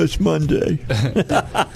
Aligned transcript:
It's 0.00 0.18
Monday. 0.18 0.78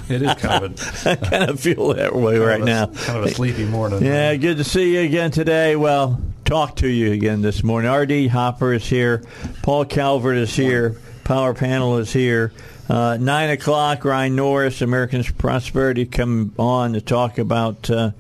It 0.07 0.21
is 0.21 0.35
kind 0.35 0.65
of 0.65 1.07
I 1.07 1.17
kind 1.17 1.51
of 1.51 1.61
feel 1.61 1.95
that 1.95 2.15
way 2.15 2.39
right 2.39 2.61
a, 2.61 2.65
now. 2.65 2.87
kind 2.87 3.19
of 3.19 3.25
a 3.25 3.31
sleepy 3.31 3.65
morning. 3.65 4.05
Yeah, 4.05 4.35
good 4.37 4.59
to 4.59 4.65
see 4.65 4.95
you 4.95 5.01
again 5.01 5.31
today. 5.31 5.77
Well, 5.77 6.21
talk 6.45 6.77
to 6.77 6.89
you 6.89 7.13
again 7.13 7.41
this 7.41 7.63
morning. 7.65 7.91
RD 7.91 8.29
Hopper 8.29 8.75
is 8.75 8.87
here. 8.87 9.25
Paul 9.63 9.87
Calvert 9.87 10.37
is 10.37 10.55
here. 10.55 10.97
Power 11.25 11.55
Panel 11.55 11.97
is 11.97 12.13
here. 12.13 12.53
Uh, 12.89 13.17
Nine 13.19 13.49
o'clock, 13.51 14.05
Ryan 14.05 14.37
Norris, 14.37 14.83
Americans 14.83 15.31
Prosperity, 15.31 16.05
come 16.05 16.55
on 16.59 16.93
to 16.93 17.01
talk 17.01 17.39
about, 17.39 17.89
uh, 17.89 18.11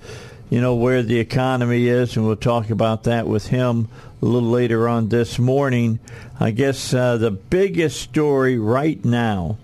you 0.48 0.60
know, 0.62 0.74
where 0.74 1.02
the 1.02 1.18
economy 1.18 1.86
is, 1.86 2.16
and 2.16 2.26
we'll 2.26 2.36
talk 2.36 2.70
about 2.70 3.04
that 3.04 3.26
with 3.26 3.48
him 3.48 3.88
a 4.22 4.24
little 4.24 4.50
later 4.50 4.88
on 4.88 5.10
this 5.10 5.38
morning. 5.38 5.98
I 6.40 6.50
guess 6.50 6.94
uh, 6.94 7.18
the 7.18 7.30
biggest 7.30 8.00
story 8.00 8.58
right 8.58 9.04
now 9.04 9.58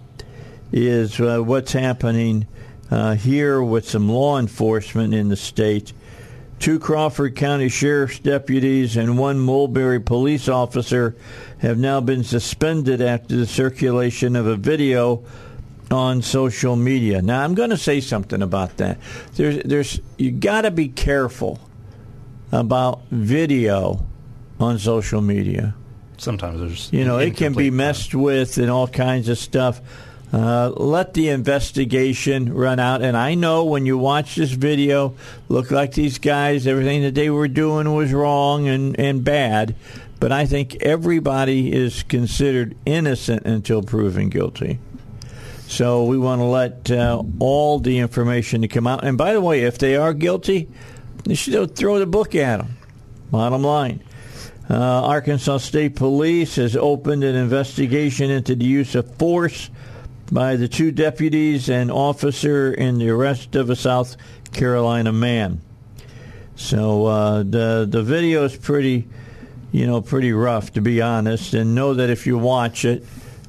is 0.72 1.20
uh, 1.20 1.38
what's 1.38 1.72
happening 1.72 2.46
uh, 2.90 3.14
here 3.14 3.62
with 3.62 3.88
some 3.88 4.08
law 4.08 4.38
enforcement 4.38 5.14
in 5.14 5.28
the 5.28 5.36
state. 5.36 5.92
Two 6.58 6.78
Crawford 6.78 7.36
County 7.36 7.68
Sheriff's 7.68 8.18
deputies 8.18 8.96
and 8.96 9.16
one 9.16 9.38
Mulberry 9.38 10.00
police 10.00 10.48
officer 10.48 11.16
have 11.58 11.78
now 11.78 12.00
been 12.00 12.22
suspended 12.22 13.00
after 13.00 13.36
the 13.36 13.46
circulation 13.46 14.36
of 14.36 14.46
a 14.46 14.56
video 14.56 15.24
on 15.90 16.22
social 16.22 16.76
media. 16.76 17.22
Now, 17.22 17.42
I'm 17.42 17.54
going 17.54 17.70
to 17.70 17.76
say 17.76 18.00
something 18.00 18.42
about 18.42 18.76
that. 18.76 18.98
There's, 19.34 19.62
there's, 19.64 20.00
you 20.18 20.30
got 20.30 20.62
to 20.62 20.70
be 20.70 20.88
careful 20.88 21.58
about 22.52 23.02
video 23.10 24.06
on 24.58 24.78
social 24.78 25.20
media. 25.20 25.74
Sometimes 26.18 26.60
there's 26.60 26.92
You 26.92 27.06
know, 27.06 27.18
it 27.18 27.36
can 27.36 27.54
be 27.54 27.70
messed 27.70 28.14
with 28.14 28.58
and 28.58 28.70
all 28.70 28.86
kinds 28.86 29.28
of 29.30 29.38
stuff. 29.38 29.80
Uh, 30.32 30.70
let 30.76 31.14
the 31.14 31.28
investigation 31.28 32.52
run 32.54 32.78
out. 32.78 33.02
And 33.02 33.16
I 33.16 33.34
know 33.34 33.64
when 33.64 33.84
you 33.84 33.98
watch 33.98 34.36
this 34.36 34.52
video, 34.52 35.14
look 35.48 35.70
like 35.70 35.94
these 35.94 36.18
guys, 36.18 36.66
everything 36.66 37.02
that 37.02 37.14
they 37.14 37.30
were 37.30 37.48
doing 37.48 37.92
was 37.92 38.12
wrong 38.12 38.68
and, 38.68 38.98
and 38.98 39.24
bad. 39.24 39.74
But 40.20 40.32
I 40.32 40.46
think 40.46 40.76
everybody 40.82 41.72
is 41.72 42.04
considered 42.04 42.76
innocent 42.84 43.44
until 43.46 43.82
proven 43.82 44.28
guilty. 44.28 44.78
So 45.66 46.04
we 46.04 46.18
want 46.18 46.40
to 46.40 46.44
let 46.44 46.90
uh, 46.90 47.22
all 47.38 47.78
the 47.78 47.98
information 47.98 48.62
to 48.62 48.68
come 48.68 48.86
out. 48.86 49.04
And 49.04 49.16
by 49.16 49.32
the 49.32 49.40
way, 49.40 49.62
if 49.62 49.78
they 49.78 49.96
are 49.96 50.12
guilty, 50.12 50.68
they 51.24 51.34
should 51.34 51.74
throw 51.74 51.98
the 51.98 52.06
book 52.06 52.34
at 52.34 52.58
them. 52.58 52.76
Bottom 53.30 53.62
line. 53.62 54.02
Uh, 54.68 54.74
Arkansas 54.74 55.58
State 55.58 55.96
Police 55.96 56.56
has 56.56 56.76
opened 56.76 57.24
an 57.24 57.34
investigation 57.34 58.30
into 58.30 58.54
the 58.54 58.64
use 58.64 58.94
of 58.94 59.16
force 59.16 59.70
by 60.30 60.56
the 60.56 60.68
two 60.68 60.92
deputies 60.92 61.68
and 61.68 61.90
officer 61.90 62.72
in 62.72 62.98
the 62.98 63.10
arrest 63.10 63.56
of 63.56 63.70
a 63.70 63.76
South 63.76 64.16
Carolina 64.52 65.12
man. 65.12 65.60
So 66.56 67.06
uh, 67.06 67.38
the 67.38 67.86
the 67.88 68.02
video 68.02 68.44
is 68.44 68.56
pretty, 68.56 69.08
you 69.72 69.86
know, 69.86 70.00
pretty 70.02 70.32
rough 70.32 70.72
to 70.74 70.80
be 70.80 71.00
honest. 71.00 71.54
And 71.54 71.74
know 71.74 71.94
that 71.94 72.10
if 72.10 72.26
you 72.26 72.38
watch 72.38 72.84
it, 72.84 73.04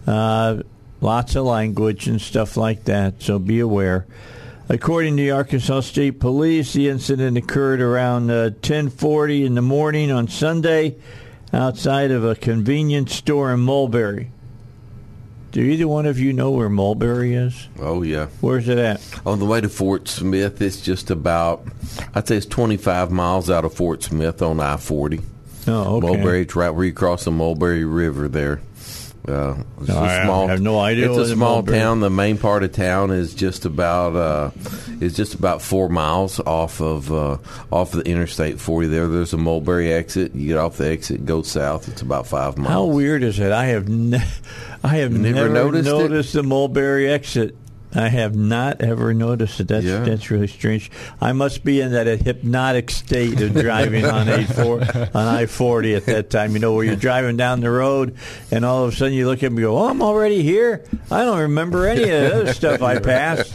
uh, 0.07 0.61
lots 1.01 1.35
of 1.35 1.45
language 1.45 2.07
and 2.07 2.21
stuff 2.21 2.57
like 2.57 2.85
that. 2.85 3.21
So 3.21 3.37
be 3.37 3.59
aware. 3.59 4.07
According 4.69 5.17
to 5.17 5.23
the 5.23 5.31
Arkansas 5.31 5.81
State 5.81 6.21
Police, 6.21 6.71
the 6.71 6.87
incident 6.87 7.37
occurred 7.37 7.81
around 7.81 8.31
uh, 8.31 8.51
10:40 8.61 9.45
in 9.45 9.55
the 9.55 9.61
morning 9.61 10.11
on 10.11 10.29
Sunday, 10.29 10.95
outside 11.51 12.11
of 12.11 12.23
a 12.23 12.35
convenience 12.35 13.13
store 13.13 13.51
in 13.51 13.59
Mulberry. 13.59 14.31
Do 15.51 15.59
either 15.59 15.87
one 15.87 16.05
of 16.05 16.17
you 16.17 16.31
know 16.31 16.51
where 16.51 16.69
Mulberry 16.69 17.33
is? 17.33 17.67
Oh 17.77 18.03
yeah. 18.03 18.27
Where's 18.39 18.69
it 18.69 18.77
at? 18.77 19.01
On 19.25 19.39
the 19.39 19.45
way 19.45 19.59
to 19.59 19.67
Fort 19.67 20.07
Smith, 20.07 20.61
it's 20.61 20.79
just 20.79 21.11
about 21.11 21.67
I'd 22.15 22.27
say 22.27 22.37
it's 22.37 22.45
25 22.45 23.11
miles 23.11 23.49
out 23.49 23.65
of 23.65 23.73
Fort 23.73 24.01
Smith 24.01 24.41
on 24.41 24.61
I-40. 24.61 25.21
Oh, 25.67 25.97
okay. 25.97 26.07
Mulberry, 26.07 26.41
it's 26.43 26.55
right 26.55 26.69
where 26.69 26.85
you 26.85 26.93
cross 26.93 27.25
the 27.25 27.31
Mulberry 27.31 27.83
River 27.83 28.27
there. 28.29 28.61
Uh, 29.31 29.55
it's 29.79 29.87
No, 29.89 29.95
I- 29.97 30.43
I 30.47 30.51
have 30.51 30.61
no 30.61 30.79
idea 30.79 31.09
It's 31.09 31.17
a 31.29 31.33
small 31.33 31.63
town. 31.63 31.99
The 32.01 32.09
main 32.09 32.37
part 32.37 32.63
of 32.63 32.71
town 32.73 33.11
is 33.11 33.33
just 33.33 33.65
about 33.65 34.15
uh, 34.15 34.51
is 34.99 35.15
just 35.15 35.33
about 35.33 35.61
four 35.61 35.89
miles 35.89 36.39
off 36.41 36.81
of 36.81 37.11
uh, 37.11 37.37
off 37.71 37.91
the 37.91 38.01
Interstate 38.01 38.59
40. 38.59 38.87
There, 38.87 39.07
there's 39.07 39.33
a 39.33 39.37
Mulberry 39.37 39.91
exit. 39.91 40.35
You 40.35 40.47
get 40.47 40.57
off 40.57 40.77
the 40.77 40.89
exit, 40.89 41.25
go 41.25 41.41
south. 41.41 41.87
It's 41.87 42.01
about 42.01 42.27
five 42.27 42.57
miles. 42.57 42.69
How 42.69 42.85
weird 42.85 43.23
is 43.23 43.39
it? 43.39 43.51
I 43.51 43.65
have 43.67 43.87
ne- 43.89 44.21
I 44.83 44.97
have 44.97 45.11
never 45.11 45.35
never, 45.35 45.49
noticed 45.49 45.85
noticed 45.89 46.33
the 46.33 46.43
Mulberry 46.43 47.09
exit. 47.09 47.55
I 47.93 48.07
have 48.07 48.35
not 48.35 48.81
ever 48.81 49.13
noticed 49.13 49.59
it. 49.59 49.67
That's 49.67 49.85
Yeah. 49.85 49.99
that's 50.03 50.31
really 50.31 50.47
strange. 50.47 50.89
I 51.19 51.33
must 51.33 51.63
be 51.63 51.81
in 51.81 51.91
that 51.91 52.07
hypnotic 52.07 52.89
state 52.89 53.41
of 53.41 53.53
driving 53.53 54.05
on 54.05 54.29
A 54.29 54.43
four 54.45 54.81
on 54.81 55.27
I 55.27 55.45
forty 55.45 55.95
at 55.95 56.05
that 56.05 56.29
time. 56.29 56.53
You 56.53 56.59
know, 56.59 56.73
where 56.73 56.85
you're 56.85 56.95
driving 56.95 57.35
down 57.37 57.59
the 57.59 57.69
road, 57.71 58.15
and 58.49 58.63
all 58.63 58.85
of 58.85 58.93
a 58.93 58.95
sudden 58.95 59.13
you 59.13 59.27
look 59.27 59.43
at 59.43 59.51
me, 59.51 59.57
and 59.57 59.65
go, 59.65 59.77
"Oh, 59.77 59.89
I'm 59.89 60.01
already 60.01 60.41
here. 60.41 60.85
I 61.11 61.23
don't 61.25 61.39
remember 61.39 61.85
any 61.85 62.03
of 62.03 62.07
the 62.09 62.33
other 62.35 62.53
stuff 62.53 62.81
I 62.81 62.99
passed." 62.99 63.53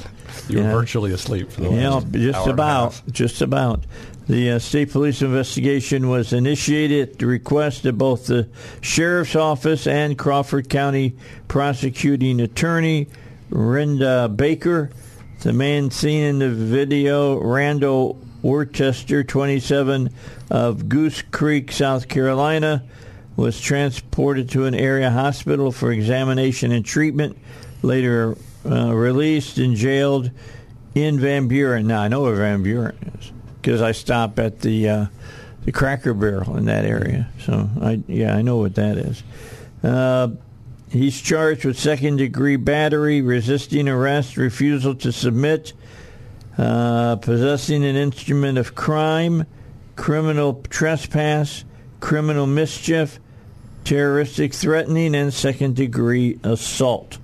You 0.48 0.58
were 0.62 0.70
virtually 0.70 1.12
asleep 1.12 1.50
for 1.50 1.62
the 1.62 1.70
Yeah, 1.70 1.90
last 1.94 2.12
just 2.12 2.36
hour 2.36 2.42
and 2.42 2.50
a 2.50 2.52
about, 2.52 3.02
just 3.10 3.42
about. 3.42 3.84
The 4.28 4.50
uh, 4.52 4.58
state 4.58 4.90
police 4.92 5.22
investigation 5.22 6.08
was 6.08 6.32
initiated 6.32 7.08
at 7.10 7.18
the 7.18 7.26
request 7.26 7.84
of 7.86 7.96
both 7.96 8.26
the 8.26 8.48
sheriff's 8.80 9.34
office 9.36 9.86
and 9.86 10.18
Crawford 10.18 10.68
County 10.68 11.14
prosecuting 11.48 12.40
attorney 12.40 13.08
Renda 13.50 14.34
Baker. 14.34 14.90
The 15.40 15.52
man 15.52 15.90
seen 15.90 16.22
in 16.22 16.38
the 16.38 16.50
video, 16.50 17.38
Randall 17.38 18.18
Worcester, 18.42 19.22
27, 19.22 20.10
of 20.50 20.88
Goose 20.88 21.22
Creek, 21.22 21.72
South 21.72 22.08
Carolina, 22.08 22.82
was 23.36 23.60
transported 23.60 24.50
to 24.50 24.64
an 24.64 24.74
area 24.74 25.10
hospital 25.10 25.70
for 25.70 25.92
examination 25.92 26.72
and 26.72 26.84
treatment. 26.84 27.36
Later 27.82 28.36
uh, 28.64 28.94
released 28.94 29.58
and 29.58 29.76
jailed 29.76 30.30
in 30.94 31.20
Van 31.20 31.46
Buren. 31.46 31.86
Now 31.86 32.00
I 32.00 32.08
know 32.08 32.22
where 32.22 32.36
Van 32.36 32.62
Buren 32.62 32.96
is 33.18 33.30
because 33.60 33.82
I 33.82 33.92
stop 33.92 34.38
at 34.38 34.60
the 34.60 34.88
uh, 34.88 35.06
the 35.64 35.72
Cracker 35.72 36.14
Barrel 36.14 36.56
in 36.56 36.64
that 36.64 36.84
area. 36.84 37.28
So 37.44 37.68
I 37.80 38.02
yeah 38.06 38.34
I 38.34 38.42
know 38.42 38.56
what 38.56 38.74
that 38.76 38.96
is. 38.96 39.22
Uh, 39.82 40.28
he's 40.96 41.20
charged 41.20 41.64
with 41.64 41.78
second 41.78 42.16
degree 42.16 42.56
battery, 42.56 43.20
resisting 43.20 43.88
arrest, 43.88 44.36
refusal 44.36 44.94
to 44.96 45.12
submit, 45.12 45.72
uh, 46.58 47.16
possessing 47.16 47.84
an 47.84 47.96
instrument 47.96 48.58
of 48.58 48.74
crime, 48.74 49.46
criminal 49.96 50.62
trespass, 50.70 51.64
criminal 52.00 52.46
mischief, 52.46 53.18
terroristic 53.84 54.52
threatening, 54.54 55.14
and 55.14 55.32
second 55.32 55.76
degree 55.76 56.38
assault. 56.42 57.18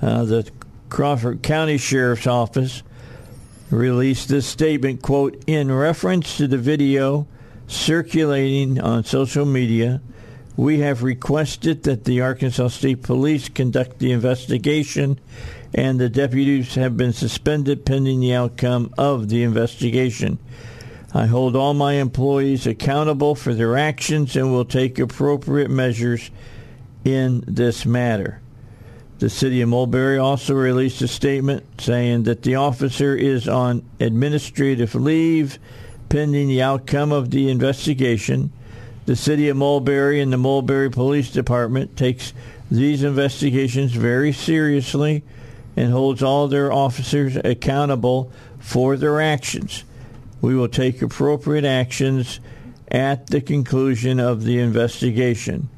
Uh, 0.00 0.24
the 0.24 0.50
Crawford 0.88 1.42
County 1.42 1.78
Sheriff's 1.78 2.26
Office 2.26 2.82
released 3.70 4.28
this 4.28 4.46
statement, 4.46 5.02
quote, 5.02 5.42
in 5.46 5.72
reference 5.72 6.36
to 6.36 6.48
the 6.48 6.58
video 6.58 7.26
circulating 7.66 8.80
on 8.80 9.04
social 9.04 9.44
media, 9.44 10.02
We 10.60 10.80
have 10.80 11.02
requested 11.02 11.84
that 11.84 12.04
the 12.04 12.20
Arkansas 12.20 12.68
State 12.68 13.02
Police 13.02 13.48
conduct 13.48 13.98
the 13.98 14.12
investigation, 14.12 15.18
and 15.72 15.98
the 15.98 16.10
deputies 16.10 16.74
have 16.74 16.98
been 16.98 17.14
suspended 17.14 17.86
pending 17.86 18.20
the 18.20 18.34
outcome 18.34 18.92
of 18.98 19.30
the 19.30 19.42
investigation. 19.42 20.38
I 21.14 21.24
hold 21.24 21.56
all 21.56 21.72
my 21.72 21.94
employees 21.94 22.66
accountable 22.66 23.34
for 23.34 23.54
their 23.54 23.78
actions 23.78 24.36
and 24.36 24.52
will 24.52 24.66
take 24.66 24.98
appropriate 24.98 25.70
measures 25.70 26.30
in 27.06 27.42
this 27.46 27.86
matter. 27.86 28.42
The 29.18 29.30
city 29.30 29.62
of 29.62 29.70
Mulberry 29.70 30.18
also 30.18 30.52
released 30.52 31.00
a 31.00 31.08
statement 31.08 31.64
saying 31.80 32.24
that 32.24 32.42
the 32.42 32.56
officer 32.56 33.16
is 33.16 33.48
on 33.48 33.82
administrative 33.98 34.94
leave 34.94 35.58
pending 36.10 36.48
the 36.48 36.60
outcome 36.60 37.12
of 37.12 37.30
the 37.30 37.48
investigation. 37.48 38.52
The 39.06 39.16
city 39.16 39.48
of 39.48 39.56
Mulberry 39.56 40.20
and 40.20 40.32
the 40.32 40.36
Mulberry 40.36 40.90
Police 40.90 41.30
Department 41.30 41.96
takes 41.96 42.32
these 42.70 43.02
investigations 43.02 43.92
very 43.92 44.32
seriously 44.32 45.24
and 45.76 45.92
holds 45.92 46.22
all 46.22 46.48
their 46.48 46.72
officers 46.72 47.36
accountable 47.36 48.30
for 48.58 48.96
their 48.96 49.20
actions. 49.20 49.84
We 50.40 50.54
will 50.54 50.68
take 50.68 51.02
appropriate 51.02 51.64
actions 51.64 52.40
at 52.88 53.28
the 53.28 53.40
conclusion 53.40 54.20
of 54.20 54.44
the 54.44 54.58
investigation. 54.58 55.68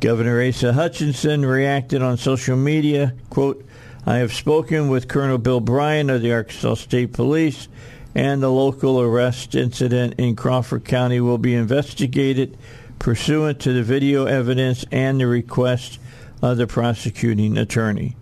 Governor 0.00 0.46
Asa 0.46 0.72
Hutchinson 0.72 1.44
reacted 1.44 2.02
on 2.02 2.18
social 2.18 2.56
media, 2.56 3.14
quote, 3.30 3.64
I 4.04 4.18
have 4.18 4.32
spoken 4.32 4.88
with 4.88 5.08
Colonel 5.08 5.38
Bill 5.38 5.60
Bryan 5.60 6.10
of 6.10 6.22
the 6.22 6.32
Arkansas 6.32 6.74
State 6.74 7.12
Police, 7.12 7.68
and 8.16 8.42
the 8.42 8.50
local 8.50 8.98
arrest 8.98 9.54
incident 9.54 10.14
in 10.16 10.34
Crawford 10.34 10.86
County 10.86 11.20
will 11.20 11.36
be 11.36 11.54
investigated 11.54 12.56
pursuant 12.98 13.60
to 13.60 13.74
the 13.74 13.82
video 13.82 14.24
evidence 14.24 14.86
and 14.90 15.20
the 15.20 15.26
request 15.26 16.00
of 16.40 16.56
the 16.56 16.66
prosecuting 16.66 17.58
attorney. 17.58 18.16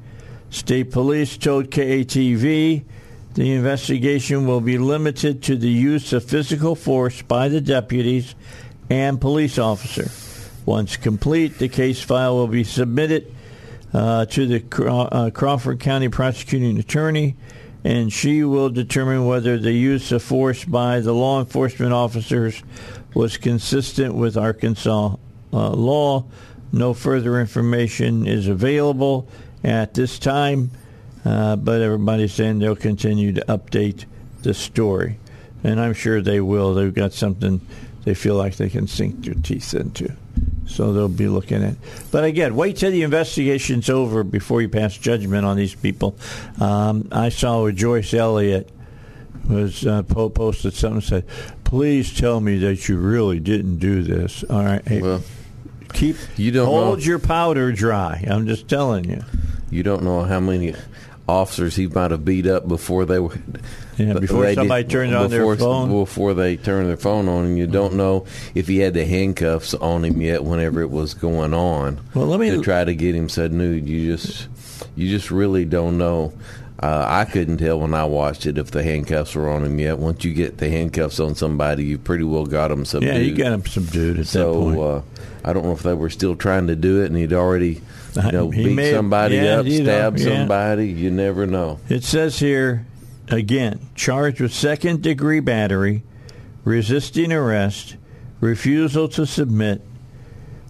State 0.51 0.91
Police 0.91 1.37
told 1.37 1.71
KATV 1.71 2.83
the 3.35 3.53
investigation 3.53 4.49
will 4.49 4.61
be 4.61 4.79
limited 4.79 5.45
to 5.45 5.55
the 5.55 5.71
use 5.71 6.13
of 6.13 6.25
physical 6.25 6.75
force 6.75 7.23
by 7.23 7.49
the 7.49 7.61
deputies 7.61 8.35
and 8.91 9.21
police 9.21 9.59
officer. 9.59 10.11
Once 10.67 10.97
complete, 10.97 11.59
the 11.59 11.69
case 11.69 12.03
file 12.03 12.35
will 12.35 12.49
be 12.49 12.65
submitted 12.65 13.33
uh, 13.93 14.27
to 14.27 14.45
the 14.45 14.59
Craw- 14.59 15.09
uh, 15.13 15.31
Crawford 15.31 15.79
County 15.79 16.09
prosecuting 16.09 16.81
attorney, 16.81 17.37
and 17.85 18.11
she 18.11 18.43
will 18.43 18.71
determine 18.71 19.27
whether 19.27 19.59
the 19.59 19.73
use 19.73 20.11
of 20.11 20.23
force 20.23 20.65
by 20.65 21.01
the 21.01 21.13
law 21.13 21.39
enforcement 21.39 21.93
officers 21.93 22.63
was 23.13 23.37
consistent 23.37 24.15
with 24.15 24.37
Arkansas 24.37 25.15
uh, 25.53 25.71
law. 25.71 26.25
No 26.73 26.95
further 26.95 27.39
information 27.39 28.27
is 28.27 28.49
available 28.49 29.29
at 29.63 29.95
this 29.95 30.19
time, 30.19 30.71
uh, 31.25 31.57
but 31.57 31.83
everybody's 31.83 32.33
saying 32.33 32.59
they'll 32.59 32.75
continue 32.75 33.33
to 33.35 33.45
update 33.47 34.07
the 34.43 34.55
story. 34.55 35.19
And 35.63 35.79
I'm 35.79 35.95
sure 35.95 36.21
they 36.21 36.41
will. 36.41 36.75
They've 36.75 36.93
got 36.93 37.13
something 37.13 37.61
they 38.05 38.15
feel 38.15 38.35
like 38.35 38.57
they 38.57 38.69
can 38.69 38.87
sink 38.87 39.25
their 39.25 39.35
teeth 39.35 39.75
into. 39.75 40.15
So 40.67 40.93
they'll 40.93 41.09
be 41.09 41.29
looking 41.29 41.63
at. 41.63 41.77
But 42.11 42.25
again, 42.25 42.57
wait 42.57 42.77
till 42.79 42.91
the 42.91 43.03
investigation's 43.03 43.91
over 43.91 44.25
before 44.25 44.63
you 44.63 44.69
pass 44.69 44.97
judgment 44.97 45.45
on 45.45 45.57
these 45.57 45.75
people. 45.75 46.17
Um, 46.61 47.09
I 47.13 47.29
saw 47.29 47.71
Joyce 47.71 48.15
Elliott 48.15 48.71
was 49.49 49.87
uh, 49.87 50.03
posted 50.05 50.73
something 50.73 51.03
said, 51.03 51.27
"Please 51.65 52.17
tell 52.19 52.41
me 52.41 52.59
that 52.59 52.89
you 52.89 52.97
really 52.97 53.41
didn't 53.41 53.77
do 53.79 54.03
this." 54.03 54.43
All 54.45 54.65
right, 54.65 54.87
hey, 54.89 55.03
Well, 55.03 55.23
keep 55.93 56.17
you 56.37 56.51
don't 56.51 56.67
hold 56.67 56.99
know. 57.01 57.05
your 57.05 57.19
powder 57.19 57.71
dry. 57.73 58.25
I'm 58.29 58.47
just 58.47 58.69
telling 58.69 59.09
you. 59.11 59.23
You 59.71 59.83
don't 59.83 60.03
know 60.03 60.23
how 60.23 60.41
many 60.41 60.75
officers 61.29 61.77
he 61.77 61.87
might 61.89 62.11
have 62.11 62.25
beat 62.25 62.47
up 62.47 62.67
before 62.69 63.05
they 63.05 63.19
were. 63.19 63.37
Yeah, 63.99 64.15
before 64.15 64.43
they 64.45 64.55
somebody 64.55 64.83
did- 64.85 64.91
turned 64.91 65.15
on 65.15 65.31
their 65.31 65.57
phone. 65.57 65.91
Before 65.91 66.35
they 66.35 66.57
turned 66.57 66.89
their 66.89 66.97
phone 66.97 67.29
on, 67.29 67.45
and 67.45 67.59
you 67.59 67.67
don't 67.67 67.95
know 67.95 68.27
if 68.55 68.67
he 68.69 68.79
had 68.79 68.95
the 68.95 69.05
handcuffs 69.05 69.75
on 69.75 70.05
him 70.05 70.21
yet. 70.21 70.45
Whenever 70.45 70.81
it 70.83 70.91
was 70.91 71.15
going 71.15 71.55
on, 71.55 72.01
Well, 72.15 72.27
let 72.27 72.41
me- 72.41 72.51
to 72.51 72.61
try 72.61 72.85
to 72.85 72.95
get 72.95 73.15
him 73.15 73.29
said 73.29 73.53
nude. 73.53 73.89
You 73.89 74.17
just, 74.17 74.49
you 74.97 75.09
just 75.09 75.31
really 75.31 75.65
don't 75.65 75.99
know. 75.99 76.33
Uh, 76.83 77.07
I 77.09 77.25
couldn't 77.25 77.59
tell 77.59 77.81
when 77.81 77.95
I 77.95 78.05
watched 78.05 78.47
it 78.47 78.59
if 78.59 78.71
the 78.73 78.83
handcuffs 78.83 79.35
were 79.37 79.49
on 79.49 79.65
him 79.65 79.79
yet. 79.79 79.99
Once 79.99 80.25
you 80.25 80.35
get 80.35 80.59
the 80.59 80.69
handcuffs 80.69 81.21
on 81.21 81.35
somebody, 81.37 81.85
you 81.85 81.97
pretty 81.99 82.25
well 82.25 82.45
got 82.47 82.69
them 82.69 82.85
subdued. 82.85 83.15
Yeah, 83.15 83.21
you 83.21 83.35
got 83.35 83.53
him 83.53 83.65
subdued 83.65 84.19
at 84.19 84.27
that 84.27 84.45
point. 84.53 84.75
So 84.77 84.83
uh, 84.83 85.03
I 85.45 85.53
don't 85.53 85.65
know 85.65 85.73
if 85.73 85.83
they 85.85 85.95
were 85.95 86.11
still 86.11 86.35
trying 86.35 86.67
to 86.67 86.77
do 86.77 87.01
it, 87.03 87.07
and 87.07 87.17
he'd 87.17 87.33
already, 87.33 87.81
you 88.23 88.33
know, 88.33 88.51
He 88.51 88.65
beat 88.65 88.75
may 88.75 88.93
somebody 88.93 89.37
yeah, 89.37 89.61
up, 89.61 89.67
stabbed 89.69 90.19
yeah. 90.21 90.25
somebody. 90.41 90.89
You 90.89 91.11
never 91.13 91.47
know. 91.47 91.79
It 91.89 92.03
says 92.05 92.39
here 92.41 92.85
again, 93.29 93.89
charged 93.95 94.41
with 94.41 94.53
second 94.53 95.03
degree 95.03 95.41
battery, 95.41 96.03
resisting 96.65 97.33
arrest, 97.33 97.97
refusal 98.41 99.09
to 99.09 99.27
submit, 99.27 99.83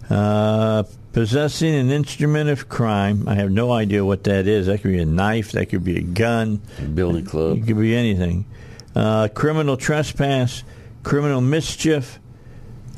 uh, 0.09 0.83
possessing 1.13 1.73
an 1.73 1.91
instrument 1.91 2.49
of 2.49 2.67
crime. 2.69 3.27
I 3.27 3.35
have 3.35 3.51
no 3.51 3.71
idea 3.71 4.03
what 4.03 4.25
that 4.25 4.47
is. 4.47 4.67
That 4.67 4.81
could 4.81 4.91
be 4.91 4.99
a 4.99 5.05
knife. 5.05 5.53
That 5.53 5.67
could 5.67 5.83
be 5.83 5.97
a 5.97 6.01
gun. 6.01 6.61
Billy 6.93 7.23
Club. 7.23 7.57
It 7.57 7.67
could 7.67 7.79
be 7.79 7.95
anything. 7.95 8.45
Uh, 8.93 9.27
criminal 9.29 9.77
trespass, 9.77 10.63
criminal 11.03 11.41
mischief, 11.41 12.19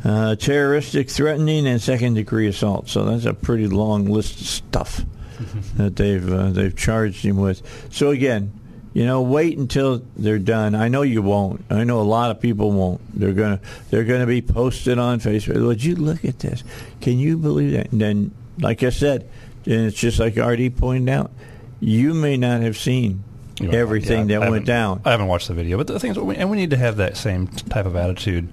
uh, 0.04 0.36
terroristic 0.36 1.10
threatening, 1.10 1.68
and 1.68 1.82
second 1.82 2.16
degree 2.16 2.48
assault. 2.48 2.88
So 2.90 3.06
that's 3.06 3.26
a 3.26 3.34
pretty 3.34 3.68
long 3.68 4.06
list 4.06 4.40
of 4.40 4.48
stuff 4.48 5.06
that 5.76 5.96
they've 5.96 6.32
uh, 6.32 6.52
they've 6.52 6.76
charged 6.76 7.24
him 7.24 7.38
with. 7.38 7.62
So 7.92 8.12
again, 8.12 8.52
you 8.94 9.06
know, 9.06 9.22
wait 9.22 9.58
until 9.58 10.02
they're 10.16 10.40
done. 10.40 10.74
I 10.76 10.88
know 10.88 11.02
you 11.04 11.22
won't. 11.22 11.64
I 11.70 11.84
know 11.84 12.00
a 12.00 12.04
lot 12.04 12.32
of 12.32 12.42
people 12.42 12.72
won't. 12.72 13.02
They're 13.20 13.34
gonna 13.34 13.60
they're 13.90 14.04
gonna 14.06 14.26
be 14.28 14.42
posted 14.42 14.98
on 15.00 15.20
Facebook. 15.20 15.66
Would 15.66 15.84
you 15.84 15.96
look 15.96 16.26
at 16.26 16.40
this? 16.40 16.64
Can 17.02 17.20
you 17.20 17.38
believe 17.38 17.74
that? 17.74 17.92
And 17.92 18.02
then, 18.02 18.32
like 18.60 18.84
I 18.84 18.90
said, 18.90 19.30
and 19.66 19.86
it's 19.86 19.98
just 19.98 20.20
like 20.20 20.36
RD 20.38 20.78
pointed 20.78 21.10
out, 21.10 21.32
you 21.80 22.14
may 22.14 22.38
not 22.38 22.62
have 22.62 22.78
seen 22.78 23.24
You 23.60 23.68
know, 23.70 23.78
everything 23.78 24.30
yeah, 24.30 24.40
that 24.40 24.50
went 24.50 24.66
down. 24.66 25.02
I 25.06 25.12
haven't 25.12 25.28
watched 25.28 25.48
the 25.48 25.54
video, 25.54 25.78
but 25.78 25.88
the 25.88 26.00
thing 26.00 26.12
is, 26.12 26.18
we- 26.20 26.36
and 26.36 26.50
we 26.50 26.58
need 26.58 26.70
to 26.72 26.78
have 26.78 26.98
that 26.98 27.18
same 27.18 27.48
type 27.48 27.86
of 27.86 27.96
attitude 27.96 28.48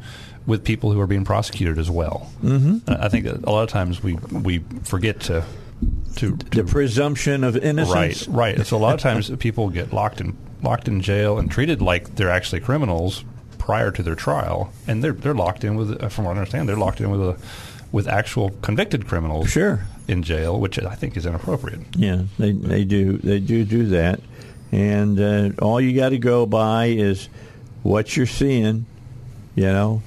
with 0.46 0.62
people 0.62 0.92
who 0.92 1.00
are 1.00 1.06
being 1.06 1.25
prosecuted 1.25 1.78
as 1.78 1.90
well. 1.90 2.30
Mm-hmm. 2.42 2.90
I 2.92 3.08
think 3.08 3.25
a 3.26 3.50
lot 3.50 3.62
of 3.62 3.70
times 3.70 4.02
we 4.02 4.14
we 4.30 4.58
forget 4.82 5.20
to 5.20 5.42
to, 6.16 6.37
to 6.37 6.62
the 6.62 6.64
presumption 6.64 7.44
of 7.44 7.56
innocence. 7.56 8.28
Right, 8.28 8.56
right. 8.56 8.66
So 8.66 8.76
a 8.76 8.78
lot 8.78 8.94
of 8.94 9.00
times 9.00 9.30
people 9.38 9.71
get 9.71 9.92
locked 9.92 10.21
in 10.21 10.37
locked 10.62 10.88
in 10.88 11.00
jail 11.00 11.38
and 11.38 11.50
treated 11.50 11.83
like 11.83 12.16
they're 12.16 12.30
actually 12.30 12.61
criminals 12.61 13.25
prior 13.59 13.90
to 13.90 14.02
their 14.02 14.14
trial, 14.14 14.73
and 14.87 15.02
they're 15.02 15.12
they're 15.12 15.35
locked 15.35 15.64
in 15.64 15.75
with, 15.76 16.02
uh, 16.02 16.09
from 16.09 16.26
what 16.26 16.37
I 16.37 16.40
understand, 16.40 16.68
they're 16.68 16.76
locked 16.76 17.00
in 17.00 17.11
with 17.11 17.21
a 17.21 17.38
with 17.92 18.09
actual 18.09 18.50
convicted 18.61 19.06
criminals. 19.06 19.50
Sure. 19.50 19.87
In 20.06 20.23
jail, 20.23 20.61
which 20.61 20.78
I 20.78 20.94
think 20.94 21.16
is 21.16 21.25
inappropriate. 21.25 21.80
Yeah, 21.97 22.25
they 22.38 22.52
they 22.52 22.85
do 22.85 23.16
they 23.16 23.40
do 23.40 23.64
do 23.64 23.87
that, 23.87 24.21
and 24.71 25.18
uh, 25.18 25.50
all 25.62 25.80
you 25.80 25.97
got 25.97 26.11
to 26.11 26.18
go 26.18 26.44
by 26.44 26.87
is 26.87 27.30
what 27.83 28.14
you're 28.14 28.26
seeing, 28.26 28.85
you 29.54 29.64
know, 29.64 30.02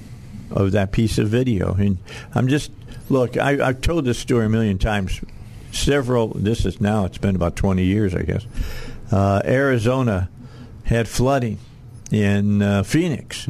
of 0.52 0.70
that 0.72 0.92
piece 0.92 1.18
of 1.18 1.28
video. 1.28 1.74
And 1.74 1.98
I'm 2.32 2.46
just 2.46 2.70
look. 3.08 3.36
I, 3.36 3.66
I've 3.66 3.80
told 3.80 4.04
this 4.04 4.20
story 4.20 4.46
a 4.46 4.48
million 4.48 4.78
times. 4.78 5.20
Several. 5.72 6.28
This 6.28 6.64
is 6.64 6.80
now. 6.80 7.04
It's 7.04 7.18
been 7.18 7.36
about 7.36 7.56
20 7.56 7.84
years, 7.84 8.14
I 8.14 8.22
guess. 8.22 8.46
Uh, 9.10 9.40
Arizona 9.44 10.28
had 10.84 11.08
flooding 11.08 11.58
in 12.10 12.62
uh, 12.62 12.82
Phoenix, 12.82 13.46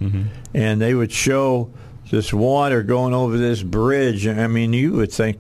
and 0.54 0.80
they 0.80 0.94
would 0.94 1.12
show 1.12 1.70
this 2.10 2.32
water 2.32 2.82
going 2.82 3.14
over 3.14 3.36
this 3.38 3.62
bridge. 3.62 4.26
I 4.26 4.46
mean, 4.46 4.72
you 4.72 4.92
would 4.94 5.12
think 5.12 5.38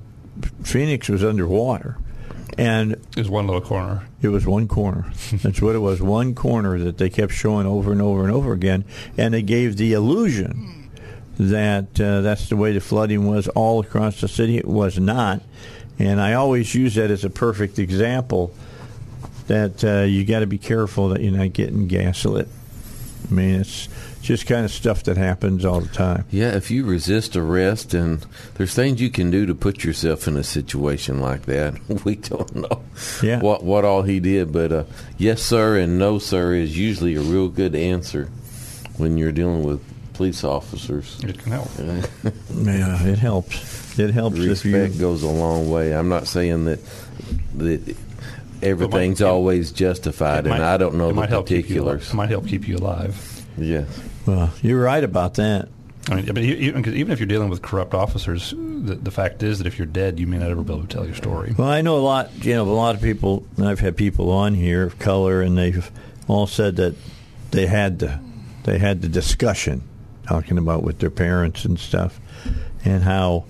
Phoenix 0.62 1.08
was 1.08 1.24
underwater, 1.24 1.98
and 2.56 2.92
it 2.92 3.16
was 3.16 3.28
one 3.30 3.46
little 3.46 3.60
corner. 3.60 4.06
it 4.22 4.28
was 4.28 4.46
one 4.46 4.68
corner. 4.68 5.12
That's 5.32 5.60
what 5.60 5.74
it 5.74 5.80
was. 5.80 6.00
One 6.00 6.34
corner 6.34 6.78
that 6.78 6.98
they 6.98 7.10
kept 7.10 7.32
showing 7.32 7.66
over 7.66 7.90
and 7.92 8.00
over 8.02 8.22
and 8.22 8.32
over 8.32 8.52
again, 8.52 8.84
and 9.16 9.34
they 9.34 9.42
gave 9.42 9.76
the 9.76 9.92
illusion 9.94 10.90
that 11.38 12.00
uh, 12.00 12.20
that's 12.20 12.48
the 12.48 12.56
way 12.56 12.72
the 12.72 12.80
flooding 12.80 13.24
was 13.24 13.46
all 13.48 13.78
across 13.80 14.20
the 14.20 14.26
city. 14.28 14.58
It 14.58 14.66
was 14.66 14.98
not, 14.98 15.40
and 15.98 16.20
I 16.20 16.34
always 16.34 16.74
use 16.74 16.94
that 16.96 17.10
as 17.10 17.24
a 17.24 17.30
perfect 17.30 17.78
example 17.78 18.54
that 19.46 19.82
uh, 19.84 20.02
you 20.04 20.24
got 20.24 20.40
to 20.40 20.46
be 20.46 20.58
careful 20.58 21.08
that 21.10 21.20
you're 21.22 21.32
not 21.36 21.52
getting 21.52 21.88
gaslit. 21.88 22.48
I 23.30 23.34
mean, 23.34 23.60
it's 23.60 23.88
just 24.22 24.46
kind 24.46 24.64
of 24.64 24.70
stuff 24.70 25.02
that 25.04 25.16
happens 25.16 25.64
all 25.64 25.80
the 25.80 25.88
time. 25.88 26.24
Yeah, 26.30 26.54
if 26.54 26.70
you 26.70 26.84
resist 26.84 27.34
arrest, 27.36 27.94
and 27.94 28.24
there's 28.54 28.74
things 28.74 29.00
you 29.00 29.10
can 29.10 29.30
do 29.30 29.46
to 29.46 29.54
put 29.54 29.84
yourself 29.84 30.28
in 30.28 30.36
a 30.36 30.44
situation 30.44 31.20
like 31.20 31.42
that. 31.46 31.74
We 32.04 32.16
don't 32.16 32.54
know 32.54 32.82
Yeah. 33.22 33.40
what 33.40 33.64
what 33.64 33.84
all 33.84 34.02
he 34.02 34.20
did, 34.20 34.52
but 34.52 34.72
uh, 34.72 34.84
yes, 35.16 35.42
sir, 35.42 35.78
and 35.78 35.98
no, 35.98 36.18
sir 36.18 36.54
is 36.54 36.76
usually 36.78 37.16
a 37.16 37.20
real 37.20 37.48
good 37.48 37.74
answer 37.74 38.26
when 38.98 39.16
you're 39.18 39.32
dealing 39.32 39.64
with 39.64 39.80
police 40.18 40.44
officers. 40.44 41.18
It 41.24 41.38
can 41.38 41.52
help. 41.52 41.68
Yeah, 42.54 43.02
it 43.06 43.18
helps. 43.18 43.98
It 43.98 44.10
helps. 44.10 44.36
Respect 44.38 44.98
goes 44.98 45.22
a 45.22 45.28
long 45.28 45.70
way. 45.70 45.94
I'm 45.94 46.08
not 46.08 46.26
saying 46.26 46.64
that 46.66 46.80
that 47.56 47.96
everything's 48.62 49.20
it- 49.20 49.24
always 49.26 49.72
justified, 49.72 50.44
It 50.46 50.50
and 50.50 50.58
might- 50.60 50.74
I 50.74 50.76
don't 50.76 50.96
know 50.96 51.08
the 51.08 51.14
might 51.14 51.28
help 51.30 51.50
you 51.50 51.62
particulars. 51.62 52.10
It 52.10 52.14
might 52.14 52.28
help 52.30 52.46
keep 52.46 52.66
you 52.68 52.76
alive. 52.76 53.44
Yeah. 53.56 53.84
Well, 54.26 54.50
you're 54.62 54.82
right 54.82 55.02
about 55.02 55.34
that. 55.34 55.68
I 56.10 56.14
mean, 56.16 56.26
but 56.26 56.38
e- 56.38 56.52
even, 56.56 56.82
'cause 56.82 56.94
even 56.94 57.12
if 57.12 57.20
you're 57.20 57.26
dealing 57.26 57.48
with 57.50 57.60
corrupt 57.62 57.94
officers, 57.94 58.50
the, 58.56 58.94
the 58.96 59.10
fact 59.10 59.42
is 59.42 59.58
that 59.58 59.66
if 59.66 59.78
you're 59.78 59.86
dead, 59.86 60.18
you 60.18 60.26
may 60.26 60.38
not 60.38 60.50
ever 60.50 60.62
be 60.62 60.72
able 60.72 60.82
to 60.82 60.88
tell 60.88 61.04
your 61.06 61.14
story. 61.14 61.54
Well, 61.56 61.68
I 61.68 61.80
know 61.82 61.96
a 61.96 62.00
lot. 62.00 62.30
You 62.44 62.54
know, 62.54 62.64
a 62.64 62.70
lot 62.72 62.94
of 62.96 63.02
people. 63.02 63.46
and 63.56 63.68
I've 63.68 63.80
had 63.80 63.96
people 63.96 64.30
on 64.30 64.54
here 64.54 64.84
of 64.84 64.98
color, 64.98 65.42
and 65.42 65.56
they've 65.56 65.90
all 66.26 66.46
said 66.46 66.76
that 66.76 66.94
they 67.52 67.66
had 67.66 67.98
the 68.00 68.18
they 68.64 68.78
had 68.78 69.00
the 69.02 69.08
discussion 69.08 69.82
talking 70.28 70.58
about 70.58 70.82
with 70.82 70.98
their 70.98 71.10
parents 71.10 71.64
and 71.64 71.78
stuff, 71.78 72.20
and 72.84 73.02
how 73.02 73.44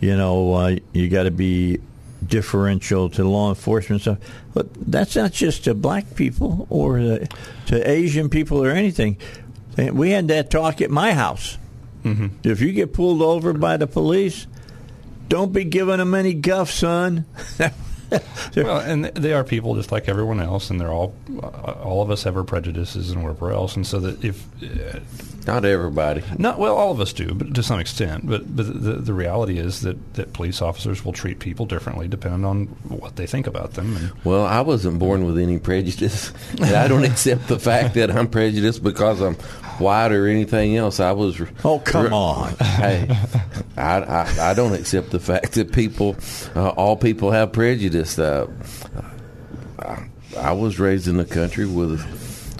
you 0.00 0.16
know 0.16 0.54
uh, 0.54 0.76
you 0.92 1.08
got 1.08 1.24
to 1.24 1.30
be 1.30 1.78
differential 2.26 3.10
to 3.10 3.24
law 3.24 3.50
enforcement 3.50 4.02
stuff. 4.02 4.18
But 4.54 4.68
that's 4.74 5.16
not 5.16 5.32
just 5.32 5.64
to 5.64 5.74
black 5.74 6.14
people 6.14 6.66
or 6.70 7.00
the, 7.00 7.28
to 7.66 7.90
Asian 7.90 8.28
people 8.30 8.64
or 8.64 8.70
anything. 8.70 9.18
We 9.76 10.10
had 10.10 10.28
that 10.28 10.50
talk 10.50 10.80
at 10.80 10.90
my 10.90 11.12
house. 11.12 11.58
Mm-hmm. 12.04 12.28
If 12.44 12.60
you 12.60 12.72
get 12.72 12.92
pulled 12.92 13.22
over 13.22 13.52
by 13.52 13.76
the 13.76 13.86
police, 13.86 14.46
don't 15.28 15.52
be 15.52 15.64
giving 15.64 15.98
them 15.98 16.14
any 16.14 16.34
guff, 16.34 16.70
son. 16.70 17.24
Well, 18.56 18.80
and 18.80 19.04
they 19.06 19.32
are 19.32 19.44
people 19.44 19.74
just 19.76 19.92
like 19.92 20.08
everyone 20.08 20.40
else, 20.40 20.68
and 20.70 20.80
they're 20.80 20.92
all 20.92 21.14
uh, 21.42 21.46
all 21.82 22.02
of 22.02 22.10
us 22.10 22.22
have 22.24 22.36
our 22.36 22.44
prejudices 22.44 23.10
and 23.10 23.22
whatever 23.22 23.50
else, 23.52 23.76
and 23.76 23.86
so 23.86 23.98
that 24.00 24.22
if 24.24 24.44
uh, 24.62 24.98
Not 25.46 25.64
everybody. 25.64 26.22
not 26.38 26.58
well, 26.58 26.76
all 26.76 26.92
of 26.92 27.00
us 27.00 27.12
do, 27.12 27.32
but 27.34 27.54
to 27.54 27.62
some 27.62 27.80
extent. 27.80 28.26
But 28.28 28.54
but 28.54 28.66
the 28.66 28.92
the 28.94 29.14
reality 29.14 29.58
is 29.58 29.80
that 29.82 30.14
that 30.14 30.32
police 30.34 30.60
officers 30.60 31.04
will 31.04 31.12
treat 31.12 31.38
people 31.38 31.64
differently 31.66 32.08
depending 32.08 32.44
on 32.44 32.66
what 32.88 33.16
they 33.16 33.26
think 33.26 33.46
about 33.46 33.72
them. 33.74 33.96
And 33.96 34.12
Well, 34.24 34.44
I 34.44 34.60
wasn't 34.60 34.98
born 34.98 35.24
with 35.24 35.38
any 35.38 35.58
prejudice. 35.58 36.32
And 36.60 36.74
I 36.76 36.88
don't 36.88 37.04
accept 37.12 37.48
the 37.48 37.58
fact 37.58 37.94
that 37.94 38.10
I'm 38.10 38.28
prejudiced 38.28 38.82
because 38.82 39.20
I'm 39.20 39.36
white 39.82 40.12
or 40.12 40.26
anything 40.26 40.76
else. 40.76 41.00
I 41.00 41.12
was. 41.12 41.40
Oh, 41.64 41.78
come 41.78 42.12
on. 42.12 42.54
Hey, 42.82 43.08
I, 43.76 43.98
I, 44.00 44.50
I 44.50 44.54
don't 44.54 44.72
accept 44.72 45.10
the 45.10 45.20
fact 45.20 45.52
that 45.52 45.72
people, 45.72 46.16
uh, 46.56 46.70
all 46.70 46.96
people 46.96 47.30
have 47.30 47.52
prejudice. 47.52 48.18
Uh, 48.18 48.46
I, 49.78 50.08
I 50.38 50.52
was 50.52 50.78
raised 50.78 51.06
in 51.06 51.16
the 51.16 51.24
country 51.24 51.66
with 51.66 52.00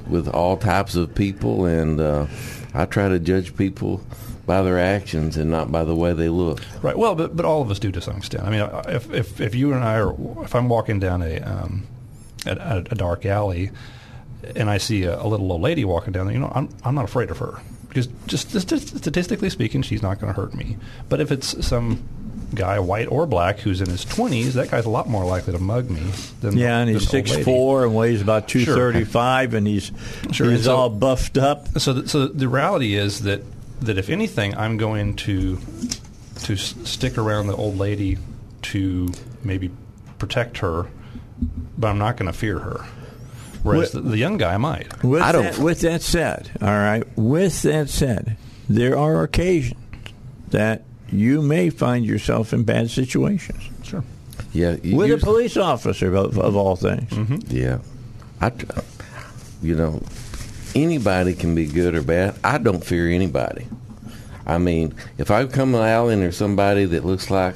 with 0.08 0.28
all 0.28 0.56
types 0.56 0.94
of 0.94 1.14
people, 1.14 1.64
and 1.64 2.00
uh, 2.00 2.26
I 2.74 2.84
try 2.84 3.08
to 3.08 3.18
judge 3.18 3.56
people 3.56 4.02
by 4.46 4.62
their 4.62 4.78
actions 4.78 5.36
and 5.36 5.50
not 5.50 5.70
by 5.70 5.84
the 5.84 5.94
way 5.94 6.12
they 6.12 6.28
look. 6.28 6.60
Right. 6.82 6.96
Well, 6.96 7.14
but 7.14 7.34
but 7.36 7.46
all 7.46 7.62
of 7.62 7.70
us 7.70 7.78
do 7.78 7.90
to 7.92 8.00
some 8.00 8.16
extent. 8.16 8.44
I 8.44 8.50
mean, 8.50 8.68
if 8.88 9.10
if, 9.12 9.40
if 9.40 9.54
you 9.54 9.72
and 9.72 9.82
I 9.82 9.98
are, 9.98 10.14
if 10.44 10.54
I'm 10.54 10.68
walking 10.68 11.00
down 11.00 11.22
a 11.22 11.38
um, 11.40 11.86
a, 12.46 12.50
a, 12.50 12.76
a 12.78 12.94
dark 12.94 13.24
alley, 13.24 13.70
and 14.56 14.68
I 14.70 14.78
see 14.78 15.04
a, 15.04 15.20
a 15.20 15.26
little 15.26 15.50
old 15.52 15.60
lady 15.62 15.84
walking 15.84 16.12
down 16.12 16.26
there, 16.26 16.34
you 16.34 16.40
know, 16.40 16.52
I'm 16.54 16.68
I'm 16.84 16.94
not 16.94 17.04
afraid 17.04 17.30
of 17.30 17.38
her 17.38 17.60
because 17.88 18.08
just, 18.26 18.50
just, 18.50 18.68
just 18.68 18.96
statistically 18.98 19.50
speaking, 19.50 19.82
she's 19.82 20.02
not 20.02 20.18
going 20.18 20.32
to 20.32 20.40
hurt 20.40 20.54
me. 20.54 20.78
But 21.10 21.20
if 21.20 21.30
it's 21.30 21.66
some 21.66 22.02
guy, 22.54 22.78
white 22.78 23.06
or 23.08 23.26
black, 23.26 23.58
who's 23.60 23.80
in 23.82 23.88
his 23.90 24.04
20s, 24.06 24.52
that 24.52 24.70
guy's 24.70 24.84
a 24.86 24.90
lot 24.90 25.08
more 25.08 25.24
likely 25.26 25.52
to 25.52 25.58
mug 25.58 25.90
me 25.90 26.00
than 26.40 26.56
Yeah, 26.56 26.78
and 26.78 26.88
than 26.88 26.94
he's 26.94 27.04
the 27.04 27.10
six 27.10 27.36
four 27.44 27.84
and 27.84 27.94
weighs 27.94 28.20
about 28.22 28.48
two 28.48 28.64
thirty 28.64 29.04
five, 29.04 29.50
Sure. 29.50 29.58
and 29.58 29.66
he's 29.66 29.92
Sure, 30.32 30.46
he's 30.50 30.60
and 30.60 30.64
so- 30.64 30.76
all 30.76 30.90
buffed 30.90 31.36
up. 31.38 31.78
So, 31.78 31.94
th- 31.94 32.08
so 32.08 32.26
the 32.28 32.48
reality 32.48 32.94
is 32.94 33.20
that 33.22 33.42
that 33.82 33.98
if 33.98 34.08
anything, 34.10 34.56
I'm 34.56 34.76
going 34.78 35.16
to 35.16 35.58
to 36.44 36.56
stick 36.56 37.18
around 37.18 37.46
the 37.46 37.56
old 37.56 37.76
lady 37.78 38.18
to 38.62 39.08
maybe 39.44 39.70
protect 40.18 40.58
her, 40.58 40.86
but 41.78 41.88
I'm 41.88 41.98
not 41.98 42.16
going 42.16 42.30
to 42.30 42.36
fear 42.36 42.58
her. 42.60 42.84
Whereas 43.62 43.92
the, 43.92 44.00
the 44.00 44.18
young 44.18 44.38
guy 44.38 44.56
might. 44.56 45.02
With 45.04 45.22
I 45.22 45.32
don't- 45.32 45.44
that, 45.44 45.58
with 45.58 45.80
that 45.82 46.02
said, 46.02 46.50
all 46.60 46.68
right. 46.68 47.04
With 47.16 47.62
that 47.62 47.88
said, 47.88 48.36
there 48.68 48.96
are 48.98 49.22
occasions 49.22 49.78
that 50.50 50.84
you 51.10 51.42
may 51.42 51.70
find 51.70 52.04
yourself 52.04 52.52
in 52.52 52.64
bad 52.64 52.90
situations 52.90 53.62
Sure. 53.82 54.02
Yeah, 54.52 54.76
you- 54.82 54.96
with 54.96 55.06
a 55.06 55.08
you're- 55.10 55.20
police 55.20 55.56
officer 55.56 56.14
of, 56.14 56.38
of 56.38 56.56
all 56.56 56.76
things. 56.76 57.10
Mm-hmm. 57.10 57.38
Yeah, 57.56 57.78
I, 58.40 58.50
you 59.62 59.74
know, 59.76 60.02
anybody 60.74 61.34
can 61.34 61.54
be 61.54 61.66
good 61.66 61.94
or 61.94 62.02
bad. 62.02 62.34
I 62.42 62.58
don't 62.58 62.84
fear 62.84 63.08
anybody. 63.08 63.66
I 64.46 64.58
mean, 64.58 64.94
if 65.18 65.30
I 65.30 65.46
come 65.46 65.74
out 65.74 66.08
and 66.08 66.20
there's 66.22 66.36
somebody 66.36 66.84
that 66.86 67.04
looks 67.04 67.30
like 67.30 67.54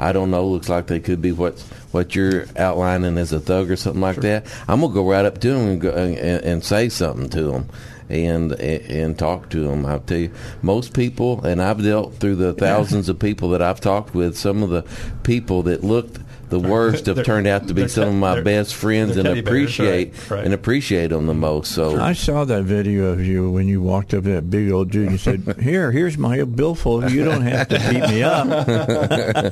I 0.00 0.12
don't 0.12 0.30
know, 0.30 0.48
looks 0.48 0.68
like 0.68 0.86
they 0.86 0.98
could 0.98 1.20
be 1.20 1.30
what 1.30 1.60
what 1.92 2.14
you're 2.14 2.46
outlining 2.56 3.18
as 3.18 3.32
a 3.32 3.40
thug 3.40 3.70
or 3.70 3.76
something 3.76 4.00
like 4.00 4.16
that, 4.22 4.46
I'm 4.66 4.80
gonna 4.80 4.94
go 4.94 5.08
right 5.08 5.24
up 5.24 5.38
to 5.40 5.52
them 5.52 5.68
and, 5.68 5.80
go, 5.80 5.90
and, 5.90 6.16
and 6.18 6.64
say 6.64 6.88
something 6.88 7.28
to 7.30 7.42
them. 7.42 7.68
And, 8.08 8.50
and 8.54 9.16
talk 9.16 9.50
to 9.50 9.68
them. 9.68 9.86
I'll 9.86 10.00
tell 10.00 10.18
you, 10.18 10.32
most 10.62 10.94
people, 10.94 11.44
and 11.44 11.62
I've 11.62 11.80
dealt 11.80 12.16
through 12.16 12.34
the 12.34 12.52
thousands 12.54 13.08
of 13.08 13.20
people 13.20 13.50
that 13.50 13.62
I've 13.62 13.80
talked 13.80 14.16
with. 14.16 14.36
Some 14.36 14.64
of 14.64 14.70
the 14.70 14.84
people 15.22 15.62
that 15.62 15.84
looked 15.84 16.18
the 16.50 16.60
worst 16.70 17.06
have 17.06 17.24
turned 17.24 17.46
out 17.46 17.68
to 17.68 17.74
be 17.74 17.88
some 17.88 18.08
of 18.08 18.14
my 18.14 18.40
best 18.40 18.74
friends 18.74 19.16
and 19.16 19.26
teddy 19.26 19.40
bears, 19.40 19.52
appreciate 19.52 20.12
right, 20.12 20.30
right. 20.30 20.44
and 20.44 20.52
appreciate 20.54 21.08
them 21.08 21.26
the 21.26 21.34
most. 21.34 21.72
So 21.72 22.00
I 22.00 22.12
saw 22.12 22.44
that 22.44 22.64
video 22.64 23.06
of 23.06 23.24
you 23.24 23.50
when 23.50 23.68
you 23.68 23.80
walked 23.80 24.12
up 24.14 24.24
to 24.24 24.30
that 24.30 24.50
big 24.50 24.70
old 24.70 24.90
dude 24.90 25.04
and 25.04 25.12
you 25.12 25.18
said, 25.18 25.56
"Here, 25.62 25.90
here's 25.92 26.18
my 26.18 26.42
billfold. 26.44 27.10
You 27.10 27.24
don't 27.24 27.42
have 27.42 27.68
to 27.68 27.78
beat 27.78 28.08
me 28.10 28.22
up." 28.22 28.46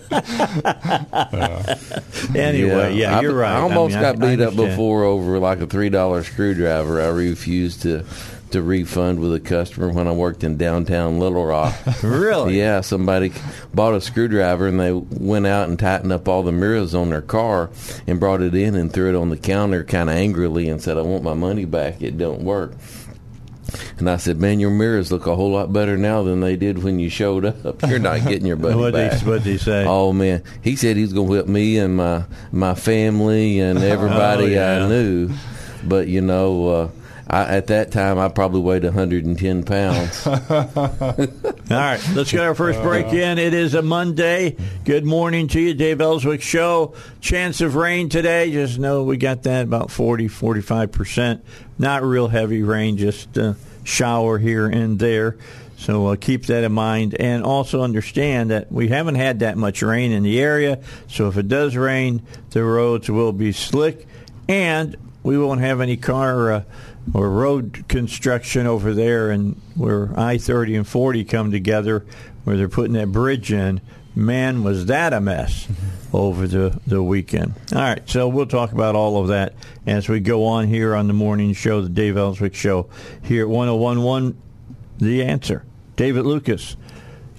Uh, 1.19 1.75
anyway, 2.35 2.95
yeah, 2.95 3.19
I- 3.19 3.21
you're 3.21 3.35
right. 3.35 3.57
I 3.57 3.61
almost 3.61 3.95
mean, 3.95 4.02
got 4.02 4.23
I 4.23 4.37
beat 4.37 4.40
up 4.43 4.57
before 4.57 5.05
over 5.05 5.38
like 5.38 5.61
a 5.61 5.67
three 5.67 5.88
dollar 5.90 6.23
screwdriver. 6.25 7.00
I 7.00 7.09
refused 7.09 7.83
to 7.83 8.05
to 8.52 8.62
refund 8.62 9.21
with 9.21 9.35
a 9.35 9.40
customer 9.40 9.90
when 9.90 10.07
I 10.09 10.12
worked 10.12 10.43
in 10.45 10.57
downtown 10.57 11.19
Little 11.19 11.45
Rock. 11.45 11.75
Really? 12.02 12.59
Yeah, 12.59 12.81
somebody 12.81 13.33
bought 13.75 13.95
a 13.95 14.00
screwdriver 14.00 14.67
and 14.69 14.78
they 14.81 14.93
went 14.93 15.47
out 15.47 15.69
and 15.69 15.78
tightened 15.78 16.12
up 16.12 16.28
all 16.28 16.43
the 16.43 16.52
mirrors 16.52 16.95
on 16.95 17.11
their 17.11 17.23
car 17.23 17.71
and 18.07 18.21
brought 18.21 18.40
it 18.43 18.55
in 18.55 18.75
and 18.75 18.93
threw 18.93 19.09
it 19.09 19.19
on 19.19 19.31
the 19.31 19.37
counter 19.37 19.85
kind 19.85 20.09
of 20.09 20.17
angrily 20.17 20.69
and 20.69 20.81
said, 20.81 20.97
"I 20.97 21.02
want 21.02 21.23
my 21.25 21.35
money 21.35 21.64
back. 21.64 22.00
It 22.02 22.17
don't 22.19 22.43
work." 22.43 22.73
And 23.99 24.09
I 24.09 24.17
said, 24.17 24.38
"Man, 24.40 24.61
your 24.61 24.71
mirrors 24.71 25.12
look 25.12 25.26
a 25.26 25.35
whole 25.37 25.50
lot 25.50 25.73
better 25.73 25.97
now 25.99 26.23
than 26.23 26.40
they 26.40 26.57
did 26.57 26.83
when 26.83 26.99
you 26.99 27.11
showed 27.11 27.45
up. 27.45 27.83
You're 27.88 27.99
not 27.99 28.25
getting 28.26 28.47
your 28.47 28.57
money 28.57 28.76
What 28.76 28.95
back." 28.95 29.21
what 29.26 29.45
they 29.45 29.59
say? 29.59 29.85
Oh 29.87 30.12
man, 30.12 30.43
he 30.62 30.75
said 30.76 30.97
he's 30.97 31.12
going 31.12 31.26
to 31.26 31.31
whip 31.31 31.47
me 31.47 31.78
and 31.78 31.97
my 31.97 32.25
my 32.52 32.75
family 32.75 33.61
and 33.61 33.78
everybody 33.83 34.45
Oh, 34.57 34.78
yeah. 34.78 34.85
I 34.85 34.88
knew. 34.88 35.31
But 35.85 36.09
you 36.09 36.21
know, 36.23 36.69
uh, 36.69 36.88
I, 37.30 37.56
at 37.56 37.66
that 37.66 37.92
time 37.92 38.18
I 38.18 38.28
probably 38.28 38.61
weighed 38.61 38.85
110 38.85 39.64
pounds. 39.64 40.26
All 40.26 40.37
right, 41.68 42.11
let's 42.14 42.32
get 42.32 42.40
our 42.40 42.54
first 42.54 42.80
break 42.80 43.12
in. 43.12 43.38
It 43.38 43.52
is 43.52 43.75
a 43.75 43.82
Monday. 43.82 44.56
Good 44.85 45.04
morning 45.04 45.49
to 45.49 45.61
you, 45.61 45.75
Dave 45.75 46.00
Elswick 46.00 46.40
Show. 46.40 46.94
Chance 47.20 47.61
of 47.61 47.75
rain 47.75 48.08
today. 48.08 48.50
Just 48.50 48.78
know 48.78 49.04
we 49.04 49.18
got 49.18 49.42
that 49.42 49.64
about 49.64 49.90
40, 49.90 50.28
45%. 50.28 51.42
Not 51.78 52.02
real 52.02 52.28
heavy 52.28 52.62
rain, 52.62 52.97
just 52.97 53.37
a 53.37 53.56
shower 53.85 54.38
here 54.38 54.66
and 54.66 54.99
there. 54.99 55.37
So 55.76 56.06
uh, 56.08 56.16
keep 56.16 56.47
that 56.47 56.64
in 56.64 56.73
mind. 56.73 57.14
And 57.14 57.44
also 57.44 57.82
understand 57.82 58.50
that 58.50 58.73
we 58.73 58.88
haven't 58.88 59.16
had 59.16 59.40
that 59.40 59.58
much 59.58 59.82
rain 59.82 60.12
in 60.12 60.23
the 60.23 60.40
area. 60.40 60.80
So 61.08 61.28
if 61.28 61.37
it 61.37 61.49
does 61.49 61.76
rain, 61.76 62.23
the 62.50 62.64
roads 62.64 63.11
will 63.11 63.32
be 63.32 63.52
slick. 63.52 64.06
And 64.49 64.97
we 65.23 65.38
won't 65.38 65.61
have 65.61 65.80
any 65.80 65.97
car 65.97 66.52
uh, 66.52 66.62
or 67.15 67.31
road 67.31 67.85
construction 67.88 68.67
over 68.67 68.93
there 68.93 69.31
and 69.31 69.61
where 69.75 70.11
I-30 70.19 70.77
and 70.77 70.88
40 70.88 71.25
come 71.25 71.50
together 71.50 72.05
where 72.45 72.57
they're 72.57 72.69
putting 72.69 72.95
that 72.95 73.12
bridge 73.12 73.53
in. 73.53 73.81
Man, 74.15 74.65
was 74.65 74.87
that 74.87 75.12
a 75.12 75.21
mess 75.21 75.69
over 76.12 76.49
the, 76.49 76.81
the 76.87 77.03
weekend. 77.03 77.55
All 77.73 77.81
right, 77.81 78.09
so 78.09 78.27
we'll 78.27 78.47
talk 78.47 78.73
about 78.73 78.97
all 78.97 79.21
of 79.21 79.29
that 79.29 79.55
as 79.87 80.09
we 80.09 80.21
go 80.21 80.47
on 80.47 80.67
here 80.67 80.97
on 80.97 81.07
the 81.07 81.12
morning 81.12 81.53
show, 81.53 81.83
the 81.83 81.88
Dave 81.88 82.17
Elswick 82.17 82.55
Show, 82.55 82.88
here 83.23 83.43
at 83.43 83.49
1011 83.49 84.41
The 84.99 85.23
Answer. 85.23 85.65
David 85.95 86.25
Lucas, 86.25 86.77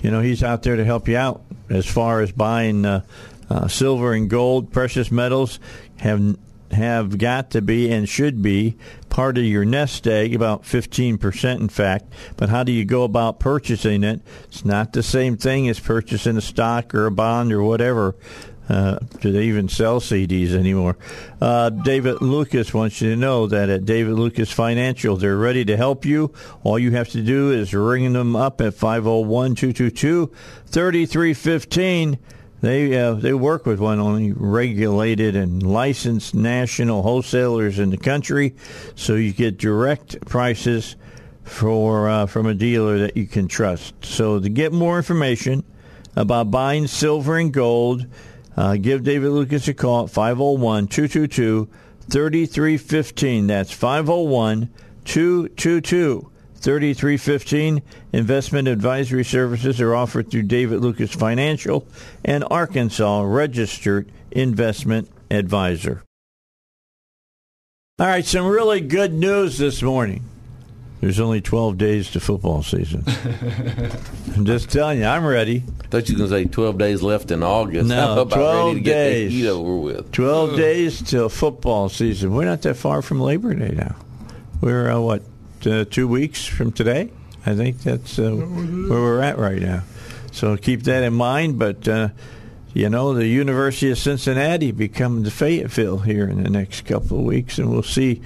you 0.02 0.12
know, 0.12 0.22
he's 0.22 0.44
out 0.44 0.64
there 0.64 0.76
to 0.78 0.86
help 0.86 1.08
you 1.08 1.18
out 1.18 1.42
as 1.70 1.86
far 1.86 2.22
as 2.22 2.32
buying 2.32 2.86
uh, 2.86 3.04
uh, 3.50 3.68
silver 3.68 4.14
and 4.14 4.30
gold, 4.30 4.72
precious 4.72 5.12
metals 5.12 5.60
have 5.98 6.38
have 6.72 7.18
got 7.18 7.50
to 7.50 7.62
be 7.64 7.92
and 7.92 8.08
should 8.08 8.44
be 8.44 8.78
part 9.10 9.38
of 9.38 9.44
your 9.44 9.66
nest 9.66 10.08
egg, 10.08 10.34
about 10.34 10.64
15% 10.64 11.60
in 11.60 11.70
fact. 11.70 12.14
But 12.38 12.50
how 12.50 12.64
do 12.64 12.72
you 12.72 12.86
go 12.86 13.04
about 13.04 13.40
purchasing 13.40 14.04
it? 14.04 14.22
It's 14.46 14.66
not 14.66 14.94
the 14.94 15.04
same 15.04 15.38
thing 15.38 15.68
as 15.68 15.80
purchasing 15.80 16.38
a 16.38 16.42
stock 16.42 16.94
or 16.94 17.06
a 17.06 17.12
bond 17.12 17.52
or 17.52 17.64
whatever. 17.64 18.16
Uh, 18.70 19.00
do 19.20 19.32
they 19.32 19.46
even 19.46 19.68
sell 19.68 20.00
CDs 20.00 20.52
anymore? 20.52 20.96
Uh, 21.42 21.72
David 21.72 22.22
Lucas 22.22 22.72
wants 22.72 23.02
you 23.02 23.10
to 23.10 23.16
know 23.16 23.48
that 23.48 23.68
at 23.68 23.84
David 23.84 24.14
Lucas 24.14 24.52
Financial, 24.52 25.18
they're 25.18 25.38
ready 25.38 25.66
to 25.66 25.76
help 25.76 26.06
you. 26.06 26.32
All 26.64 26.78
you 26.78 26.92
have 26.92 27.10
to 27.10 27.24
do 27.24 27.52
is 27.52 27.74
ring 27.74 28.14
them 28.14 28.36
up 28.36 28.62
at 28.62 28.76
501 28.76 29.56
222 29.56 30.32
3315. 30.68 32.20
They 32.62 32.98
uh, 32.98 33.14
they 33.14 33.34
work 33.34 33.66
with 33.66 33.80
one 33.80 34.00
only 34.00 34.34
regulated 34.34 35.36
and 35.36 35.64
licensed 35.64 36.36
national 36.36 37.04
wholesalers 37.04 37.80
in 37.80 37.90
the 37.90 37.98
country, 37.98 38.56
so 38.96 39.16
you 39.16 39.32
get 39.32 39.58
direct 39.58 40.20
prices 40.26 40.98
for 41.44 42.10
uh, 42.10 42.26
from 42.26 42.48
a 42.48 42.54
dealer 42.54 43.00
that 43.00 43.16
you 43.16 43.28
can 43.28 43.48
trust. 43.48 43.94
So 44.04 44.40
to 44.40 44.50
get 44.50 44.74
more 44.74 44.98
information 44.98 45.64
about 46.16 46.52
buying 46.52 46.88
silver 46.88 47.38
and 47.38 47.54
gold, 47.54 48.06
uh, 48.58 48.76
give 48.76 49.04
David 49.04 49.30
Lucas 49.30 49.68
a 49.70 49.74
call 49.74 50.06
at 50.06 50.10
501 50.10 50.88
222 50.88 51.70
3315. 52.10 53.48
That's 53.48 53.72
501 53.72 54.70
222 55.06 56.30
3315. 56.60 57.82
Investment 58.14 58.68
advisory 58.68 59.26
services 59.26 59.82
are 59.82 59.96
offered 59.96 60.30
through 60.30 60.44
David 60.44 60.82
Lucas 60.82 61.12
Financial 61.14 61.88
and 62.24 62.44
Arkansas 62.52 63.22
Registered 63.22 64.12
Investment 64.32 65.10
Advisor. 65.32 66.04
All 68.00 68.08
right, 68.08 68.26
some 68.26 68.46
really 68.48 68.80
good 68.82 69.14
news 69.14 69.58
this 69.58 69.82
morning. 69.82 70.24
There's 71.02 71.20
only 71.20 71.40
12 71.40 71.78
days 71.78 72.12
to 72.12 72.20
football 72.20 72.62
season. 72.62 73.04
I'm 74.36 74.46
just 74.46 74.70
telling 74.70 75.00
you, 75.00 75.06
I'm 75.06 75.26
ready. 75.26 75.64
thought 75.90 76.10
you 76.10 76.16
were 76.16 76.28
going 76.28 76.44
to 76.44 76.50
say 76.50 76.54
12 76.54 76.78
days 76.78 77.02
left 77.02 77.32
in 77.32 77.42
August. 77.42 77.88
No, 77.88 77.96
How 78.16 78.22
about 78.22 78.36
12 78.36 78.68
ready 78.68 78.80
to 78.80 78.84
get 78.84 78.94
days. 78.94 79.32
the 79.32 79.38
heat 79.38 79.48
over 79.48 79.76
with? 79.78 80.12
12 80.12 80.58
days 80.58 81.02
till 81.02 81.30
football 81.30 81.88
season. 81.88 82.34
We're 82.34 82.46
not 82.46 82.62
that 82.64 82.76
far 82.76 83.02
from 83.02 83.22
Labor 83.22 83.54
Day 83.54 83.74
now. 83.76 83.96
We're, 84.62 84.92
uh, 84.92 85.00
what, 85.00 85.24
uh, 85.68 85.86
two 85.86 86.08
weeks 86.08 86.46
from 86.46 86.72
today? 86.72 87.12
I 87.46 87.56
think 87.56 87.80
that's 87.80 88.20
uh, 88.20 88.32
where 88.32 89.00
we're 89.00 89.22
at 89.22 89.38
right 89.38 89.62
now. 89.62 89.84
So 90.32 90.58
keep 90.58 90.84
that 90.84 91.04
in 91.04 91.14
mind. 91.14 91.58
But, 91.58 91.88
uh, 91.88 92.10
you 92.74 92.90
know, 92.90 93.14
the 93.14 93.28
University 93.28 93.92
of 93.92 93.98
Cincinnati 93.98 94.72
the 95.24 95.32
Fayetteville 95.32 96.00
here 96.00 96.28
in 96.28 96.44
the 96.44 96.50
next 96.50 96.86
couple 96.86 97.20
of 97.20 97.26
weeks, 97.26 97.58
and 97.58 97.72
we'll 97.72 97.84
see. 97.84 98.22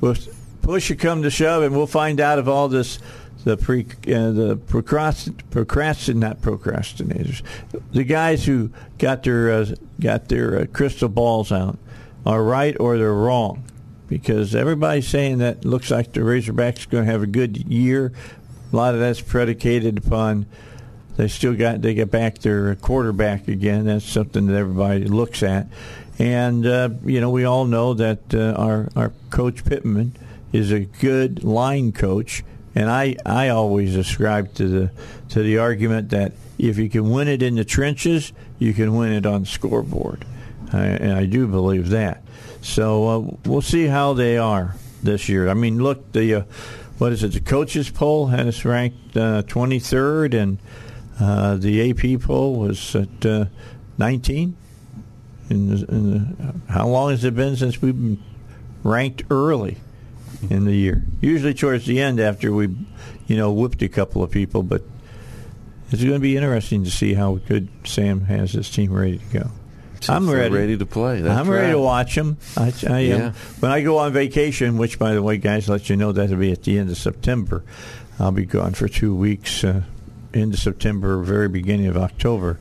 We'll 0.00 0.16
push 0.62 0.90
it 0.90 0.96
come 0.96 1.22
to 1.22 1.30
shove, 1.30 1.62
and 1.62 1.74
we'll 1.74 1.86
find 1.86 2.20
out 2.20 2.38
if 2.38 2.46
all 2.46 2.68
this 2.68 2.98
the 3.44 3.56
pre 3.56 3.82
uh, 3.82 4.30
the 4.30 4.60
procrastin 4.66 5.34
procrastin 5.50 6.16
not 6.16 6.40
procrastinators 6.42 7.42
the 7.92 8.04
guys 8.04 8.44
who 8.44 8.70
got 8.98 9.22
their 9.22 9.50
uh, 9.50 9.66
got 10.00 10.28
their 10.28 10.60
uh, 10.60 10.66
crystal 10.72 11.08
balls 11.08 11.52
out 11.52 11.78
are 12.26 12.42
right 12.42 12.76
or 12.80 12.98
they're 12.98 13.14
wrong 13.14 13.64
because 14.08 14.54
everybody's 14.54 15.06
saying 15.06 15.38
that 15.38 15.64
looks 15.64 15.90
like 15.90 16.12
the 16.12 16.20
Razorbacks 16.20 16.88
going 16.88 17.04
to 17.04 17.12
have 17.12 17.22
a 17.22 17.26
good 17.26 17.56
year. 17.56 18.12
A 18.72 18.76
lot 18.76 18.94
of 18.94 19.00
that's 19.00 19.20
predicated 19.20 19.98
upon 19.98 20.46
they 21.18 21.26
still 21.26 21.54
got 21.54 21.82
they 21.82 21.94
get 21.94 22.12
back 22.12 22.38
their 22.38 22.76
quarterback 22.76 23.48
again. 23.48 23.86
That's 23.86 24.04
something 24.04 24.46
that 24.46 24.56
everybody 24.56 25.04
looks 25.04 25.42
at, 25.42 25.66
and 26.18 26.64
uh, 26.64 26.90
you 27.04 27.20
know 27.20 27.30
we 27.30 27.44
all 27.44 27.64
know 27.64 27.92
that 27.94 28.32
uh, 28.32 28.52
our 28.52 28.88
our 28.94 29.12
coach 29.28 29.64
Pittman 29.64 30.14
is 30.52 30.70
a 30.70 30.78
good 30.78 31.42
line 31.42 31.90
coach, 31.90 32.44
and 32.76 32.88
I 32.88 33.16
I 33.26 33.48
always 33.48 33.96
ascribe 33.96 34.54
to 34.54 34.68
the 34.68 34.90
to 35.30 35.42
the 35.42 35.58
argument 35.58 36.10
that 36.10 36.34
if 36.56 36.78
you 36.78 36.88
can 36.88 37.10
win 37.10 37.26
it 37.26 37.42
in 37.42 37.56
the 37.56 37.64
trenches, 37.64 38.32
you 38.60 38.72
can 38.72 38.94
win 38.96 39.10
it 39.10 39.26
on 39.26 39.40
the 39.40 39.46
scoreboard, 39.48 40.24
I, 40.72 40.84
and 40.84 41.12
I 41.12 41.26
do 41.26 41.48
believe 41.48 41.88
that. 41.88 42.22
So 42.68 43.08
uh, 43.08 43.36
we'll 43.46 43.62
see 43.62 43.86
how 43.86 44.12
they 44.12 44.36
are 44.36 44.74
this 45.02 45.28
year. 45.28 45.48
I 45.48 45.54
mean, 45.54 45.82
look 45.82 46.12
the. 46.12 46.34
Uh, 46.34 46.42
what 46.98 47.12
is 47.12 47.22
it? 47.22 47.32
The 47.32 47.40
coaches 47.40 47.90
poll 47.90 48.26
had 48.26 48.46
us 48.46 48.64
ranked 48.64 49.16
uh, 49.16 49.42
23rd, 49.44 50.34
and 50.34 50.58
uh, 51.20 51.56
the 51.56 51.90
AP 51.90 52.20
poll 52.20 52.56
was 52.56 52.94
at 52.94 53.24
uh, 53.24 53.46
19. 53.96 54.56
In 55.50 55.72
in 55.72 56.62
how 56.68 56.88
long 56.88 57.10
has 57.10 57.24
it 57.24 57.34
been 57.34 57.56
since 57.56 57.80
we've 57.80 57.94
been 57.94 58.22
ranked 58.82 59.22
early 59.30 59.78
in 60.50 60.66
the 60.66 60.74
year? 60.74 61.04
Usually 61.22 61.54
towards 61.54 61.86
the 61.86 62.00
end 62.00 62.20
after 62.20 62.52
we, 62.52 62.68
you 63.26 63.36
know, 63.36 63.50
whipped 63.50 63.80
a 63.82 63.88
couple 63.88 64.22
of 64.22 64.30
people. 64.30 64.62
But 64.62 64.82
it's 65.90 66.02
going 66.02 66.14
to 66.14 66.20
be 66.20 66.36
interesting 66.36 66.84
to 66.84 66.90
see 66.90 67.14
how 67.14 67.36
good 67.36 67.68
Sam 67.84 68.22
has 68.22 68.52
his 68.52 68.68
team 68.68 68.92
ready 68.92 69.18
to 69.18 69.38
go. 69.38 69.50
I'm 70.08 70.28
ready. 70.28 70.54
ready 70.54 70.76
to 70.78 70.86
play. 70.86 71.20
That's 71.20 71.40
I'm 71.40 71.48
ready 71.50 71.72
to 71.72 71.78
watch 71.78 72.14
them. 72.14 72.36
I, 72.56 72.72
I 72.88 72.98
am. 73.00 73.20
Yeah. 73.20 73.32
When 73.60 73.70
I 73.70 73.82
go 73.82 73.98
on 73.98 74.12
vacation, 74.12 74.78
which, 74.78 74.98
by 74.98 75.14
the 75.14 75.22
way, 75.22 75.38
guys, 75.38 75.68
let 75.68 75.88
you 75.88 75.96
know 75.96 76.12
that'll 76.12 76.36
be 76.36 76.52
at 76.52 76.62
the 76.62 76.78
end 76.78 76.90
of 76.90 76.96
September. 76.96 77.64
I'll 78.20 78.32
be 78.32 78.44
gone 78.44 78.74
for 78.74 78.88
two 78.88 79.14
weeks, 79.14 79.64
uh, 79.64 79.82
end 80.34 80.54
of 80.54 80.60
September, 80.60 81.22
very 81.22 81.48
beginning 81.48 81.86
of 81.86 81.96
October. 81.96 82.58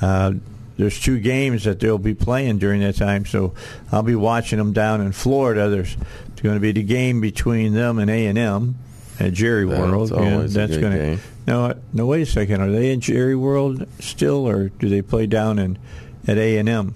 Uh, 0.00 0.34
there's 0.76 0.98
two 0.98 1.20
games 1.20 1.64
that 1.64 1.80
they'll 1.80 1.98
be 1.98 2.14
playing 2.14 2.58
during 2.58 2.80
that 2.80 2.96
time, 2.96 3.26
so 3.26 3.54
I'll 3.90 4.02
be 4.02 4.14
watching 4.14 4.58
them 4.58 4.72
down 4.72 5.00
in 5.00 5.12
Florida. 5.12 5.68
There's 5.68 5.96
going 6.42 6.56
to 6.56 6.60
be 6.60 6.72
the 6.72 6.82
game 6.82 7.20
between 7.20 7.74
them 7.74 7.98
and 7.98 8.10
A 8.10 8.26
and 8.26 8.38
M 8.38 8.76
at 9.20 9.32
Jerry 9.32 9.64
That's 9.64 9.80
World. 9.80 10.08
that's 10.10 10.76
gonna, 10.76 10.96
game. 10.98 11.20
No, 11.46 11.74
no. 11.92 12.06
Wait 12.06 12.22
a 12.22 12.26
second. 12.26 12.60
Are 12.60 12.70
they 12.70 12.90
in 12.90 13.00
Jerry 13.00 13.36
World 13.36 13.86
still, 14.00 14.48
or 14.48 14.68
do 14.70 14.88
they 14.88 15.02
play 15.02 15.26
down 15.26 15.58
in 15.58 15.78
at 16.26 16.38
A 16.38 16.58
and 16.58 16.68
M? 16.68 16.94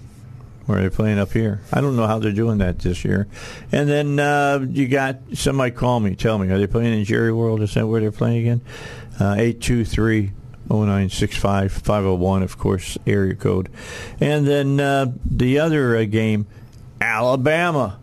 Where 0.65 0.81
they're 0.81 0.89
playing 0.89 1.17
up 1.17 1.31
here, 1.31 1.61
I 1.71 1.79
don't 1.79 1.95
know 1.95 2.07
how 2.07 2.19
they're 2.19 2.33
doing 2.33 2.57
that 2.57 2.79
this 2.79 3.05
year. 3.05 3.25
And 3.71 3.87
then 3.87 4.19
uh, 4.19 4.59
you 4.69 4.89
got 4.89 5.19
somebody 5.33 5.71
call 5.71 6.01
me, 6.01 6.13
tell 6.15 6.37
me, 6.37 6.49
are 6.51 6.57
they 6.59 6.67
playing 6.67 6.93
in 6.93 7.05
Jerry 7.05 7.31
World? 7.31 7.61
Is 7.61 7.73
that 7.75 7.87
where 7.87 8.01
they're 8.01 8.11
playing 8.11 8.39
again? 8.41 8.61
Uh, 9.17 9.35
Eight 9.37 9.61
two 9.61 9.85
three 9.85 10.33
oh 10.69 10.83
nine 10.83 11.09
six 11.09 11.37
five 11.37 11.71
five 11.71 12.03
zero 12.03 12.15
one, 12.15 12.43
of 12.43 12.57
course, 12.57 12.97
area 13.07 13.33
code. 13.33 13.69
And 14.19 14.45
then 14.45 14.77
uh, 14.81 15.13
the 15.25 15.59
other 15.59 15.95
uh, 15.95 16.03
game, 16.03 16.47
Alabama, 16.99 17.97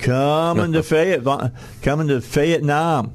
coming 0.00 0.72
to 0.72 0.82
Fayette, 0.82 1.22
coming 1.82 2.08
to 2.08 2.14
Fayettenam. 2.18 3.12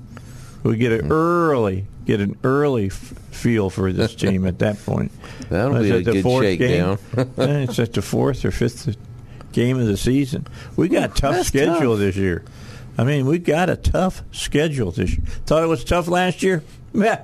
We 0.63 0.77
get 0.77 0.97
Hmm. 1.01 1.07
an 1.07 1.11
early, 1.11 1.87
get 2.05 2.21
an 2.21 2.37
early 2.45 2.85
f- 2.85 2.93
feel 3.31 3.69
for 3.69 3.91
this 3.91 4.15
team 4.23 4.47
at 4.47 4.59
that 4.59 4.83
point. 4.85 5.11
That'll 5.53 5.73
Was 5.73 5.83
be 5.83 5.91
a 5.91 6.01
the 6.01 6.11
good 6.13 6.23
fourth 6.23 6.45
shakedown. 6.45 6.97
game? 7.15 7.29
It's 7.37 7.77
at 7.77 7.93
the 7.93 8.01
fourth 8.01 8.43
or 8.43 8.49
fifth 8.49 8.97
game 9.51 9.79
of 9.79 9.85
the 9.85 9.97
season. 9.97 10.47
We 10.75 10.89
got 10.89 11.11
a 11.11 11.13
tough 11.13 11.35
That's 11.35 11.47
schedule 11.47 11.91
tough. 11.91 11.99
this 11.99 12.15
year. 12.15 12.43
I 12.97 13.03
mean, 13.03 13.27
we 13.27 13.37
got 13.37 13.69
a 13.69 13.75
tough 13.75 14.23
schedule 14.31 14.89
this 14.89 15.11
year. 15.11 15.23
Thought 15.45 15.61
it 15.61 15.67
was 15.67 15.83
tough 15.83 16.07
last 16.07 16.41
year? 16.41 16.63
Meh. 16.91 17.19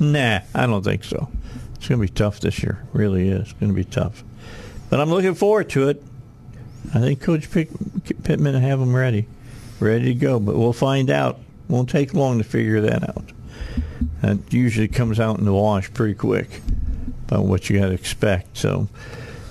Nah, 0.00 0.40
I 0.52 0.66
don't 0.66 0.82
think 0.82 1.04
so. 1.04 1.28
It's 1.76 1.86
going 1.86 2.00
to 2.00 2.06
be 2.06 2.12
tough 2.12 2.40
this 2.40 2.64
year. 2.64 2.84
Really 2.92 3.28
is. 3.28 3.42
It's 3.42 3.52
going 3.52 3.70
to 3.70 3.76
be 3.76 3.84
tough. 3.84 4.24
But 4.90 5.00
I'm 5.00 5.10
looking 5.10 5.34
forward 5.34 5.70
to 5.70 5.88
it. 5.88 6.02
I 6.92 6.98
think 6.98 7.20
Coach 7.20 7.48
Pick, 7.48 7.70
Pittman 8.24 8.54
will 8.54 8.60
have 8.60 8.80
them 8.80 8.94
ready, 8.94 9.28
ready 9.78 10.06
to 10.06 10.14
go. 10.14 10.40
But 10.40 10.56
we'll 10.56 10.72
find 10.72 11.10
out. 11.10 11.38
Won't 11.68 11.90
take 11.90 12.12
long 12.12 12.38
to 12.38 12.44
figure 12.44 12.80
that 12.80 13.08
out. 13.08 13.30
That 14.20 14.52
usually 14.52 14.88
comes 14.88 15.20
out 15.20 15.38
in 15.38 15.44
the 15.44 15.52
wash 15.52 15.92
pretty 15.94 16.14
quick 16.14 16.60
what 17.40 17.70
you 17.70 17.78
got 17.78 17.86
to 17.86 17.92
expect. 17.92 18.56
So 18.58 18.88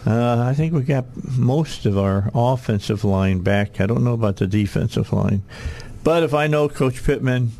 uh, 0.05 0.39
I 0.39 0.53
think 0.53 0.73
we 0.73 0.81
got 0.81 1.05
most 1.37 1.85
of 1.85 1.97
our 1.97 2.29
offensive 2.33 3.03
line 3.03 3.39
back. 3.39 3.79
I 3.79 3.85
don't 3.85 4.03
know 4.03 4.13
about 4.13 4.37
the 4.37 4.47
defensive 4.47 5.13
line, 5.13 5.43
but 6.03 6.23
if 6.23 6.33
I 6.33 6.47
know 6.47 6.67
Coach 6.69 7.03
Pittman, 7.03 7.51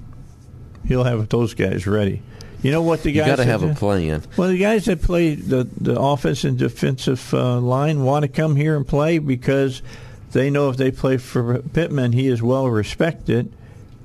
he'll 0.88 1.04
have 1.04 1.30
those 1.30 1.54
guys 1.54 1.86
ready. 1.88 2.22
You 2.64 2.72
know 2.72 2.82
what 2.84 3.02
the 3.02 3.10
You 3.10 3.22
guys 3.22 3.28
got 3.28 3.36
to 3.38 3.44
that 3.44 3.48
have 3.48 3.64
a 3.64 3.74
plan. 3.74 4.24
Well, 4.38 4.50
the 4.50 4.58
guys 4.58 4.86
that 4.86 5.02
play 5.02 5.34
the, 5.34 5.68
the 5.80 6.00
offense 6.00 6.44
and 6.44 6.58
defensive 6.58 7.34
uh, 7.34 7.60
line 7.60 8.04
want 8.04 8.24
to 8.24 8.30
come 8.30 8.56
here 8.56 8.76
and 8.76 8.88
play 8.88 9.18
because 9.18 9.82
they 10.32 10.50
know 10.50 10.70
if 10.70 10.78
they 10.78 10.92
play 10.92 11.18
for 11.18 11.60
Pittman, 11.60 12.14
he 12.14 12.28
is 12.28 12.42
well 12.42 12.70
respected 12.70 13.52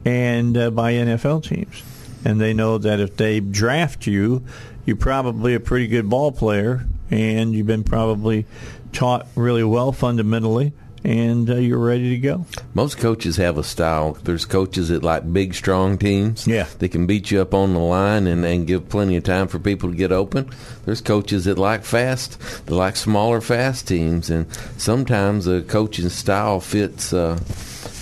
and 0.06 0.56
uh, 0.56 0.70
by 0.70 0.94
NFL 0.94 1.44
teams. 1.44 1.82
And 2.24 2.40
they 2.40 2.54
know 2.54 2.78
that 2.78 2.98
if 2.98 3.16
they 3.16 3.40
draft 3.40 4.06
you, 4.06 4.42
you're 4.86 4.96
probably 4.96 5.54
a 5.54 5.60
pretty 5.60 5.88
good 5.88 6.08
ball 6.08 6.32
player 6.32 6.86
and 7.10 7.52
you've 7.52 7.66
been 7.66 7.84
probably 7.84 8.46
taught 8.92 9.26
really 9.34 9.64
well 9.64 9.92
fundamentally 9.92 10.72
and 11.04 11.48
uh, 11.48 11.54
you're 11.54 11.78
ready 11.78 12.10
to 12.10 12.18
go. 12.18 12.46
Most 12.74 12.98
coaches 12.98 13.36
have 13.36 13.58
a 13.58 13.62
style. 13.62 14.14
There's 14.24 14.44
coaches 14.44 14.88
that 14.88 15.04
like 15.04 15.32
big, 15.32 15.54
strong 15.54 15.98
teams. 15.98 16.48
Yeah. 16.48 16.66
They 16.78 16.88
can 16.88 17.06
beat 17.06 17.30
you 17.30 17.40
up 17.40 17.54
on 17.54 17.74
the 17.74 17.80
line 17.80 18.26
and, 18.26 18.44
and 18.44 18.66
give 18.66 18.88
plenty 18.88 19.16
of 19.16 19.22
time 19.22 19.46
for 19.46 19.60
people 19.60 19.90
to 19.90 19.96
get 19.96 20.10
open. 20.10 20.50
There's 20.84 21.00
coaches 21.00 21.44
that 21.44 21.58
like 21.58 21.84
fast, 21.84 22.40
that 22.66 22.74
like 22.74 22.96
smaller, 22.96 23.40
fast 23.40 23.86
teams. 23.86 24.30
And 24.30 24.52
sometimes 24.78 25.46
a 25.46 25.62
coaching 25.62 26.08
style 26.08 26.58
fits 26.58 27.12
uh, 27.12 27.38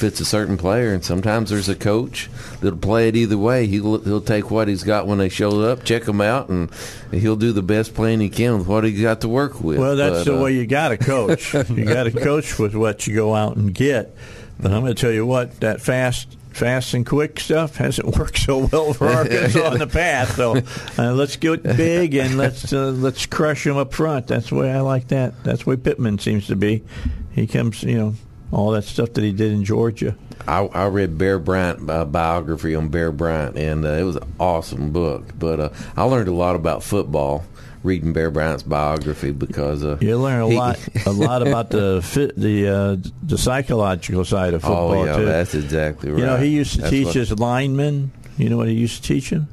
fits 0.04 0.20
it's 0.20 0.28
a 0.28 0.30
certain 0.30 0.58
player, 0.58 0.92
and 0.92 1.02
sometimes 1.02 1.48
there's 1.48 1.68
a 1.68 1.74
coach 1.74 2.28
that'll 2.60 2.78
play 2.78 3.08
it 3.08 3.16
either 3.16 3.38
way. 3.38 3.66
He'll 3.66 3.98
he'll 4.00 4.20
take 4.20 4.50
what 4.50 4.68
he's 4.68 4.84
got 4.84 5.06
when 5.06 5.16
they 5.16 5.30
show 5.30 5.62
up, 5.62 5.82
check 5.82 6.04
them 6.04 6.20
out, 6.20 6.50
and 6.50 6.70
he'll 7.10 7.36
do 7.36 7.52
the 7.52 7.62
best 7.62 7.94
plan 7.94 8.20
he 8.20 8.28
can 8.28 8.58
with 8.58 8.66
what 8.66 8.84
he 8.84 8.92
got 9.00 9.22
to 9.22 9.28
work 9.28 9.62
with. 9.62 9.78
Well, 9.78 9.96
that's 9.96 10.18
But, 10.18 10.24
the 10.24 10.38
uh, 10.38 10.42
way 10.42 10.52
you 10.52 10.66
got 10.66 10.88
to 10.90 10.98
coach. 10.98 11.54
you 11.70 11.84
got 11.86 12.04
to 12.04 12.10
coach 12.10 12.58
with 12.58 12.74
what 12.74 13.06
you 13.06 13.14
go 13.14 13.34
out 13.34 13.56
and 13.56 13.74
get. 13.74 14.14
But 14.60 14.72
I'm 14.72 14.82
going 14.82 14.94
to 14.94 15.00
tell 15.00 15.10
you 15.10 15.24
what, 15.26 15.58
that 15.60 15.80
fast, 15.80 16.36
fast 16.50 16.94
and 16.94 17.04
quick 17.06 17.40
stuff 17.40 17.76
hasn't 17.76 18.16
worked 18.18 18.38
so 18.38 18.66
well 18.66 18.92
for 18.92 19.08
Arkansas 19.08 19.72
in 19.72 19.78
the 19.78 19.86
past. 19.86 20.36
So 20.36 20.58
uh, 20.98 21.14
let's 21.14 21.36
get 21.36 21.62
big 21.62 22.14
and 22.14 22.36
let's 22.36 22.72
uh, 22.72 22.90
let's 22.90 23.24
crush 23.24 23.64
them 23.64 23.78
up 23.78 23.94
front. 23.94 24.26
That's 24.26 24.50
the 24.50 24.56
way 24.56 24.70
I 24.70 24.80
like 24.80 25.08
that. 25.08 25.42
That's 25.44 25.64
the 25.64 25.70
way 25.70 25.76
Pittman 25.76 26.18
seems 26.18 26.46
to 26.48 26.56
be. 26.56 26.84
He 27.32 27.46
comes, 27.46 27.82
you 27.82 27.98
know, 27.98 28.14
all 28.52 28.70
that 28.72 28.82
stuff 28.84 29.12
that 29.14 29.24
he 29.24 29.32
did 29.32 29.52
in 29.52 29.64
Georgia. 29.64 30.16
I, 30.46 30.60
I 30.66 30.86
read 30.86 31.16
Bear 31.16 31.38
Bryant 31.38 31.88
uh, 31.88 32.04
biography 32.04 32.74
on 32.74 32.88
Bear 32.88 33.10
Bryant, 33.12 33.56
and 33.56 33.84
uh, 33.84 33.88
it 33.90 34.02
was 34.02 34.16
an 34.16 34.32
awesome 34.38 34.90
book. 34.92 35.24
But 35.38 35.60
uh, 35.60 35.68
I 35.96 36.02
learned 36.04 36.28
a 36.28 36.32
lot 36.34 36.54
about 36.54 36.82
football 36.82 37.44
reading 37.82 38.12
Bear 38.12 38.30
Bryant's 38.30 38.62
biography 38.62 39.30
because 39.30 39.84
uh, 39.84 39.96
You 40.00 40.18
learn 40.18 40.42
a 40.42 40.48
he- 40.48 40.56
lot, 40.56 40.78
a 41.06 41.12
lot 41.12 41.46
about 41.46 41.70
the 41.70 42.00
fit, 42.02 42.36
the 42.36 42.68
uh, 42.68 42.96
the 43.22 43.38
psychological 43.38 44.24
side 44.24 44.54
of 44.54 44.62
football 44.62 44.92
oh 44.92 45.04
yeah, 45.04 45.16
too. 45.16 45.24
that's 45.24 45.54
exactly 45.54 46.10
right. 46.10 46.18
You 46.20 46.26
know, 46.26 46.36
he 46.36 46.48
used 46.48 46.74
to 46.74 46.80
That's 46.82 46.90
teach 46.90 47.12
his 47.14 47.32
linemen. 47.38 48.12
You 48.36 48.50
know 48.50 48.56
what 48.56 48.68
he 48.68 48.74
used 48.74 49.02
to 49.02 49.08
teach 49.14 49.30
them? 49.30 49.48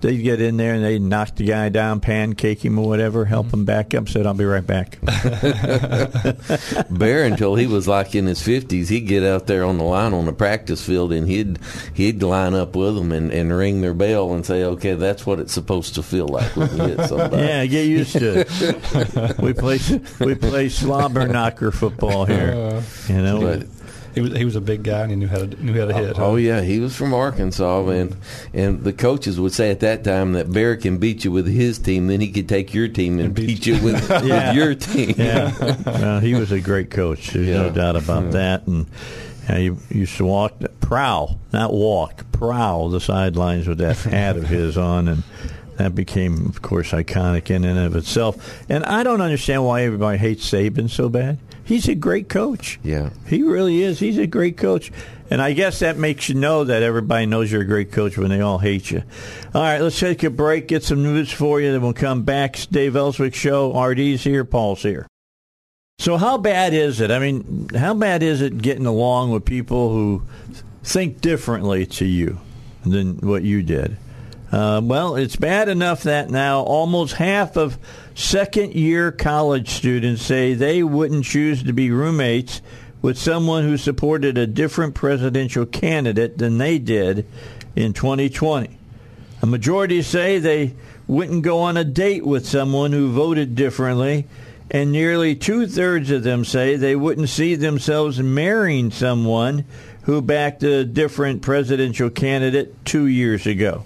They'd 0.00 0.18
get 0.18 0.40
in 0.40 0.56
there 0.56 0.74
and 0.74 0.84
they'd 0.84 1.02
knock 1.02 1.34
the 1.34 1.44
guy 1.44 1.68
down, 1.70 2.00
pancake 2.00 2.64
him 2.64 2.78
or 2.78 2.86
whatever, 2.86 3.24
help 3.24 3.46
mm-hmm. 3.46 3.60
him 3.60 3.64
back 3.64 3.94
up. 3.94 4.08
Said, 4.08 4.26
"I'll 4.26 4.34
be 4.34 4.44
right 4.44 4.66
back." 4.66 4.98
Bear 6.90 7.24
until 7.24 7.56
he 7.56 7.66
was 7.66 7.88
like 7.88 8.14
in 8.14 8.26
his 8.26 8.40
fifties. 8.40 8.88
He'd 8.88 9.08
get 9.08 9.24
out 9.24 9.46
there 9.46 9.64
on 9.64 9.78
the 9.78 9.84
line 9.84 10.14
on 10.14 10.26
the 10.26 10.32
practice 10.32 10.84
field, 10.84 11.12
and 11.12 11.26
he'd 11.26 11.58
he'd 11.94 12.22
line 12.22 12.54
up 12.54 12.76
with 12.76 12.94
them 12.94 13.10
and, 13.10 13.32
and 13.32 13.56
ring 13.56 13.80
their 13.80 13.94
bell 13.94 14.32
and 14.32 14.46
say, 14.46 14.62
"Okay, 14.64 14.94
that's 14.94 15.26
what 15.26 15.40
it's 15.40 15.52
supposed 15.52 15.96
to 15.96 16.02
feel 16.02 16.28
like 16.28 16.54
when 16.56 16.76
you 16.76 16.96
hit 16.96 17.08
somebody." 17.08 17.36
yeah, 17.42 17.66
get 17.66 17.86
used 17.86 18.12
to 18.12 18.40
it. 18.40 19.38
we 19.42 19.52
play 19.52 19.78
we 20.20 20.34
play 20.34 20.68
slobber 20.68 21.26
knocker 21.26 21.72
football 21.72 22.24
here. 22.24 22.52
Uh, 22.52 22.82
you 23.08 23.20
know, 23.20 23.40
But- 23.40 23.77
He 24.18 24.28
was 24.30 24.36
he 24.38 24.44
was 24.44 24.56
a 24.56 24.60
big 24.60 24.82
guy 24.82 25.00
and 25.02 25.10
he 25.10 25.16
knew 25.16 25.28
how 25.28 25.38
to 25.38 25.46
knew 25.64 25.78
how 25.78 25.86
to 25.86 25.94
hit. 25.94 26.18
Oh 26.18 26.36
yeah, 26.36 26.60
he 26.60 26.80
was 26.80 26.96
from 26.96 27.14
Arkansas, 27.14 27.86
and 27.88 28.16
and 28.52 28.82
the 28.82 28.92
coaches 28.92 29.38
would 29.38 29.52
say 29.52 29.70
at 29.70 29.80
that 29.80 30.02
time 30.04 30.32
that 30.32 30.52
Bear 30.52 30.76
can 30.76 30.98
beat 30.98 31.24
you 31.24 31.30
with 31.30 31.46
his 31.46 31.78
team, 31.78 32.08
then 32.08 32.20
he 32.20 32.30
could 32.32 32.48
take 32.48 32.74
your 32.74 32.88
team 32.88 33.14
and, 33.18 33.26
And 33.26 33.34
beat 33.34 33.46
beat 33.46 33.66
you 33.66 33.74
with, 33.84 34.10
Yeah. 34.10 34.48
with 34.48 34.56
your 34.56 34.74
team. 34.74 35.14
yeah, 35.16 35.76
well, 35.86 36.20
he 36.20 36.34
was 36.34 36.50
a 36.52 36.60
great 36.60 36.90
coach. 36.90 37.28
There's 37.30 37.46
no 37.48 37.70
doubt 37.70 37.96
about 37.96 38.32
that. 38.32 38.66
And 38.66 38.86
uh, 39.48 39.54
he 39.54 39.70
used 39.90 40.16
to 40.18 40.24
walk, 40.24 40.54
prowl, 40.80 41.38
not 41.52 41.72
walk, 41.72 42.24
prowl 42.32 42.88
the 42.90 43.00
sidelines 43.00 43.66
with 43.68 43.78
that 43.78 43.96
hat 43.98 44.36
of 44.36 44.44
his 44.48 44.76
on, 44.76 45.08
and 45.08 45.22
that 45.76 45.94
became, 45.94 46.46
of 46.46 46.60
course, 46.60 46.90
iconic 46.90 47.50
in 47.50 47.64
and 47.64 47.78
of 47.78 47.94
itself. 47.96 48.62
And 48.68 48.84
I 48.84 49.04
don't 49.04 49.20
understand 49.20 49.64
why 49.64 49.82
everybody 49.82 50.18
hates 50.18 50.50
Saban 50.50 50.90
so 50.90 51.08
bad. 51.08 51.38
He's 51.68 51.86
a 51.86 51.94
great 51.94 52.30
coach. 52.30 52.80
Yeah. 52.82 53.10
He 53.26 53.42
really 53.42 53.82
is. 53.82 53.98
He's 54.00 54.16
a 54.16 54.26
great 54.26 54.56
coach. 54.56 54.90
And 55.30 55.42
I 55.42 55.52
guess 55.52 55.80
that 55.80 55.98
makes 55.98 56.30
you 56.30 56.34
know 56.34 56.64
that 56.64 56.82
everybody 56.82 57.26
knows 57.26 57.52
you're 57.52 57.60
a 57.60 57.66
great 57.66 57.92
coach 57.92 58.16
when 58.16 58.30
they 58.30 58.40
all 58.40 58.56
hate 58.56 58.90
you. 58.90 59.02
All 59.54 59.60
right, 59.60 59.78
let's 59.78 60.00
take 60.00 60.22
a 60.22 60.30
break, 60.30 60.66
get 60.66 60.82
some 60.82 61.02
news 61.02 61.30
for 61.30 61.60
you, 61.60 61.70
then 61.70 61.82
we'll 61.82 61.92
come 61.92 62.22
back. 62.22 62.54
It's 62.54 62.64
Dave 62.64 62.96
Elswick 62.96 63.34
Show. 63.34 63.78
RD's 63.78 64.24
here, 64.24 64.46
Paul's 64.46 64.82
here. 64.82 65.06
So 65.98 66.16
how 66.16 66.38
bad 66.38 66.72
is 66.72 67.02
it? 67.02 67.10
I 67.10 67.18
mean, 67.18 67.68
how 67.76 67.92
bad 67.92 68.22
is 68.22 68.40
it 68.40 68.56
getting 68.56 68.86
along 68.86 69.32
with 69.32 69.44
people 69.44 69.90
who 69.90 70.22
think 70.82 71.20
differently 71.20 71.84
to 71.84 72.06
you 72.06 72.40
than 72.86 73.18
what 73.18 73.42
you 73.42 73.62
did? 73.62 73.98
Uh, 74.50 74.80
well, 74.82 75.16
it's 75.16 75.36
bad 75.36 75.68
enough 75.68 76.04
that 76.04 76.30
now 76.30 76.60
almost 76.60 77.14
half 77.14 77.56
of 77.56 77.78
second 78.14 78.74
year 78.74 79.12
college 79.12 79.68
students 79.68 80.22
say 80.22 80.54
they 80.54 80.82
wouldn't 80.82 81.24
choose 81.24 81.62
to 81.62 81.72
be 81.72 81.90
roommates 81.90 82.62
with 83.02 83.18
someone 83.18 83.64
who 83.64 83.76
supported 83.76 84.38
a 84.38 84.46
different 84.46 84.94
presidential 84.94 85.66
candidate 85.66 86.38
than 86.38 86.58
they 86.58 86.78
did 86.78 87.26
in 87.76 87.92
2020. 87.92 88.78
A 89.42 89.46
majority 89.46 90.02
say 90.02 90.38
they 90.38 90.74
wouldn't 91.06 91.42
go 91.42 91.60
on 91.60 91.76
a 91.76 91.84
date 91.84 92.26
with 92.26 92.46
someone 92.46 92.92
who 92.92 93.12
voted 93.12 93.54
differently, 93.54 94.26
and 94.70 94.90
nearly 94.90 95.36
two 95.36 95.66
thirds 95.66 96.10
of 96.10 96.22
them 96.22 96.44
say 96.44 96.76
they 96.76 96.96
wouldn't 96.96 97.28
see 97.28 97.54
themselves 97.54 98.18
marrying 98.18 98.90
someone 98.90 99.64
who 100.02 100.20
backed 100.20 100.62
a 100.62 100.84
different 100.84 101.42
presidential 101.42 102.10
candidate 102.10 102.84
two 102.84 103.06
years 103.06 103.46
ago. 103.46 103.84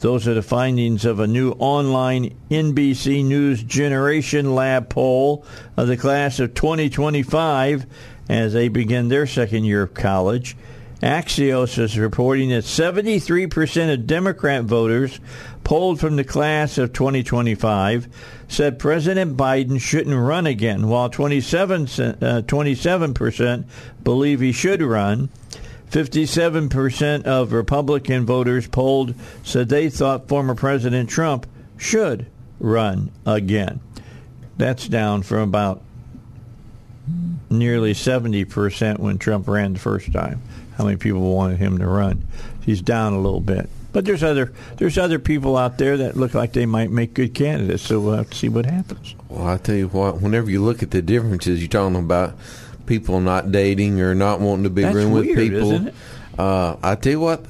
Those 0.00 0.26
are 0.26 0.32
the 0.32 0.42
findings 0.42 1.04
of 1.04 1.20
a 1.20 1.26
new 1.26 1.50
online 1.58 2.34
NBC 2.50 3.22
News 3.22 3.62
Generation 3.62 4.54
Lab 4.54 4.88
poll 4.88 5.44
of 5.76 5.88
the 5.88 5.96
class 5.98 6.40
of 6.40 6.54
2025 6.54 7.84
as 8.26 8.54
they 8.54 8.68
begin 8.68 9.08
their 9.08 9.26
second 9.26 9.64
year 9.64 9.82
of 9.82 9.92
college. 9.92 10.56
Axios 11.02 11.78
is 11.78 11.98
reporting 11.98 12.48
that 12.48 12.64
73% 12.64 13.92
of 13.92 14.06
Democrat 14.06 14.64
voters 14.64 15.20
polled 15.64 16.00
from 16.00 16.16
the 16.16 16.24
class 16.24 16.78
of 16.78 16.94
2025 16.94 18.08
said 18.48 18.78
President 18.78 19.36
Biden 19.36 19.80
shouldn't 19.80 20.16
run 20.16 20.46
again, 20.46 20.88
while 20.88 21.10
27, 21.10 21.82
uh, 21.82 22.42
27% 22.46 23.64
believe 24.02 24.40
he 24.40 24.52
should 24.52 24.80
run. 24.80 25.28
57% 25.90 27.24
of 27.24 27.52
Republican 27.52 28.24
voters 28.24 28.68
polled 28.68 29.14
said 29.42 29.68
they 29.68 29.90
thought 29.90 30.28
former 30.28 30.54
President 30.54 31.10
Trump 31.10 31.46
should 31.76 32.26
run 32.60 33.10
again. 33.26 33.80
That's 34.56 34.86
down 34.86 35.22
from 35.22 35.48
about 35.48 35.82
nearly 37.48 37.92
70% 37.92 38.98
when 38.98 39.18
Trump 39.18 39.48
ran 39.48 39.72
the 39.72 39.78
first 39.78 40.12
time. 40.12 40.42
How 40.76 40.84
many 40.84 40.96
people 40.96 41.34
wanted 41.34 41.58
him 41.58 41.78
to 41.78 41.86
run? 41.86 42.26
He's 42.64 42.80
down 42.80 43.12
a 43.12 43.18
little 43.18 43.40
bit. 43.40 43.68
But 43.92 44.04
there's 44.04 44.22
other 44.22 44.52
there's 44.76 44.98
other 44.98 45.18
people 45.18 45.56
out 45.56 45.78
there 45.78 45.96
that 45.96 46.16
look 46.16 46.32
like 46.32 46.52
they 46.52 46.66
might 46.66 46.90
make 46.92 47.12
good 47.12 47.34
candidates, 47.34 47.82
so 47.82 47.98
we'll 47.98 48.14
have 48.14 48.30
to 48.30 48.36
see 48.36 48.48
what 48.48 48.64
happens. 48.66 49.16
Well, 49.28 49.48
I 49.48 49.56
tell 49.56 49.74
you 49.74 49.88
what, 49.88 50.20
whenever 50.20 50.48
you 50.48 50.62
look 50.62 50.82
at 50.82 50.92
the 50.92 51.02
differences, 51.02 51.60
you're 51.60 51.68
talking 51.68 51.96
about 51.96 52.34
people 52.90 53.20
not 53.20 53.52
dating 53.52 54.00
or 54.00 54.14
not 54.16 54.40
wanting 54.40 54.64
to 54.64 54.70
be 54.70 54.82
That's 54.82 54.96
room 54.96 55.12
with 55.12 55.26
weird, 55.26 55.38
people. 55.38 55.70
isn't 55.72 55.88
it? 55.88 55.94
Uh, 56.36 56.76
I 56.82 56.96
tell 56.96 57.12
you 57.12 57.20
what, 57.20 57.44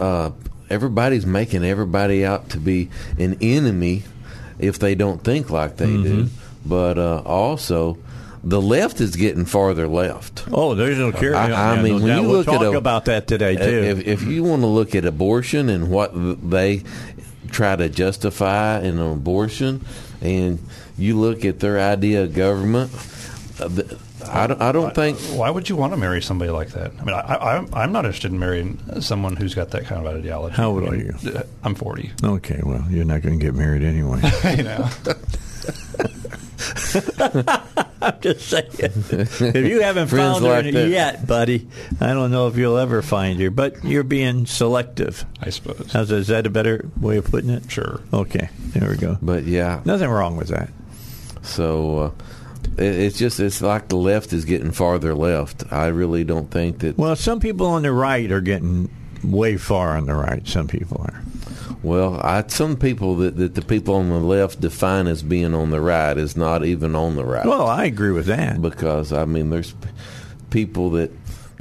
uh, 0.00 0.30
everybody's 0.70 1.26
making 1.26 1.62
everybody 1.62 2.24
out 2.24 2.48
to 2.50 2.58
be 2.58 2.88
an 3.18 3.36
enemy 3.42 4.04
if 4.58 4.78
they 4.78 4.94
don't 4.94 5.22
think 5.22 5.50
like 5.50 5.76
they 5.76 5.86
do. 5.86 6.24
Mm-hmm. 6.24 6.68
But 6.68 6.96
uh, 6.98 7.20
also, 7.26 7.98
the 8.42 8.62
left 8.62 9.00
is 9.02 9.14
getting 9.16 9.44
farther 9.44 9.86
left. 9.86 10.44
Oh, 10.50 10.74
there's 10.74 10.96
no 10.98 11.12
care. 11.12 11.34
I- 11.36 11.74
I 11.74 11.82
mean, 11.82 12.02
when 12.02 12.16
you 12.16 12.22
we'll 12.28 12.38
look 12.38 12.48
at 12.48 12.52
talk 12.54 12.74
a- 12.74 12.78
about 12.78 13.04
that 13.04 13.26
today 13.26 13.56
too. 13.56 13.62
If, 14.00 14.06
if 14.06 14.22
you 14.22 14.42
want 14.42 14.62
to 14.62 14.68
look 14.68 14.94
at 14.94 15.04
abortion 15.04 15.68
and 15.68 15.90
what 15.90 16.12
they 16.50 16.82
try 17.50 17.76
to 17.76 17.90
justify 17.90 18.80
in 18.80 18.98
an 18.98 19.12
abortion, 19.12 19.84
and 20.22 20.58
you 20.96 21.18
look 21.18 21.44
at 21.44 21.60
their 21.60 21.78
idea 21.78 22.22
of 22.24 22.34
government, 22.34 22.90
uh, 23.60 23.68
the- 23.68 23.98
I 24.28 24.46
don't, 24.46 24.60
I 24.62 24.72
don't 24.72 24.94
think. 24.94 25.18
Why 25.38 25.50
would 25.50 25.68
you 25.68 25.76
want 25.76 25.92
to 25.92 25.96
marry 25.96 26.20
somebody 26.22 26.50
like 26.50 26.70
that? 26.70 26.92
I 27.00 27.04
mean, 27.04 27.14
I, 27.14 27.20
I, 27.20 27.54
I'm- 27.54 27.68
I'm 27.72 27.92
not 27.92 28.04
interested 28.04 28.30
in 28.32 28.38
marrying 28.38 28.78
someone 29.00 29.36
who's 29.36 29.54
got 29.54 29.70
that 29.70 29.84
kind 29.84 30.06
of 30.06 30.14
ideology. 30.16 30.56
How 30.56 30.70
old 30.70 30.84
I 30.84 30.86
are 30.88 30.90
mean, 30.92 31.14
you? 31.22 31.30
uh, 31.32 31.42
I'm 31.64 31.74
40. 31.74 32.10
okay, 32.24 32.60
well, 32.64 32.84
you're 32.90 33.04
not 33.04 33.22
going 33.22 33.38
to 33.38 33.44
get 33.44 33.54
married 33.54 33.82
anyway. 33.82 34.20
you 34.56 34.62
know, 34.64 34.88
I'm 38.00 38.20
just 38.20 38.48
saying. 38.48 38.66
if 38.80 39.40
you 39.56 39.80
haven't 39.82 40.08
Friends 40.08 40.38
found 40.40 40.44
her 40.44 40.62
like 40.62 40.72
that. 40.72 40.88
yet, 40.88 41.26
buddy, 41.26 41.68
I 42.00 42.08
don't 42.14 42.30
know 42.30 42.48
if 42.48 42.56
you'll 42.56 42.78
ever 42.78 43.02
find 43.02 43.40
her. 43.40 43.50
But 43.50 43.84
you're 43.84 44.02
being 44.04 44.46
selective. 44.46 45.24
I 45.40 45.50
suppose. 45.50 45.92
How's 45.92 46.08
that, 46.08 46.16
is 46.16 46.26
that 46.28 46.46
a 46.46 46.50
better 46.50 46.88
way 47.00 47.16
of 47.16 47.24
putting 47.26 47.50
it? 47.50 47.70
Sure. 47.70 48.00
Okay, 48.12 48.48
there 48.74 48.90
we 48.90 48.96
go. 48.96 49.18
But 49.22 49.44
yeah, 49.44 49.82
Nothing 49.84 50.08
wrong 50.10 50.36
with 50.36 50.48
that. 50.48 50.70
so 51.42 51.98
uh, 51.98 52.06
it, 52.08 52.14
it's 52.78 53.18
just 53.18 53.40
it's 53.40 53.60
like 53.60 53.88
the 53.88 53.96
left 53.96 54.32
is 54.32 54.44
getting 54.44 54.70
farther 54.70 55.14
left. 55.14 55.64
I 55.72 55.88
really 55.88 56.24
don't 56.24 56.50
think 56.50 56.80
that. 56.80 56.98
Well, 56.98 57.16
some 57.16 57.40
people 57.40 57.66
on 57.66 57.82
the 57.82 57.92
right 57.92 58.30
are 58.30 58.40
getting 58.40 58.90
way 59.24 59.56
far 59.56 59.96
on 59.96 60.06
the 60.06 60.14
right. 60.14 60.46
Some 60.46 60.68
people 60.68 61.00
are. 61.02 61.22
Well, 61.82 62.20
I, 62.22 62.44
some 62.46 62.76
people 62.76 63.16
that, 63.16 63.36
that 63.36 63.54
the 63.54 63.62
people 63.62 63.96
on 63.96 64.08
the 64.08 64.18
left 64.20 64.60
define 64.60 65.06
as 65.08 65.22
being 65.22 65.52
on 65.54 65.70
the 65.70 65.80
right 65.80 66.16
is 66.16 66.36
not 66.36 66.64
even 66.64 66.94
on 66.94 67.16
the 67.16 67.24
right. 67.24 67.44
Well, 67.44 67.66
I 67.66 67.84
agree 67.84 68.12
with 68.12 68.26
that. 68.26 68.62
because 68.62 69.12
I 69.12 69.24
mean, 69.24 69.50
there's 69.50 69.74
people 70.50 70.90
that 70.90 71.10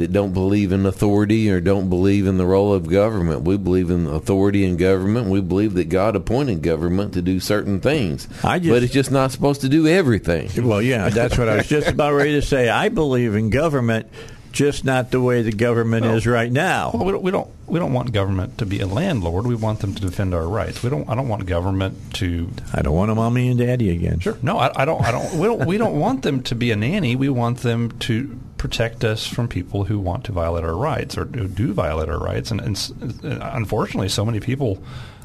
that 0.02 0.12
don't 0.14 0.34
believe 0.34 0.72
in 0.72 0.86
authority 0.86 1.50
or 1.50 1.62
don't 1.62 1.90
believe 1.90 2.28
in 2.28 2.38
the 2.38 2.46
role 2.46 2.74
of 2.74 2.88
government. 2.90 3.42
We 3.44 3.58
believe 3.58 3.90
in 3.90 4.06
authority 4.08 4.66
and 4.66 4.78
government. 4.78 5.30
We 5.30 5.42
believe 5.42 5.74
that 5.76 5.90
God 5.90 6.16
appointed 6.16 6.62
government 6.62 7.14
to 7.14 7.22
do 7.22 7.40
certain 7.40 7.80
things, 7.80 8.28
I 8.44 8.60
just- 8.60 8.70
but 8.70 8.84
it's 8.84 8.94
just 8.94 9.12
not 9.12 9.32
supposed 9.32 9.62
to 9.62 9.70
do 9.70 9.88
everything. 9.88 10.50
Well, 10.68 10.82
yeah, 10.82 11.10
that's 11.10 11.38
what 11.38 11.50
I 11.50 11.56
was 11.56 11.68
just 11.68 11.88
about 11.88 12.14
ready 12.14 12.34
to 12.34 12.42
say. 12.42 12.70
I 12.70 12.90
believe 12.90 13.36
in 13.36 13.50
government 13.50 14.08
just 14.52 14.84
not 14.84 15.12
the 15.12 15.22
way 15.22 15.42
the 15.44 15.52
government 15.52 16.06
Well- 16.06 16.16
is 16.16 16.28
right 16.28 16.52
now. 16.52 16.92
Well, 16.94 17.06
we 17.06 17.12
don't, 17.14 17.24
we 17.24 17.32
don't 17.32 17.48
we 17.68 17.80
don't 17.80 17.94
want 17.94 18.12
government 18.12 18.58
to 18.58 18.66
be 18.66 18.82
a 18.82 18.86
landlord. 18.86 19.48
We 19.48 19.56
want 19.56 19.80
them 19.80 19.94
to 19.96 20.02
defend 20.02 20.34
our 20.34 20.46
rights. 20.46 20.84
We 20.84 20.90
don't. 20.90 21.08
I 21.10 21.16
don't 21.16 21.30
want 21.30 21.46
government 21.46 21.96
to. 22.16 22.50
I 22.74 22.82
don't 22.82 22.94
want 22.94 23.12
a 23.12 23.16
mommy 23.16 23.48
and 23.48 23.58
daddy 23.58 23.90
again. 23.92 24.20
Sure. 24.20 24.38
No, 24.42 24.58
I, 24.58 24.72
I 24.82 24.84
don't. 24.84 25.02
I 25.02 25.12
don't. 25.12 25.36
We 25.36 25.48
don't. 25.48 25.66
We 25.66 25.78
don't 25.78 25.98
want 25.98 26.24
them 26.24 26.44
to 26.44 26.56
be 26.56 26.72
a 26.72 26.76
nanny. 26.76 27.16
We 27.16 27.30
want 27.30 27.60
them 27.60 27.92
to 28.00 28.38
protect 28.62 29.04
us 29.04 29.26
from 29.26 29.48
people 29.48 29.86
who 29.86 29.98
want 29.98 30.24
to 30.24 30.32
violate 30.32 30.64
our 30.64 30.76
rights 30.76 31.18
or 31.18 31.26
who 31.26 31.48
do 31.48 31.74
violate 31.74 32.08
our 32.08 32.20
rights. 32.20 32.52
And, 32.52 32.62
and 32.62 32.78
s- 32.78 32.94
unfortunately, 33.24 34.08
so 34.08 34.24
many 34.24 34.40
people 34.40 34.84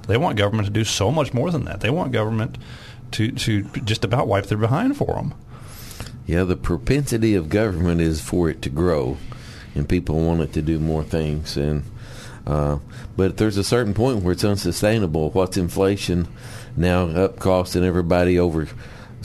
they 0.08 0.16
want 0.16 0.38
government 0.38 0.64
to 0.66 0.72
do 0.72 0.84
so 0.84 1.10
much 1.12 1.34
more 1.34 1.50
than 1.50 1.66
that. 1.66 1.80
They 1.80 1.90
want 1.90 2.12
government 2.12 2.56
to 3.10 3.30
to 3.32 3.64
just 3.84 4.04
about 4.04 4.26
wipe 4.26 4.46
their 4.46 4.56
behind 4.56 4.96
for 4.96 5.16
them. 5.16 5.34
Yeah, 6.26 6.44
the 6.44 6.56
propensity 6.56 7.34
of 7.34 7.50
government 7.50 8.00
is 8.00 8.22
for 8.22 8.48
it 8.48 8.62
to 8.62 8.70
grow, 8.70 9.18
and 9.74 9.86
people 9.86 10.18
want 10.18 10.40
it 10.40 10.54
to 10.54 10.62
do 10.62 10.80
more 10.80 11.04
things. 11.04 11.58
And 11.58 11.82
uh, 12.46 12.78
but 13.18 13.36
there's 13.36 13.58
a 13.58 13.64
certain 13.64 13.92
point 13.92 14.22
where 14.22 14.32
it's 14.32 14.44
unsustainable. 14.44 15.28
What's 15.32 15.58
inflation 15.58 16.26
now 16.74 17.08
up 17.08 17.38
costing 17.38 17.84
everybody 17.84 18.38
over 18.38 18.66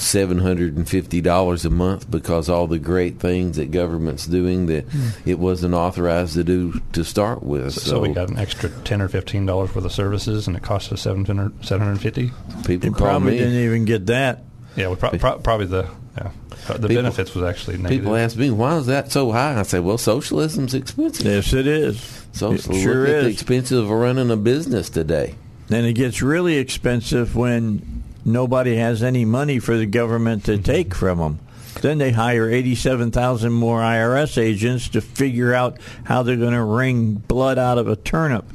seven 0.01 0.39
hundred 0.39 0.75
and 0.75 0.87
fifty 0.87 1.21
dollars 1.21 1.65
a 1.65 1.69
month 1.69 2.09
because 2.09 2.49
all 2.49 2.67
the 2.67 2.79
great 2.79 3.19
things 3.19 3.57
that 3.57 3.71
government's 3.71 4.25
doing 4.25 4.65
that 4.65 4.85
hmm. 4.85 5.09
it 5.25 5.39
wasn't 5.39 5.73
authorized 5.73 6.33
to 6.33 6.43
do 6.43 6.81
to 6.93 7.03
start 7.03 7.43
with. 7.43 7.73
So, 7.73 7.99
we 7.99 8.13
got 8.13 8.29
an 8.29 8.37
extra 8.37 8.69
ten 8.69 9.01
or 9.01 9.07
fifteen 9.07 9.45
dollars 9.45 9.73
worth 9.73 9.85
of 9.85 9.91
services, 9.91 10.47
and 10.47 10.57
it 10.57 10.63
cost 10.63 10.91
us 10.91 11.01
seven 11.01 11.25
hundred 11.25 11.65
seven 11.65 11.85
hundred 11.85 12.01
fifty. 12.01 12.31
people 12.65 12.89
You 12.89 12.95
call 12.95 13.07
probably 13.07 13.31
me. 13.33 13.37
didn't 13.37 13.63
even 13.63 13.85
get 13.85 14.07
that. 14.07 14.43
Yeah, 14.75 14.89
we 14.89 14.95
pro- 14.95 15.11
pro- 15.11 15.39
probably 15.39 15.67
the 15.67 15.87
yeah, 16.17 16.31
the 16.67 16.73
People- 16.73 16.87
benefits 16.89 17.33
was 17.33 17.43
actually 17.43 17.77
negative. 17.77 18.01
People 18.01 18.15
ask 18.15 18.35
me, 18.37 18.51
why 18.51 18.75
is 18.77 18.87
that 18.87 19.11
so 19.11 19.31
high? 19.31 19.57
I 19.57 19.63
say, 19.63 19.79
well, 19.79 19.97
socialism's 19.97 20.73
expensive. 20.73 21.25
Yes, 21.25 21.53
it 21.53 21.67
is. 21.67 22.25
So, 22.33 22.53
it 22.53 22.61
so 22.61 22.73
sure 22.73 23.01
look 23.01 23.09
at 23.09 23.21
the 23.23 23.27
is. 23.29 23.33
expenses 23.33 23.79
of 23.79 23.89
running 23.89 24.29
a 24.29 24.37
business 24.37 24.89
today. 24.89 25.35
And 25.69 25.85
it 25.85 25.93
gets 25.93 26.21
really 26.21 26.57
expensive 26.57 27.35
when 27.35 28.03
nobody 28.25 28.75
has 28.75 29.03
any 29.03 29.25
money 29.25 29.59
for 29.59 29.77
the 29.77 29.85
government 29.85 30.45
to 30.45 30.57
take 30.57 30.89
mm-hmm. 30.89 30.99
from 30.99 31.17
them. 31.19 31.39
Then 31.81 31.97
they 31.97 32.11
hire 32.11 32.49
87,000 32.49 33.51
more 33.51 33.79
IRS 33.79 34.37
agents 34.37 34.89
to 34.89 35.01
figure 35.01 35.53
out 35.53 35.79
how 36.03 36.21
they're 36.21 36.35
going 36.35 36.53
to 36.53 36.63
wring 36.63 37.13
blood 37.13 37.57
out 37.57 37.77
of 37.77 37.87
a 37.87 37.95
turnip. 37.95 38.45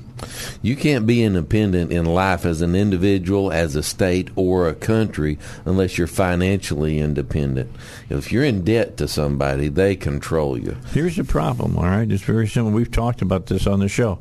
You 0.62 0.76
can't 0.76 1.06
be 1.06 1.22
independent 1.22 1.92
in 1.92 2.06
life 2.06 2.46
as 2.46 2.62
an 2.62 2.74
individual, 2.74 3.52
as 3.52 3.76
a 3.76 3.82
state, 3.82 4.30
or 4.34 4.68
a 4.68 4.74
country 4.74 5.38
unless 5.64 5.98
you're 5.98 6.06
financially 6.06 6.98
independent. 6.98 7.70
If 8.08 8.32
you're 8.32 8.44
in 8.44 8.64
debt 8.64 8.96
to 8.98 9.08
somebody, 9.08 9.68
they 9.68 9.96
control 9.96 10.58
you. 10.58 10.76
Here's 10.92 11.16
the 11.16 11.24
problem, 11.24 11.76
all 11.76 11.84
right? 11.84 12.10
It's 12.10 12.22
very 12.22 12.48
simple. 12.48 12.72
We've 12.72 12.90
talked 12.90 13.22
about 13.22 13.46
this 13.46 13.66
on 13.66 13.80
the 13.80 13.88
show. 13.88 14.18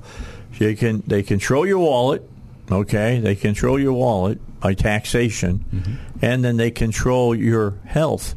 They 0.59 0.75
can 0.75 1.03
they 1.05 1.21
control 1.21 1.65
your 1.65 1.79
wallet, 1.79 2.27
okay? 2.71 3.19
They 3.19 3.35
control 3.35 3.79
your 3.79 3.93
wallet 3.93 4.39
by 4.59 4.73
taxation, 4.73 5.99
and 6.21 6.43
then 6.43 6.57
they 6.57 6.71
control 6.71 7.35
your 7.35 7.75
health 7.85 8.35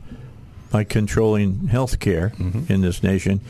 by 0.71 0.85
controlling 0.85 1.69
health 1.69 1.99
care 2.01 2.33
in 2.69 2.81
this 2.83 3.03
nation. 3.03 3.41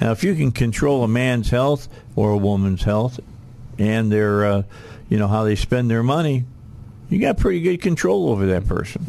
Now, 0.00 0.10
if 0.12 0.24
you 0.24 0.34
can 0.34 0.52
control 0.52 1.04
a 1.04 1.08
man's 1.08 1.50
health 1.50 1.88
or 2.16 2.30
a 2.32 2.36
woman's 2.36 2.82
health 2.82 3.20
and 3.78 4.10
their, 4.10 4.44
uh, 4.44 4.62
you 5.08 5.18
know, 5.18 5.28
how 5.28 5.44
they 5.44 5.54
spend 5.54 5.90
their 5.90 6.02
money, 6.02 6.44
you 7.08 7.20
got 7.20 7.38
pretty 7.38 7.60
good 7.60 7.80
control 7.80 8.30
over 8.30 8.46
that 8.46 8.66
person. 8.66 9.06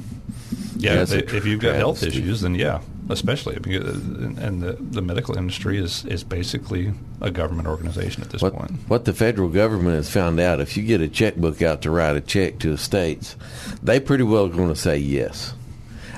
Yeah, 0.77 0.95
That's 0.95 1.11
if, 1.11 1.33
if 1.33 1.45
you've 1.45 1.59
got 1.59 1.75
health 1.75 2.03
issues, 2.03 2.41
then 2.41 2.53
yeah, 2.55 2.81
especially 3.09 3.57
because, 3.59 3.85
uh, 3.85 4.33
and 4.41 4.61
the 4.61 4.73
the 4.79 5.01
medical 5.01 5.37
industry 5.37 5.77
is 5.77 6.05
is 6.05 6.23
basically 6.23 6.93
a 7.21 7.31
government 7.31 7.67
organization 7.67 8.23
at 8.23 8.29
this 8.29 8.41
What, 8.41 8.53
point. 8.53 8.71
what 8.87 9.05
the 9.05 9.13
federal 9.13 9.49
government 9.49 9.95
has 9.95 10.09
found 10.09 10.39
out, 10.39 10.59
if 10.59 10.77
you 10.77 10.83
get 10.83 11.01
a 11.01 11.07
checkbook 11.07 11.61
out 11.61 11.81
to 11.83 11.91
write 11.91 12.15
a 12.15 12.21
check 12.21 12.59
to 12.59 12.69
the 12.71 12.77
states, 12.77 13.35
they 13.81 13.99
pretty 13.99 14.23
well 14.23 14.47
going 14.49 14.69
to 14.69 14.75
say 14.75 14.97
yes. 14.97 15.53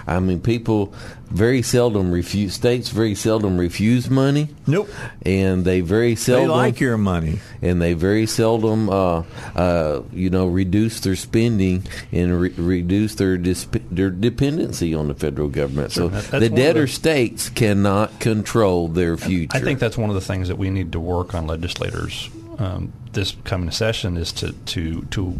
I 0.08 0.19
mean, 0.19 0.41
people 0.41 0.93
very 1.29 1.61
seldom 1.61 2.11
refuse. 2.11 2.53
States 2.53 2.89
very 2.89 3.15
seldom 3.15 3.57
refuse 3.57 4.09
money, 4.09 4.49
Nope. 4.67 4.89
and 5.23 5.63
they 5.65 5.81
very 5.81 6.09
They 6.11 6.15
seldom 6.15 6.49
like 6.49 6.79
your 6.79 6.97
money. 6.97 7.39
and 7.61 7.81
they 7.81 7.93
very 7.93 8.25
seldom, 8.25 8.89
uh, 8.89 9.23
uh, 9.55 10.01
you 10.13 10.29
know, 10.29 10.47
reduce 10.47 10.99
their 11.01 11.15
spending 11.15 11.83
and 12.11 12.39
re- 12.41 12.53
reduce 12.57 13.15
their 13.15 13.37
disp- 13.37 13.77
their 13.91 14.09
dependency 14.09 14.93
on 14.93 15.07
the 15.07 15.13
federal 15.13 15.49
government. 15.49 15.91
so 15.91 16.07
that- 16.07 16.31
that's 16.31 16.43
the 16.43 16.49
debtor 16.49 16.81
the- 16.81 16.87
states 16.87 17.49
cannot 17.49 18.19
control 18.19 18.87
their 18.87 19.15
future. 19.17 19.55
I 19.55 19.59
think 19.59 19.79
that's 19.79 19.97
one 19.97 20.09
of 20.09 20.15
the 20.15 20.21
things 20.21 20.47
that 20.47 20.57
we 20.57 20.69
need 20.69 20.91
to 20.93 20.99
work 20.99 21.33
on 21.35 21.45
legislators 21.47 22.29
um, 22.57 22.91
this 23.13 23.35
coming 23.45 23.71
session 23.71 24.17
is 24.17 24.31
to 24.33 24.51
to 24.65 25.05
to 25.11 25.39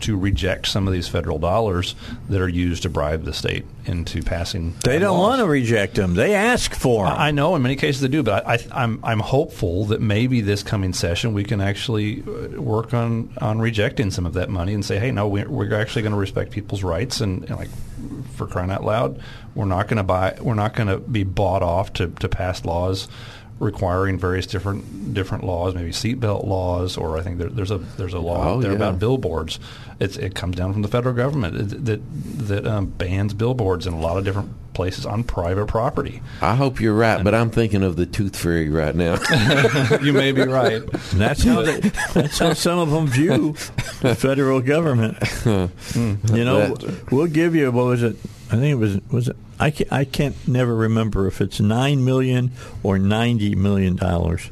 to 0.00 0.16
reject 0.16 0.66
some 0.68 0.86
of 0.86 0.92
these 0.92 1.08
federal 1.08 1.38
dollars 1.38 1.94
that 2.28 2.40
are 2.40 2.48
used 2.48 2.82
to 2.84 2.88
bribe 2.88 3.24
the 3.24 3.32
state 3.32 3.64
into 3.86 4.22
passing. 4.22 4.74
They 4.84 4.98
don't 4.98 5.18
want 5.18 5.40
to 5.40 5.46
reject 5.46 5.94
them. 5.94 6.14
They 6.14 6.34
ask 6.34 6.74
for 6.74 7.06
them. 7.06 7.14
I 7.16 7.24
I 7.24 7.30
know 7.30 7.56
in 7.56 7.62
many 7.62 7.76
cases 7.76 8.00
they 8.02 8.08
do, 8.08 8.22
but 8.22 8.46
I, 8.46 8.54
I, 8.54 8.58
I'm 8.84 9.00
I'm 9.02 9.20
hopeful 9.20 9.86
that 9.86 10.00
maybe 10.00 10.40
this 10.40 10.62
coming 10.62 10.92
session 10.92 11.34
we 11.34 11.42
can 11.42 11.60
actually 11.60 12.22
uh, 12.22 12.60
work 12.60 12.94
on 12.94 13.30
on 13.40 13.60
rejecting 13.60 14.10
some 14.10 14.26
of 14.26 14.34
that 14.34 14.50
money 14.50 14.74
and 14.74 14.84
say, 14.84 14.98
hey, 14.98 15.10
no, 15.10 15.26
we're, 15.26 15.48
we're 15.48 15.74
actually 15.74 16.02
going 16.02 16.12
to 16.12 16.18
respect 16.18 16.50
people's 16.50 16.82
rights 16.82 17.20
and, 17.20 17.44
and 17.44 17.56
like 17.56 17.70
for 18.34 18.46
crying 18.46 18.70
out 18.70 18.84
loud, 18.84 19.20
we're 19.54 19.64
not 19.64 19.88
going 19.88 19.96
to 19.96 20.02
buy, 20.02 20.36
we're 20.40 20.54
not 20.54 20.74
going 20.74 20.88
to 20.88 20.98
be 20.98 21.24
bought 21.24 21.62
off 21.62 21.92
to, 21.94 22.08
to 22.08 22.28
pass 22.28 22.64
laws 22.64 23.08
requiring 23.60 24.18
various 24.18 24.46
different 24.46 25.14
different 25.14 25.44
laws, 25.44 25.74
maybe 25.74 25.90
seatbelt 25.90 26.44
laws, 26.44 26.96
or 26.96 27.16
I 27.18 27.22
think 27.22 27.38
there, 27.38 27.48
there's 27.48 27.70
a 27.70 27.78
there's 27.78 28.14
a 28.14 28.18
law 28.18 28.44
Oh, 28.44 28.54
out 28.56 28.60
there 28.62 28.70
yeah. 28.72 28.76
about 28.76 28.98
billboards. 28.98 29.58
It's, 30.00 30.16
it 30.16 30.34
comes 30.34 30.56
down 30.56 30.72
from 30.72 30.82
the 30.82 30.88
federal 30.88 31.14
government 31.14 31.84
that 31.86 32.00
that 32.48 32.66
um, 32.66 32.86
bans 32.86 33.32
billboards 33.32 33.86
in 33.86 33.92
a 33.92 34.00
lot 34.00 34.16
of 34.18 34.24
different 34.24 34.50
places 34.74 35.06
on 35.06 35.22
private 35.22 35.66
property. 35.66 36.20
I 36.42 36.56
hope 36.56 36.80
you're 36.80 36.94
right, 36.96 37.22
but 37.22 37.32
I'm 37.32 37.50
thinking 37.50 37.84
of 37.84 37.94
the 37.94 38.06
tooth 38.06 38.34
fairy 38.36 38.68
right 38.70 38.92
now. 38.94 39.18
you 40.02 40.12
may 40.12 40.32
be 40.32 40.42
right. 40.42 40.82
And 40.82 40.90
that's 41.14 41.44
how 41.44 41.62
they, 41.62 41.78
that's 42.12 42.40
how 42.40 42.54
some 42.54 42.80
of 42.80 42.90
them 42.90 43.06
view 43.06 43.52
the 44.00 44.14
federal 44.18 44.60
government. 44.60 45.16
You 45.94 46.44
know, 46.44 46.74
we'll 47.12 47.28
give 47.28 47.54
you 47.54 47.70
what 47.70 47.84
was 47.86 48.02
it? 48.02 48.16
I 48.54 48.60
think 48.60 48.72
it 48.72 48.76
was 48.76 49.00
was 49.10 49.28
it. 49.28 49.36
I 49.58 49.70
can't, 49.70 49.92
I 49.92 50.04
can't 50.04 50.36
never 50.46 50.74
remember 50.74 51.26
if 51.26 51.40
it's 51.40 51.60
nine 51.60 52.04
million 52.04 52.52
or 52.84 52.98
ninety 52.98 53.56
million 53.56 53.96
dollars 53.96 54.50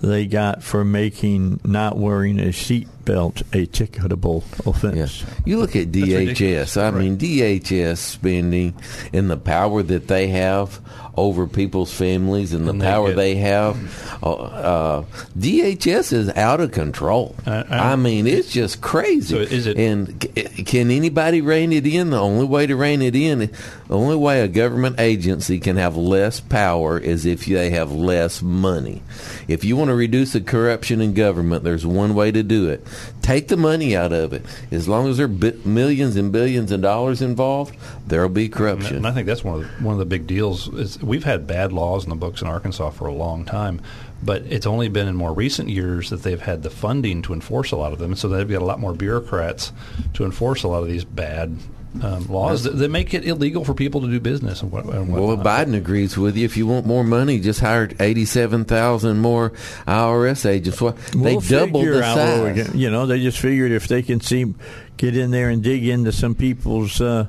they 0.00 0.26
got 0.26 0.62
for 0.62 0.84
making 0.84 1.60
not 1.64 1.96
wearing 1.96 2.38
a 2.38 2.52
seat 2.52 2.88
belt 3.04 3.40
a 3.52 3.66
ticketable 3.66 4.42
offense. 4.66 4.96
Yes. 4.96 5.24
You 5.44 5.58
look 5.58 5.76
at 5.76 5.88
DHS. 5.88 6.80
I 6.80 6.90
mean, 6.90 7.16
DHS 7.16 7.98
spending 7.98 8.74
and 9.12 9.30
the 9.30 9.36
power 9.36 9.82
that 9.82 10.08
they 10.08 10.28
have 10.28 10.80
over 11.16 11.46
people's 11.46 11.92
families 11.92 12.52
and 12.52 12.66
the 12.66 12.70
And 12.70 12.80
they 12.80 12.86
power 12.86 13.08
get- 13.08 13.16
they 13.16 13.34
have. 13.36 14.18
Uh, 14.22 14.32
uh, 14.32 15.04
DHS 15.38 16.12
is 16.12 16.28
out 16.30 16.60
of 16.60 16.72
control. 16.72 17.34
Uh, 17.46 17.62
I- 17.68 17.92
I 17.92 17.96
mean, 17.96 18.26
it's 18.26 18.50
just 18.50 18.80
crazy. 18.80 19.34
So 19.34 19.40
is 19.40 19.66
it- 19.66 19.76
And 19.76 20.18
can 20.66 20.90
anybody 20.90 21.40
rein 21.40 21.72
it 21.72 21.86
in? 21.86 22.10
The 22.10 22.18
only 22.20 22.46
way 22.46 22.66
to 22.66 22.74
rein 22.76 23.02
it 23.02 23.14
in, 23.14 23.38
the 23.40 23.50
only 23.94 24.16
way 24.16 24.40
a 24.40 24.48
government 24.48 24.98
agency 24.98 25.58
can 25.58 25.76
have 25.76 25.96
less 25.96 26.40
power 26.40 26.98
is 26.98 27.26
if 27.26 27.44
they 27.46 27.70
have 27.70 27.92
less 27.92 28.42
money. 28.42 29.02
If 29.48 29.64
you 29.64 29.76
want 29.76 29.88
to 29.90 29.94
reduce 29.94 30.32
the 30.32 30.40
corruption 30.40 31.00
in 31.00 31.12
government, 31.14 31.64
there's 31.64 31.84
one 31.86 32.14
way 32.14 32.32
to 32.32 32.42
do 32.42 32.68
it. 32.68 32.84
Take 33.22 33.48
the 33.48 33.56
money 33.56 33.96
out 33.96 34.12
of 34.12 34.32
it. 34.32 34.44
As 34.70 34.88
long 34.88 35.08
as 35.08 35.16
there 35.18 35.26
are 35.26 35.28
bi- 35.28 35.52
millions 35.64 36.16
and 36.16 36.30
billions 36.32 36.70
of 36.72 36.80
dollars 36.82 37.22
involved, 37.22 37.74
there'll 38.06 38.28
be 38.28 38.48
corruption. 38.48 38.96
And 38.98 39.06
I 39.06 39.12
think 39.12 39.26
that's 39.26 39.44
one 39.44 39.60
of 39.60 39.60
the, 39.62 39.84
one 39.84 39.92
of 39.94 39.98
the 39.98 40.04
big 40.04 40.26
deals. 40.26 40.68
Is 40.74 41.02
we've 41.04 41.24
had 41.24 41.46
bad 41.46 41.72
laws 41.72 42.04
in 42.04 42.10
the 42.10 42.16
books 42.16 42.40
in 42.42 42.48
Arkansas 42.48 42.90
for 42.90 43.06
a 43.06 43.12
long 43.12 43.44
time, 43.44 43.80
but 44.22 44.42
it's 44.42 44.66
only 44.66 44.88
been 44.88 45.06
in 45.08 45.14
more 45.16 45.32
recent 45.32 45.68
years 45.68 46.10
that 46.10 46.22
they've 46.22 46.40
had 46.40 46.62
the 46.62 46.70
funding 46.70 47.22
to 47.22 47.32
enforce 47.32 47.72
a 47.72 47.76
lot 47.76 47.92
of 47.92 47.98
them. 47.98 48.14
So 48.16 48.28
they've 48.28 48.48
got 48.48 48.62
a 48.62 48.64
lot 48.64 48.80
more 48.80 48.92
bureaucrats 48.94 49.72
to 50.14 50.24
enforce 50.24 50.62
a 50.62 50.68
lot 50.68 50.82
of 50.82 50.88
these 50.88 51.04
bad 51.04 51.56
um, 52.02 52.26
laws 52.26 52.64
that, 52.64 52.70
that 52.78 52.90
make 52.90 53.14
it 53.14 53.24
illegal 53.24 53.64
for 53.64 53.72
people 53.72 54.00
to 54.00 54.08
do 54.08 54.18
business 54.18 54.62
and, 54.62 54.72
what, 54.72 54.84
and 54.86 55.12
Well. 55.12 55.36
Biden 55.36 55.76
agrees 55.76 56.16
with 56.18 56.36
you. 56.36 56.44
If 56.44 56.56
you 56.56 56.66
want 56.66 56.86
more 56.86 57.04
money, 57.04 57.38
just 57.38 57.60
hire 57.60 57.88
eighty-seven 58.00 58.64
thousand 58.64 59.18
more 59.20 59.50
IRS 59.86 60.44
agents. 60.44 60.80
Well, 60.80 60.96
they 61.12 61.36
We'll 61.36 61.40
doubled 61.40 61.86
the 61.86 62.02
out 62.02 62.16
where 62.16 62.52
we 62.52 62.58
size. 62.62 62.70
can- 62.70 62.78
you 62.80 62.90
know, 62.90 63.06
they 63.06 63.20
just 63.20 63.38
figured 63.38 63.70
if 63.70 63.86
they 63.86 64.02
can 64.02 64.20
see, 64.20 64.52
get 64.96 65.16
in 65.16 65.30
there 65.30 65.50
and 65.50 65.62
dig 65.62 65.86
into 65.86 66.10
some 66.10 66.34
people's, 66.34 67.00
uh, 67.00 67.28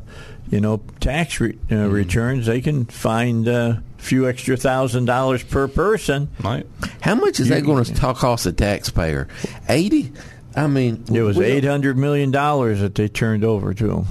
you 0.50 0.60
know, 0.62 0.82
tax 1.00 1.40
re- 1.40 1.58
uh, 1.70 1.74
Mm-hmm. 1.74 1.92
returns, 1.94 2.46
they 2.46 2.62
can 2.62 2.86
find 2.86 3.48
uh, 3.48 3.78
a 3.98 4.02
few 4.02 4.28
extra 4.30 4.56
thousand 4.58 5.06
dollars 5.06 5.44
per 5.44 5.68
person. 5.68 6.30
Right. 6.44 6.66
How 7.02 7.16
much 7.16 7.40
is 7.40 7.50
that 7.50 7.64
going 7.64 7.84
to 7.84 7.94
cost 8.14 8.44
the 8.46 8.54
taxpayer? 8.54 9.28
Eighty. 9.70 10.12
I 10.56 10.68
mean, 10.68 11.04
It 11.14 11.22
was 11.22 11.38
eight 11.40 11.66
hundred 11.66 11.98
million 11.98 12.32
dollars 12.32 12.80
that 12.82 12.96
they 12.96 13.08
turned 13.10 13.44
over 13.44 13.74
to 13.74 13.88
them. 13.88 14.06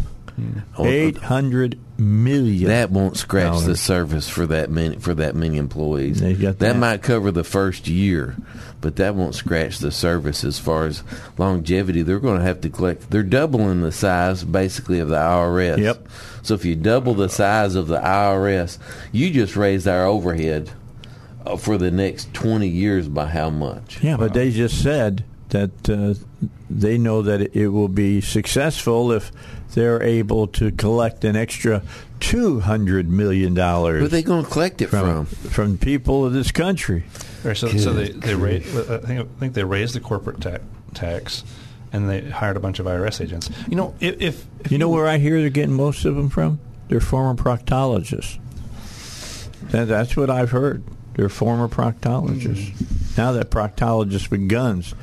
Oh, 0.77 0.85
Eight 0.85 1.17
hundred 1.17 1.79
million. 1.97 2.69
That 2.69 2.91
won't 2.91 3.17
scratch 3.17 3.59
the 3.61 3.61
dollars. 3.67 3.81
surface 3.81 4.29
for 4.29 4.47
that 4.47 4.69
many 4.69 4.97
for 4.97 5.15
that 5.15 5.37
many 5.37 5.57
employees. 5.59 6.21
They 6.21 6.35
got 6.35 6.59
that 6.59 6.73
that. 6.73 6.77
might 6.77 7.03
cover 7.03 7.31
the 7.31 7.45
first 7.45 7.87
year, 7.87 8.35
but 8.85 8.97
that 8.97 9.15
won't 9.15 9.35
scratch 9.35 9.79
the 9.79 9.91
surface 9.91 10.45
as 10.45 10.59
far 10.59 10.85
as 10.85 11.03
longevity. 11.39 12.03
They're 12.03 12.21
going 12.21 12.39
to 12.39 12.45
have 12.45 12.61
to 12.61 12.69
collect. 12.69 13.11
They're 13.11 13.23
doubling 13.23 13.81
the 13.81 13.91
size 13.91 14.45
basically 14.45 14.99
of 14.99 15.09
the 15.09 15.17
IRS. 15.17 15.79
Yep. 15.79 16.07
So 16.43 16.53
if 16.53 16.67
you 16.67 16.77
double 16.77 17.15
the 17.15 17.31
size 17.31 17.77
of 17.77 17.87
the 17.87 17.99
IRS, 17.99 18.77
you 19.11 19.31
just 19.31 19.57
raised 19.57 19.89
our 19.89 20.05
overhead 20.05 20.71
uh, 21.47 21.57
for 21.57 21.79
the 21.79 21.91
next 21.91 22.35
twenty 22.35 22.69
years 22.69 23.09
by 23.09 23.25
how 23.25 23.49
much? 23.49 24.03
Yeah, 24.03 24.19
but 24.19 24.35
they 24.35 24.51
just 24.51 24.83
said 24.83 25.25
that 25.49 25.89
uh, 25.89 26.13
they 26.69 26.99
know 26.99 27.23
that 27.23 27.41
it, 27.41 27.57
it 27.57 27.69
will 27.69 27.89
be 27.89 28.21
successful 28.21 29.13
if 29.13 29.33
they're 29.73 30.03
able 30.03 30.47
to 30.49 30.73
collect 30.73 31.25
an 31.25 31.37
extra 31.37 31.83
two 32.31 32.61
hundred 32.61 33.09
million 33.09 33.55
dollars. 33.55 34.01
Who 34.01 34.07
are 34.07 34.09
dollars 34.09 34.11
they 34.11 34.23
going 34.23 34.45
to 34.45 34.51
collect 34.51 34.83
it 34.83 34.89
from 34.89 35.27
from? 35.27 35.51
from 35.51 35.79
people 35.79 36.25
of 36.25 36.33
this 36.33 36.51
country. 36.51 37.05
Right, 37.43 37.57
so, 37.57 37.69
so 37.69 37.93
they 37.93 38.09
they 38.09 38.35
ra- 38.35 38.51
I 38.51 38.59
think 38.99 39.21
I 39.21 39.41
think 39.41 39.55
they 39.55 39.65
raised 39.65 39.95
the 39.95 40.01
corporate 40.01 40.41
ta- 40.41 40.59
tax, 40.95 41.45
and 41.93 42.09
they 42.09 42.23
hired 42.31 42.57
a 42.57 42.61
bunch 42.61 42.79
of 42.79 42.87
IRS 42.87 43.21
agents. 43.21 43.51
You 43.69 43.77
know, 43.77 43.95
if, 44.01 44.21
if, 44.21 44.47
if 44.65 44.73
You 44.73 44.79
know 44.79 44.89
where 44.89 45.07
I 45.07 45.19
hear 45.19 45.41
they're 45.41 45.51
getting 45.51 45.75
most 45.75 46.05
of 46.05 46.17
them 46.17 46.31
from? 46.31 46.59
They're 46.89 47.01
former 47.01 47.41
proctologists. 47.41 48.39
That, 49.71 49.89
that's 49.89 50.17
what 50.17 50.31
I've 50.31 50.51
heard. 50.51 50.83
They're 51.15 51.29
former 51.29 51.69
proctologists. 51.69 52.71
Mm-hmm. 52.73 53.21
Now 53.21 53.33
that 53.33 53.51
proctologists 53.51 54.31
with 54.31 54.49
guns. 54.49 54.95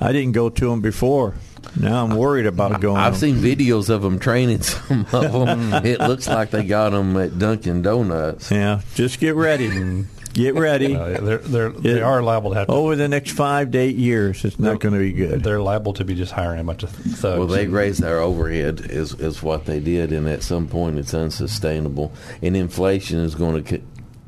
I 0.00 0.12
didn't 0.12 0.32
go 0.32 0.48
to 0.48 0.70
them 0.70 0.80
before. 0.80 1.34
Now 1.78 2.04
I'm 2.04 2.16
worried 2.16 2.46
about 2.46 2.80
going. 2.80 2.96
I've 2.96 3.16
seen 3.16 3.36
videos 3.36 3.90
of 3.90 4.02
them 4.02 4.18
training 4.18 4.62
some 4.62 5.06
of 5.12 5.32
them. 5.32 5.72
it 5.84 6.00
looks 6.00 6.28
like 6.28 6.50
they 6.50 6.64
got 6.64 6.90
them 6.90 7.16
at 7.16 7.38
Dunkin' 7.38 7.82
Donuts. 7.82 8.50
Yeah, 8.50 8.80
just 8.94 9.20
get 9.20 9.34
ready. 9.34 10.04
Get 10.32 10.54
ready. 10.54 10.94
uh, 10.96 11.20
they're 11.20 11.38
they're 11.38 11.70
they 11.70 12.02
are 12.02 12.22
liable 12.22 12.50
to 12.50 12.58
have 12.58 12.66
to, 12.68 12.72
Over 12.72 12.96
the 12.96 13.08
next 13.08 13.32
five 13.32 13.72
to 13.72 13.78
eight 13.78 13.96
years, 13.96 14.44
it's 14.44 14.58
not 14.58 14.80
going 14.80 14.94
to 14.94 15.00
be 15.00 15.12
good. 15.12 15.42
they're 15.42 15.60
liable 15.60 15.92
to 15.94 16.04
be 16.04 16.14
just 16.14 16.32
hiring 16.32 16.60
a 16.60 16.64
bunch 16.64 16.82
of 16.82 16.90
thugs. 16.90 17.38
Well, 17.38 17.46
they 17.46 17.64
and- 17.64 17.72
raised 17.72 18.00
their 18.02 18.20
overhead 18.20 18.80
is 18.90 19.14
is 19.14 19.42
what 19.42 19.66
they 19.66 19.80
did, 19.80 20.12
and 20.12 20.28
at 20.28 20.42
some 20.42 20.68
point 20.68 20.98
it's 20.98 21.14
unsustainable, 21.14 22.12
and 22.42 22.56
inflation 22.56 23.18
is 23.20 23.34
going 23.34 23.62
to 23.64 23.80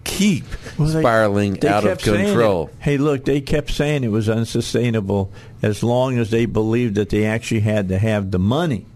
keep 0.05 0.45
Well, 0.79 0.89
they- 0.89 1.01
spiraling 1.01 1.55
they 1.55 1.69
out 1.69 1.85
of 1.85 1.99
control. 1.99 2.67
it. 2.69 2.75
Hey, 2.81 2.97
look, 2.99 3.25
they 3.25 3.41
kept 3.41 3.71
saying 3.71 4.05
it 4.05 4.11
was 4.11 4.29
unsustainable 4.29 5.31
as 5.63 5.83
long 5.83 6.19
as 6.19 6.31
they 6.31 6.47
believed 6.47 6.95
that 6.97 7.09
they 7.11 7.25
actually 7.25 7.61
had 7.61 7.89
to 7.89 7.99
have 7.99 8.31
the 8.31 8.39
money 8.39 8.87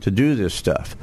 to 0.00 0.10
do 0.10 0.34
this 0.34 0.54
stuff. 0.54 0.96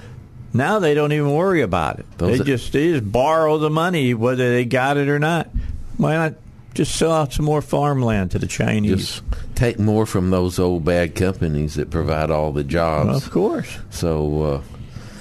Now 0.53 0.79
they 0.79 0.93
don't 0.93 1.11
even 1.11 1.31
worry 1.33 1.61
about 1.61 1.99
it. 1.99 2.05
Those 2.17 2.37
they 2.37 2.41
are- 2.43 2.45
just 2.45 2.71
they 2.73 2.91
just 2.93 3.11
borrow 3.11 3.57
the 3.57 3.69
money 3.69 4.13
whether 4.13 4.51
they 4.51 4.63
got 4.65 4.97
it 4.97 5.09
or 5.09 5.19
not. 5.19 5.49
Why 5.97 6.13
not 6.15 6.33
just 6.73 6.95
sell 6.95 7.11
out 7.11 7.33
some 7.33 7.45
more 7.45 7.61
farmland 7.61 8.31
to 8.31 8.39
the 8.39 8.47
Chinese? 8.47 8.97
Just 8.99 9.21
take 9.55 9.79
more 9.79 10.05
from 10.05 10.29
those 10.29 10.57
old 10.59 10.83
bad 10.85 11.15
companies 11.15 11.75
that 11.75 11.89
provide 11.89 12.31
all 12.31 12.51
the 12.53 12.63
jobs. 12.63 13.07
Well, 13.07 13.17
of 13.17 13.31
course. 13.31 13.77
so 13.89 14.41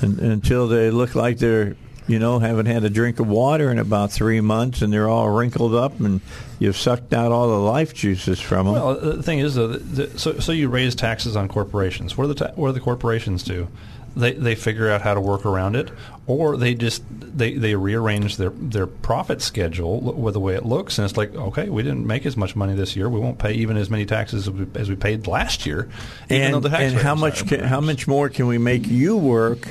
uh, 0.03 0.05
Un 0.05 0.19
until 0.21 0.67
they 0.69 0.91
look 0.91 1.15
like 1.15 1.39
they're 1.39 1.77
you 2.07 2.19
know 2.19 2.39
haven't 2.39 2.67
had 2.67 2.85
a 2.85 2.91
drink 2.91 3.21
of 3.21 3.27
water 3.27 3.71
in 3.71 3.79
about 3.79 4.13
three 4.13 4.41
months 4.41 4.83
and 4.83 4.93
they're 4.93 5.09
all 5.09 5.31
wrinkled 5.31 5.75
up 5.75 5.99
and 6.01 6.21
you've 6.59 6.77
sucked 6.77 7.13
out 7.13 7.33
all 7.33 7.49
the 7.49 7.59
life 7.59 7.95
juices 7.95 8.41
from 8.41 8.67
them. 8.67 8.75
Well, 8.75 9.01
the 9.01 9.23
thing 9.23 9.39
is, 9.39 9.55
though, 9.55 9.79
so 10.17 10.39
so 10.39 10.53
you 10.53 10.69
raise 10.69 10.95
taxes 10.95 11.37
on 11.37 11.49
corporations. 11.49 12.17
What 12.17 12.27
do 12.27 12.35
the 12.35 12.47
ta- 12.47 12.53
what 12.55 12.69
do 12.69 12.73
the 12.75 12.81
corporations 12.81 13.43
do? 13.43 13.69
They 14.17 14.33
they 14.33 14.55
figure 14.55 14.89
out 14.91 15.03
how 15.03 15.15
to 15.15 15.21
work 15.21 15.45
around 15.45 15.75
it, 15.77 15.91
or 16.27 16.57
they 16.57 16.75
just 16.75 17.03
they, 17.11 17.55
they 17.55 17.75
rearrange 17.75 18.37
their 18.37 18.51
their 18.51 18.87
profit 18.87 19.43
schedule 19.43 20.01
with 20.01 20.35
the 20.35 20.41
way 20.41 20.55
it 20.55 20.65
looks, 20.65 20.99
and 20.99 21.05
it's 21.09 21.17
like, 21.17 21.35
okay, 21.35 21.69
we 21.69 21.83
didn't 21.83 22.07
make 22.07 22.25
as 22.25 22.37
much 22.37 22.55
money 22.55 22.75
this 22.75 22.95
year. 22.95 23.09
We 23.09 23.19
won't 23.19 23.39
pay 23.39 23.55
even 23.55 23.77
as 23.77 23.91
many 23.91 24.07
taxes 24.07 24.47
as 24.47 24.55
we, 24.55 24.67
as 24.79 24.89
we 24.89 24.95
paid 24.97 25.27
last 25.27 25.67
year. 25.67 25.89
and 26.31 26.65
and 26.65 26.95
how 26.95 27.15
much 27.17 27.47
can, 27.49 27.61
how 27.61 27.81
much 27.81 28.07
more 28.07 28.29
can 28.29 28.47
we 28.47 28.57
make 28.59 28.87
you 28.87 29.17
work 29.17 29.67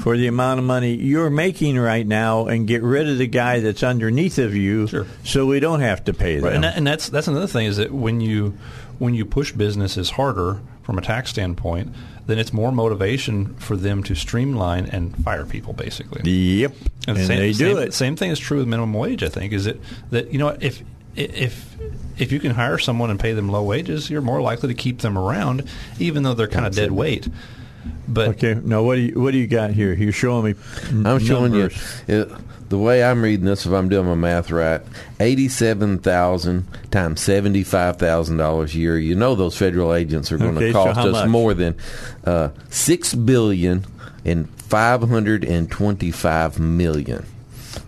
for 0.00 0.16
the 0.16 0.26
amount 0.26 0.58
of 0.58 0.64
money 0.64 0.94
you're 0.94 1.30
making 1.30 1.78
right 1.78 2.06
now 2.06 2.46
and 2.46 2.66
get 2.66 2.82
rid 2.82 3.08
of 3.08 3.18
the 3.18 3.26
guy 3.26 3.60
that's 3.60 3.82
underneath 3.82 4.38
of 4.38 4.54
you 4.56 4.86
Sure. 4.86 5.06
so 5.24 5.44
we 5.46 5.60
don't 5.60 5.80
have 5.80 6.04
to 6.04 6.14
pay 6.14 6.36
them 6.36 6.44
Right, 6.44 6.54
and, 6.54 6.64
that, 6.64 6.76
and 6.76 6.86
that's 6.86 7.08
that's 7.10 7.28
another 7.28 7.46
thing 7.46 7.66
is 7.66 7.76
that 7.76 7.92
when 7.92 8.20
you 8.22 8.56
when 8.98 9.14
you 9.14 9.26
push 9.26 9.52
businesses 9.52 10.10
harder 10.10 10.60
from 10.90 10.98
a 10.98 11.02
tax 11.02 11.30
standpoint, 11.30 11.94
then 12.26 12.40
it's 12.40 12.52
more 12.52 12.72
motivation 12.72 13.54
for 13.54 13.76
them 13.76 14.02
to 14.02 14.16
streamline 14.16 14.86
and 14.86 15.16
fire 15.22 15.46
people, 15.46 15.72
basically. 15.72 16.28
yep 16.28 16.72
and, 17.06 17.16
the 17.16 17.24
same, 17.24 17.38
they 17.38 17.52
do 17.52 17.76
same, 17.76 17.78
it 17.78 17.94
Same 17.94 18.16
thing 18.16 18.30
is 18.32 18.40
true 18.40 18.58
with 18.58 18.66
minimum 18.66 18.92
wage. 18.92 19.22
I 19.22 19.28
think 19.28 19.52
is 19.52 19.66
that 19.66 19.78
that 20.10 20.32
you 20.32 20.38
know 20.40 20.48
if 20.60 20.82
if 21.14 21.76
if 22.18 22.32
you 22.32 22.40
can 22.40 22.50
hire 22.50 22.76
someone 22.76 23.08
and 23.08 23.20
pay 23.20 23.34
them 23.34 23.50
low 23.50 23.62
wages, 23.62 24.10
you're 24.10 24.20
more 24.20 24.42
likely 24.42 24.68
to 24.68 24.74
keep 24.74 24.98
them 24.98 25.16
around, 25.16 25.62
even 26.00 26.24
though 26.24 26.34
they're 26.34 26.48
kind 26.48 26.66
of 26.66 26.74
dead 26.74 26.90
weight. 26.90 27.28
But 28.08 28.28
okay 28.30 28.54
now 28.62 28.82
what 28.82 28.96
do 28.96 29.00
you 29.02 29.20
what 29.20 29.30
do 29.32 29.38
you 29.38 29.46
got 29.46 29.70
here 29.70 29.92
you're 29.94 30.12
showing 30.12 30.44
me 30.44 30.54
n- 30.88 31.06
I'm 31.06 31.18
showing 31.18 31.52
numbers. 31.52 32.02
you 32.08 32.14
uh, 32.30 32.38
the 32.68 32.78
way 32.78 33.02
I'm 33.02 33.20
reading 33.22 33.46
this. 33.46 33.66
If 33.66 33.72
I'm 33.72 33.88
doing 33.88 34.06
my 34.06 34.14
math 34.14 34.50
right, 34.52 34.80
eighty-seven 35.18 35.98
thousand 35.98 36.66
times 36.92 37.20
seventy-five 37.20 37.96
thousand 37.98 38.36
dollars 38.36 38.74
a 38.74 38.78
year. 38.78 38.96
You 38.98 39.14
know 39.16 39.34
those 39.34 39.56
federal 39.56 39.92
agents 39.92 40.30
are 40.30 40.38
going 40.38 40.56
Okay, 40.56 40.66
to 40.68 40.72
so 40.74 40.84
cost 40.84 40.96
how 40.98 41.06
us 41.08 41.12
much? 41.12 41.28
more 41.28 41.52
than 41.54 41.74
uh, 42.24 42.50
six 42.68 43.12
billion 43.14 43.84
and 44.24 44.48
five 44.60 45.02
hundred 45.02 45.44
and 45.44 45.68
twenty-five 45.68 46.60
million. 46.60 47.26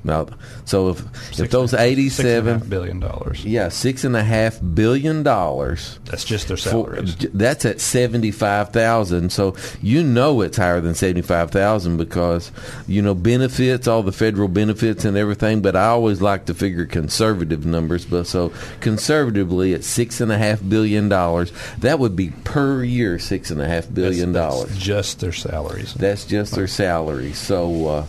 Now, 0.05 0.27
so 0.73 0.89
if 0.89 1.39
if 1.39 1.51
those 1.51 1.73
and 1.73 1.81
a 1.81 1.83
half- 1.85 1.93
eighty-seven, 1.93 2.11
six 2.11 2.37
and 2.37 2.49
a 2.49 2.53
half 2.59 2.69
billion 2.69 3.01
dollars. 3.01 3.45
yeah, 3.45 3.69
six 3.69 4.05
and 4.05 4.17
a 4.17 4.23
half 4.25 4.59
billion 4.75 5.23
dollars. 5.23 5.99
That's 6.07 6.25
just 6.25 6.49
their 6.49 6.57
For, 6.57 6.63
salaries. 6.97 7.17
that's 7.35 7.65
at 7.65 7.81
seventy 7.81 8.31
five 8.31 8.71
thousand. 8.71 9.31
So 9.33 9.55
you 9.83 10.03
know 10.03 10.41
it's 10.41 10.57
higher 10.57 10.81
than 10.81 10.95
seventy 10.95 11.23
five 11.23 11.51
thousand 11.51 11.97
because 11.99 12.51
you 12.89 13.03
know 13.03 13.15
benefits, 13.15 13.87
all 13.87 14.03
the 14.03 14.13
federal 14.13 14.49
benefits 14.49 15.05
and 15.05 15.17
everything. 15.17 15.61
But 15.63 15.77
I 15.77 15.87
always 15.87 16.21
like 16.23 16.47
to 16.47 16.55
figure 16.55 16.87
conservative 16.87 17.67
numbers. 17.67 18.05
But 18.05 18.27
so 18.27 18.53
conservatively, 18.81 19.75
at 19.75 19.85
six 19.85 20.21
and 20.21 20.31
a 20.33 20.39
half 20.39 20.61
billion 20.67 21.09
dollars, 21.09 21.53
that 21.79 21.99
would 21.99 22.17
be 22.17 22.31
per 22.45 22.83
year 22.83 23.19
six 23.19 23.51
and 23.51 23.61
a 23.61 23.67
half 23.69 23.93
billion 23.93 24.33
That's- 24.33 24.55
that's 24.55 24.65
dollars. 24.71 24.79
just 24.83 25.21
their 25.21 25.33
salaries. 25.33 25.95
That's 25.95 26.25
just 26.25 26.55
their 26.55 26.67
salaries. 26.67 27.37
So, 27.39 27.87
uh, 27.89 28.07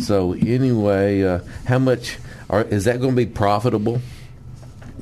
so 0.00 0.32
anyway, 0.32 1.22
uh, 1.22 1.40
how 1.66 1.78
much 1.78 1.91
are, 2.50 2.62
is 2.62 2.84
that 2.84 3.00
going 3.00 3.12
to 3.12 3.16
be 3.16 3.26
profitable? 3.26 4.00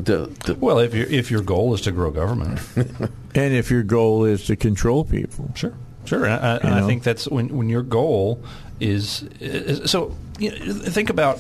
To, 0.05 0.33
to, 0.45 0.55
Well, 0.55 0.79
if 0.79 0.95
your 0.95 1.07
if 1.07 1.31
your 1.31 1.43
goal 1.43 1.75
is 1.75 1.81
to 1.83 1.93
grow 1.93 2.11
government, 2.11 2.61
and 2.77 3.55
if 3.55 3.71
your 3.71 3.83
goal 3.83 4.25
is 4.25 4.47
to 4.47 4.57
control 4.57 5.05
people 5.05 5.51
Sure, 5.55 5.75
sure, 6.05 6.25
and, 6.25 6.35
I, 6.35 6.57
and 6.59 6.75
I 6.75 6.87
think 6.87 7.03
that's 7.03 7.27
when 7.29 7.57
when 7.57 7.69
your 7.69 7.83
goal 7.83 8.43
is, 8.79 9.23
is 9.41 9.91
so. 9.91 10.17
You 10.39 10.59
know, 10.59 10.73
think 10.73 11.11
about 11.11 11.39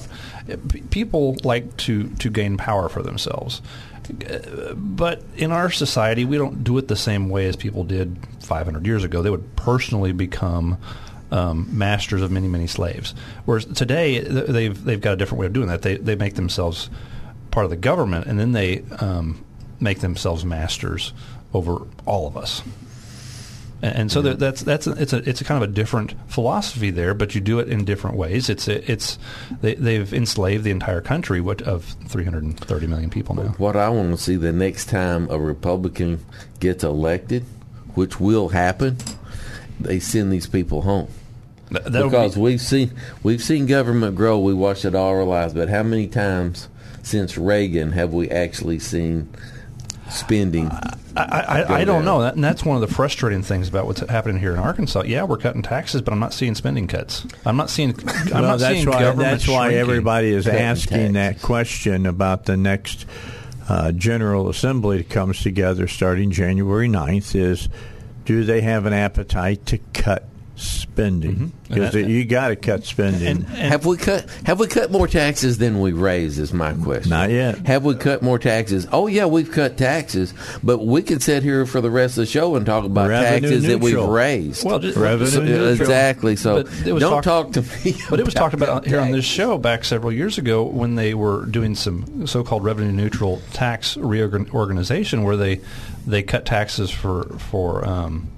people 0.91 1.39
like 1.43 1.75
to 1.79 2.09
to 2.09 2.29
gain 2.29 2.59
power 2.59 2.91
for 2.91 3.03
themselves, 3.03 3.63
but 4.75 5.23
in 5.37 5.53
our 5.53 5.71
society, 5.71 6.27
we 6.27 6.37
don't 6.37 6.63
do 6.65 6.77
it 6.77 6.89
the 6.89 6.97
same 6.97 7.31
way 7.31 7.47
as 7.47 7.57
people 7.57 7.85
did 7.85 8.19
500 8.43 8.85
years 8.85 9.05
ago. 9.05 9.23
They 9.23 9.31
would 9.31 9.57
personally 9.57 10.13
become. 10.13 10.79
Um, 11.33 11.69
masters 11.71 12.23
of 12.23 12.33
many 12.33 12.49
many 12.49 12.67
slaves. 12.67 13.15
Whereas 13.45 13.65
today 13.65 14.19
they've 14.19 14.85
they've 14.85 15.01
got 15.01 15.13
a 15.13 15.17
different 15.17 15.39
way 15.39 15.47
of 15.47 15.53
doing 15.53 15.69
that. 15.69 15.83
They 15.83 15.97
they 15.97 16.17
make 16.17 16.35
themselves 16.35 16.91
part 17.53 17.65
of 17.65 17.71
the 17.71 17.77
government, 17.77 18.27
and 18.27 18.39
then 18.39 18.51
they 18.51 18.83
um, 18.99 19.45
make 19.79 20.01
themselves 20.01 20.45
masters 20.45 21.13
over 21.53 21.87
all 22.07 22.27
of 22.27 22.37
us. 22.37 22.63
And, 23.83 23.97
and 23.97 24.13
so 24.13 24.23
that, 24.23 24.39
that's 24.39 24.63
that's 24.63 24.87
a, 24.87 24.93
it's 24.93 25.13
a 25.13 25.29
it's 25.29 25.41
a 25.41 25.45
kind 25.45 25.63
of 25.63 25.71
a 25.71 25.73
different 25.73 26.15
philosophy 26.29 26.91
there, 26.91 27.15
but 27.15 27.35
you 27.35 27.41
do 27.41 27.59
it 27.59 27.69
in 27.69 27.85
different 27.85 28.17
ways. 28.17 28.49
It's 28.49 28.69
a, 28.69 28.91
it's 28.91 29.19
they, 29.61 29.75
they've 29.75 30.13
enslaved 30.13 30.65
the 30.65 30.71
entire 30.71 31.01
country 31.01 31.41
what, 31.41 31.63
of 31.63 31.85
330 32.09 32.87
million 32.87 33.11
people 33.11 33.35
now. 33.35 33.55
What 33.59 33.77
I 33.77 33.89
want 33.89 34.17
to 34.17 34.23
see 34.23 34.37
the 34.37 34.53
next 34.53 34.87
time 34.87 35.31
a 35.31 35.39
Republican 35.39 36.25
gets 36.61 36.85
elected, 36.85 37.45
which 37.95 38.21
will 38.21 38.51
happen, 38.51 38.99
they 39.79 39.99
send 39.99 40.33
these 40.33 40.47
people 40.47 40.83
home. 40.83 41.09
Th- 41.71 41.85
that'll 41.85 42.11
because 42.11 42.35
be- 42.35 42.41
we've 42.41 42.61
seen 42.61 42.93
we've 43.23 43.43
seen 43.43 43.67
government 43.67 44.17
grow. 44.17 44.39
We 44.39 44.55
watched 44.55 44.85
it 44.85 44.95
all 44.95 45.09
our 45.09 45.25
lives, 45.25 45.55
but 45.55 45.69
how 45.69 45.83
many 45.83 46.07
times 46.07 46.69
since 47.03 47.39
Reagan 47.39 47.93
have 47.93 48.13
we 48.13 48.29
actually 48.31 48.79
seen 48.79 49.29
spending? 50.11 50.71
I, 50.71 50.97
I, 51.17 51.75
I 51.81 51.85
don't 51.85 52.05
down. 52.05 52.05
know, 52.05 52.21
and 52.23 52.43
that's 52.43 52.65
one 52.65 52.81
of 52.81 52.89
the 52.89 52.95
frustrating 52.95 53.43
things 53.43 53.69
about 53.69 53.87
what's 53.87 54.01
happening 54.01 54.39
here 54.39 54.53
in 54.53 54.59
Arkansas. 54.59 55.03
Yeah, 55.07 55.25
we're 55.25 55.39
cutting 55.39 55.63
taxes, 55.63 56.03
but 56.03 56.13
I'm 56.13 56.21
not 56.21 56.33
seeing 56.33 56.55
spending 56.55 56.87
cuts. 56.87 57.27
I'm 57.45 57.57
not 57.57 57.69
seeing. 57.71 57.95
I'm 57.99 58.31
well, 58.31 58.43
not 58.43 58.59
that's 58.61 58.75
seeing 58.77 58.89
why 58.89 59.01
government 59.01 59.31
that's 59.31 59.49
why 59.49 59.75
everybody 59.75 60.33
is 60.33 60.47
asking 60.47 61.15
tax. 61.15 61.41
that 61.41 61.47
question 61.47 62.07
about 62.07 62.45
the 62.45 62.57
next 62.57 63.07
uh, 63.69 63.93
General 63.93 64.49
Assembly 64.49 64.99
that 64.99 65.11
comes 65.11 65.43
together 65.43 65.87
starting 65.89 66.31
January 66.31 66.89
9th 66.89 67.35
is 67.35 67.69
do 68.25 68.45
they 68.45 68.61
have 68.61 68.87
an 68.87 68.93
appetite 68.93 69.67
to 69.67 69.79
cut 69.93 70.25
spending 70.61 71.53
Mm-hmm. 71.71 72.11
you 72.11 72.25
got 72.25 72.49
to 72.49 72.57
cut 72.57 72.85
spending. 72.85 73.27
And, 73.27 73.39
and 73.47 73.55
have 73.73 73.87
we 73.87 73.97
cut 73.97 74.29
Have 74.45 74.59
we 74.59 74.67
cut 74.67 74.91
more 74.91 75.07
taxes 75.07 75.59
than 75.59 75.81
we 75.81 75.93
raise? 75.93 76.39
Is 76.39 76.53
my 76.53 76.73
question. 76.75 77.11
Not 77.11 77.31
yet. 77.31 77.65
Have 77.67 77.85
we 77.85 77.95
cut 77.95 78.23
more 78.23 78.39
taxes? 78.41 78.89
Oh 78.91 79.07
yeah, 79.07 79.27
we've 79.27 79.51
cut 79.53 79.77
taxes, 79.79 80.35
but 80.65 80.79
we 80.85 81.03
can 81.03 81.21
sit 81.21 81.43
here 81.45 81.65
for 81.67 81.81
the 81.81 81.91
rest 81.91 82.19
of 82.19 82.23
the 82.23 82.27
show 82.27 82.57
and 82.57 82.67
talk 82.67 82.85
about 82.85 83.09
Revenue 83.09 83.49
taxes 83.51 83.67
that 83.69 83.79
we've 83.81 83.97
raised. 84.03 84.65
well, 84.65 84.81
just, 84.81 84.97
Revenue 84.99 85.31
So- 85.31 85.43
neutral. 85.45 85.69
exactly. 85.69 86.35
So 86.37 86.65
But 86.65 86.87
it 86.87 86.93
was 86.93 87.01
don't 87.03 87.23
talk- 87.23 87.53
talk 87.53 87.53
to 87.53 87.63
me. 87.85 87.95
But 88.11 88.19
it 88.19 88.25
was 88.25 88.35
talked 88.35 88.55
about 88.55 88.69
on- 88.69 88.83
here 88.85 89.01
on 89.01 89.13
this 89.13 89.25
show 89.25 89.57
back 89.59 89.85
several 89.85 90.13
years 90.13 90.39
ago 90.39 90.65
when 90.65 90.97
they 90.97 91.15
were 91.15 91.47
doing 91.47 91.77
some 91.77 92.27
so-called 92.27 92.65
revenue 92.65 92.91
neutral 92.93 93.41
tax 93.53 93.97
reorganization, 93.97 95.23
where 95.23 95.37
they 95.37 95.61
they 96.07 96.23
cut 96.25 96.45
taxes 96.47 96.91
for 96.91 97.25
for 97.39 97.87
um, 97.87 98.29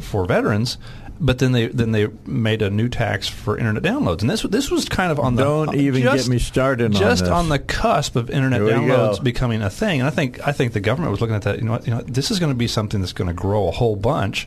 for 0.00 0.24
veterans, 0.26 0.78
but 1.20 1.38
then 1.38 1.52
they 1.52 1.66
then 1.68 1.92
they 1.92 2.08
made 2.26 2.62
a 2.62 2.70
new 2.70 2.88
tax 2.88 3.28
for 3.28 3.58
internet 3.58 3.82
downloads, 3.82 4.20
and 4.20 4.30
this 4.30 4.42
this 4.42 4.70
was 4.70 4.88
kind 4.88 5.10
of 5.12 5.18
on 5.18 5.34
the 5.34 5.44
Don't 5.44 5.68
uh, 5.70 5.72
even 5.72 6.02
just- 6.02 6.26
get 6.26 6.30
me 6.30 6.38
started 6.38 6.94
on 6.94 7.00
just 7.00 7.24
this. 7.24 7.30
on 7.30 7.48
the 7.48 7.58
cusp 7.58 8.16
of 8.16 8.30
internet 8.30 8.60
downloads 8.60 9.16
go. 9.18 9.22
becoming 9.22 9.62
a 9.62 9.70
thing. 9.70 10.00
And 10.00 10.06
I 10.08 10.10
think 10.10 10.46
I 10.46 10.52
think 10.52 10.72
the 10.72 10.80
government 10.80 11.10
was 11.10 11.20
looking 11.20 11.36
at 11.36 11.42
that. 11.42 11.58
You 11.58 11.64
know, 11.64 11.72
what, 11.72 11.86
you 11.86 11.94
know, 11.94 12.02
this 12.02 12.30
is 12.30 12.38
going 12.38 12.52
to 12.52 12.56
be 12.58 12.68
something 12.68 13.00
that's 13.00 13.12
going 13.12 13.28
to 13.28 13.34
grow 13.34 13.68
a 13.68 13.72
whole 13.72 13.96
bunch, 13.96 14.46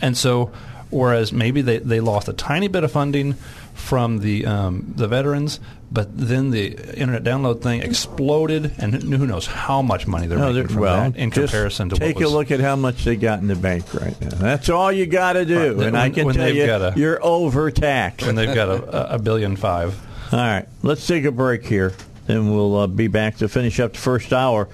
and 0.00 0.16
so 0.16 0.50
whereas 0.90 1.32
maybe 1.32 1.62
they, 1.62 1.78
they 1.78 2.00
lost 2.00 2.28
a 2.28 2.32
tiny 2.32 2.68
bit 2.68 2.84
of 2.84 2.92
funding 2.92 3.34
from 3.74 4.18
the 4.18 4.44
um, 4.46 4.92
the 4.96 5.08
veterans, 5.08 5.58
but 5.90 6.08
then 6.16 6.50
the 6.50 6.66
internet 6.98 7.22
download 7.24 7.62
thing 7.62 7.80
exploded, 7.82 8.72
and 8.78 8.94
who 8.94 9.26
knows 9.26 9.46
how 9.46 9.80
much 9.80 10.06
money 10.06 10.26
they're 10.26 10.38
No, 10.38 10.52
making 10.52 10.68
from 10.68 10.80
well, 10.82 11.10
that 11.10 11.16
in 11.18 11.30
comparison 11.30 11.88
to 11.88 11.96
take 11.96 12.16
what 12.16 12.24
was, 12.24 12.32
a 12.32 12.36
look 12.36 12.50
at 12.50 12.60
how 12.60 12.76
much 12.76 13.04
they 13.04 13.16
got 13.16 13.38
in 13.40 13.46
the 13.48 13.56
bank 13.56 13.92
right 13.94 14.20
now. 14.20 14.28
That's 14.30 14.68
all 14.68 14.92
you 14.92 15.06
got 15.06 15.32
to 15.34 15.44
do, 15.46 15.74
Right. 15.78 15.86
and 15.86 15.96
I 15.96 16.10
can 16.10 16.26
when 16.26 16.34
tell 16.34 16.48
you, 16.52 16.66
got 16.66 16.82
a- 16.82 16.98
you're 16.98 17.18
overtaxed. 17.24 18.26
And 18.26 18.36
they've 18.36 18.54
got 18.54 18.68
a, 18.68 19.14
a 19.14 19.18
billion 19.18 19.56
five. 19.56 19.98
All 20.32 20.38
right, 20.38 20.66
let's 20.82 21.06
take 21.06 21.24
a 21.24 21.32
break 21.32 21.64
here, 21.64 21.94
then 22.26 22.52
we'll 22.54 22.76
uh, 22.76 22.86
be 22.86 23.08
back 23.08 23.38
to 23.38 23.48
finish 23.48 23.80
up 23.80 23.94
the 23.94 23.98
first 23.98 24.32
hour. 24.32 24.68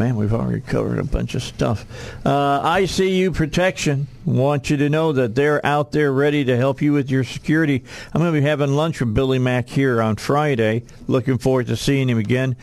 Man, 0.00 0.16
we've 0.16 0.32
already 0.32 0.62
covered 0.62 0.98
a 0.98 1.04
bunch 1.04 1.34
of 1.34 1.42
stuff. 1.42 1.84
Uh, 2.24 2.62
ICU 2.76 3.34
Protection 3.34 4.06
want 4.24 4.70
you 4.70 4.78
to 4.78 4.88
know 4.88 5.12
that 5.12 5.34
they're 5.34 5.64
out 5.64 5.92
there 5.92 6.10
ready 6.10 6.42
to 6.42 6.56
help 6.56 6.80
you 6.80 6.94
with 6.94 7.10
your 7.10 7.22
security. 7.22 7.84
I'm 8.14 8.22
going 8.22 8.32
to 8.32 8.40
be 8.40 8.46
having 8.46 8.70
lunch 8.70 9.00
with 9.00 9.12
Billy 9.12 9.38
Mack 9.38 9.68
here 9.68 10.00
on 10.00 10.16
Friday. 10.16 10.84
Looking 11.06 11.36
forward 11.36 11.66
to 11.66 11.76
seeing 11.76 12.08
him 12.08 12.16
again. 12.16 12.56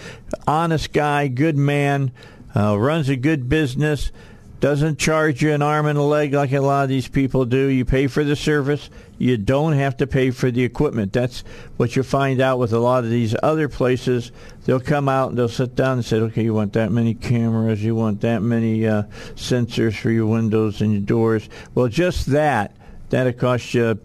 Honest 0.48 0.94
guy, 0.94 1.28
good 1.28 1.56
man, 1.56 2.12
uh, 2.56 2.76
runs 2.76 3.08
a 3.08 3.16
good 3.16 3.48
business 3.48 4.12
doesn't 4.60 4.98
charge 4.98 5.44
you 5.44 5.52
an 5.54 5.62
arm 5.62 5.86
and 5.86 6.00
a 6.00 6.04
leg 6.04 6.34
like 6.34 6.52
a 6.52 6.60
lot 6.60 6.84
of 6.84 6.90
these 6.90 7.08
people 7.08 7.46
do. 7.46 7.68
You 7.68 7.86
pay 7.86 8.08
for 8.08 8.24
the 8.24 8.36
service. 8.36 8.90
You 9.20 9.38
don't 9.38 9.74
have 9.74 9.98
to 9.98 10.08
pay 10.08 10.32
for 10.32 10.50
the 10.50 10.64
equipment. 10.64 11.14
That's 11.14 11.44
what 11.78 11.96
you 11.96 12.04
find 12.04 12.42
out 12.42 12.58
with 12.58 12.74
a 12.74 12.80
lot 12.80 13.04
of 13.04 13.10
these 13.10 13.36
other 13.44 13.70
places. 13.70 14.32
They'll 14.66 14.80
come 14.80 15.08
out 15.08 15.30
and 15.30 15.38
they'll 15.38 15.48
sit 15.48 15.76
down 15.76 15.94
and 15.94 16.06
say, 16.06 16.18
okay, 16.18 16.44
you 16.44 16.54
want 16.54 16.74
that 16.74 16.92
many 16.92 17.14
cameras, 17.14 17.84
you 17.84 17.96
want 17.96 18.22
that 18.22 18.42
many 18.42 18.88
uh, 18.88 19.04
sensors 19.36 19.96
for 19.96 20.10
your 20.10 20.26
windows 20.26 20.82
and 20.82 20.92
your 20.92 21.02
doors. 21.02 21.50
Well, 21.76 21.88
just 21.88 22.28
that, 22.28 22.76
that'll 23.10 23.34
cost 23.34 23.74
you 23.76 24.00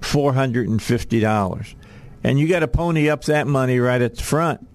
$450. 0.00 1.74
And 2.24 2.38
you 2.38 2.48
got 2.48 2.60
to 2.60 2.68
pony 2.68 3.08
up 3.08 3.24
that 3.24 3.46
money 3.46 3.78
right 3.78 4.02
at 4.02 4.16
the 4.16 4.22
front 4.22 4.66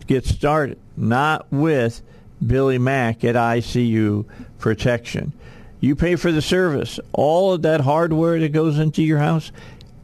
to 0.00 0.06
get 0.06 0.24
started, 0.24 0.78
not 0.96 1.50
with 1.52 2.02
Billy 2.44 2.78
Mack 2.78 3.24
at 3.24 3.34
ICU 3.34 4.26
Protection. 4.58 5.32
You 5.80 5.94
pay 5.94 6.16
for 6.16 6.32
the 6.32 6.42
service. 6.42 6.98
All 7.12 7.52
of 7.52 7.62
that 7.62 7.82
hardware 7.82 8.38
that 8.40 8.52
goes 8.52 8.78
into 8.78 9.02
your 9.02 9.18
house, 9.18 9.52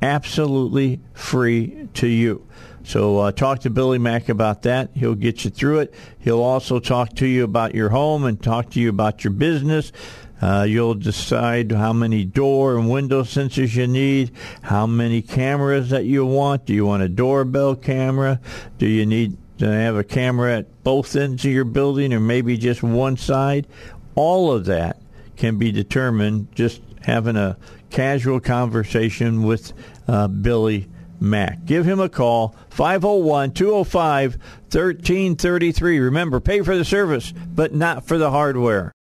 absolutely 0.02 1.00
free 1.14 1.88
to 1.94 2.06
you. 2.06 2.46
So 2.82 3.18
uh, 3.18 3.32
talk 3.32 3.60
to 3.60 3.70
Billy 3.70 3.98
Mack 3.98 4.28
about 4.28 4.62
that. 4.62 4.90
He'll 4.94 5.14
get 5.14 5.44
you 5.44 5.50
through 5.50 5.80
it. 5.80 5.94
He'll 6.18 6.42
also 6.42 6.80
talk 6.80 7.14
to 7.16 7.26
you 7.26 7.44
about 7.44 7.74
your 7.74 7.90
home 7.90 8.24
and 8.24 8.42
talk 8.42 8.70
to 8.70 8.80
you 8.80 8.88
about 8.88 9.24
your 9.24 9.32
business. 9.32 9.92
Uh, 10.40 10.64
you'll 10.66 10.94
decide 10.94 11.70
how 11.70 11.92
many 11.92 12.24
door 12.24 12.78
and 12.78 12.90
window 12.90 13.22
sensors 13.22 13.74
you 13.76 13.86
need, 13.86 14.32
how 14.62 14.86
many 14.86 15.20
cameras 15.20 15.90
that 15.90 16.04
you 16.06 16.24
want. 16.24 16.64
Do 16.64 16.72
you 16.72 16.86
want 16.86 17.02
a 17.02 17.08
doorbell 17.08 17.76
camera? 17.76 18.40
Do 18.78 18.86
you 18.86 19.04
need 19.04 19.36
to 19.60 19.70
have 19.70 19.96
a 19.96 20.04
camera 20.04 20.58
at 20.58 20.82
both 20.84 21.14
ends 21.16 21.44
of 21.44 21.52
your 21.52 21.64
building 21.64 22.12
or 22.12 22.20
maybe 22.20 22.56
just 22.56 22.82
one 22.82 23.16
side? 23.16 23.66
All 24.14 24.52
of 24.52 24.64
that 24.66 25.00
can 25.36 25.56
be 25.56 25.72
determined 25.72 26.48
just 26.54 26.82
having 27.02 27.36
a 27.36 27.56
casual 27.90 28.40
conversation 28.40 29.42
with 29.42 29.72
uh, 30.08 30.28
Billy 30.28 30.88
Mack. 31.20 31.64
Give 31.64 31.84
him 31.84 32.00
a 32.00 32.08
call, 32.08 32.54
501 32.70 33.52
205 33.52 34.32
1333. 34.34 35.98
Remember, 35.98 36.40
pay 36.40 36.62
for 36.62 36.76
the 36.76 36.84
service, 36.84 37.32
but 37.32 37.74
not 37.74 38.06
for 38.06 38.18
the 38.18 38.30
hardware. 38.30 38.92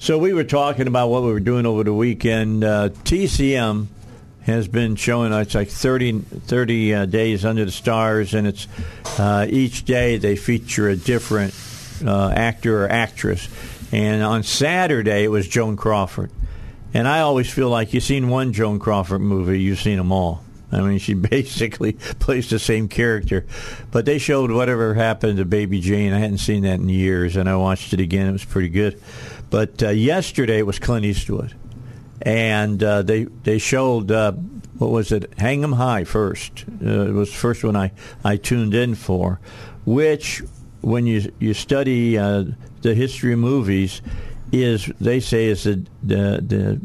So 0.00 0.18
we 0.18 0.32
were 0.32 0.44
talking 0.44 0.88
about 0.88 1.08
what 1.08 1.22
we 1.22 1.32
were 1.32 1.40
doing 1.40 1.64
over 1.64 1.84
the 1.84 1.94
weekend. 1.94 2.64
Uh, 2.64 2.88
TCM 2.88 3.86
has 4.44 4.68
been 4.68 4.96
showing 4.96 5.32
us 5.32 5.54
like 5.54 5.68
30, 5.68 6.20
30 6.20 6.94
uh, 6.94 7.06
days 7.06 7.44
under 7.44 7.64
the 7.64 7.70
stars, 7.70 8.34
and 8.34 8.46
it's 8.46 8.66
uh, 9.18 9.46
each 9.48 9.84
day 9.84 10.16
they 10.16 10.36
feature 10.36 10.88
a 10.88 10.96
different 10.96 11.54
uh, 12.04 12.30
actor 12.30 12.84
or 12.84 12.88
actress. 12.88 13.48
And 13.92 14.22
on 14.22 14.42
Saturday 14.42 15.24
it 15.24 15.30
was 15.30 15.46
Joan 15.46 15.76
Crawford, 15.76 16.30
and 16.94 17.06
I 17.06 17.20
always 17.20 17.50
feel 17.50 17.68
like 17.68 17.94
you've 17.94 18.02
seen 18.02 18.28
one 18.28 18.52
Joan 18.52 18.78
Crawford 18.78 19.20
movie, 19.20 19.60
you've 19.60 19.80
seen 19.80 19.98
them 19.98 20.12
all. 20.12 20.42
I 20.72 20.80
mean, 20.80 20.98
she 20.98 21.14
basically 21.34 21.92
plays 21.92 22.48
the 22.50 22.58
same 22.58 22.88
character. 22.88 23.46
But 23.90 24.06
they 24.06 24.18
showed 24.18 24.50
whatever 24.50 24.94
happened 24.94 25.38
to 25.38 25.44
Baby 25.44 25.80
Jane. 25.80 26.12
I 26.12 26.18
hadn't 26.18 26.38
seen 26.38 26.62
that 26.62 26.80
in 26.80 26.88
years, 26.88 27.36
and 27.36 27.48
I 27.48 27.56
watched 27.56 27.92
it 27.92 28.00
again. 28.00 28.26
It 28.26 28.32
was 28.32 28.44
pretty 28.44 28.70
good. 28.70 29.00
But 29.50 29.82
uh, 29.82 29.90
yesterday 29.90 30.58
it 30.58 30.66
was 30.66 30.78
Clint 30.78 31.04
Eastwood, 31.04 31.54
and 32.22 32.82
uh, 32.82 33.02
they 33.02 33.24
they 33.24 33.58
showed 33.58 34.10
uh, 34.10 34.32
what 34.78 34.90
was 34.90 35.12
it? 35.12 35.32
Hang 35.38 35.62
'em 35.62 35.72
High 35.72 36.04
first. 36.04 36.64
Uh, 36.84 37.06
it 37.08 37.12
was 37.12 37.30
the 37.30 37.36
first 37.36 37.64
one 37.64 37.76
I 37.76 37.92
I 38.24 38.36
tuned 38.36 38.74
in 38.74 38.94
for, 38.94 39.40
which 39.84 40.42
when 40.80 41.06
you 41.06 41.32
you 41.38 41.54
study 41.54 42.16
uh, 42.16 42.44
the 42.82 42.94
history 42.94 43.32
of 43.32 43.38
movies, 43.40 44.02
is 44.52 44.86
they 45.00 45.20
say 45.20 45.46
is 45.46 45.64
the 45.64 45.84
the, 46.02 46.40
the 46.46 46.80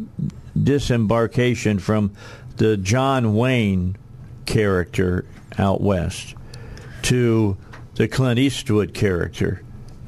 disembarkation 0.62 1.80
from 1.80 2.12
the 2.58 2.78
John 2.78 3.36
Wayne 3.36 3.96
character 4.46 5.26
out 5.60 5.82
west 5.82 6.36
to 7.04 7.58
the 7.96 8.08
Clint 8.08 8.40
Eastwood 8.40 8.94
character 8.94 9.62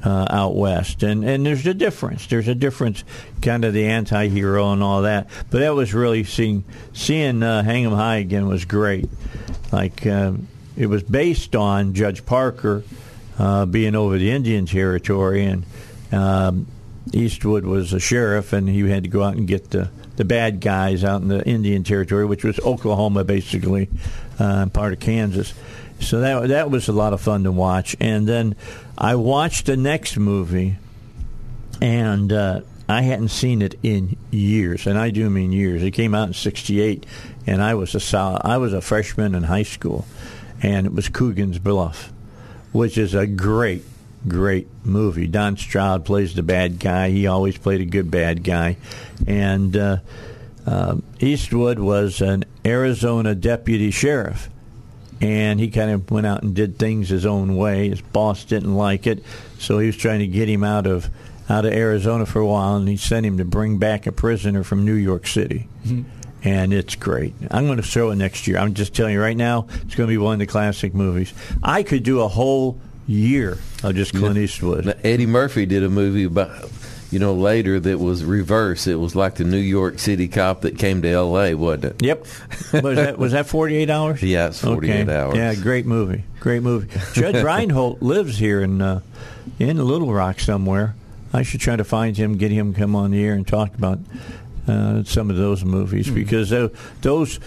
uh, 0.04 0.26
out 0.30 0.56
west, 0.56 1.02
and 1.02 1.24
and 1.24 1.44
there's 1.44 1.66
a 1.66 1.74
difference. 1.74 2.26
There's 2.26 2.48
a 2.48 2.54
difference, 2.54 3.04
kind 3.42 3.64
of 3.64 3.74
the 3.74 3.86
anti-hero 3.86 4.72
and 4.72 4.82
all 4.82 5.02
that. 5.02 5.28
But 5.50 5.60
that 5.60 5.74
was 5.74 5.92
really 5.92 6.24
seeing 6.24 6.64
seeing 6.92 7.42
uh, 7.42 7.62
Hang 7.62 7.84
'Em 7.84 7.92
High 7.92 8.16
again 8.16 8.46
was 8.48 8.64
great. 8.64 9.08
Like 9.72 10.06
um, 10.06 10.48
it 10.76 10.86
was 10.86 11.02
based 11.02 11.54
on 11.54 11.94
Judge 11.94 12.24
Parker 12.24 12.82
uh, 13.38 13.66
being 13.66 13.94
over 13.94 14.18
the 14.18 14.30
Indian 14.30 14.66
Territory, 14.66 15.44
and 15.44 15.64
um, 16.12 16.66
Eastwood 17.12 17.64
was 17.64 17.92
a 17.92 18.00
sheriff, 18.00 18.52
and 18.52 18.68
he 18.68 18.88
had 18.88 19.02
to 19.04 19.08
go 19.08 19.22
out 19.22 19.36
and 19.36 19.46
get 19.46 19.70
the 19.70 19.90
the 20.16 20.24
bad 20.24 20.60
guys 20.60 21.02
out 21.02 21.22
in 21.22 21.28
the 21.28 21.42
Indian 21.46 21.82
Territory, 21.82 22.26
which 22.26 22.44
was 22.44 22.58
Oklahoma, 22.60 23.24
basically, 23.24 23.88
uh, 24.38 24.66
part 24.66 24.92
of 24.92 25.00
Kansas. 25.00 25.54
So 26.00 26.20
that 26.20 26.48
that 26.48 26.70
was 26.70 26.88
a 26.88 26.92
lot 26.92 27.12
of 27.12 27.20
fun 27.20 27.44
to 27.44 27.52
watch. 27.52 27.96
And 28.00 28.26
then 28.26 28.56
I 29.00 29.14
watched 29.14 29.64
the 29.64 29.78
next 29.78 30.18
movie, 30.18 30.76
and 31.80 32.30
uh, 32.30 32.60
I 32.86 33.00
hadn't 33.00 33.28
seen 33.28 33.62
it 33.62 33.78
in 33.82 34.18
years, 34.30 34.86
and 34.86 34.98
I 34.98 35.08
do 35.08 35.30
mean 35.30 35.52
years. 35.52 35.82
It 35.82 35.92
came 35.92 36.14
out 36.14 36.28
in 36.28 36.34
'68, 36.34 37.06
and 37.46 37.62
I 37.62 37.74
was 37.74 37.94
a 37.94 38.00
sol- 38.00 38.42
I 38.44 38.58
was 38.58 38.74
a 38.74 38.82
freshman 38.82 39.34
in 39.34 39.44
high 39.44 39.62
school, 39.62 40.04
and 40.62 40.86
it 40.86 40.92
was 40.92 41.08
Coogan's 41.08 41.58
Bluff, 41.58 42.12
which 42.72 42.98
is 42.98 43.14
a 43.14 43.26
great, 43.26 43.84
great 44.28 44.68
movie. 44.84 45.26
Don 45.26 45.56
Stroud 45.56 46.04
plays 46.04 46.34
the 46.34 46.42
bad 46.42 46.78
guy. 46.78 47.08
He 47.08 47.26
always 47.26 47.56
played 47.56 47.80
a 47.80 47.86
good 47.86 48.10
bad 48.10 48.44
guy, 48.44 48.76
and 49.26 49.74
uh, 49.78 49.96
uh, 50.66 50.96
Eastwood 51.20 51.78
was 51.78 52.20
an 52.20 52.44
Arizona 52.66 53.34
deputy 53.34 53.90
sheriff 53.90 54.50
and 55.20 55.60
he 55.60 55.68
kind 55.68 55.90
of 55.90 56.10
went 56.10 56.26
out 56.26 56.42
and 56.42 56.54
did 56.54 56.78
things 56.78 57.08
his 57.08 57.26
own 57.26 57.56
way. 57.56 57.88
His 57.88 58.00
boss 58.00 58.44
didn't 58.44 58.74
like 58.74 59.06
it, 59.06 59.22
so 59.58 59.78
he 59.78 59.86
was 59.86 59.96
trying 59.96 60.20
to 60.20 60.26
get 60.26 60.48
him 60.48 60.64
out 60.64 60.86
of 60.86 61.10
out 61.48 61.66
of 61.66 61.72
Arizona 61.72 62.26
for 62.26 62.38
a 62.38 62.46
while, 62.46 62.76
and 62.76 62.88
he 62.88 62.96
sent 62.96 63.26
him 63.26 63.38
to 63.38 63.44
bring 63.44 63.78
back 63.78 64.06
a 64.06 64.12
prisoner 64.12 64.62
from 64.62 64.84
New 64.84 64.94
York 64.94 65.26
City. 65.26 65.68
Mm-hmm. 65.84 66.08
And 66.42 66.72
it's 66.72 66.94
great. 66.94 67.34
I'm 67.50 67.66
going 67.66 67.76
to 67.76 67.82
show 67.82 68.10
it 68.10 68.16
next 68.16 68.46
year. 68.46 68.56
I'm 68.56 68.72
just 68.72 68.94
telling 68.94 69.12
you 69.12 69.20
right 69.20 69.36
now, 69.36 69.66
it's 69.82 69.94
going 69.94 70.06
to 70.06 70.12
be 70.12 70.16
one 70.16 70.34
of 70.34 70.38
the 70.38 70.46
classic 70.46 70.94
movies. 70.94 71.34
I 71.62 71.82
could 71.82 72.02
do 72.02 72.20
a 72.20 72.28
whole 72.28 72.80
year 73.06 73.58
of 73.82 73.94
just 73.94 74.14
Clint 74.14 74.38
Eastwood. 74.38 74.96
Eddie 75.04 75.26
Murphy 75.26 75.66
did 75.66 75.82
a 75.82 75.90
movie 75.90 76.24
about 76.24 76.70
you 77.10 77.18
know, 77.18 77.34
later 77.34 77.80
that 77.80 77.98
was 77.98 78.24
reverse. 78.24 78.86
It 78.86 78.94
was 78.98 79.14
like 79.16 79.34
the 79.36 79.44
New 79.44 79.56
York 79.58 79.98
City 79.98 80.28
cop 80.28 80.60
that 80.62 80.78
came 80.78 81.02
to 81.02 81.08
L.A., 81.08 81.54
wasn't 81.54 81.84
it? 81.86 82.02
Yep. 82.04 82.20
was 82.82 82.96
that 82.96 83.18
was 83.18 83.32
that 83.32 83.46
forty 83.46 83.76
eight 83.76 83.90
hours? 83.90 84.22
Yeah, 84.30 84.48
it's 84.48 84.60
48 84.62 85.02
okay. 85.08 85.16
hours. 85.16 85.36
Yeah, 85.36 85.54
great 85.54 85.86
movie. 85.86 86.24
Great 86.40 86.62
movie. 86.62 86.88
Judge 87.12 87.42
Reinhold 87.44 88.00
lives 88.02 88.38
here 88.38 88.60
in 88.62 88.80
uh, 88.80 89.00
in 89.58 89.76
Little 89.78 90.12
Rock 90.12 90.40
somewhere. 90.40 90.94
I 91.32 91.42
should 91.42 91.60
try 91.60 91.76
to 91.76 91.84
find 91.84 92.16
him, 92.16 92.36
get 92.38 92.50
him 92.50 92.74
come 92.74 92.96
on 92.96 93.12
the 93.12 93.24
air 93.24 93.34
and 93.34 93.46
talk 93.46 93.74
about 93.74 93.98
uh, 94.66 95.04
some 95.04 95.30
of 95.30 95.36
those 95.36 95.64
movies 95.64 96.08
Hmm. 96.08 96.14
because 96.14 96.50
tho- 96.50 96.70
those 97.02 97.38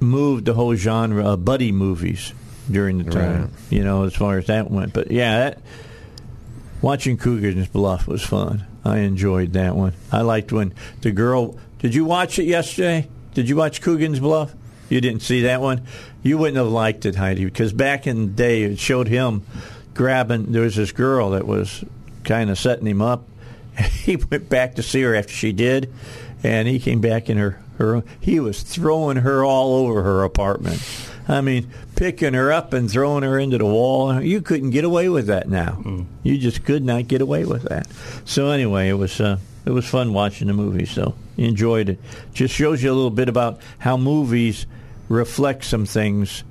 moved 0.00 0.44
the 0.46 0.54
whole 0.54 0.74
genre 0.76 1.24
of 1.32 1.44
buddy 1.44 1.72
movies 1.72 2.32
during 2.70 2.98
the 3.02 3.10
time. 3.10 3.40
Right. 3.42 3.50
You 3.70 3.84
know, 3.84 4.04
as 4.04 4.14
far 4.14 4.38
as 4.38 4.46
that 4.46 4.70
went. 4.70 4.92
But 4.92 5.10
yeah, 5.10 5.38
that 5.50 5.58
watching 6.82 7.16
Coogan's 7.16 7.68
Bluff 7.68 8.06
was 8.06 8.22
fun. 8.22 8.66
I 8.84 8.98
enjoyed 8.98 9.52
that 9.54 9.76
one. 9.76 9.94
I 10.12 10.22
liked 10.22 10.52
when 10.52 10.74
the 11.02 11.10
girl. 11.10 11.58
Did 11.78 11.94
you 11.94 12.04
watch 12.04 12.38
it 12.38 12.44
yesterday? 12.44 13.08
Did 13.34 13.48
you 13.48 13.56
watch 13.56 13.82
Coogan's 13.82 14.20
Bluff? 14.20 14.54
You 14.88 15.00
didn't 15.00 15.22
see 15.22 15.42
that 15.42 15.60
one. 15.60 15.82
You 16.22 16.38
wouldn't 16.38 16.56
have 16.56 16.68
liked 16.68 17.06
it, 17.06 17.14
Heidi, 17.14 17.44
because 17.44 17.72
back 17.72 18.06
in 18.06 18.26
the 18.26 18.32
day, 18.32 18.62
it 18.62 18.78
showed 18.78 19.08
him 19.08 19.42
grabbing. 19.94 20.52
There 20.52 20.62
was 20.62 20.76
this 20.76 20.92
girl 20.92 21.30
that 21.30 21.46
was 21.46 21.84
kind 22.24 22.50
of 22.50 22.58
setting 22.58 22.86
him 22.86 23.02
up. 23.02 23.24
He 23.78 24.16
went 24.16 24.48
back 24.48 24.74
to 24.76 24.82
see 24.82 25.02
her 25.02 25.14
after 25.14 25.32
she 25.32 25.52
did, 25.52 25.92
and 26.42 26.66
he 26.66 26.78
came 26.78 27.00
back 27.00 27.30
in 27.30 27.36
her. 27.36 27.60
Her 27.76 28.02
he 28.20 28.40
was 28.40 28.62
throwing 28.62 29.18
her 29.18 29.44
all 29.44 29.74
over 29.74 30.02
her 30.02 30.24
apartment. 30.24 30.82
I 31.28 31.42
mean, 31.42 31.70
picking 31.98 32.32
her 32.34 32.52
up 32.52 32.72
and 32.72 32.88
throwing 32.88 33.24
her 33.24 33.40
into 33.40 33.58
the 33.58 33.66
wall. 33.66 34.22
You 34.22 34.40
couldn't 34.40 34.70
get 34.70 34.84
away 34.84 35.08
with 35.08 35.26
that 35.26 35.48
now. 35.48 36.06
You 36.22 36.38
just 36.38 36.64
could 36.64 36.84
not 36.84 37.08
get 37.08 37.20
away 37.20 37.44
with 37.44 37.64
that. 37.64 37.88
So 38.24 38.50
anyway, 38.50 38.88
it 38.88 38.94
was 38.94 39.20
uh, 39.20 39.38
it 39.66 39.70
was 39.70 39.84
fun 39.84 40.12
watching 40.12 40.46
the 40.46 40.52
movie. 40.54 40.86
So 40.86 41.16
enjoyed 41.36 41.88
it. 41.88 42.00
Just 42.32 42.54
shows 42.54 42.82
you 42.82 42.92
a 42.92 42.94
little 42.94 43.10
bit 43.10 43.28
about 43.28 43.60
how 43.78 43.96
movies 43.96 44.64
reflect 45.08 45.64
some 45.64 45.86
things 45.86 46.44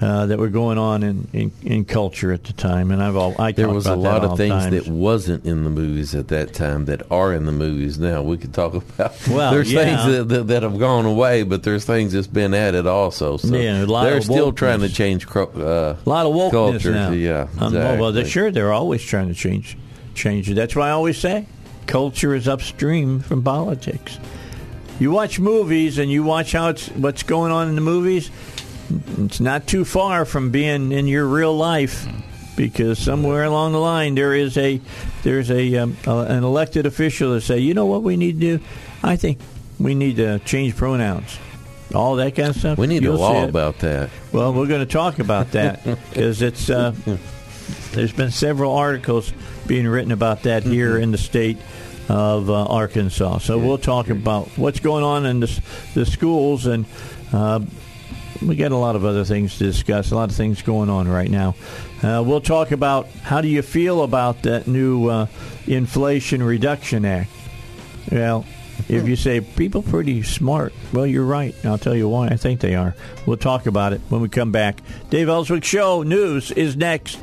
uh, 0.00 0.26
that 0.26 0.38
were 0.38 0.48
going 0.48 0.76
on 0.76 1.02
in, 1.02 1.28
in, 1.32 1.52
in 1.62 1.84
culture 1.84 2.32
at 2.32 2.44
the 2.44 2.52
time. 2.52 2.90
And 2.90 3.02
I've 3.02 3.16
all 3.16 3.34
I 3.40 3.52
There 3.52 3.68
was 3.68 3.86
a 3.86 3.96
lot 3.96 4.24
of 4.24 4.36
things 4.36 4.52
times. 4.52 4.70
that 4.84 4.88
wasn't 4.92 5.46
in 5.46 5.64
the 5.64 5.70
movies 5.70 6.14
at 6.14 6.28
that 6.28 6.52
time 6.52 6.84
that 6.84 7.10
are 7.10 7.32
in 7.32 7.46
the 7.46 7.52
movies 7.52 7.98
now. 7.98 8.22
We 8.22 8.36
could 8.36 8.52
talk 8.52 8.74
about. 8.74 9.14
Well, 9.28 9.52
there's 9.52 9.72
yeah. 9.72 9.84
things 9.84 10.16
that, 10.16 10.28
that, 10.34 10.46
that 10.48 10.62
have 10.62 10.78
gone 10.78 11.06
away, 11.06 11.44
but 11.44 11.62
there's 11.62 11.84
things 11.84 12.12
that's 12.12 12.26
been 12.26 12.52
added 12.52 12.86
also. 12.86 13.36
So 13.38 13.56
Yeah, 13.56 13.84
they're 13.84 14.20
still 14.20 14.52
trying 14.52 14.80
to 14.80 14.88
change. 14.88 15.26
Uh, 15.34 15.40
A 15.44 15.96
lot 16.04 16.26
of 16.26 16.34
wokeness 16.34 16.50
culture. 16.50 16.92
now. 16.92 17.10
Yeah, 17.12 17.48
Um, 17.58 17.72
well, 17.72 17.98
well, 17.98 18.12
they, 18.12 18.20
exactly. 18.20 18.30
sure, 18.30 18.50
they're 18.50 18.72
always 18.72 19.02
trying 19.02 19.28
to 19.28 19.34
change 19.34 19.76
change 20.14 20.50
it. 20.50 20.54
That's 20.54 20.74
why 20.76 20.88
I 20.88 20.90
always 20.92 21.18
say 21.18 21.46
culture 21.86 22.34
is 22.34 22.48
upstream 22.48 23.20
from 23.20 23.42
politics. 23.42 24.18
You 24.98 25.10
watch 25.10 25.38
movies 25.38 25.98
and 25.98 26.10
you 26.10 26.22
watch 26.22 26.52
how 26.52 26.68
it's 26.70 26.88
what's 26.88 27.22
going 27.22 27.52
on 27.52 27.68
in 27.68 27.74
the 27.74 27.80
movies. 27.82 28.30
It's 29.18 29.40
not 29.40 29.66
too 29.66 29.84
far 29.84 30.24
from 30.24 30.50
being 30.50 30.92
in 30.92 31.06
your 31.06 31.26
real 31.26 31.56
life, 31.56 32.06
because 32.56 32.98
somewhere 32.98 33.44
along 33.44 33.72
the 33.72 33.78
line 33.78 34.14
there 34.14 34.34
is 34.34 34.56
a 34.56 34.80
there's 35.22 35.50
a 35.50 35.76
um, 35.76 35.96
uh, 36.06 36.20
an 36.22 36.42
elected 36.42 36.86
official 36.86 37.34
that 37.34 37.42
say, 37.42 37.58
you 37.58 37.74
know 37.74 37.86
what 37.86 38.02
we 38.02 38.16
need 38.16 38.40
to 38.40 38.58
do? 38.58 38.64
I 39.02 39.16
think 39.16 39.38
we 39.78 39.94
need 39.94 40.16
to 40.16 40.38
change 40.40 40.76
pronouns. 40.76 41.38
All 41.94 42.16
that 42.16 42.34
kind 42.34 42.48
of 42.48 42.56
stuff. 42.56 42.78
We 42.78 42.88
need 42.88 43.02
You'll 43.02 43.16
a 43.16 43.18
law 43.18 43.44
about 43.44 43.78
that. 43.80 44.10
Well, 44.32 44.52
we're 44.52 44.66
going 44.66 44.84
to 44.84 44.92
talk 44.92 45.20
about 45.20 45.52
that 45.52 45.84
because 46.08 46.42
it's 46.42 46.68
uh, 46.68 46.92
there's 47.92 48.12
been 48.12 48.32
several 48.32 48.74
articles 48.74 49.32
being 49.66 49.86
written 49.86 50.12
about 50.12 50.42
that 50.42 50.64
here 50.64 50.98
in 50.98 51.12
the 51.12 51.18
state 51.18 51.58
of 52.08 52.50
uh, 52.50 52.64
Arkansas. 52.64 53.38
So 53.38 53.58
we'll 53.58 53.78
talk 53.78 54.10
about 54.10 54.48
what's 54.56 54.80
going 54.80 55.04
on 55.04 55.26
in 55.26 55.40
the, 55.40 55.62
the 55.94 56.06
schools 56.06 56.66
and. 56.66 56.86
Uh, 57.32 57.60
we 58.42 58.56
got 58.56 58.72
a 58.72 58.76
lot 58.76 58.96
of 58.96 59.04
other 59.04 59.24
things 59.24 59.58
to 59.58 59.64
discuss. 59.64 60.10
A 60.10 60.14
lot 60.14 60.30
of 60.30 60.36
things 60.36 60.62
going 60.62 60.90
on 60.90 61.08
right 61.08 61.30
now. 61.30 61.54
Uh, 62.02 62.22
we'll 62.26 62.40
talk 62.40 62.70
about 62.70 63.08
how 63.22 63.40
do 63.40 63.48
you 63.48 63.62
feel 63.62 64.02
about 64.02 64.42
that 64.42 64.66
new 64.66 65.08
uh, 65.08 65.26
Inflation 65.66 66.42
Reduction 66.42 67.04
Act. 67.04 67.30
Well, 68.10 68.44
if 68.88 69.08
you 69.08 69.16
say 69.16 69.40
people 69.40 69.82
pretty 69.82 70.22
smart, 70.22 70.72
well, 70.92 71.06
you're 71.06 71.24
right. 71.24 71.54
I'll 71.64 71.78
tell 71.78 71.94
you 71.94 72.08
why 72.08 72.28
I 72.28 72.36
think 72.36 72.60
they 72.60 72.74
are. 72.74 72.94
We'll 73.24 73.36
talk 73.36 73.66
about 73.66 73.92
it 73.92 74.00
when 74.08 74.20
we 74.20 74.28
come 74.28 74.52
back. 74.52 74.80
Dave 75.10 75.28
Elswick 75.28 75.64
Show 75.64 76.02
news 76.02 76.50
is 76.52 76.76
next. 76.76 77.18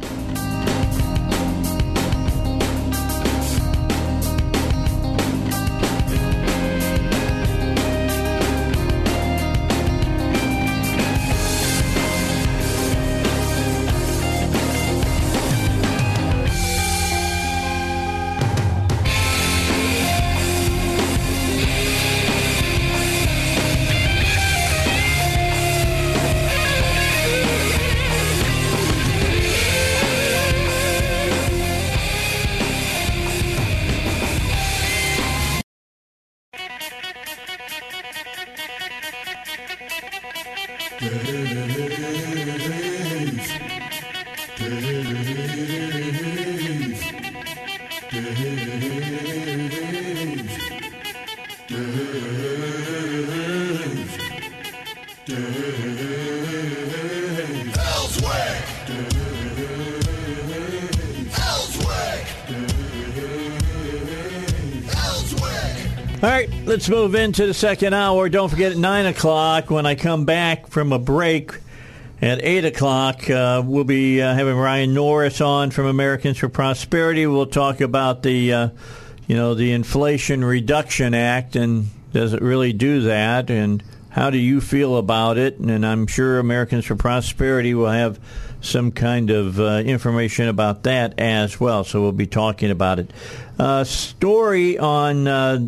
Let's 66.83 66.89
move 66.89 67.15
into 67.15 67.47
the 67.47 67.53
second 67.53 67.93
hour. 67.93 68.27
Don't 68.27 68.49
forget 68.49 68.73
at 68.73 68.77
9 68.77 69.05
o'clock 69.05 69.69
when 69.69 69.85
I 69.85 69.95
come 69.95 70.25
back 70.25 70.67
from 70.67 70.91
a 70.91 70.99
break. 70.99 71.53
At 72.21 72.43
8 72.43 72.65
o'clock, 72.65 73.29
uh, 73.29 73.63
we'll 73.65 73.85
be 73.85 74.21
uh, 74.21 74.33
having 74.33 74.57
Ryan 74.57 74.93
Norris 74.93 75.39
on 75.39 75.71
from 75.71 75.85
Americans 75.85 76.39
for 76.39 76.49
Prosperity. 76.49 77.25
We'll 77.25 77.45
talk 77.45 77.79
about 77.79 78.21
the, 78.21 78.51
uh, 78.51 78.69
you 79.27 79.37
know, 79.37 79.53
the 79.53 79.71
Inflation 79.71 80.43
Reduction 80.43 81.13
Act 81.13 81.55
and 81.55 81.87
does 82.11 82.33
it 82.33 82.41
really 82.41 82.73
do 82.73 83.03
that? 83.03 83.49
And 83.49 83.81
how 84.09 84.29
do 84.29 84.37
you 84.37 84.59
feel 84.59 84.97
about 84.97 85.37
it? 85.37 85.59
And 85.59 85.85
I'm 85.85 86.05
sure 86.05 86.37
Americans 86.37 86.83
for 86.83 86.97
Prosperity 86.97 87.73
will 87.73 87.91
have 87.91 88.19
some 88.59 88.91
kind 88.91 89.29
of 89.29 89.57
uh, 89.57 89.83
information 89.85 90.49
about 90.49 90.83
that 90.83 91.17
as 91.17 91.61
well. 91.61 91.85
So 91.85 92.01
we'll 92.01 92.11
be 92.11 92.27
talking 92.27 92.71
about 92.71 92.99
it. 92.99 93.09
Uh, 93.57 93.85
story 93.85 94.77
on 94.77 95.27
uh, 95.29 95.59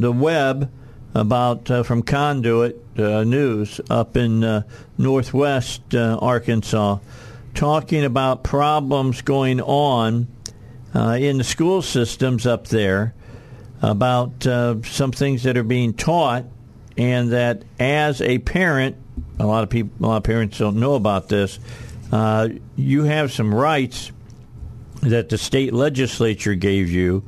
the 0.00 0.12
web 0.12 0.70
about 1.14 1.70
uh, 1.70 1.82
from 1.84 2.02
Conduit 2.02 2.76
uh, 2.98 3.24
News 3.24 3.80
up 3.88 4.16
in 4.16 4.42
uh, 4.42 4.62
northwest 4.98 5.94
uh, 5.94 6.18
Arkansas, 6.20 6.98
talking 7.54 8.04
about 8.04 8.42
problems 8.42 9.22
going 9.22 9.60
on 9.60 10.26
uh, 10.94 11.16
in 11.20 11.38
the 11.38 11.44
school 11.44 11.82
systems 11.82 12.46
up 12.46 12.66
there, 12.68 13.14
about 13.82 14.46
uh, 14.46 14.82
some 14.82 15.12
things 15.12 15.44
that 15.44 15.56
are 15.56 15.64
being 15.64 15.94
taught, 15.94 16.44
and 16.96 17.32
that 17.32 17.62
as 17.78 18.20
a 18.20 18.38
parent, 18.38 18.96
a 19.38 19.46
lot 19.46 19.62
of 19.62 19.70
people, 19.70 19.90
a 20.00 20.06
lot 20.06 20.16
of 20.16 20.22
parents 20.24 20.58
don't 20.58 20.76
know 20.76 20.94
about 20.94 21.28
this. 21.28 21.58
You 22.76 23.04
have 23.04 23.32
some 23.32 23.54
rights 23.54 24.12
that 25.02 25.28
the 25.28 25.38
state 25.38 25.72
legislature 25.72 26.54
gave 26.54 26.90
you. 26.90 27.24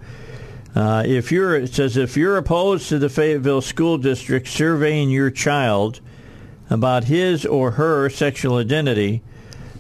Uh, 0.77 1.03
if 1.07 1.33
you're, 1.33 1.55
it 1.55 1.73
says 1.73 1.97
if 1.97 2.19
you're 2.19 2.37
opposed 2.37 2.91
to 2.91 2.99
the 2.99 3.09
Fayetteville 3.09 3.63
School 3.63 3.97
District 3.97 4.47
surveying 4.47 5.09
your 5.09 5.31
child 5.31 6.01
about 6.69 7.05
his 7.05 7.47
or 7.47 7.71
her 7.73 8.11
sexual 8.11 8.59
identity, 8.59 9.23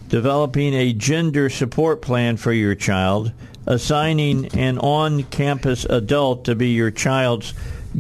developing 0.09 0.72
a 0.72 0.94
gender 0.94 1.51
support 1.51 2.01
plan 2.01 2.38
for 2.38 2.51
your 2.51 2.74
child, 2.74 3.30
assigning 3.66 4.47
an 4.57 4.78
on-campus 4.78 5.84
adult 5.84 6.47
to 6.47 6.55
be 6.55 6.70
your 6.70 6.90
child's 6.90 7.53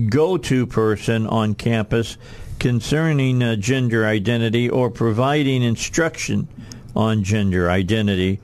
go-to 0.08 0.66
person 0.66 1.26
on 1.26 1.54
campus 1.54 2.16
concerning 2.58 3.42
uh, 3.42 3.56
gender 3.56 4.06
identity, 4.06 4.70
or 4.70 4.88
providing 4.88 5.62
instruction 5.62 6.48
on 6.94 7.22
gender 7.22 7.70
identity. 7.70 8.40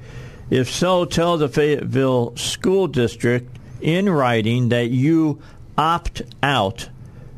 If 0.51 0.71
so, 0.71 1.07
tell 1.07 1.39
the 1.39 1.49
Fayetteville 1.49 2.37
School 2.37 2.87
District 2.87 3.49
in 3.83 4.09
writing 4.09 4.71
that 4.71 4.91
you 4.91 5.41
opt 5.77 6.23
out 6.43 6.89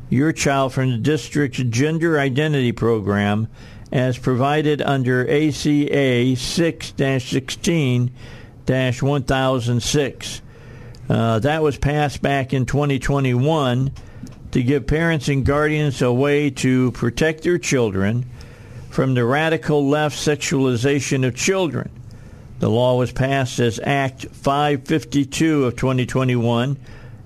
your 0.09 0.31
child 0.31 0.73
from 0.73 0.91
the 0.91 0.97
district's 0.97 1.63
gender 1.63 2.19
identity 2.19 2.71
program 2.71 3.47
as 3.91 4.17
provided 4.17 4.81
under 4.81 5.23
ACA 5.29 6.35
6 6.35 6.93
16 6.97 8.11
1006. 8.67 10.41
Uh, 11.07 11.39
that 11.39 11.61
was 11.61 11.77
passed 11.77 12.21
back 12.21 12.53
in 12.53 12.65
2021 12.65 13.91
to 14.51 14.63
give 14.63 14.87
parents 14.87 15.27
and 15.27 15.45
guardians 15.45 16.01
a 16.01 16.11
way 16.11 16.49
to 16.49 16.91
protect 16.93 17.43
their 17.43 17.57
children 17.57 18.25
from 18.89 19.13
the 19.13 19.25
radical 19.25 19.87
left 19.87 20.17
sexualization 20.17 21.27
of 21.27 21.35
children. 21.35 21.89
The 22.59 22.69
law 22.69 22.97
was 22.97 23.11
passed 23.11 23.59
as 23.59 23.79
Act 23.83 24.27
552 24.27 25.65
of 25.65 25.75
2021, 25.75 26.77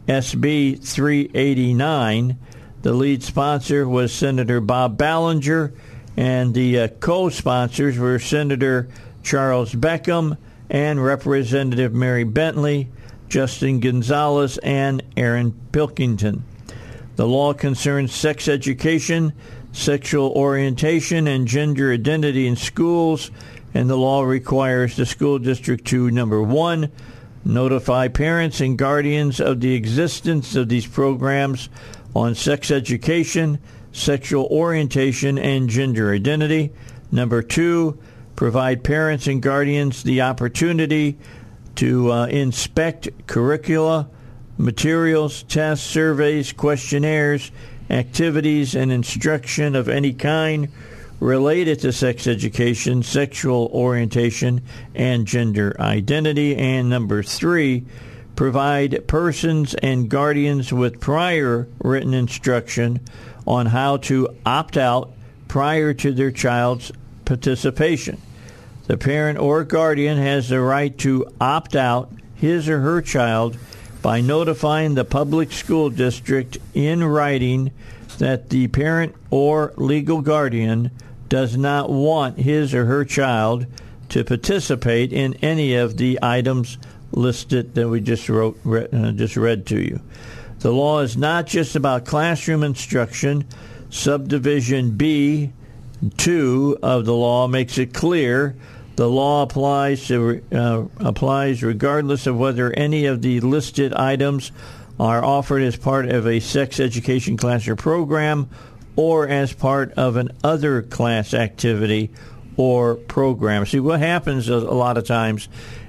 SB 0.07 0.83
389. 0.83 2.37
The 2.81 2.93
lead 2.93 3.21
sponsor 3.23 3.87
was 3.87 4.11
Senator 4.11 4.59
Bob 4.59 4.97
Ballinger, 4.97 5.73
and 6.17 6.53
the 6.53 6.79
uh, 6.79 6.87
co 6.87 7.29
sponsors 7.29 7.97
were 7.97 8.17
Senator 8.17 8.89
Charles 9.21 9.73
Beckham 9.73 10.37
and 10.69 11.03
Representative 11.03 11.93
Mary 11.93 12.23
Bentley, 12.23 12.89
Justin 13.27 13.79
Gonzales, 13.79 14.57
and 14.59 15.03
Aaron 15.15 15.51
Pilkington. 15.71 16.43
The 17.17 17.27
law 17.27 17.53
concerns 17.53 18.13
sex 18.13 18.47
education, 18.47 19.33
sexual 19.73 20.31
orientation, 20.31 21.27
and 21.27 21.47
gender 21.47 21.91
identity 21.91 22.47
in 22.47 22.55
schools, 22.55 23.29
and 23.73 23.89
the 23.89 23.97
law 23.97 24.23
requires 24.23 24.95
the 24.95 25.05
school 25.05 25.39
district 25.39 25.85
to 25.87 26.09
number 26.11 26.41
one, 26.41 26.91
notify 27.45 28.07
parents 28.07 28.61
and 28.61 28.77
guardians 28.77 29.39
of 29.39 29.61
the 29.61 29.73
existence 29.73 30.55
of 30.55 30.69
these 30.69 30.87
programs 30.87 31.69
on 32.15 32.35
sex 32.35 32.71
education, 32.71 33.59
sexual 33.91 34.45
orientation, 34.45 35.37
and 35.37 35.69
gender 35.69 36.11
identity. 36.13 36.71
Number 37.11 37.41
two, 37.41 37.99
provide 38.35 38.83
parents 38.83 39.27
and 39.27 39.41
guardians 39.41 40.03
the 40.03 40.21
opportunity 40.21 41.17
to 41.75 42.11
uh, 42.11 42.25
inspect 42.27 43.09
curricula, 43.27 44.09
materials, 44.57 45.43
tests, 45.43 45.85
surveys, 45.85 46.51
questionnaires, 46.51 47.51
activities, 47.89 48.75
and 48.75 48.91
instruction 48.91 49.75
of 49.75 49.87
any 49.89 50.13
kind 50.13 50.69
related 51.19 51.79
to 51.81 51.91
sex 51.91 52.27
education, 52.27 53.03
sexual 53.03 53.69
orientation, 53.73 54.61
and 54.95 55.25
gender 55.25 55.75
identity. 55.79 56.55
And 56.55 56.89
number 56.89 57.23
three, 57.23 57.85
provide 58.35 59.07
persons 59.07 59.73
and 59.75 60.09
guardians 60.09 60.71
with 60.71 61.01
prior 61.01 61.67
written 61.79 62.13
instruction 62.13 62.99
on 63.45 63.65
how 63.65 63.97
to 63.97 64.29
opt 64.45 64.77
out 64.77 65.11
prior 65.47 65.93
to 65.93 66.11
their 66.11 66.31
child's 66.31 66.91
participation. 67.25 68.21
The 68.87 68.97
parent 68.97 69.39
or 69.39 69.63
guardian 69.63 70.17
has 70.17 70.49
the 70.49 70.61
right 70.61 70.97
to 70.99 71.31
opt 71.39 71.75
out 71.75 72.11
his 72.35 72.69
or 72.69 72.79
her 72.79 73.01
child 73.01 73.57
by 74.01 74.21
notifying 74.21 74.95
the 74.95 75.03
public 75.03 75.51
school 75.51 75.89
district 75.89 76.57
in 76.73 77.03
writing 77.03 77.71
that 78.19 78.49
the 78.49 78.67
parent 78.67 79.15
or 79.29 79.73
legal 79.75 80.21
guardian 80.21 80.91
does 81.29 81.55
not 81.55 81.89
want 81.89 82.39
his 82.39 82.73
or 82.73 82.85
her 82.85 83.05
child 83.05 83.65
to 84.09 84.23
participate 84.23 85.13
in 85.13 85.35
any 85.35 85.75
of 85.75 85.97
the 85.97 86.19
items 86.21 86.77
listed 87.11 87.75
that 87.75 87.87
we 87.87 88.01
just 88.01 88.27
wrote 88.27 88.57
uh, 88.65 89.11
just 89.11 89.35
read 89.35 89.65
to 89.67 89.81
you. 89.81 90.01
The 90.59 90.71
law 90.71 90.99
is 90.99 91.15
not 91.15 91.47
just 91.47 91.75
about 91.75 92.05
classroom 92.05 92.63
instruction. 92.63 93.45
Subdivision 93.89 94.91
B 94.91 95.53
2 96.17 96.79
of 96.81 97.05
the 97.05 97.13
law 97.13 97.47
makes 97.47 97.77
it 97.77 97.93
clear 97.93 98.55
the 98.99 99.09
law 99.09 99.43
applies 99.43 100.07
to, 100.07 100.43
uh, 100.51 100.83
applies 100.99 101.63
regardless 101.63 102.27
of 102.27 102.37
whether 102.37 102.73
any 102.73 103.05
of 103.05 103.21
the 103.21 103.39
listed 103.39 103.93
items 103.93 104.51
are 104.99 105.23
offered 105.23 105.61
as 105.61 105.77
part 105.77 106.09
of 106.09 106.27
a 106.27 106.41
sex 106.41 106.81
education 106.81 107.37
class 107.37 107.65
or 107.69 107.77
program 107.77 108.49
or 108.99 109.29
as 109.29 109.53
part 109.53 109.93
of 109.93 110.17
an 110.17 110.29
other 110.43 110.81
class 110.81 111.33
activity 111.33 112.11
or 112.57 112.95
program. 112.95 113.65
See, 113.65 113.79
what 113.79 114.01
happens 114.01 114.49
a 114.49 114.57
lot 114.57 114.97
of 114.97 115.05
times 115.05 115.47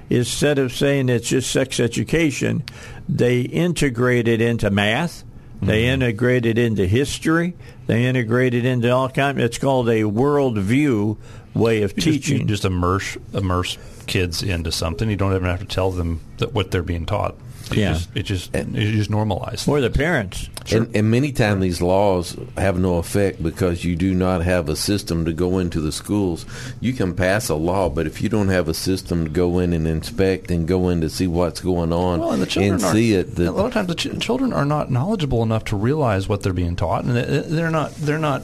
is 0.09 0.27
instead 0.29 0.57
of 0.59 0.71
saying 0.71 1.09
it's 1.09 1.27
just 1.27 1.51
sex 1.51 1.81
education, 1.81 2.63
they 3.09 3.41
integrate 3.41 4.29
it 4.29 4.39
into 4.39 4.71
math. 4.71 5.25
They 5.61 5.83
mm-hmm. 5.83 6.01
integrate 6.01 6.45
it 6.45 6.57
into 6.57 6.87
history. 6.87 7.53
They 7.85 8.05
integrate 8.05 8.53
it 8.53 8.63
into 8.63 8.89
all 8.91 9.09
kinds. 9.09 9.41
It's 9.41 9.57
called 9.57 9.89
a 9.89 10.03
worldview 10.03 11.17
way 11.53 11.81
of 11.81 11.91
you 11.97 12.01
teaching. 12.01 12.47
Just, 12.47 12.63
just 12.63 12.65
immerse 12.65 13.17
immerse 13.33 13.77
kids 14.07 14.41
into 14.41 14.71
something. 14.71 15.09
You 15.09 15.17
don't 15.17 15.35
even 15.35 15.49
have 15.49 15.59
to 15.59 15.65
tell 15.65 15.91
them 15.91 16.21
that 16.37 16.53
what 16.53 16.71
they're 16.71 16.81
being 16.81 17.05
taught. 17.05 17.35
It 17.71 17.77
yeah, 17.77 17.93
just, 17.93 18.09
it 18.15 18.23
just 18.23 18.55
it 18.55 18.67
just 18.73 19.09
normalized. 19.09 19.67
Or 19.67 19.81
the 19.81 19.89
parents. 19.89 20.49
Sure. 20.65 20.83
And, 20.83 20.95
and, 20.95 21.11
many 21.11 21.31
times 21.31 21.61
these 21.61 21.81
laws 21.81 22.37
have 22.55 22.77
no 22.77 22.97
effect 22.97 23.41
because 23.41 23.83
you 23.83 23.95
do 23.95 24.13
not 24.13 24.41
have 24.41 24.69
a 24.69 24.75
system 24.75 25.25
to 25.25 25.33
go 25.33 25.57
into 25.57 25.81
the 25.81 25.91
schools. 25.91 26.45
You 26.79 26.93
can 26.93 27.15
pass 27.15 27.49
a 27.49 27.55
law, 27.55 27.89
but 27.89 28.05
if 28.05 28.21
you 28.21 28.29
don't 28.29 28.49
have 28.49 28.67
a 28.67 28.73
system 28.73 29.23
to 29.23 29.29
go 29.29 29.59
in 29.59 29.73
and 29.73 29.87
inspect 29.87 30.51
and 30.51 30.67
go 30.67 30.89
in 30.89 31.01
to 31.01 31.09
see 31.09 31.27
what's 31.27 31.61
going 31.61 31.91
on 31.91 32.19
well, 32.19 32.31
and, 32.31 32.57
and 32.57 32.81
see 32.81 33.13
it, 33.13 33.35
the, 33.35 33.49
a 33.49 33.51
lot 33.51 33.65
of 33.65 33.73
times 33.73 33.87
the 33.87 33.95
ch- 33.95 34.19
children 34.19 34.53
are 34.53 34.65
not 34.65 34.91
knowledgeable 34.91 35.41
enough 35.41 35.65
to 35.65 35.75
realize 35.75 36.29
what 36.29 36.43
they're 36.43 36.53
being 36.53 36.75
taught, 36.75 37.03
and 37.05 37.15
they're 37.15 37.71
not 37.71 37.95
they're 37.95 38.19
not 38.19 38.43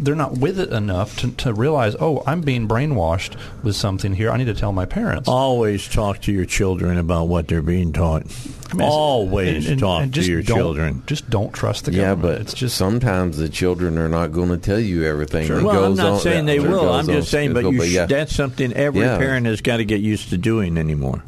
they're 0.00 0.14
not 0.14 0.38
with 0.38 0.58
it 0.58 0.70
enough 0.70 1.18
to, 1.18 1.30
to 1.32 1.52
realize, 1.52 1.94
oh, 2.00 2.22
I'm 2.26 2.40
being 2.40 2.66
brainwashed 2.66 3.36
with 3.62 3.76
something 3.76 4.14
here. 4.14 4.30
I 4.30 4.38
need 4.38 4.46
to 4.46 4.54
tell 4.54 4.72
my 4.72 4.86
parents. 4.86 5.28
Always 5.28 5.86
talk 5.86 6.22
to 6.22 6.32
your 6.32 6.46
children 6.46 6.98
about 6.98 7.28
what 7.28 7.48
they're 7.48 7.62
being 7.62 7.92
taught. 7.92 8.24
I 8.70 8.74
mean, 8.74 8.88
Always 8.88 9.64
and, 9.66 9.72
and, 9.72 9.80
talk 9.80 10.02
and 10.02 10.14
to 10.14 10.22
your 10.22 10.42
children. 10.42 11.02
Just 11.06 11.28
don't 11.28 11.52
trust 11.52 11.84
the 11.84 11.90
government. 11.90 12.24
yeah, 12.24 12.32
but 12.32 12.40
it's 12.40 12.54
just 12.54 12.76
sometimes 12.76 13.36
the 13.36 13.48
children 13.48 13.98
are 13.98 14.08
not 14.08 14.32
going 14.32 14.48
to 14.48 14.58
tell 14.58 14.80
you 14.80 15.04
everything. 15.04 15.46
Sure. 15.46 15.62
Well, 15.62 15.84
I'm 15.84 15.94
not 15.94 16.12
on, 16.12 16.20
saying 16.20 16.46
they 16.46 16.60
will. 16.60 16.90
I'm 16.90 17.06
just 17.06 17.30
saying, 17.30 17.52
but, 17.52 17.64
you 17.64 17.84
sh- 17.84 17.92
yeah. 17.92 18.06
that's 18.06 18.34
something 18.34 18.72
every 18.72 19.02
yeah. 19.02 19.18
parent 19.18 19.46
has 19.46 19.60
got 19.60 19.78
to 19.78 19.84
get 19.84 20.00
used 20.00 20.30
to 20.30 20.38
doing 20.38 20.78
anymore. 20.78 21.22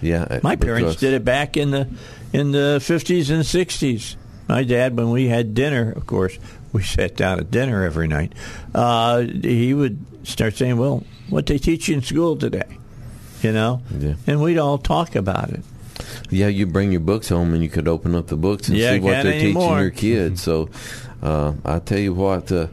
Yeah, 0.00 0.40
my 0.42 0.56
parents 0.56 0.96
did 0.96 1.14
it 1.14 1.24
back 1.24 1.56
in 1.56 1.70
the 1.70 1.88
in 2.32 2.52
the 2.52 2.78
50s 2.80 3.30
and 3.30 3.42
60s. 3.42 4.16
My 4.48 4.64
dad, 4.64 4.96
when 4.96 5.10
we 5.10 5.28
had 5.28 5.54
dinner, 5.54 5.92
of 5.92 6.06
course, 6.06 6.38
we 6.72 6.82
sat 6.96 7.16
down 7.16 7.40
at 7.40 7.50
dinner 7.50 7.84
every 7.84 8.08
night, 8.08 8.32
uh, 8.74 9.20
he 9.20 9.74
would 9.74 10.04
start 10.26 10.56
saying, 10.56 10.76
"Well, 10.76 11.04
what 11.28 11.46
they 11.46 11.58
teach 11.58 11.88
you 11.88 11.96
in 11.96 12.02
school 12.02 12.36
today," 12.36 12.78
you 13.42 13.52
know, 13.52 13.82
yeah. 13.98 14.14
and 14.26 14.42
we'd 14.42 14.58
all 14.58 14.78
talk 14.78 15.14
about 15.14 15.50
it. 15.50 15.62
Yeah, 16.30 16.48
you 16.48 16.66
bring 16.66 16.90
your 16.90 17.00
books 17.00 17.28
home 17.28 17.54
and 17.54 17.62
you 17.62 17.68
could 17.68 17.86
open 17.86 18.14
up 18.14 18.26
the 18.26 18.36
books 18.36 18.68
and 18.68 18.76
yeah, 18.76 18.94
see 18.94 19.00
what 19.00 19.22
they're 19.22 19.32
anymore. 19.32 19.62
teaching 19.62 19.78
your 19.78 19.90
kids. 19.90 20.42
So, 20.42 20.68
uh, 21.22 21.52
I 21.64 21.78
tell 21.78 21.98
you 21.98 22.14
what. 22.14 22.50
Uh, 22.50 22.66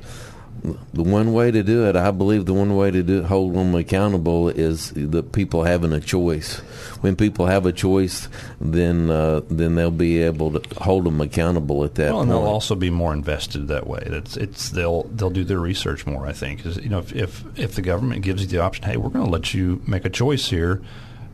the 0.94 1.04
one 1.04 1.34
way 1.34 1.50
to 1.50 1.64
do 1.64 1.88
it, 1.88 1.96
I 1.96 2.12
believe, 2.12 2.46
the 2.46 2.54
one 2.54 2.76
way 2.76 2.92
to 2.92 3.02
do 3.02 3.24
hold 3.24 3.56
them 3.56 3.74
accountable 3.74 4.50
is 4.50 4.92
the 4.92 5.24
people 5.24 5.64
having 5.64 5.92
a 5.92 6.00
choice. 6.00 6.58
When 7.02 7.16
people 7.16 7.48
have 7.48 7.66
a 7.66 7.72
choice, 7.72 8.30
then 8.60 9.10
uh, 9.10 9.42
then 9.50 9.76
they'll 9.76 9.90
be 9.90 10.22
able 10.22 10.60
to 10.60 10.80
hold 10.80 11.06
them 11.06 11.20
accountable 11.20 11.84
at 11.84 11.96
that. 11.96 12.12
Well, 12.12 12.22
and 12.22 12.30
point. 12.30 12.42
they'll 12.42 12.52
also 12.52 12.76
be 12.76 12.92
more 12.92 13.14
invested 13.14 13.68
that 13.70 13.88
way. 13.88 14.04
That's 14.06 14.38
it's 14.38 14.70
they'll 14.70 15.04
they'll 15.04 15.32
do 15.32 15.44
their 15.44 15.60
research 15.60 16.06
more. 16.06 16.28
I 16.28 16.34
think, 16.34 16.64
you 16.64 16.90
know, 16.90 17.00
if 17.00 17.14
if, 17.14 17.44
if 17.58 17.76
the 17.76 17.82
government 17.82 18.22
gives 18.22 18.44
you 18.44 18.48
the 18.48 18.60
option, 18.60 18.86
hey, 18.86 18.98
we're 18.98 19.10
going 19.10 19.26
to 19.26 19.32
let 19.32 19.54
you 19.54 19.82
make 19.88 20.06
a 20.06 20.10
choice 20.10 20.50
here. 20.50 20.82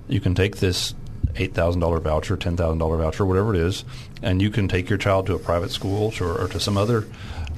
You 0.07 0.21
can 0.21 0.35
take 0.35 0.57
this 0.57 0.95
eight 1.35 1.53
thousand 1.53 1.81
dollar 1.81 1.99
voucher, 1.99 2.37
ten 2.37 2.55
thousand 2.55 2.77
dollar 2.77 2.97
voucher, 2.97 3.25
whatever 3.25 3.53
it 3.53 3.59
is, 3.59 3.83
and 4.21 4.41
you 4.41 4.49
can 4.49 4.69
take 4.69 4.89
your 4.89 4.97
child 4.97 5.25
to 5.27 5.35
a 5.35 5.39
private 5.39 5.71
school 5.71 6.13
or, 6.21 6.43
or 6.43 6.47
to 6.47 6.59
some 6.59 6.77
other 6.77 7.05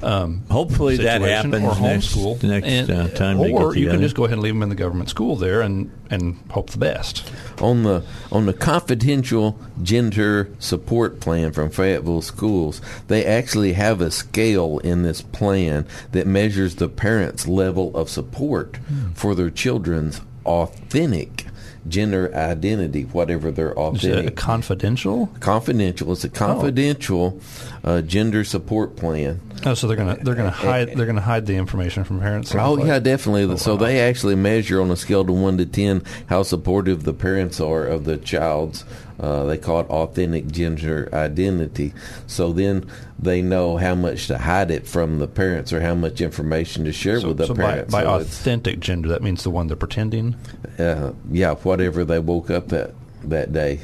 um, 0.02 0.42
Hopefully 0.50 0.96
that 0.98 1.20
happens 1.20 1.54
or 1.54 1.72
homeschool 1.72 2.42
next, 2.42 2.66
next 2.66 2.90
and, 2.90 2.90
uh, 2.90 3.08
time. 3.08 3.38
Or 3.38 3.76
you 3.76 3.88
can 3.88 4.00
just 4.00 4.14
go 4.14 4.24
ahead 4.24 4.34
and 4.34 4.42
leave 4.42 4.54
them 4.54 4.62
in 4.62 4.68
the 4.68 4.74
government 4.74 5.10
school 5.10 5.36
there 5.36 5.60
and, 5.60 5.90
and 6.10 6.38
hope 6.50 6.70
the 6.70 6.78
best. 6.78 7.30
On 7.60 7.82
the 7.82 8.04
on 8.32 8.46
the 8.46 8.54
confidential 8.54 9.58
gender 9.82 10.50
support 10.58 11.20
plan 11.20 11.52
from 11.52 11.70
Fayetteville 11.70 12.22
Schools, 12.22 12.80
they 13.08 13.24
actually 13.24 13.74
have 13.74 14.00
a 14.00 14.10
scale 14.10 14.78
in 14.78 15.02
this 15.02 15.20
plan 15.20 15.86
that 16.12 16.26
measures 16.26 16.76
the 16.76 16.88
parents' 16.88 17.46
level 17.46 17.94
of 17.96 18.08
support 18.08 18.72
mm. 18.72 19.14
for 19.14 19.34
their 19.34 19.50
children's 19.50 20.20
authentic 20.46 21.46
gender 21.88 22.32
identity, 22.34 23.02
whatever 23.04 23.50
their 23.50 23.72
Is 23.72 23.76
authentic 23.76 24.26
it 24.26 24.36
confidential? 24.36 25.28
confidential. 25.40 26.12
It's 26.12 26.24
a 26.24 26.28
confidential 26.28 27.40
uh, 27.84 28.00
gender 28.02 28.44
support 28.44 28.96
plan. 28.96 29.40
Oh, 29.64 29.74
so 29.74 29.86
they're 29.86 29.96
gonna 29.96 30.16
they're 30.22 30.34
gonna 30.34 30.50
hide 30.50 30.96
they're 30.96 31.06
gonna 31.06 31.20
hide 31.20 31.46
the 31.46 31.54
information 31.56 32.04
from 32.04 32.20
parents. 32.20 32.54
Oh 32.54 32.74
Like- 32.74 32.86
yeah, 32.86 32.98
definitely. 32.98 33.56
so 33.58 33.74
wow. 33.74 33.80
they 33.80 34.00
actually 34.00 34.34
measure 34.34 34.80
on 34.80 34.90
a 34.90 34.96
scale 34.96 35.24
to 35.24 35.32
one 35.32 35.58
to 35.58 35.66
ten 35.66 36.02
how 36.28 36.42
supportive 36.42 37.04
the 37.04 37.12
parents 37.14 37.60
are 37.60 37.84
of 37.86 38.04
the 38.04 38.16
child's. 38.16 38.84
Uh, 39.18 39.44
they 39.44 39.58
call 39.58 39.80
it 39.80 39.86
authentic 39.90 40.46
gender 40.50 41.06
identity. 41.12 41.92
So 42.26 42.54
then 42.54 42.86
they 43.18 43.42
know 43.42 43.76
how 43.76 43.94
much 43.94 44.28
to 44.28 44.38
hide 44.38 44.70
it 44.70 44.86
from 44.86 45.18
the 45.18 45.28
parents 45.28 45.74
or 45.74 45.82
how 45.82 45.94
much 45.94 46.22
information 46.22 46.86
to 46.86 46.92
share 46.92 47.20
So, 47.20 47.28
with 47.28 47.36
the 47.36 47.48
so 47.48 47.54
parents. 47.54 47.92
by 47.92 48.04
So 48.04 48.14
authentic 48.14 48.80
gender, 48.80 49.10
that 49.10 49.22
means 49.22 49.42
the 49.42 49.50
one 49.50 49.66
they're 49.66 49.76
pretending. 49.76 50.36
uh, 50.78 51.12
yeah, 51.30 51.52
whatever 51.56 52.02
they 52.02 52.18
woke 52.18 52.48
up 52.50 52.68
that 52.68 52.92
that 53.24 53.52
day. 53.52 53.80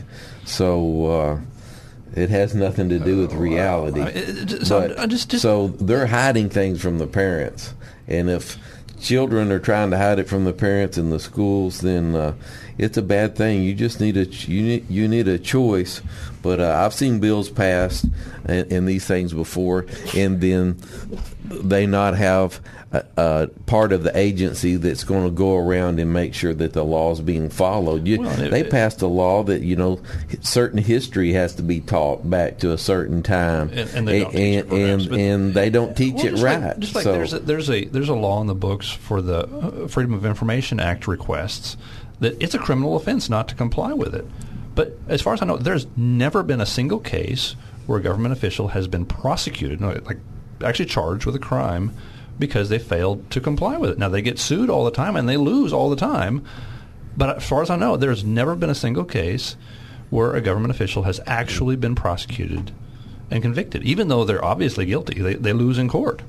So 0.46 1.06
uh, 1.10 1.40
it 2.16 2.30
has 2.30 2.54
nothing 2.54 2.88
to 2.88 2.98
do 2.98 3.18
with 3.20 3.32
reality. 3.34 4.00
I- 4.00 4.08
it- 4.08 4.52
it- 4.52 4.66
so 4.66 4.80
But- 4.88 4.98
I 4.98 5.06
just- 5.06 5.28
just- 5.28 5.42
so 5.42 5.68
they're 5.80 6.06
hiding 6.06 6.48
things 6.48 6.80
from 6.80 6.98
the 6.98 7.06
parents, 7.06 7.74
and 8.08 8.28
if 8.28 8.56
children 9.00 9.52
are 9.52 9.58
trying 9.58 9.90
to 9.90 9.98
hide 9.98 10.18
it 10.18 10.26
from 10.28 10.44
the 10.44 10.52
parents 10.52 10.96
in 10.98 11.10
the 11.10 11.20
schools, 11.20 11.80
then 11.80 12.14
uh, 12.16 12.32
it's 12.78 12.96
a 12.96 13.02
bad 13.02 13.36
thing. 13.36 13.62
You 13.62 13.74
just 13.74 14.00
need 14.00 14.16
a 14.16 14.24
you 14.26 14.62
need 14.62 14.86
you 14.90 15.06
need 15.08 15.28
a 15.28 15.38
choice. 15.38 16.00
But 16.46 16.60
uh, 16.60 16.80
I've 16.84 16.94
seen 16.94 17.18
bills 17.18 17.50
passed 17.50 18.04
and, 18.44 18.70
and 18.70 18.86
these 18.88 19.04
things 19.04 19.32
before, 19.32 19.84
and 20.14 20.40
then 20.40 20.78
they 21.44 21.86
not 21.86 22.16
have 22.16 22.60
a, 22.92 23.04
a 23.16 23.46
part 23.66 23.92
of 23.92 24.04
the 24.04 24.16
agency 24.16 24.76
that's 24.76 25.02
going 25.02 25.24
to 25.24 25.30
go 25.32 25.56
around 25.56 25.98
and 25.98 26.12
make 26.12 26.34
sure 26.34 26.54
that 26.54 26.72
the 26.72 26.84
law 26.84 27.10
is 27.10 27.20
being 27.20 27.50
followed. 27.50 28.06
You, 28.06 28.20
Well, 28.20 28.40
it- 28.40 28.50
they 28.52 28.62
passed 28.62 29.02
a 29.02 29.08
law 29.08 29.42
that 29.42 29.62
you 29.62 29.74
know 29.74 30.00
certain 30.40 30.78
history 30.78 31.32
has 31.32 31.56
to 31.56 31.64
be 31.64 31.80
taught 31.80 32.30
back 32.30 32.58
to 32.58 32.70
a 32.72 32.78
certain 32.78 33.24
time, 33.24 33.70
And- 33.72 33.90
and 33.92 34.06
they 34.06 34.20
don't 34.20 34.30
teach 34.30 34.40
and, 34.40 34.54
it 34.54 34.68
programs, 34.68 35.06
and, 35.06 35.16
and 35.20 35.54
they 35.54 35.68
don't 35.70 35.96
teach 35.96 36.14
Well, 36.14 36.26
it 36.26 36.32
right. 36.40 36.62
Like, 36.62 36.78
just 36.78 36.94
like 36.94 37.02
so, 37.02 37.12
there's 37.12 37.32
a, 37.32 37.38
there's 37.40 37.70
a 37.70 37.84
there's 37.86 38.08
a 38.08 38.14
law 38.14 38.40
in 38.40 38.46
the 38.46 38.54
books 38.54 38.88
for 38.88 39.20
the 39.20 39.48
uh, 39.48 39.88
Freedom 39.88 40.14
of 40.14 40.24
Information 40.24 40.78
Act 40.78 41.08
requests 41.08 41.76
that 42.20 42.40
it's 42.40 42.54
a 42.54 42.58
criminal 42.60 42.94
offense 42.94 43.28
not 43.28 43.48
to 43.48 43.56
comply 43.56 43.92
with 43.92 44.14
it. 44.14 44.24
But 44.76 44.96
as 45.08 45.22
far 45.22 45.32
as 45.32 45.42
I 45.42 45.46
know, 45.46 45.56
there's 45.56 45.86
never 45.96 46.44
been 46.44 46.60
a 46.60 46.66
single 46.66 47.00
case 47.00 47.56
where 47.86 47.98
a 47.98 48.02
government 48.02 48.32
official 48.32 48.68
has 48.68 48.86
been 48.86 49.06
prosecuted, 49.06 49.80
like 49.80 50.18
actually 50.62 50.86
charged 50.86 51.26
with 51.26 51.34
a 51.34 51.40
crime 51.40 51.92
because 52.38 52.68
they 52.68 52.78
failed 52.78 53.28
to 53.30 53.40
comply 53.40 53.78
with 53.78 53.90
it. 53.90 53.98
Now 53.98 54.10
they 54.10 54.22
get 54.22 54.38
sued 54.38 54.68
all 54.68 54.84
the 54.84 54.90
time 54.90 55.16
and 55.16 55.28
they 55.28 55.38
lose 55.38 55.72
all 55.72 55.88
the 55.88 55.96
time. 55.96 56.44
But 57.16 57.38
as 57.38 57.48
far 57.48 57.62
as 57.62 57.70
I 57.70 57.76
know, 57.76 57.96
there's 57.96 58.22
never 58.22 58.54
been 58.54 58.68
a 58.68 58.74
single 58.74 59.04
case 59.04 59.56
where 60.10 60.34
a 60.34 60.42
government 60.42 60.72
official 60.72 61.04
has 61.04 61.20
actually 61.26 61.76
been 61.76 61.94
prosecuted 61.94 62.70
and 63.30 63.42
convicted, 63.42 63.82
even 63.82 64.08
though 64.08 64.24
they're 64.24 64.44
obviously 64.44 64.84
guilty. 64.84 65.20
They, 65.20 65.34
they 65.34 65.52
lose 65.54 65.78
in 65.78 65.88
court. 65.88 66.22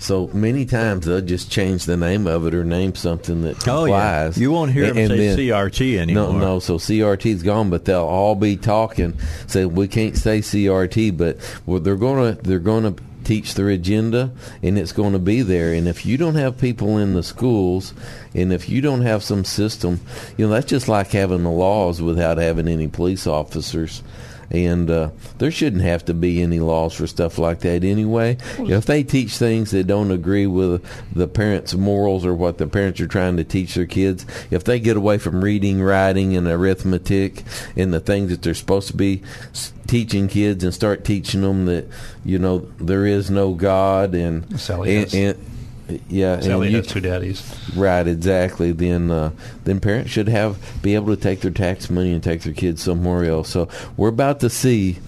So 0.00 0.26
many 0.32 0.64
times 0.66 1.06
they'll 1.06 1.20
just 1.20 1.50
change 1.50 1.84
the 1.84 1.96
name 1.96 2.26
of 2.26 2.44
it 2.46 2.54
or 2.54 2.64
name 2.64 2.94
something 2.96 3.42
that 3.42 3.68
Oh 3.68 3.84
yeah, 3.84 4.32
you 4.34 4.50
won't 4.50 4.72
hear 4.72 4.86
And- 4.86 4.96
them 4.96 5.08
say 5.08 5.16
then- 5.18 5.36
CRT 5.38 5.98
anymore. 5.98 6.32
No, 6.32 6.38
no. 6.38 6.58
So 6.58 6.78
CRT's 6.78 7.42
gone, 7.44 7.70
but 7.70 7.84
they'll 7.84 8.00
all 8.00 8.34
be 8.34 8.56
talking. 8.56 9.14
Say 9.46 9.64
we 9.66 9.86
can't 9.86 10.16
say 10.16 10.40
CRT, 10.40 11.16
but 11.16 11.36
well, 11.66 11.78
they're 11.80 11.94
gonna 11.96 12.36
they're 12.42 12.58
gonna 12.58 12.94
teach 13.22 13.54
their 13.54 13.68
agenda, 13.68 14.30
and 14.62 14.78
it's 14.78 14.92
going 14.92 15.12
to 15.12 15.18
be 15.18 15.42
there. 15.42 15.74
And 15.74 15.86
if 15.86 16.06
you 16.06 16.16
don't 16.16 16.34
have 16.36 16.58
people 16.58 16.96
in 16.96 17.12
the 17.12 17.22
schools, 17.22 17.92
and 18.34 18.50
if 18.52 18.68
you 18.70 18.80
don't 18.80 19.02
have 19.02 19.22
some 19.22 19.44
system, 19.44 20.00
you 20.38 20.46
know 20.46 20.52
that's 20.52 20.66
just 20.66 20.88
like 20.88 21.12
having 21.12 21.42
the 21.44 21.50
laws 21.50 22.00
without 22.00 22.38
having 22.38 22.66
any 22.66 22.88
police 22.88 23.26
officers. 23.26 24.02
And 24.50 24.90
uh, 24.90 25.10
there 25.38 25.50
shouldn't 25.50 25.82
have 25.82 26.04
to 26.06 26.14
be 26.14 26.42
any 26.42 26.58
laws 26.58 26.94
for 26.94 27.06
stuff 27.06 27.38
like 27.38 27.60
that 27.60 27.84
anyway. 27.84 28.36
If 28.58 28.84
they 28.86 29.04
teach 29.04 29.36
things 29.36 29.70
that 29.70 29.86
don't 29.86 30.10
agree 30.10 30.46
with 30.46 30.84
the 31.14 31.28
parents' 31.28 31.74
morals 31.74 32.26
or 32.26 32.34
what 32.34 32.58
the 32.58 32.66
parents 32.66 33.00
are 33.00 33.06
trying 33.06 33.36
to 33.36 33.44
teach 33.44 33.74
their 33.74 33.86
kids, 33.86 34.26
if 34.50 34.64
they 34.64 34.80
get 34.80 34.96
away 34.96 35.18
from 35.18 35.42
reading, 35.44 35.80
writing, 35.80 36.36
and 36.36 36.48
arithmetic 36.48 37.44
and 37.76 37.94
the 37.94 38.00
things 38.00 38.30
that 38.30 38.42
they're 38.42 38.54
supposed 38.54 38.88
to 38.88 38.96
be 38.96 39.22
teaching 39.86 40.28
kids 40.28 40.62
and 40.62 40.72
start 40.72 41.04
teaching 41.04 41.40
them 41.40 41.66
that 41.66 41.84
you 42.24 42.38
know 42.38 42.60
there 42.78 43.04
is 43.04 43.28
no 43.28 43.54
God 43.54 44.14
and 44.14 44.44
and, 45.14 45.14
and 45.14 45.49
yeah, 46.08 46.40
Sally 46.40 46.68
and 46.68 46.72
you, 46.72 46.76
has 46.78 46.86
two 46.86 47.00
daddies. 47.00 47.58
Right, 47.74 48.06
exactly. 48.06 48.72
Then, 48.72 49.10
uh, 49.10 49.30
then 49.64 49.80
parents 49.80 50.10
should 50.10 50.28
have 50.28 50.58
be 50.82 50.94
able 50.94 51.14
to 51.14 51.20
take 51.20 51.40
their 51.40 51.50
tax 51.50 51.90
money 51.90 52.12
and 52.12 52.22
take 52.22 52.42
their 52.42 52.52
kids 52.52 52.82
somewhere 52.82 53.24
else. 53.24 53.48
So 53.48 53.68
we're 53.96 54.08
about 54.08 54.40
to 54.40 54.50
see 54.50 54.98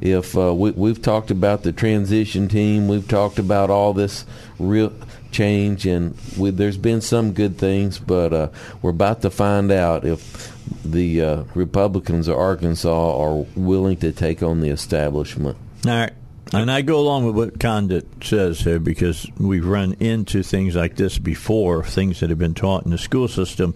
if 0.00 0.36
uh, 0.36 0.54
we, 0.54 0.72
we've 0.72 1.00
talked 1.00 1.30
about 1.30 1.62
the 1.62 1.72
transition 1.72 2.48
team. 2.48 2.88
We've 2.88 3.06
talked 3.06 3.38
about 3.38 3.70
all 3.70 3.92
this 3.92 4.24
real 4.58 4.92
change, 5.30 5.86
and 5.86 6.16
we, 6.36 6.50
there's 6.50 6.76
been 6.76 7.00
some 7.00 7.32
good 7.32 7.58
things, 7.58 7.98
but 7.98 8.32
uh, 8.32 8.48
we're 8.82 8.90
about 8.90 9.22
to 9.22 9.30
find 9.30 9.72
out 9.72 10.04
if 10.04 10.52
the 10.84 11.22
uh, 11.22 11.44
Republicans 11.54 12.28
of 12.28 12.36
Arkansas 12.36 13.18
are 13.18 13.46
willing 13.56 13.96
to 13.98 14.12
take 14.12 14.42
on 14.42 14.60
the 14.60 14.68
establishment. 14.68 15.56
All 15.86 15.92
right. 15.92 16.12
And 16.54 16.70
I 16.70 16.82
go 16.82 16.98
along 16.98 17.24
with 17.24 17.34
what 17.34 17.60
Conduit 17.60 18.06
says 18.22 18.60
here 18.60 18.78
because 18.78 19.26
we've 19.38 19.66
run 19.66 19.94
into 20.00 20.42
things 20.42 20.76
like 20.76 20.96
this 20.96 21.16
before, 21.16 21.82
things 21.82 22.20
that 22.20 22.28
have 22.28 22.38
been 22.38 22.52
taught 22.52 22.84
in 22.84 22.90
the 22.90 22.98
school 22.98 23.26
system. 23.26 23.74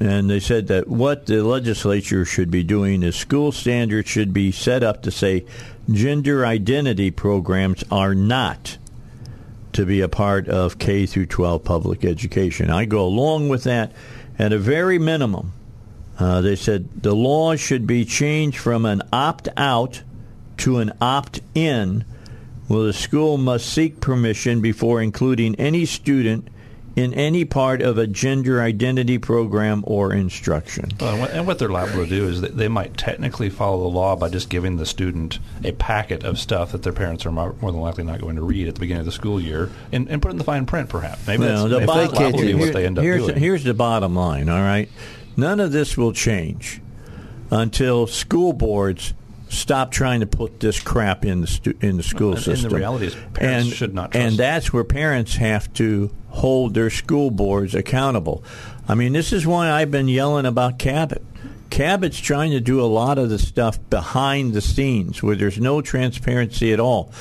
And 0.00 0.28
they 0.28 0.40
said 0.40 0.66
that 0.68 0.88
what 0.88 1.26
the 1.26 1.44
legislature 1.44 2.24
should 2.24 2.50
be 2.50 2.64
doing 2.64 3.04
is 3.04 3.14
school 3.14 3.52
standards 3.52 4.08
should 4.08 4.32
be 4.32 4.50
set 4.50 4.82
up 4.82 5.02
to 5.02 5.12
say 5.12 5.44
gender 5.88 6.44
identity 6.44 7.12
programs 7.12 7.84
are 7.92 8.14
not 8.14 8.76
to 9.72 9.86
be 9.86 10.00
a 10.00 10.08
part 10.08 10.48
of 10.48 10.80
K 10.80 11.06
through 11.06 11.26
12 11.26 11.62
public 11.62 12.04
education. 12.04 12.70
I 12.70 12.86
go 12.86 13.04
along 13.04 13.50
with 13.50 13.62
that 13.64 13.92
at 14.36 14.52
a 14.52 14.58
very 14.58 14.98
minimum. 14.98 15.52
Uh, 16.18 16.40
they 16.40 16.56
said 16.56 16.88
the 17.02 17.14
law 17.14 17.54
should 17.54 17.86
be 17.86 18.04
changed 18.04 18.58
from 18.58 18.84
an 18.84 19.00
opt 19.12 19.48
out 19.56 20.02
to 20.60 20.78
an 20.78 20.92
opt 21.00 21.40
in, 21.54 22.04
well, 22.68 22.84
the 22.84 22.92
school 22.92 23.36
must 23.38 23.66
seek 23.72 24.00
permission 24.00 24.60
before 24.60 25.00
including 25.02 25.54
any 25.56 25.84
student 25.84 26.48
in 26.96 27.14
any 27.14 27.44
part 27.44 27.80
of 27.80 27.96
a 27.96 28.06
gender 28.06 28.60
identity 28.60 29.16
program 29.16 29.82
or 29.86 30.12
instruction. 30.12 30.88
And 31.00 31.46
what- 31.46 31.58
they're 31.58 31.68
liable 31.68 32.04
to 32.04 32.06
do 32.10 32.26
is 32.26 32.40
that 32.40 32.56
they 32.56 32.66
might 32.68 32.96
technically 32.96 33.48
follow 33.48 33.82
the 33.84 33.88
law 33.96 34.16
by 34.16 34.28
just 34.28 34.50
giving 34.50 34.76
the 34.76 34.84
student 34.84 35.38
a 35.64 35.70
packet 35.72 36.24
of 36.24 36.38
stuff 36.38 36.72
that 36.72 36.82
their 36.82 36.92
parents 36.92 37.24
are 37.24 37.30
more 37.30 37.54
than 37.62 37.80
likely 37.80 38.02
not 38.04 38.20
going 38.20 38.36
to 38.36 38.42
read 38.42 38.66
at 38.68 38.74
the 38.74 38.80
beginning 38.80 39.00
of 39.00 39.06
the 39.06 39.12
school 39.12 39.40
year, 39.40 39.70
and, 39.92 40.08
and 40.10 40.20
put 40.20 40.28
it 40.28 40.32
in 40.32 40.38
the 40.38 40.44
fine 40.44 40.66
print, 40.66 40.88
perhaps. 40.88 41.26
Maybe 41.28 41.44
Well, 41.44 41.68
that's, 41.68 41.80
the 41.80 41.86
bottom- 41.86 42.02
that's 42.08 42.14
liable 42.20 42.38
to 42.40 42.44
be 42.44 42.52
here- 42.52 42.58
what 42.58 42.72
they 42.74 42.84
end 42.86 42.98
up 42.98 43.04
here's, 43.04 43.26
doing. 43.26 43.38
here's 43.38 43.64
the 43.64 43.74
bottom 43.74 44.14
line, 44.16 44.48
all 44.48 44.60
right? 44.62 44.88
None 45.36 45.60
of 45.60 45.70
this 45.72 45.96
will 45.96 46.12
change 46.12 46.82
until 47.52 48.06
school 48.08 48.52
boards 48.52 49.14
stop 49.50 49.90
trying 49.90 50.20
to 50.20 50.26
put 50.26 50.60
this 50.60 50.80
crap 50.80 51.24
in 51.24 51.40
the 51.42 51.46
stu- 51.46 51.74
in 51.80 51.96
the 51.96 52.02
school 52.02 52.28
And- 52.28 52.36
and 52.38 52.46
the 52.46 52.56
system. 52.56 52.72
reality 52.72 53.06
is 53.08 53.16
parents 53.34 53.66
and, 53.68 53.74
should 53.76 53.94
not 53.94 54.14
And 54.16 54.36
that's 54.38 54.72
where 54.72 54.84
parents 54.84 55.36
have 55.36 55.72
to 55.74 56.10
hold 56.28 56.74
their 56.74 56.88
school 56.90 57.30
boards 57.30 57.74
accountable. 57.74 58.42
I 58.88 58.94
mean, 58.94 59.12
this 59.12 59.32
is 59.32 59.46
why 59.46 59.70
I've 59.70 59.90
been 59.90 60.08
yelling 60.08 60.46
about 60.46 60.78
Cabot. 60.78 61.22
Cabot's 61.68 62.18
trying 62.18 62.50
to 62.52 62.60
do 62.60 62.80
a 62.80 62.86
lot 62.86 63.18
of 63.18 63.28
the 63.28 63.38
stuff 63.38 63.78
behind 63.90 64.54
the 64.54 64.60
scenes 64.60 65.22
where 65.22 65.36
there's 65.36 65.58
no 65.58 65.80
transparency 65.80 66.72
at 66.72 66.80
all. 66.80 67.12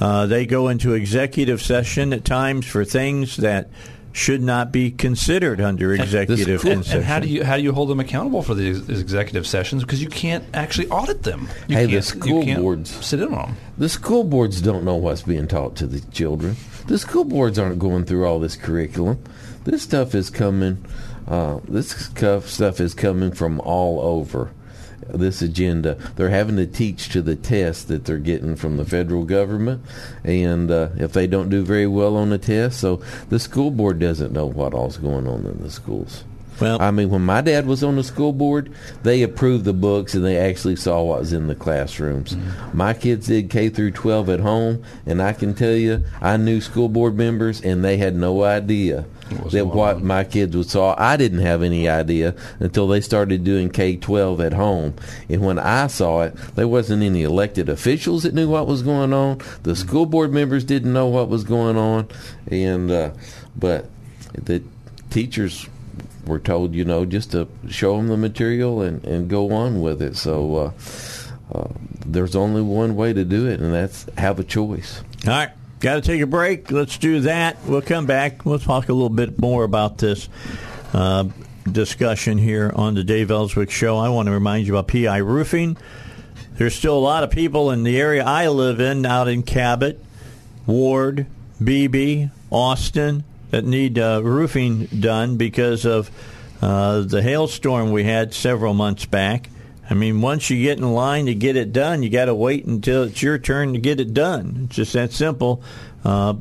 Uh, 0.00 0.26
they 0.26 0.44
go 0.44 0.68
into 0.68 0.92
executive 0.92 1.62
session 1.62 2.12
at 2.12 2.24
times 2.24 2.66
for 2.66 2.84
things 2.84 3.36
that 3.36 3.68
should 4.14 4.40
not 4.40 4.70
be 4.70 4.92
considered 4.92 5.60
under 5.60 5.92
executive 5.92 6.64
and, 6.64 6.84
session. 6.84 6.98
and 6.98 7.04
how 7.04 7.18
do 7.18 7.26
you 7.26 7.42
how 7.42 7.56
do 7.56 7.62
you 7.64 7.72
hold 7.72 7.88
them 7.90 7.98
accountable 7.98 8.42
for 8.42 8.54
these 8.54 8.88
executive 8.88 9.44
sessions? 9.44 9.82
Because 9.82 10.00
you 10.00 10.08
can't 10.08 10.44
actually 10.54 10.88
audit 10.88 11.24
them. 11.24 11.48
You 11.66 11.76
Hey, 11.76 11.86
the 11.86 11.92
can't, 11.94 12.04
school 12.04 12.38
you 12.38 12.44
can't 12.44 12.60
boards- 12.62 13.04
sit 13.04 13.18
in 13.20 13.34
on 13.34 13.48
them. 13.48 13.56
The 13.76 13.88
school 13.88 14.22
boards 14.22 14.62
don't 14.62 14.84
know 14.84 14.94
what's 14.94 15.22
being 15.22 15.48
taught 15.48 15.74
to 15.76 15.88
the 15.88 16.00
children. 16.12 16.54
The 16.86 16.96
school 16.96 17.24
boards 17.24 17.58
aren't 17.58 17.80
going 17.80 18.04
through 18.04 18.24
all 18.24 18.38
this 18.38 18.54
curriculum. 18.54 19.18
This 19.64 19.82
stuff 19.82 20.14
is 20.14 20.30
coming. 20.30 20.84
Uh, 21.26 21.58
this 21.66 21.90
stuff 21.90 22.48
stuff 22.48 22.80
is 22.80 22.94
coming 22.94 23.32
from 23.32 23.58
all 23.62 24.00
over. 24.00 24.52
This 25.08 25.42
agenda. 25.42 25.94
They're 26.16 26.30
having 26.30 26.56
to 26.56 26.66
teach 26.66 27.08
to 27.10 27.22
the 27.22 27.36
test 27.36 27.88
that 27.88 28.04
they're 28.04 28.18
getting 28.18 28.56
from 28.56 28.76
the 28.76 28.84
federal 28.84 29.24
government, 29.24 29.82
and 30.22 30.70
uh, 30.70 30.90
if 30.96 31.12
they 31.12 31.26
don't 31.26 31.48
do 31.48 31.64
very 31.64 31.86
well 31.86 32.16
on 32.16 32.30
the 32.30 32.38
test, 32.38 32.80
so 32.80 33.02
the 33.28 33.38
school 33.38 33.70
board 33.70 33.98
doesn't 33.98 34.32
know 34.32 34.46
what 34.46 34.74
all's 34.74 34.96
going 34.96 35.26
on 35.26 35.46
in 35.46 35.62
the 35.62 35.70
schools. 35.70 36.24
Well- 36.60 36.80
I 36.80 36.90
mean, 36.90 37.10
when 37.10 37.22
my 37.22 37.40
dad 37.40 37.66
was 37.66 37.82
on 37.82 37.96
the 37.96 38.04
school 38.04 38.32
board, 38.32 38.70
they 39.02 39.22
approved 39.22 39.64
the 39.64 39.72
books 39.72 40.14
and 40.14 40.24
they 40.24 40.36
actually 40.36 40.76
saw 40.76 41.02
what 41.02 41.20
was 41.20 41.32
in 41.32 41.46
the 41.46 41.54
classrooms. 41.54 42.34
Mm-hmm. 42.34 42.76
My 42.76 42.94
kids 42.94 43.26
did 43.26 43.50
K 43.50 43.68
through 43.68 43.92
12 43.92 44.28
at 44.30 44.40
home, 44.40 44.82
and 45.06 45.20
I 45.22 45.32
can 45.32 45.54
tell 45.54 45.74
you, 45.74 46.04
I 46.20 46.36
knew 46.36 46.60
school 46.60 46.88
board 46.88 47.16
members, 47.16 47.60
and 47.60 47.84
they 47.84 47.96
had 47.96 48.14
no 48.14 48.44
idea 48.44 49.04
that 49.50 49.66
what 49.66 49.96
on. 49.96 50.06
my 50.06 50.24
kids 50.24 50.56
would 50.56 50.68
saw. 50.70 50.94
I 50.98 51.16
didn't 51.16 51.40
have 51.40 51.62
any 51.62 51.88
idea 51.88 52.34
until 52.60 52.86
they 52.86 53.00
started 53.00 53.42
doing 53.44 53.70
K 53.70 53.96
12 53.96 54.40
at 54.40 54.52
home. 54.52 54.94
And 55.28 55.42
when 55.42 55.58
I 55.58 55.86
saw 55.86 56.22
it, 56.22 56.36
there 56.54 56.68
wasn't 56.68 57.02
any 57.02 57.22
elected 57.22 57.68
officials 57.68 58.22
that 58.24 58.34
knew 58.34 58.48
what 58.48 58.66
was 58.66 58.82
going 58.82 59.12
on. 59.12 59.40
The 59.62 59.74
school 59.74 60.06
board 60.06 60.32
members 60.32 60.64
didn't 60.64 60.92
know 60.92 61.06
what 61.06 61.28
was 61.28 61.44
going 61.44 61.76
on, 61.76 62.08
and 62.50 62.90
uh, 62.90 63.10
but 63.56 63.86
the 64.34 64.62
teachers 65.10 65.68
were 66.26 66.38
told, 66.38 66.74
you 66.74 66.84
know, 66.84 67.04
just 67.04 67.32
to 67.32 67.48
show 67.68 67.96
them 67.96 68.08
the 68.08 68.16
material 68.16 68.82
and, 68.82 69.04
and 69.04 69.28
go 69.28 69.52
on 69.52 69.80
with 69.80 70.02
it. 70.02 70.16
So 70.16 70.56
uh, 70.56 70.72
uh, 71.52 71.68
there's 72.06 72.36
only 72.36 72.62
one 72.62 72.96
way 72.96 73.12
to 73.12 73.24
do 73.24 73.46
it, 73.46 73.60
and 73.60 73.72
that's 73.72 74.06
have 74.16 74.38
a 74.38 74.44
choice. 74.44 75.02
All 75.26 75.32
right. 75.32 75.50
Got 75.80 75.96
to 75.96 76.00
take 76.00 76.22
a 76.22 76.26
break. 76.26 76.70
Let's 76.70 76.96
do 76.96 77.20
that. 77.20 77.58
We'll 77.66 77.82
come 77.82 78.06
back. 78.06 78.46
We'll 78.46 78.58
talk 78.58 78.88
a 78.88 78.92
little 78.94 79.10
bit 79.10 79.38
more 79.38 79.64
about 79.64 79.98
this 79.98 80.30
uh, 80.94 81.24
discussion 81.70 82.38
here 82.38 82.72
on 82.74 82.94
the 82.94 83.04
Dave 83.04 83.30
Elswick 83.30 83.70
Show. 83.70 83.98
I 83.98 84.08
want 84.08 84.26
to 84.26 84.32
remind 84.32 84.66
you 84.66 84.78
about 84.78 84.88
PI 84.88 85.18
Roofing. 85.18 85.76
There's 86.54 86.74
still 86.74 86.96
a 86.96 87.00
lot 87.00 87.22
of 87.22 87.30
people 87.30 87.70
in 87.70 87.82
the 87.82 88.00
area 88.00 88.24
I 88.24 88.48
live 88.48 88.80
in, 88.80 89.04
out 89.04 89.28
in 89.28 89.42
Cabot, 89.42 90.02
Ward, 90.66 91.26
Beebe, 91.62 92.28
Austin, 92.50 93.24
that 93.54 93.64
need 93.64 94.00
uh, 94.00 94.20
roofing 94.20 94.86
done 94.86 95.36
because 95.36 95.84
of 95.84 96.10
uh, 96.60 97.02
the 97.02 97.22
hailstorm 97.22 97.92
we 97.92 98.02
had 98.02 98.34
several 98.34 98.74
months 98.74 99.04
back. 99.04 99.48
I 99.88 99.94
mean, 99.94 100.20
once 100.20 100.50
you 100.50 100.60
get 100.60 100.78
in 100.78 100.92
line 100.92 101.26
to 101.26 101.36
get 101.36 101.54
it 101.54 101.72
done, 101.72 102.02
you 102.02 102.10
got 102.10 102.24
to 102.24 102.34
wait 102.34 102.64
until 102.64 103.04
it's 103.04 103.22
your 103.22 103.38
turn 103.38 103.74
to 103.74 103.78
get 103.78 104.00
it 104.00 104.12
done. 104.12 104.62
It's 104.64 104.74
just 104.74 104.94
that 104.94 105.12
simple. 105.12 105.62
Uh, 106.04 106.34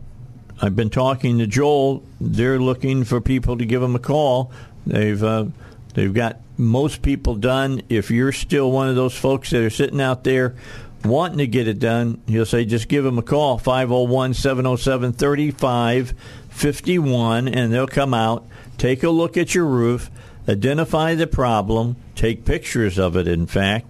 I've 0.60 0.76
been 0.76 0.90
talking 0.90 1.38
to 1.38 1.46
Joel. 1.46 2.04
They're 2.20 2.60
looking 2.60 3.04
for 3.04 3.22
people 3.22 3.60
to 3.60 3.66
give 3.66 3.82
them 3.82 3.96
a 3.96 4.00
call. 4.00 4.52
They've 4.88 5.24
uh, 5.24 5.46
they've 5.94 6.14
got 6.14 6.40
most 6.58 7.04
people 7.04 7.36
done. 7.36 7.84
If 7.90 8.10
you're 8.10 8.32
still 8.32 8.72
one 8.72 8.90
of 8.90 8.96
those 8.96 9.16
folks 9.16 9.52
that 9.52 9.62
are 9.62 9.70
sitting 9.70 10.02
out 10.02 10.24
there 10.24 10.56
wanting 11.06 11.40
to 11.40 11.48
get 11.48 11.68
it 11.68 11.78
done, 11.78 12.22
he'll 12.28 12.46
say 12.46 12.66
just 12.66 12.88
give 12.88 13.04
them 13.04 13.20
a 13.20 13.22
call 13.24 13.60
501-707-3551 16.54 17.56
and 17.56 17.74
they'll 17.74 17.88
come 17.88 18.14
out, 18.14 18.46
take 18.78 19.04
a 19.04 19.10
look 19.10 19.38
at 19.38 19.56
your 19.56 19.66
roof, 19.66 20.10
identify 20.48 21.16
the 21.16 21.28
problem, 21.28 21.96
take 22.16 22.46
pictures 22.46 22.98
of 22.98 23.16
it 23.16 23.28
in 23.28 23.46
fact, 23.46 23.88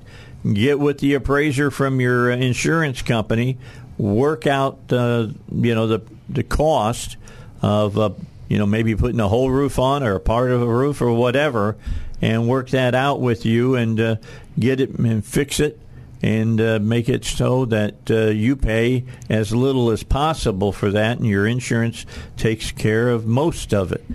get 0.52 0.80
with 0.80 1.00
the 1.00 1.14
appraiser 1.14 1.72
from 1.72 2.00
your 2.00 2.30
insurance 2.32 3.02
company, 3.02 3.58
work 3.98 4.48
out 4.48 4.80
uh, 4.92 5.28
you 5.52 5.76
know 5.76 5.88
the 5.88 6.02
the 6.30 6.44
cost 6.44 7.18
of 7.62 7.98
uh, 7.98 8.10
you 8.50 8.58
know 8.58 8.66
maybe 8.66 8.96
putting 8.96 9.20
a 9.20 9.28
whole 9.28 9.50
roof 9.50 9.80
on 9.80 10.04
or 10.04 10.16
a 10.16 10.20
part 10.20 10.52
of 10.52 10.62
a 10.62 10.68
roof 10.68 11.02
or 11.02 11.14
whatever, 11.14 11.76
and 12.22 12.48
work 12.48 12.70
that 12.70 12.96
out 12.96 13.22
with 13.22 13.46
you 13.46 13.76
and 13.76 14.00
uh, 14.00 14.16
get 14.60 14.80
it 14.80 14.90
and 14.92 15.26
fix 15.26 15.60
it 15.60 15.80
and 16.24 16.62
uh, 16.62 16.80
make 16.80 17.10
it 17.10 17.26
so 17.26 17.66
that 17.66 18.10
uh, 18.10 18.28
you 18.28 18.56
pay 18.56 19.04
as 19.30 19.54
little 19.54 19.92
as 19.92 20.04
possible 20.04 20.72
for 20.72 20.90
that, 20.90 21.18
and 21.18 21.28
your 21.28 21.46
insurance 21.46 22.06
takes 22.38 22.72
care 22.72 23.10
of 23.10 23.28
most 23.28 23.74
of 23.74 23.92
it. 23.92 24.06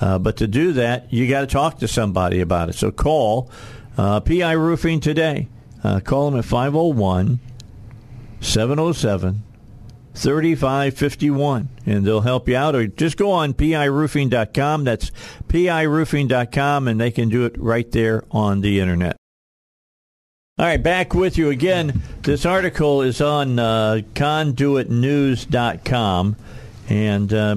Uh, 0.00 0.18
but 0.18 0.38
to 0.38 0.46
do 0.46 0.72
that, 0.72 1.12
you 1.12 1.28
got 1.28 1.42
to 1.42 1.46
talk 1.46 1.78
to 1.78 1.86
somebody 1.86 2.40
about 2.40 2.70
it. 2.70 2.74
So 2.74 2.90
call 2.90 3.50
uh, 3.98 4.20
PI 4.20 4.52
Roofing 4.52 5.00
today. 5.00 5.48
Uh, 5.84 6.00
call 6.00 6.30
them 6.30 6.38
at 6.38 6.44
501 6.44 7.38
707 8.40 9.42
3551 10.14 11.68
and 11.86 12.04
they'll 12.04 12.22
help 12.22 12.48
you 12.48 12.56
out 12.56 12.74
or 12.74 12.88
just 12.88 13.16
go 13.16 13.30
on 13.30 13.54
piroofing.com 13.54 14.82
that's 14.82 15.12
piroofing.com 15.46 16.88
and 16.88 17.00
they 17.00 17.12
can 17.12 17.28
do 17.28 17.44
it 17.44 17.56
right 17.56 17.92
there 17.92 18.24
on 18.32 18.60
the 18.60 18.80
internet 18.80 19.16
all 20.58 20.66
right 20.66 20.82
back 20.82 21.14
with 21.14 21.38
you 21.38 21.50
again 21.50 22.02
this 22.22 22.44
article 22.44 23.02
is 23.02 23.20
on 23.20 23.56
uh, 23.58 24.00
conduitnews.com 24.14 26.36
and 26.88 27.32
uh, 27.32 27.56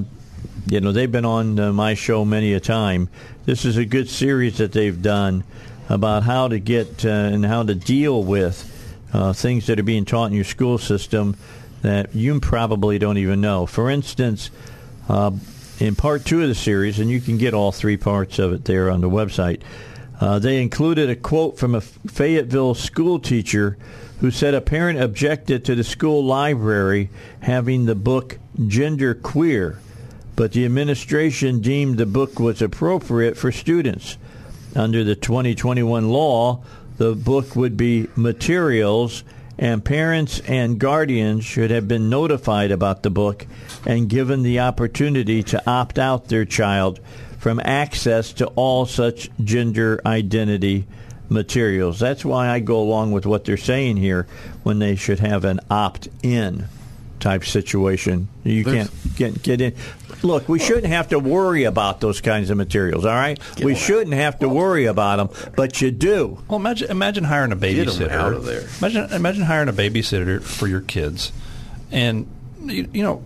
you 0.68 0.80
know 0.80 0.92
they've 0.92 1.12
been 1.12 1.26
on 1.26 1.60
uh, 1.60 1.74
my 1.74 1.96
show 1.96 2.24
many 2.24 2.54
a 2.54 2.60
time 2.60 3.10
this 3.46 3.66
is 3.66 3.78
a 3.78 3.86
good 3.86 4.08
series 4.08 4.60
that 4.60 4.72
they've 4.72 5.02
done 5.02 5.44
about 5.90 6.22
how 6.24 6.48
to 6.48 6.60
get 6.60 7.04
uh, 7.04 7.10
and 7.10 7.44
how 7.46 7.64
to 7.64 7.74
deal 7.74 8.24
with 8.24 8.68
uh, 9.14 9.34
things 9.34 9.68
that 9.68 9.80
are 9.80 9.84
being 9.84 10.06
taught 10.06 10.28
in 10.28 10.34
your 10.34 10.44
school 10.44 10.78
system 10.78 11.36
that 11.82 12.14
you 12.16 12.40
probably 12.40 13.00
don't 13.00 13.18
even 13.18 13.42
know. 13.42 13.66
For 13.66 13.90
instance, 13.90 14.52
uh, 15.10 15.32
in 15.80 15.96
part 15.96 16.26
two 16.26 16.44
of 16.44 16.48
the 16.48 16.56
series, 16.56 17.00
and 17.00 17.10
you 17.10 17.20
can 17.20 17.38
get 17.38 17.54
all 17.54 17.72
three 17.72 17.98
parts 17.98 18.40
of 18.40 18.54
it 18.54 18.66
there 18.66 18.90
on 18.90 19.02
the 19.02 19.10
website, 19.10 19.62
uh, 20.22 20.38
they 20.38 20.62
included 20.62 21.10
a 21.10 21.16
quote 21.16 21.58
from 21.58 21.74
a 21.74 21.82
Fayetteville 21.82 22.76
school 22.76 23.20
teacher 23.20 23.76
who 24.20 24.30
said 24.30 24.54
a 24.54 24.62
parent 24.62 25.02
objected 25.02 25.66
to 25.66 25.74
the 25.74 25.84
school 25.84 26.24
library 26.24 27.10
having 27.42 27.86
the 27.86 27.96
book 27.96 28.38
Gender 28.68 29.16
Queer, 29.16 29.80
but 30.36 30.52
the 30.52 30.64
administration 30.64 31.60
deemed 31.60 31.98
the 31.98 32.06
book 32.06 32.40
was 32.40 32.62
appropriate 32.62 33.36
for 33.36 33.52
students. 33.52 34.18
Under 34.76 35.04
the 35.04 35.16
2021 35.16 36.08
law, 36.10 36.64
the 36.98 37.16
book 37.16 37.56
would 37.56 37.76
be 37.76 38.08
materials 38.16 39.24
and 39.58 39.84
parents 39.84 40.40
and 40.42 40.80
guardians 40.80 41.44
should 41.44 41.72
have 41.72 41.88
been 41.88 42.10
notified 42.10 42.72
about 42.72 43.02
the 43.02 43.10
book 43.10 43.48
and 43.88 44.08
given 44.08 44.44
the 44.44 44.60
opportunity 44.60 45.42
to 45.44 45.70
opt 45.70 45.98
out 45.98 46.28
their 46.28 46.46
child 46.46 47.00
from 47.42 47.60
access 47.64 48.34
to 48.34 48.46
all 48.56 48.86
such 48.86 49.30
gender 49.44 50.00
identity 50.06 50.86
materials. 51.28 52.00
That's 52.00 52.24
why 52.24 52.48
I 52.50 52.60
go 52.60 52.80
along 52.80 53.14
with 53.14 53.26
what 53.26 53.46
they're 53.46 53.58
saying 53.58 53.98
here 53.98 54.28
when 54.64 54.78
they 54.80 54.96
should 54.96 55.20
have 55.20 55.44
an 55.44 55.60
opt 55.70 56.08
in 56.22 56.68
type 57.20 57.44
situation. 57.44 58.28
You 58.44 58.64
There's- 58.64 58.90
can't 58.90 59.16
get 59.16 59.42
get 59.44 59.62
in. 59.62 59.74
Look, 60.24 60.48
we 60.48 60.60
shouldn't 60.60 60.86
have 60.94 61.10
to 61.10 61.18
worry 61.20 61.64
about 61.64 62.00
those 62.00 62.22
kinds 62.22 62.52
of 62.52 62.58
materials, 62.58 63.06
all 63.06 63.16
right? 63.16 63.40
we 63.64 63.74
shouldn't 63.74 64.14
have 64.14 64.38
to 64.40 64.48
worry 64.50 64.86
about 64.86 65.18
them, 65.18 65.52
but 65.56 65.82
you 65.82 65.90
do. 65.90 66.38
Well, 66.48 66.60
imagine 66.60 66.92
imagine 66.92 67.24
hiring 67.24 67.52
a 67.52 67.56
Get 67.56 67.76
'em 67.80 67.86
babysitter. 67.88 68.12
out 68.12 68.34
of 68.34 68.46
there. 68.46 68.64
Imagine 68.80 69.12
imagine 69.14 69.44
hiring 69.46 69.68
a 69.70 69.74
babysitter 69.74 70.42
for 70.44 70.68
your 70.68 70.82
kids, 70.82 71.32
and 71.92 72.28
you, 72.66 72.88
you 72.94 73.02
know, 73.02 73.24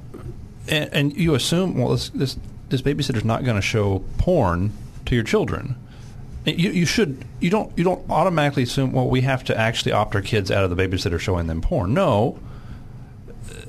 and, 0.70 0.90
and 0.94 1.18
you 1.18 1.36
assume 1.36 1.78
well 1.78 1.90
this 1.92 2.10
this 2.10 2.38
this 2.70 2.82
babysitter's 2.82 3.26
not 3.26 3.44
going 3.44 3.56
to 3.56 3.62
show 3.62 4.00
porn 4.18 4.72
to 5.06 5.16
your 5.16 5.24
children. 5.24 5.76
You, 6.46 6.70
you 6.72 6.86
should 6.86 7.26
you 7.40 7.50
don't 7.50 7.76
you 7.78 7.84
don't 7.84 8.08
automatically 8.10 8.64
assume 8.64 8.92
well 8.92 9.10
we 9.10 9.22
have 9.22 9.44
to 9.46 9.58
actually 9.58 9.94
opt 9.94 10.14
our 10.16 10.22
kids 10.22 10.52
out 10.52 10.64
of 10.64 10.70
the 10.70 10.76
babysitter 10.76 11.20
showing 11.20 11.48
them 11.48 11.62
porn. 11.62 11.94
No, 11.94 12.38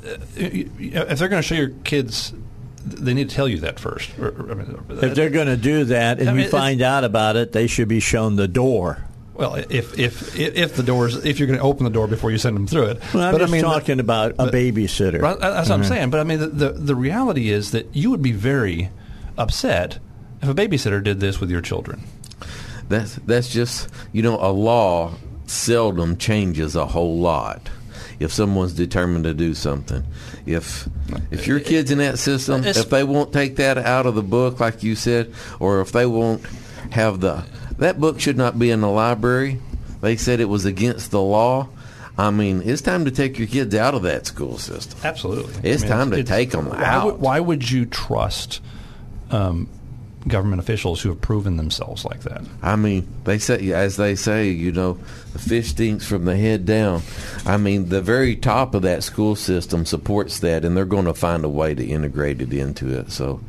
Uh, 0.05 0.17
if 0.37 1.19
they're 1.19 1.29
going 1.29 1.43
to 1.43 1.47
show 1.47 1.55
your 1.55 1.71
kids, 1.85 2.33
they 2.85 3.13
need 3.15 3.29
to 3.31 3.35
tell 3.35 3.49
you 3.49 3.59
that 3.61 3.81
first. 3.81 4.11
Or- 4.19 4.29
or- 4.29 4.51
I 4.51 4.55
mean, 4.55 4.79
If 4.91 5.15
they're 5.15 5.31
going 5.31 5.49
to 5.49 5.57
do 5.57 5.85
that 5.87 6.21
and 6.21 6.29
I 6.29 6.33
mean, 6.33 6.45
you 6.45 6.51
find 6.51 6.81
out 6.83 7.03
about 7.05 7.37
it, 7.37 7.53
they 7.53 7.67
should 7.67 7.89
be 7.89 8.01
shown 8.01 8.37
the 8.37 8.49
door. 8.49 8.99
Well, 9.37 9.57
if 9.57 9.99
if 9.99 10.39
if 10.39 10.77
the 10.77 10.83
doors, 10.83 11.25
if 11.25 11.39
you're 11.39 11.47
going 11.47 11.59
to 11.59 11.65
open 11.65 11.85
the 11.85 11.91
door 11.91 12.07
before 12.07 12.31
you 12.31 12.39
send 12.39 12.57
them 12.57 12.67
through 12.67 12.87
it, 12.87 13.03
Well, 13.13 13.25
I'm 13.25 13.33
but 13.33 13.39
just 13.39 13.53
I 13.53 13.53
mean, 13.53 13.63
talking 13.63 14.01
about 14.01 14.33
a 14.33 14.35
but- 14.35 14.55
babysitter. 14.55 15.21
Right, 15.21 15.39
that's 15.39 15.69
what 15.69 15.75
I'm 15.75 15.83
mm-hmm. 15.83 15.89
saying. 15.89 16.11
But 16.11 16.21
I 16.21 16.25
mean, 16.25 16.39
the, 16.39 16.47
the 16.49 16.69
the 16.73 16.95
reality 16.95 17.51
is 17.51 17.73
that 17.73 17.95
you 17.95 18.11
would 18.11 18.23
be 18.23 18.33
very 18.33 18.91
upset 19.37 19.99
if 20.43 20.49
a 20.49 20.55
babysitter 20.55 21.03
did 21.03 21.21
this 21.21 21.41
with 21.41 21.51
your 21.51 21.61
children. 21.61 22.03
That's 22.89 23.17
that's 23.17 23.49
just 23.49 23.89
you 24.13 24.23
know 24.23 24.39
a 24.41 24.51
law 24.51 25.15
seldom 25.47 26.17
changes 26.17 26.77
a 26.77 26.87
whole 26.87 27.19
lot. 27.19 27.71
If 28.19 28.33
someone's 28.33 28.73
determined 28.73 29.25
to 29.25 29.35
do 29.35 29.53
something, 29.53 30.03
if 30.47 30.89
if 31.31 31.47
your 31.47 31.59
uh, 31.59 31.63
kids 31.63 31.91
in 31.91 31.99
that 31.99 32.19
system, 32.19 32.65
if 32.65 32.89
they 32.89 33.05
won't 33.05 33.33
take 33.33 33.57
that 33.57 33.77
out 33.77 34.07
of 34.07 34.15
the 34.15 34.23
book, 34.23 34.61
like 34.61 34.83
you 34.83 34.95
said, 34.95 35.35
or 35.61 35.83
if 35.83 35.93
they 35.93 36.07
won't 36.07 36.43
have 36.93 37.21
the 37.21 37.45
that 37.79 38.01
book 38.01 38.21
should 38.21 38.37
not 38.37 38.59
be 38.59 38.71
in 38.71 38.81
the 38.81 38.91
library. 38.91 39.61
They 40.01 40.17
said 40.17 40.41
it 40.41 40.49
was 40.49 40.65
against 40.65 41.11
the 41.11 41.21
law. 41.21 41.69
I 42.19 42.31
mean, 42.31 42.63
it's 42.65 42.81
time 42.81 43.05
to 43.05 43.11
take 43.11 43.39
your 43.39 43.47
kids 43.49 43.75
out 43.75 43.95
of 43.95 44.03
that 44.03 44.27
school 44.27 44.57
system. 44.59 44.99
Absolutely, 45.05 45.69
It's 45.71 45.83
time 45.83 46.11
to 46.13 46.25
take 46.25 46.55
'em 46.55 46.71
why 46.71 46.83
out. 46.85 47.05
Would, 47.07 47.21
why 47.21 47.41
would 47.41 47.71
you 47.71 47.85
trust 47.85 48.61
um, 49.31 49.69
government 50.29 50.61
officials 50.61 51.01
who 51.01 51.09
have 51.11 51.21
proven 51.21 51.57
themselves 51.57 52.05
like 52.05 52.21
that. 52.23 52.43
I 52.63 52.77
mean, 52.77 53.07
they 53.25 53.39
say, 53.39 53.71
as 53.73 53.97
they 53.97 54.17
say, 54.17 54.49
you 54.51 54.73
know, 54.73 54.99
the 55.33 55.39
fish 55.39 55.69
stinks 55.69 56.07
from 56.07 56.25
the 56.25 56.37
head 56.37 56.67
down. 56.67 57.03
I 57.45 57.57
mean, 57.57 57.89
the 57.89 58.01
very 58.03 58.35
top 58.37 58.75
of 58.75 58.83
that 58.83 59.05
school 59.05 59.37
system 59.37 59.87
supports 59.87 60.41
that, 60.41 60.65
and 60.65 60.77
they're 60.77 60.85
going 60.85 61.05
to 61.05 61.15
find 61.15 61.45
a 61.45 61.49
way 61.49 61.75
to 61.75 61.85
integrate 61.85 62.41
it 62.41 62.53
into 62.53 62.99
it. 62.99 63.13
So, 63.13 63.41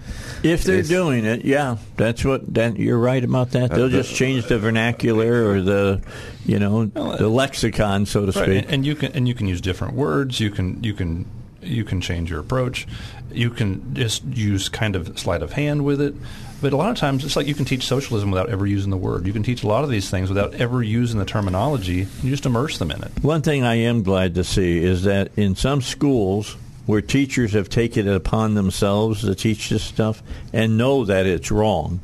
If 0.44 0.64
they're 0.64 0.84
doing 0.84 1.26
it, 1.26 1.46
yeah, 1.46 1.78
that's 1.96 2.24
what 2.24 2.54
that 2.54 2.78
you're 2.78 3.00
right 3.00 3.24
about 3.24 3.52
that. 3.52 3.72
They'll 3.72 3.90
just 3.90 4.14
change 4.14 4.46
the 4.48 4.60
vernacular 4.60 5.50
or 5.50 5.62
the, 5.62 6.02
you 6.46 6.60
know, 6.60 6.86
the 6.86 7.28
lexicon, 7.28 8.06
so 8.06 8.26
to 8.26 8.38
Right, 8.38 8.46
speak. 8.46 8.64
and, 8.64 8.72
and 8.74 8.86
you 8.86 8.96
can 8.96 9.12
and 9.14 9.28
you 9.28 9.34
can 9.34 9.48
use 9.48 9.62
different 9.62 9.96
words. 9.96 10.40
You 10.40 10.52
can 10.52 10.84
you 10.84 10.94
can 10.94 11.26
you 11.62 11.84
can 11.84 12.02
change 12.02 12.30
your 12.30 12.40
approach. 12.40 12.88
You 13.32 13.50
can 13.50 13.94
just 13.94 14.24
use 14.26 14.70
kind 14.70 14.96
of 14.96 15.18
sleight 15.20 15.42
of 15.42 15.54
hand 15.54 15.84
with 15.84 16.00
it. 16.02 16.16
But 16.62 16.74
a 16.74 16.78
lot 16.78 16.90
of 16.90 16.98
times, 16.98 17.24
it's 17.24 17.36
like 17.36 17.48
you 17.48 17.54
can 17.54 17.66
teach 17.66 17.86
socialism 17.86 18.32
without 18.32 18.50
ever 18.50 18.66
using 18.66 18.90
the 18.90 18.98
word. 18.98 19.28
You 19.28 19.34
can 19.34 19.44
teach 19.44 19.64
a 19.64 19.68
lot 19.68 19.84
of 19.84 19.90
these 19.90 20.10
things 20.10 20.30
without 20.30 20.56
ever 20.56 20.82
using 20.82 21.20
the 21.20 21.26
terminology. 21.26 22.08
You 22.24 22.30
just 22.30 22.46
immerse 22.46 22.80
them 22.80 22.90
in 22.92 23.04
it. 23.04 23.12
One 23.22 23.42
thing 23.42 23.64
I 23.64 23.76
am 23.76 24.02
glad 24.02 24.36
to 24.36 24.44
see 24.44 24.84
is 24.84 25.04
that 25.04 25.32
in 25.38 25.56
some 25.56 25.82
schools 25.82 26.58
where 26.88 27.02
teachers 27.02 27.54
have 27.54 27.70
taken 27.70 28.08
it 28.08 28.16
upon 28.16 28.56
themselves 28.56 29.22
to 29.22 29.36
teach 29.36 29.70
this 29.70 29.84
stuff 29.84 30.24
and 30.54 30.78
know 30.78 31.06
that 31.06 31.26
it's 31.26 31.52
wrong 31.52 32.00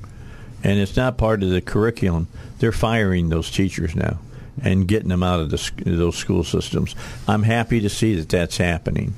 and 0.63 0.79
it's 0.79 0.95
not 0.95 1.17
part 1.17 1.41
of 1.41 1.49
the 1.49 1.61
curriculum, 1.61 2.27
they're 2.59 2.71
firing 2.71 3.29
those 3.29 3.49
teachers 3.49 3.95
now 3.95 4.19
and 4.61 4.87
getting 4.87 5.09
them 5.09 5.23
out 5.23 5.39
of 5.39 5.49
the, 5.49 5.71
those 5.85 6.15
school 6.15 6.43
systems. 6.43 6.95
I'm 7.27 7.43
happy 7.43 7.79
to 7.81 7.89
see 7.89 8.15
that 8.15 8.29
that's 8.29 8.57
happening. 8.57 9.15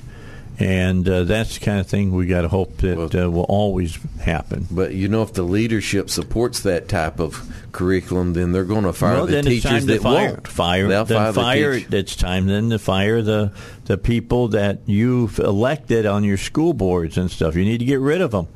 And 0.58 1.08
uh, 1.08 1.24
that's 1.26 1.60
the 1.60 1.66
kind 1.66 1.80
of 1.80 1.88
thing 1.88 2.14
we 2.14 2.28
got 2.28 2.42
to 2.44 2.48
hope 2.48 2.78
that 2.78 3.14
uh, 3.14 3.30
will 3.30 3.44
always 3.44 3.98
happen. 4.22 4.68
but 4.72 4.94
you 4.94 5.10
know, 5.10 5.22
if 5.22 5.34
the 5.34 5.44
leadership 5.44 6.10
supports 6.10 6.62
that 6.62 6.88
type 6.88 7.20
of 7.20 7.52
curriculum, 7.74 8.34
then 8.34 8.54
they're 8.54 8.64
going 8.64 8.86
to 8.86 8.94
fire 8.94 9.16
well, 9.16 9.26
the 9.26 9.42
teachers 9.42 9.86
that 9.86 10.02
fire. 10.02 10.30
won't. 10.30 10.48
Fire. 10.48 10.88
They'll 10.88 11.06
fire, 11.06 11.34
fire. 11.34 11.80
the 11.80 11.98
It's 11.98 12.16
time 12.16 12.48
then 12.48 12.70
to 12.70 12.80
fire 12.80 13.22
the 13.22 13.52
the 13.86 13.98
people 13.98 14.48
that 14.50 14.80
you've 14.86 15.40
elected 15.40 16.06
on 16.06 16.24
your 16.24 16.38
school 16.38 16.74
boards 16.74 17.18
and 17.18 17.30
stuff. 17.30 17.56
You 17.56 17.66
need 17.66 17.80
to 17.80 17.86
get 17.86 18.00
rid 18.00 18.22
of 18.22 18.32
them. 18.32 18.48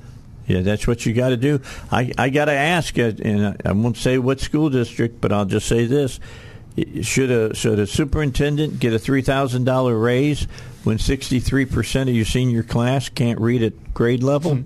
Yeah, 0.47 0.61
that's 0.61 0.87
what 0.87 1.05
you 1.05 1.13
got 1.13 1.29
to 1.29 1.37
do. 1.37 1.61
I 1.91 2.11
I 2.17 2.29
got 2.29 2.45
to 2.45 2.53
ask 2.53 2.97
and 2.97 3.61
I 3.63 3.71
won't 3.73 3.97
say 3.97 4.17
what 4.17 4.39
school 4.39 4.69
district, 4.69 5.21
but 5.21 5.31
I'll 5.31 5.45
just 5.45 5.67
say 5.67 5.85
this: 5.85 6.19
should 7.01 7.31
a 7.31 7.55
should 7.55 7.79
a 7.79 7.87
superintendent 7.87 8.79
get 8.79 8.93
a 8.93 8.99
three 8.99 9.21
thousand 9.21 9.63
dollar 9.65 9.97
raise 9.97 10.43
when 10.83 10.97
sixty 10.97 11.39
three 11.39 11.65
percent 11.65 12.09
of 12.09 12.15
your 12.15 12.25
senior 12.25 12.63
class 12.63 13.09
can't 13.09 13.39
read 13.39 13.63
at 13.63 13.93
grade 13.93 14.23
level? 14.23 14.55
Hmm. 14.55 14.61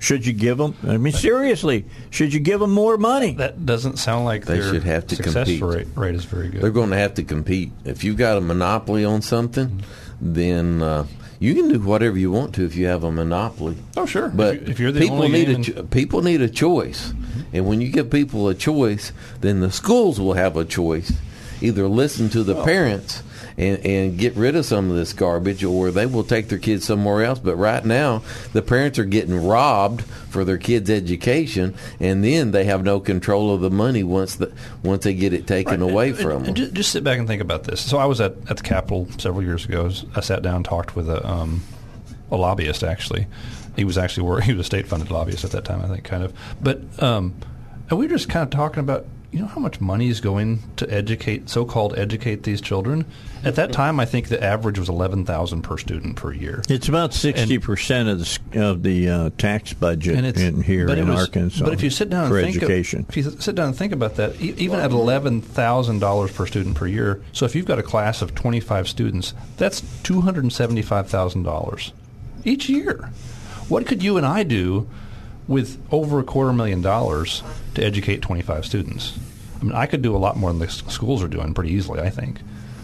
Should 0.00 0.26
you 0.26 0.34
give 0.34 0.58
them? 0.58 0.74
I 0.86 0.98
mean, 0.98 1.14
seriously, 1.14 1.86
should 2.10 2.34
you 2.34 2.40
give 2.40 2.60
them 2.60 2.72
more 2.72 2.98
money? 2.98 3.32
That 3.34 3.64
doesn't 3.64 3.98
sound 3.98 4.26
like 4.26 4.44
They 4.44 4.58
their 4.58 4.70
should 4.74 4.82
have 4.84 5.06
to 5.06 5.16
success 5.16 5.46
compete. 5.48 5.62
rate, 5.62 5.86
rate 5.94 6.14
is 6.14 6.26
very 6.26 6.48
good. 6.48 6.60
They're 6.60 6.70
going 6.70 6.90
to 6.90 6.98
have 6.98 7.14
to 7.14 7.22
compete. 7.22 7.72
If 7.86 8.04
you've 8.04 8.18
got 8.18 8.36
a 8.36 8.42
monopoly 8.42 9.06
on 9.06 9.22
something, 9.22 9.82
then 10.20 10.82
uh, 10.82 11.06
you 11.38 11.54
can 11.54 11.68
do 11.68 11.80
whatever 11.80 12.18
you 12.18 12.30
want 12.30 12.54
to 12.54 12.64
if 12.64 12.76
you 12.76 12.86
have 12.86 13.04
a 13.04 13.12
monopoly. 13.12 13.76
oh, 13.96 14.06
sure. 14.06 14.28
But 14.28 14.56
if, 14.56 14.62
you, 14.62 14.68
if 14.68 14.80
you're 14.80 14.92
the 14.92 15.00
people 15.00 15.22
only 15.22 15.44
need 15.44 15.48
a 15.48 15.62
cho- 15.62 15.82
people 15.84 16.22
need 16.22 16.42
a 16.42 16.48
choice, 16.48 17.08
mm-hmm. 17.08 17.56
and 17.56 17.66
when 17.66 17.80
you 17.80 17.90
give 17.90 18.10
people 18.10 18.48
a 18.48 18.54
choice, 18.54 19.12
then 19.40 19.60
the 19.60 19.70
schools 19.70 20.20
will 20.20 20.34
have 20.34 20.56
a 20.56 20.64
choice. 20.64 21.12
Either 21.60 21.88
listen 21.88 22.28
to 22.30 22.42
the 22.42 22.62
parents 22.64 23.22
and, 23.56 23.78
and 23.86 24.18
get 24.18 24.34
rid 24.34 24.56
of 24.56 24.64
some 24.66 24.90
of 24.90 24.96
this 24.96 25.12
garbage, 25.12 25.62
or 25.62 25.90
they 25.90 26.06
will 26.06 26.24
take 26.24 26.48
their 26.48 26.58
kids 26.58 26.84
somewhere 26.84 27.22
else. 27.24 27.38
But 27.38 27.56
right 27.56 27.84
now, 27.84 28.22
the 28.52 28.62
parents 28.62 28.98
are 28.98 29.04
getting 29.04 29.46
robbed 29.46 30.02
for 30.02 30.44
their 30.44 30.58
kids' 30.58 30.90
education, 30.90 31.74
and 32.00 32.24
then 32.24 32.50
they 32.50 32.64
have 32.64 32.82
no 32.84 32.98
control 33.00 33.54
of 33.54 33.60
the 33.60 33.70
money 33.70 34.02
once 34.02 34.34
the 34.36 34.52
once 34.82 35.04
they 35.04 35.14
get 35.14 35.32
it 35.32 35.46
taken 35.46 35.80
Right. 35.80 35.90
away 35.90 36.08
And- 36.10 36.18
from 36.18 36.44
and 36.44 36.56
them. 36.56 36.74
Just, 36.74 36.90
sit 36.90 37.04
back 37.04 37.18
and 37.18 37.28
think 37.28 37.40
about 37.42 37.64
this. 37.64 37.80
So 37.80 37.98
I 37.98 38.06
was 38.06 38.20
at, 38.20 38.32
at 38.48 38.56
the 38.56 38.62
Capitol 38.62 39.08
several 39.18 39.42
years 39.44 39.64
ago. 39.64 39.90
I 40.16 40.20
sat 40.20 40.42
down 40.42 40.56
and 40.56 40.64
talked 40.64 40.96
with 40.96 41.08
a, 41.08 41.24
um, 41.28 41.62
a 42.30 42.36
lobbyist, 42.36 42.82
actually. 42.82 43.26
He 43.76 43.84
was 43.84 43.96
actually 43.98 44.42
he 44.42 44.52
was 44.52 44.60
a 44.60 44.64
state 44.64 44.86
funded 44.88 45.10
lobbyist 45.10 45.44
at 45.44 45.50
that 45.52 45.64
time, 45.64 45.80
I 45.80 45.86
think, 45.88 46.04
kind 46.04 46.24
of. 46.24 46.32
But 46.60 46.80
um, 47.02 47.34
and 47.90 47.98
we 47.98 48.06
were 48.06 48.12
just 48.12 48.28
kind 48.28 48.42
of 48.42 48.50
talking 48.50 48.80
about 48.80 49.06
you 49.34 49.40
know 49.40 49.48
how 49.48 49.60
much 49.60 49.80
money 49.80 50.08
is 50.08 50.20
going 50.20 50.60
to 50.76 50.88
educate 50.88 51.50
so 51.50 51.64
called 51.64 51.98
educate 51.98 52.44
these 52.44 52.60
children. 52.60 53.04
At 53.42 53.56
that 53.56 53.72
time, 53.72 53.98
I 53.98 54.04
think 54.04 54.28
the 54.28 54.42
average 54.42 54.78
was 54.78 54.88
eleven 54.88 55.24
thousand 55.24 55.62
per 55.62 55.76
student 55.76 56.14
per 56.14 56.32
year. 56.32 56.62
It's 56.68 56.88
about 56.88 57.12
sixty 57.12 57.58
percent 57.58 58.08
of 58.08 58.20
the 58.20 58.60
of 58.62 58.84
the 58.84 59.08
uh, 59.08 59.30
tax 59.36 59.72
budget 59.72 60.16
and 60.16 60.36
in 60.38 60.62
here 60.62 60.88
in 60.88 61.08
was- 61.08 61.22
Arkansas. 61.22 61.64
But 61.64 61.72
if 61.74 61.82
you 61.82 61.90
sit 61.90 62.10
down 62.10 62.28
for 62.28 62.38
and 62.38 62.46
think 62.46 62.58
education, 62.58 63.00
Of, 63.00 63.08
if 63.08 63.16
you 63.16 63.22
sit 63.24 63.56
down 63.56 63.66
and 63.66 63.76
think 63.76 63.92
about 63.92 64.14
that, 64.16 64.40
e- 64.40 64.54
even 64.56 64.78
at 64.78 64.92
eleven 64.92 65.40
thousand 65.40 65.98
dollars 65.98 66.30
per 66.30 66.46
student 66.46 66.76
per 66.76 66.86
year, 66.86 67.20
so 67.32 67.44
if 67.44 67.56
you've 67.56 67.66
got 67.66 67.80
a 67.80 67.82
class 67.82 68.22
of 68.22 68.36
twenty 68.36 68.60
five 68.60 68.86
students, 68.86 69.34
that's 69.56 69.82
two 70.04 70.20
hundred 70.20 70.44
and 70.44 70.52
seventy 70.52 70.82
five 70.82 71.08
thousand 71.10 71.42
dollars 71.42 71.92
each 72.44 72.68
year. 72.68 73.10
What 73.68 73.84
could 73.86 74.00
you 74.00 74.16
and 74.16 74.24
I 74.24 74.44
do 74.44 74.88
with 75.48 75.80
over 75.90 76.18
a 76.18 76.24
quarter 76.24 76.52
million 76.52 76.82
dollars 76.82 77.42
to 77.74 77.84
educate 77.84 78.22
twenty 78.22 78.42
five 78.42 78.64
students? 78.64 79.18
I 79.60 79.64
mean, 79.64 79.72
I 79.72 79.86
could 79.86 80.02
do 80.02 80.14
a 80.14 80.18
lot 80.18 80.36
more 80.36 80.50
than 80.50 80.60
the 80.60 80.68
schools 80.68 81.22
are 81.22 81.28
doing 81.28 81.54
pretty 81.54 81.72
easily. 81.72 82.00
I 82.00 82.10
think. 82.10 82.40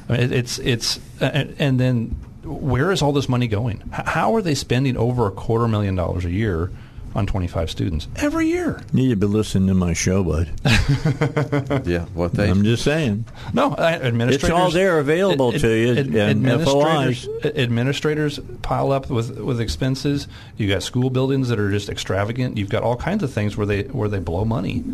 I 0.08 0.16
mean, 0.18 0.32
it's 0.32 0.58
it's 0.58 1.00
and, 1.20 1.54
and 1.58 1.80
then 1.80 2.16
where 2.42 2.90
is 2.90 3.02
all 3.02 3.12
this 3.12 3.28
money 3.28 3.48
going? 3.48 3.80
How 3.92 4.34
are 4.34 4.42
they 4.42 4.54
spending 4.54 4.96
over 4.96 5.26
a 5.26 5.30
quarter 5.30 5.68
million 5.68 5.94
dollars 5.94 6.24
a 6.24 6.30
year 6.30 6.70
on 7.14 7.26
25 7.26 7.70
students 7.70 8.08
every 8.16 8.48
year? 8.48 8.82
you 8.92 9.02
need 9.02 9.08
to 9.10 9.16
be 9.16 9.26
listening 9.26 9.68
to 9.68 9.74
my 9.74 9.92
show, 9.92 10.22
bud. 10.22 10.50
yeah, 11.86 12.06
what 12.14 12.32
they 12.32 12.48
I'm 12.48 12.64
just 12.64 12.84
saying. 12.84 13.24
No, 13.52 13.72
uh, 13.72 13.98
administrators. 14.02 14.44
It's 14.44 14.50
all 14.50 14.70
there 14.70 14.98
available 14.98 15.52
to 15.52 15.68
you, 15.68 15.92
and 15.92 16.16
administrators, 16.16 17.24
FOIs. 17.24 17.56
administrators 17.56 18.40
pile 18.62 18.92
up 18.92 19.10
with, 19.10 19.38
with 19.38 19.60
expenses. 19.60 20.28
You 20.56 20.68
got 20.68 20.82
school 20.82 21.10
buildings 21.10 21.48
that 21.48 21.58
are 21.58 21.70
just 21.70 21.88
extravagant. 21.88 22.56
You've 22.56 22.68
got 22.70 22.82
all 22.82 22.96
kinds 22.96 23.22
of 23.22 23.32
things 23.32 23.56
where 23.56 23.66
they 23.66 23.82
where 23.84 24.08
they 24.08 24.18
blow 24.20 24.44
money. 24.44 24.84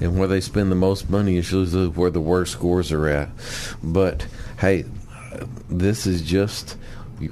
and 0.00 0.18
where 0.18 0.28
they 0.28 0.40
spend 0.40 0.70
the 0.70 0.76
most 0.76 1.10
money 1.10 1.36
is 1.36 1.50
usually 1.50 1.88
where 1.88 2.10
the 2.10 2.20
worst 2.20 2.52
scores 2.52 2.92
are 2.92 3.08
at. 3.08 3.28
But 3.82 4.26
hey, 4.58 4.84
this 5.68 6.06
is 6.06 6.22
just 6.22 6.76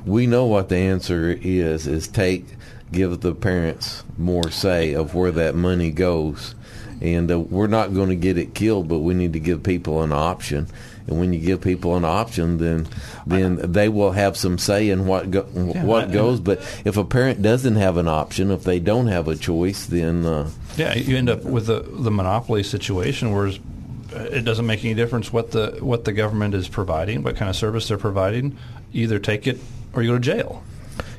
we 0.05 0.27
know 0.27 0.47
what 0.47 0.69
the 0.69 0.77
answer 0.77 1.31
is 1.31 1.87
is 1.87 2.09
take 2.09 2.45
give 2.93 3.21
the 3.21 3.35
parents 3.35 4.05
more 4.17 4.51
say 4.51 4.95
of 4.95 5.15
where 5.15 5.33
that 5.33 5.55
money 5.55 5.91
goes. 5.91 6.55
And 7.01 7.31
uh, 7.31 7.39
we're 7.39 7.67
not 7.67 7.93
going 7.93 8.09
to 8.09 8.17
get 8.17 8.39
it 8.39 8.55
killed, 8.55 8.89
but 8.89 9.01
we 9.01 9.13
need 9.13 9.35
to 9.35 9.41
give 9.41 9.63
people 9.63 10.03
an 10.03 10.13
option. 10.13 10.67
And 11.07 11.21
when 11.21 11.33
you 11.33 11.39
give 11.39 11.61
people 11.61 11.95
an 11.97 12.05
option, 12.05 12.59
then 12.59 12.89
then 13.27 13.57
they 13.73 13.89
will 13.89 14.13
have 14.13 14.37
some 14.37 14.59
say 14.59 14.89
in 14.89 15.07
what 15.07 15.31
go, 15.31 15.43
what 15.43 16.09
I- 16.09 16.13
goes. 16.13 16.41
But 16.41 16.59
if 16.85 16.97
a 16.97 17.05
parent 17.05 17.43
doesn't 17.43 17.77
have 17.77 17.97
an 17.97 18.09
option, 18.09 18.51
if 18.51 18.65
they 18.65 18.81
don't 18.81 19.07
have 19.09 19.29
a 19.29 19.37
choice, 19.37 19.87
then 19.87 20.25
uh, 20.25 20.51
Yeah, 20.77 20.95
you 20.95 21.17
end 21.17 21.29
up 21.29 21.45
with 21.45 21.67
the 21.67 21.81
the 21.87 22.11
monopoly 22.11 22.63
situation 22.63 23.33
where 23.33 23.53
it 24.13 24.45
doesn't 24.45 24.67
make 24.67 24.85
any 24.85 24.95
difference 24.95 25.33
what 25.33 25.51
the 25.51 25.77
what 25.81 26.05
the 26.07 26.13
government 26.13 26.55
is 26.55 26.67
providing, 26.67 27.23
what 27.23 27.37
kind 27.37 27.51
of 27.51 27.57
service 27.57 27.89
they're 27.89 27.99
providing. 27.99 28.57
You 28.91 29.05
either 29.05 29.19
take 29.19 29.47
it 29.47 29.59
or 29.93 30.03
you 30.03 30.09
go 30.11 30.15
to 30.15 30.21
jail. 30.21 30.63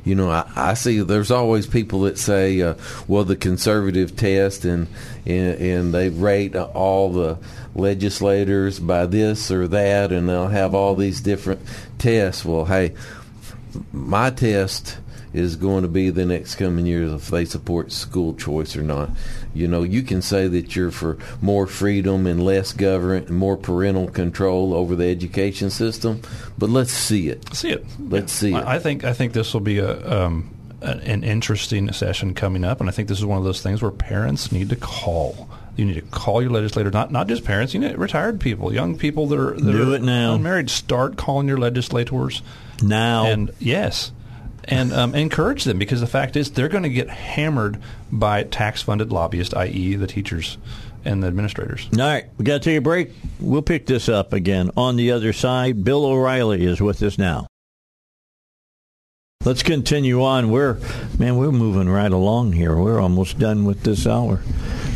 You 0.07 0.15
know, 0.15 0.29
I, 0.31 0.49
I 0.55 0.73
see. 0.75 1.01
There's 1.01 1.31
always 1.31 1.67
people 1.67 2.01
that 2.01 2.17
say, 2.17 2.61
uh, 2.61 2.75
"Well, 3.09 3.25
the 3.25 3.35
conservative 3.35 4.15
test," 4.15 4.63
and, 4.63 4.87
and 5.25 5.59
and 5.59 5.93
they 5.93 6.07
rate 6.07 6.55
all 6.55 7.11
the 7.11 7.37
legislators 7.75 8.79
by 8.79 9.05
this 9.05 9.51
or 9.51 9.67
that, 9.67 10.13
and 10.13 10.29
they'll 10.29 10.47
have 10.47 10.73
all 10.73 10.95
these 10.95 11.19
different 11.19 11.59
tests. 11.97 12.45
Well, 12.45 12.63
hey, 12.63 12.93
my 13.91 14.29
test 14.29 14.97
is 15.33 15.57
going 15.57 15.81
to 15.81 15.89
be 15.89 16.09
the 16.09 16.25
next 16.25 16.55
coming 16.55 16.85
years 16.85 17.11
if 17.11 17.27
they 17.27 17.43
support 17.43 17.91
school 17.91 18.33
choice 18.33 18.77
or 18.77 18.83
not. 18.83 19.09
You 19.57 19.67
know, 19.67 19.83
you 19.83 20.03
can 20.03 20.21
say 20.21 20.47
that 20.47 20.75
you're 20.75 20.91
for 20.91 21.17
more 21.41 21.67
freedom 21.67 22.25
and 22.27 22.43
less 22.43 22.73
government 22.73 23.27
and 23.29 23.37
more 23.37 23.57
parental 23.57 24.07
control 24.07 24.73
over 24.73 24.95
the 24.95 25.05
education 25.09 25.69
system, 25.69 26.21
but 26.57 26.69
let's 26.69 26.91
see 26.91 27.29
it. 27.29 27.53
See 27.53 27.71
it. 27.71 27.85
Let's 27.99 28.31
see 28.31 28.53
it. 28.53 28.63
I 28.63 28.75
I 28.75 28.79
think 28.79 29.03
I 29.03 29.13
think 29.13 29.33
this 29.33 29.53
will 29.53 29.61
be 29.61 29.79
a 29.79 30.23
um, 30.23 30.53
an 30.81 30.99
an 31.01 31.23
interesting 31.23 31.91
session 31.91 32.33
coming 32.33 32.63
up, 32.63 32.79
and 32.79 32.87
I 32.89 32.91
think 32.93 33.07
this 33.09 33.17
is 33.17 33.25
one 33.25 33.37
of 33.39 33.43
those 33.43 33.61
things 33.61 33.81
where 33.81 33.91
parents 33.91 34.51
need 34.51 34.69
to 34.69 34.75
call. 34.75 35.49
You 35.75 35.85
need 35.85 35.95
to 35.95 36.01
call 36.01 36.41
your 36.41 36.51
legislator, 36.51 36.89
not 36.89 37.11
not 37.11 37.27
just 37.27 37.43
parents. 37.43 37.73
You 37.73 37.79
need 37.79 37.97
retired 37.97 38.39
people, 38.39 38.73
young 38.73 38.97
people 38.97 39.27
that 39.27 39.39
are 39.39 39.51
that 39.53 39.71
Do 39.71 39.91
are 39.93 39.95
it 39.95 40.01
now. 40.01 40.33
unmarried. 40.35 40.69
Start 40.71 41.17
calling 41.17 41.47
your 41.47 41.57
legislators, 41.59 42.41
now. 42.81 43.25
and 43.27 43.51
yes, 43.59 44.11
and 44.67 44.91
um, 44.93 45.15
encourage 45.15 45.63
them 45.63 45.77
because 45.77 46.01
the 46.01 46.07
fact 46.07 46.35
is 46.35 46.51
they're 46.51 46.67
going 46.67 46.83
to 46.83 46.89
get 46.89 47.09
hammered 47.09 47.79
by 48.11 48.43
tax-funded 48.43 49.11
lobbyists, 49.11 49.53
i.e., 49.53 49.95
the 49.95 50.07
teachers 50.07 50.57
and 51.05 51.23
the 51.23 51.27
administrators. 51.27 51.87
All 51.93 51.99
right, 51.99 52.25
we 52.37 52.43
got 52.43 52.61
to 52.61 52.69
take 52.69 52.77
a 52.77 52.81
break. 52.81 53.11
We'll 53.39 53.61
pick 53.61 53.85
this 53.85 54.09
up 54.09 54.33
again 54.33 54.71
on 54.75 54.95
the 54.97 55.11
other 55.11 55.31
side. 55.31 55.83
Bill 55.83 56.05
O'Reilly 56.05 56.65
is 56.65 56.81
with 56.81 57.01
us 57.01 57.17
now. 57.17 57.47
let's 59.45 59.63
continue 59.63 60.21
on. 60.23 60.51
We're 60.51 60.77
man, 61.17 61.37
we're 61.37 61.51
moving 61.51 61.87
right 61.87 62.11
along 62.11 62.51
here. 62.53 62.75
We're 62.75 62.99
almost 62.99 63.39
done 63.39 63.63
with 63.63 63.83
this 63.83 64.05
hour. 64.05 64.41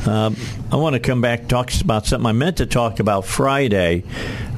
Um, 0.05 0.35
I 0.71 0.75
want 0.77 0.95
to 0.95 0.99
come 0.99 1.21
back 1.21 1.47
talk 1.47 1.71
about 1.79 2.05
something 2.07 2.25
I 2.25 2.31
meant 2.33 2.57
to 2.57 2.65
talk 2.65 2.99
about 2.99 3.23
Friday, 3.25 4.03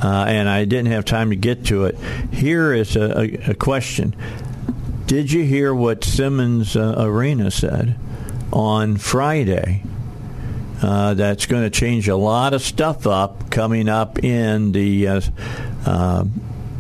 uh, 0.01 0.25
and 0.27 0.49
I 0.49 0.65
didn't 0.65 0.91
have 0.91 1.05
time 1.05 1.29
to 1.31 1.35
get 1.35 1.65
to 1.65 1.85
it. 1.85 1.97
Here 2.31 2.73
is 2.73 2.95
a, 2.95 3.19
a, 3.19 3.51
a 3.51 3.53
question: 3.53 4.15
Did 5.13 5.31
you 5.31 5.43
hear 5.43 5.75
what 5.75 6.03
Simmons 6.03 6.75
uh, 6.75 6.95
Arena 6.97 7.51
said 7.51 7.99
on 8.51 8.97
Friday? 8.97 9.83
Uh, 10.81 11.13
that's 11.13 11.45
going 11.45 11.61
to 11.61 11.69
change 11.69 12.07
a 12.07 12.15
lot 12.15 12.55
of 12.55 12.63
stuff 12.63 13.05
up 13.05 13.51
coming 13.51 13.87
up 13.87 14.23
in 14.23 14.71
the 14.71 15.07
uh, 15.07 15.21
uh, 15.85 16.25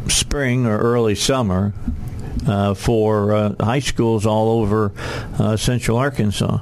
spring 0.07 0.65
or 0.65 0.79
early 0.79 1.13
summer 1.13 1.73
uh, 2.47 2.73
for 2.73 3.33
uh, 3.33 3.63
high 3.63 3.77
schools 3.77 4.25
all 4.25 4.49
over 4.49 4.91
central 5.55 5.99
Arkansas. 5.99 6.57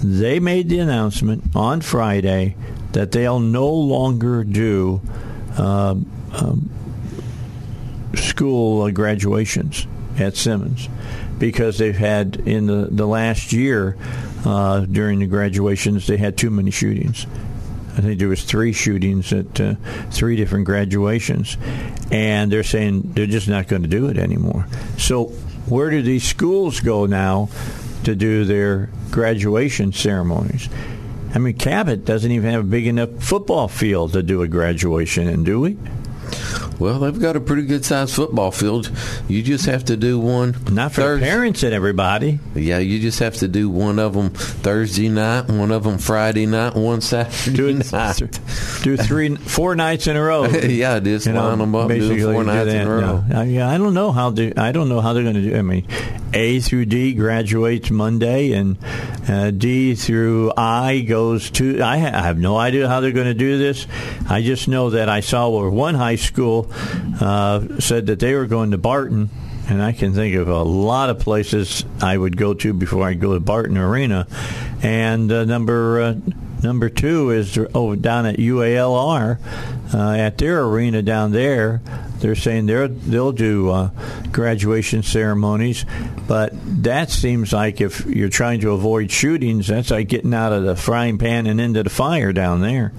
They 0.00 0.38
made 0.38 0.68
the 0.68 0.78
announcement 0.78 1.42
on 1.56 1.80
Friday 1.80 2.54
that 2.92 3.10
they'll 3.10 3.40
no 3.40 3.68
longer 3.68 4.44
do 4.44 5.00
um, 5.56 6.70
school 8.14 8.88
graduations 8.92 9.88
at 10.16 10.36
Simmons 10.36 10.88
because 11.38 11.78
they've 11.78 11.96
had 11.96 12.36
in 12.36 12.66
the, 12.66 12.88
the 12.90 13.06
last 13.06 13.52
year 13.52 13.96
uh, 14.44 14.80
during 14.80 15.20
the 15.20 15.26
graduations 15.26 16.06
they 16.06 16.16
had 16.16 16.36
too 16.36 16.50
many 16.50 16.70
shootings. 16.70 17.26
I 17.96 18.00
think 18.00 18.20
there 18.20 18.28
was 18.28 18.44
three 18.44 18.72
shootings 18.72 19.32
at 19.32 19.60
uh, 19.60 19.74
three 20.12 20.36
different 20.36 20.66
graduations, 20.66 21.56
and 22.12 22.50
they're 22.50 22.62
saying 22.62 23.10
they're 23.14 23.26
just 23.26 23.48
not 23.48 23.66
going 23.66 23.82
to 23.82 23.88
do 23.88 24.06
it 24.06 24.18
anymore. 24.18 24.66
So 24.98 25.26
where 25.66 25.90
do 25.90 26.00
these 26.00 26.22
schools 26.22 26.78
go 26.78 27.06
now 27.06 27.48
to 28.04 28.14
do 28.14 28.44
their 28.44 28.88
graduation 29.10 29.92
ceremonies? 29.92 30.68
I 31.34 31.38
mean, 31.38 31.58
Cabot 31.58 32.04
doesn't 32.04 32.30
even 32.30 32.50
have 32.52 32.60
a 32.60 32.68
big 32.68 32.86
enough 32.86 33.10
football 33.18 33.66
field 33.66 34.12
to 34.12 34.22
do 34.22 34.42
a 34.42 34.48
graduation 34.48 35.28
in, 35.28 35.42
do 35.42 35.60
we? 35.60 35.76
Well, 36.78 37.00
they've 37.00 37.18
got 37.20 37.34
a 37.34 37.40
pretty 37.40 37.62
good 37.66 37.84
sized 37.84 38.14
football 38.14 38.52
field. 38.52 38.90
You 39.26 39.42
just 39.42 39.66
have 39.66 39.84
to 39.86 39.96
do 39.96 40.18
one. 40.20 40.54
Not 40.70 40.92
for 40.92 41.00
Thursday. 41.02 41.26
parents 41.26 41.62
and 41.64 41.74
everybody. 41.74 42.38
Yeah, 42.54 42.78
you 42.78 43.00
just 43.00 43.18
have 43.18 43.34
to 43.38 43.48
do 43.48 43.68
one 43.68 43.98
of 43.98 44.14
them 44.14 44.30
Thursday 44.30 45.08
night, 45.08 45.48
one 45.48 45.72
of 45.72 45.82
them 45.82 45.98
Friday 45.98 46.46
night, 46.46 46.74
one 46.76 47.00
Saturday 47.00 47.56
Do 47.56 47.72
night. 47.72 48.40
do 48.82 48.96
three, 48.96 49.34
four 49.34 49.74
nights 49.74 50.06
in 50.06 50.16
a 50.16 50.22
row. 50.22 50.44
yeah, 50.48 51.00
just 51.00 51.26
You 51.26 51.32
know, 51.32 51.56
them 51.56 51.74
up, 51.74 51.88
do 51.88 52.32
four 52.32 52.44
nights 52.44 52.66
that, 52.72 52.82
in 52.82 52.86
a 52.86 52.90
row. 52.90 53.24
no. 53.28 53.40
I, 53.40 53.44
yeah, 53.44 53.68
I 53.68 53.76
don't 53.78 53.94
know 53.94 54.12
how 54.12 54.30
they, 54.30 54.54
I 54.54 54.70
don't 54.70 54.88
know 54.88 55.00
how 55.00 55.14
they're 55.14 55.24
going 55.24 55.34
to 55.34 55.42
do. 55.50 55.56
I 55.56 55.62
mean, 55.62 55.84
A 56.32 56.60
through 56.60 56.84
D 56.86 57.12
graduates 57.14 57.90
Monday, 57.90 58.52
and 58.52 58.76
uh, 59.28 59.50
D 59.50 59.96
through 59.96 60.52
I 60.56 61.00
goes 61.00 61.50
to. 61.52 61.82
I, 61.82 61.98
ha- 61.98 62.16
I 62.18 62.22
have 62.22 62.38
no 62.38 62.56
idea 62.56 62.86
how 62.88 63.00
they're 63.00 63.10
going 63.12 63.26
to 63.26 63.34
do 63.34 63.58
this. 63.58 63.86
I 64.28 64.42
just 64.42 64.68
know 64.68 64.90
that 64.90 65.08
I 65.08 65.20
saw 65.20 65.48
where 65.48 65.68
one 65.70 65.96
high 65.96 66.16
school 66.16 66.67
uh, 67.20 67.80
said 67.80 68.06
that 68.06 68.20
they 68.20 68.34
were 68.34 68.46
going 68.46 68.70
to 68.72 68.78
Barton. 68.78 69.30
And 69.68 69.82
I 69.82 69.92
can 69.92 70.14
think 70.14 70.34
of 70.34 70.48
a 70.48 70.62
lot 70.62 71.10
of 71.10 71.18
places 71.18 71.84
I 72.00 72.16
would 72.16 72.38
go 72.38 72.54
to 72.54 72.72
before 72.72 73.06
I 73.06 73.12
go 73.12 73.34
to 73.34 73.40
Barton 73.40 73.76
Arena. 73.76 74.26
And 74.82 75.30
uh, 75.30 75.44
number 75.44 76.00
uh, 76.00 76.14
number 76.62 76.88
two 76.88 77.30
is 77.30 77.58
over 77.74 77.96
down 77.96 78.26
at 78.26 78.36
UALR 78.36 79.38
uh, 79.94 80.12
at 80.12 80.38
their 80.38 80.62
arena 80.64 81.02
down 81.02 81.32
there. 81.32 81.80
They're 82.18 82.34
saying 82.34 82.66
they're, 82.66 82.88
they'll 82.88 83.32
do 83.32 83.70
uh, 83.70 83.90
graduation 84.32 85.02
ceremonies, 85.02 85.84
but 86.26 86.52
that 86.82 87.10
seems 87.10 87.52
like 87.52 87.80
if 87.80 88.04
you're 88.06 88.28
trying 88.28 88.60
to 88.60 88.72
avoid 88.72 89.10
shootings, 89.10 89.68
that's 89.68 89.90
like 89.90 90.08
getting 90.08 90.34
out 90.34 90.52
of 90.52 90.64
the 90.64 90.74
frying 90.74 91.18
pan 91.18 91.46
and 91.46 91.60
into 91.60 91.82
the 91.82 91.90
fire 91.90 92.32
down 92.32 92.60
there. 92.60 92.92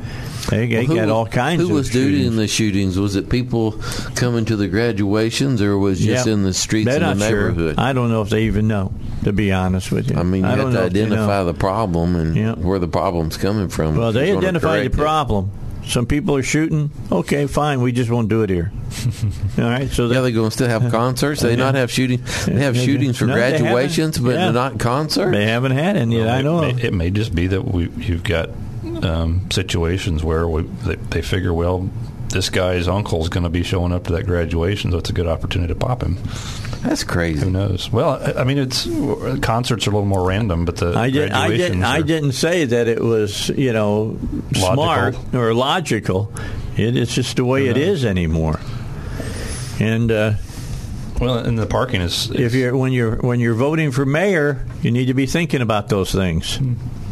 They, 0.50 0.68
they 0.68 0.86
Who- 0.86 0.96
got 0.96 1.10
all 1.10 1.26
kinds 1.26 1.62
Who 1.62 1.68
of 1.68 1.74
was 1.74 1.90
doing 1.90 2.14
shootings. 2.14 2.36
the 2.36 2.48
shootings? 2.48 2.98
Was 3.00 3.16
it 3.16 3.30
people 3.30 3.74
coming 4.16 4.46
to 4.46 4.56
the 4.56 4.68
graduations, 4.68 5.62
or 5.62 5.78
was 5.78 6.00
just 6.00 6.28
Yeah. 6.28 6.34
in 6.34 6.44
the 6.44 6.54
streets 6.54 6.86
They're 6.86 6.96
in 6.96 7.02
the 7.02 7.14
not 7.16 7.28
sure. 7.30 7.50
neighborhood? 7.50 7.76
I 7.78 7.94
don't 7.94 8.10
know 8.10 8.22
if 8.22 8.30
they 8.30 8.44
even 8.44 8.68
know. 8.68 8.94
To 9.26 9.34
be 9.34 9.52
honest 9.52 9.92
with 9.92 10.10
you, 10.12 10.18
I 10.18 10.24
mean, 10.24 10.44
you 10.44 10.48
I 10.48 10.52
have 10.52 10.60
to 10.60 10.64
know 10.64 10.70
if 10.70 10.76
know. 10.76 10.86
identify 10.86 11.44
the 11.44 11.54
problem 11.54 12.16
and 12.16 12.36
Yeah. 12.38 12.54
where 12.54 12.80
the 12.80 12.88
problem's 12.88 13.36
coming 13.36 13.68
from. 13.68 13.98
Well, 13.98 14.14
they 14.14 14.32
identified 14.32 14.62
the 14.86 14.90
correct 14.90 14.96
it. 14.96 14.98
problem. 14.98 15.52
Some 15.86 16.06
people 16.06 16.36
are 16.38 16.44
shooting. 16.44 16.92
Okay, 17.12 17.46
fine. 17.48 17.82
We 17.82 17.92
just 17.92 18.10
won't 18.12 18.30
do 18.30 18.44
it 18.44 18.50
here. 18.50 18.72
All 19.58 19.64
right. 19.66 19.90
So 19.92 20.06
Yeah, 20.08 20.22
they're 20.22 20.32
going 20.32 20.50
to 20.50 20.52
still 20.52 20.70
have 20.70 20.90
concerts. 20.92 21.42
They 21.42 21.52
Yeah. 21.52 21.56
not 21.58 21.76
have 21.76 21.92
shooting. 21.92 22.22
They 22.46 22.60
have 22.62 22.78
shootings 22.86 23.18
for 23.18 23.26
no, 23.26 23.34
they 23.34 23.40
graduations, 23.58 24.18
but 24.20 24.36
Yeah. 24.36 24.52
not 24.52 24.78
concerts. 24.78 25.32
they 25.36 25.46
haven't 25.48 25.72
had 25.72 25.98
any 25.98 26.18
that 26.20 26.30
I 26.30 26.40
it, 26.40 26.44
know 26.44 26.62
may, 26.62 26.82
it 26.82 26.94
may 26.94 27.10
just 27.10 27.34
be 27.36 27.48
that 27.48 27.74
we, 27.74 27.90
you've 27.98 28.24
got 28.24 28.50
um, 29.04 29.50
situations 29.52 30.24
where 30.24 30.47
we, 30.47 30.64
they, 30.64 30.95
they 30.95 31.22
figure, 31.22 31.54
well, 31.54 31.89
this 32.30 32.50
guy's 32.50 32.88
uncle 32.88 33.22
is 33.22 33.30
going 33.30 33.43
to 33.43 33.50
be 33.50 33.64
showing 33.64 33.91
up 33.91 34.04
to 34.06 34.14
that 34.14 34.26
graduation, 34.26 34.91
so 34.91 34.97
it's 35.00 35.10
a 35.10 35.14
good 35.14 35.28
opportunity 35.28 35.74
to 35.74 35.80
pop 35.80 36.04
him. 36.04 36.18
That's 36.84 37.04
crazy. 37.04 37.43
Who 37.43 37.50
knows? 37.50 37.91
Well, 37.91 38.22
I- 38.38 38.43
mean, 38.45 38.58
it's 38.58 38.86
concerts 39.41 39.86
are 39.88 39.89
a 39.89 39.93
little 39.93 40.06
more 40.06 40.26
random, 40.26 40.64
but 40.64 40.78
the 40.78 40.93
I 40.97 41.10
didn't. 41.10 41.34
I 41.34 41.50
didn't. 41.50 41.84
I 41.84 42.02
didn't 42.02 42.32
say 42.34 42.66
that 42.66 42.88
it 42.88 43.04
was 43.04 43.50
you 43.50 43.74
know 43.74 44.18
Logical. 44.54 44.74
smart 44.76 45.16
or 45.34 45.54
logical. 45.54 46.32
It 46.78 46.95
is 46.95 47.14
just 47.14 47.36
the 47.36 47.43
way 47.43 47.68
it 47.68 47.76
is 47.76 48.06
anymore. 48.06 48.62
And 49.82 50.10
uh, 50.12 50.34
Well, 51.20 51.39
and 51.39 51.58
the 51.60 51.66
parking 51.66 52.00
is. 52.02 52.32
if 52.32 52.54
you're 52.54 52.78
when 52.78 52.93
you're 52.93 53.18
when 53.18 53.41
you're 53.41 53.56
voting 53.56 53.91
for 53.91 54.06
mayor, 54.06 54.66
you 54.82 54.91
need 54.91 55.08
to 55.08 55.14
be 55.14 55.26
thinking 55.26 55.62
about 55.62 55.89
those 55.89 56.12
things. 56.14 56.60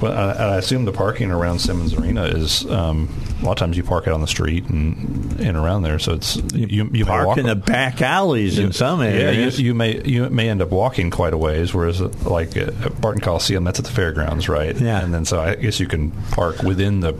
Well, 0.02 0.12
I, 0.12 0.32
I 0.54 0.58
assume 0.58 0.86
the 0.86 0.92
parking 0.92 1.32
around 1.32 1.60
Simmons 1.60 1.94
Arena 1.96 2.26
is 2.26 2.66
um, 2.70 3.10
a 3.42 3.46
lot 3.46 3.52
of 3.54 3.58
times 3.58 3.78
you 3.78 3.84
park 3.84 4.06
it 4.08 4.14
on 4.14 4.22
the 4.22 4.28
street 4.28 4.66
and 4.66 5.40
and 5.40 5.58
around 5.58 5.82
there, 5.84 5.98
so 6.00 6.14
it's 6.14 6.36
you 6.54 6.90
you 6.94 7.06
Park 7.06 7.28
walk 7.28 7.38
in 7.40 7.46
the 7.48 7.56
back 7.56 8.02
alleys 8.02 8.60
in 8.60 8.72
some 8.74 9.02
Yeah, 9.02 9.08
areas. 9.08 9.60
you, 9.60 9.68
you 9.68 9.74
may 9.74 10.02
you 10.04 10.30
may 10.30 10.50
end 10.50 10.62
up 10.62 10.70
walking 10.70 11.10
quite 11.10 11.34
a 11.34 11.38
ways, 11.38 11.74
whereas 11.74 12.02
uh, 12.02 12.10
like 12.26 12.56
at 12.58 13.02
Barton 13.02 13.22
Coliseum, 13.22 13.64
that's 13.64 13.80
at 13.80 13.86
the 13.86 13.92
fairgrounds, 13.92 14.48
right? 14.48 14.76
Yeah. 14.80 15.04
and 15.04 15.14
then 15.14 15.26
so 15.26 15.40
I 15.40 15.56
guess 15.56 15.80
you 15.80 15.88
can 15.88 16.12
park 16.32 16.62
within 16.64 17.00
the 17.00 17.16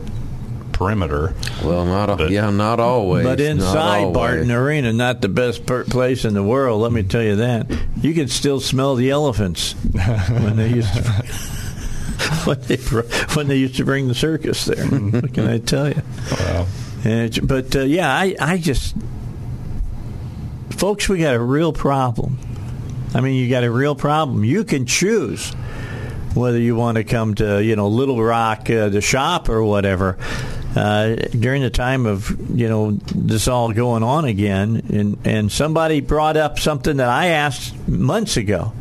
perimeter. 0.72 1.34
Well, 1.64 1.84
not 1.84 2.16
But- 2.18 2.30
yeah, 2.30 2.50
not 2.50 2.78
always. 2.78 3.24
But 3.26 3.40
inside 3.40 4.02
always. 4.02 4.14
Barton 4.14 4.50
Arena, 4.52 4.92
not 4.92 5.20
the 5.20 5.28
best 5.28 5.66
per- 5.66 5.82
place 5.82 6.24
in 6.24 6.34
the 6.34 6.42
world. 6.44 6.80
Let 6.82 6.92
me 6.92 7.02
tell 7.02 7.22
you 7.24 7.36
that. 7.36 7.66
You 8.00 8.14
can 8.14 8.28
still 8.28 8.60
smell 8.60 8.94
the 8.94 9.10
elephants 9.10 9.72
when 10.30 10.54
they 10.56 10.68
used 10.68 10.92
to, 10.94 11.24
when 12.44 12.60
they 12.62 12.76
when 12.76 13.48
they 13.48 13.56
used 13.56 13.76
to 13.76 13.84
bring 13.84 14.08
the 14.08 14.14
circus 14.14 14.64
there. 14.64 14.84
what 14.86 15.32
can 15.32 15.46
I 15.48 15.58
tell 15.58 15.88
you? 15.88 16.02
Wow. 16.32 16.66
And 17.04 17.24
it's- 17.26 17.38
but 17.38 17.74
uh, 17.76 17.80
yeah, 17.80 18.12
I 18.14 18.34
I 18.40 18.58
just 18.58 18.94
folks, 20.70 21.08
we 21.08 21.18
got 21.18 21.34
a 21.34 21.40
real 21.40 21.72
problem. 21.72 22.38
I 23.14 23.20
mean, 23.20 23.34
you 23.36 23.48
got 23.48 23.64
a 23.64 23.70
real 23.70 23.94
problem. 23.94 24.44
You 24.44 24.64
can 24.64 24.86
choose 24.86 25.52
whether 26.34 26.58
you 26.58 26.76
want 26.76 26.96
to 26.96 27.04
come 27.04 27.34
to 27.36 27.62
you 27.62 27.74
know 27.76 27.88
Little 27.88 28.22
Rock, 28.22 28.68
uh, 28.70 28.88
the 28.88 29.00
shop, 29.00 29.48
or 29.48 29.62
whatever. 29.64 30.18
Uh, 30.76 31.16
during 31.30 31.62
the 31.62 31.70
time 31.70 32.04
of 32.06 32.30
you 32.56 32.68
know 32.68 32.92
this 33.14 33.48
all 33.48 33.72
going 33.72 34.02
on 34.02 34.24
again, 34.26 34.82
and 34.92 35.18
and 35.24 35.50
somebody 35.50 36.00
brought 36.00 36.36
up 36.36 36.58
something 36.58 36.98
that 36.98 37.08
I 37.08 37.28
asked 37.28 37.88
months 37.88 38.36
ago. 38.36 38.72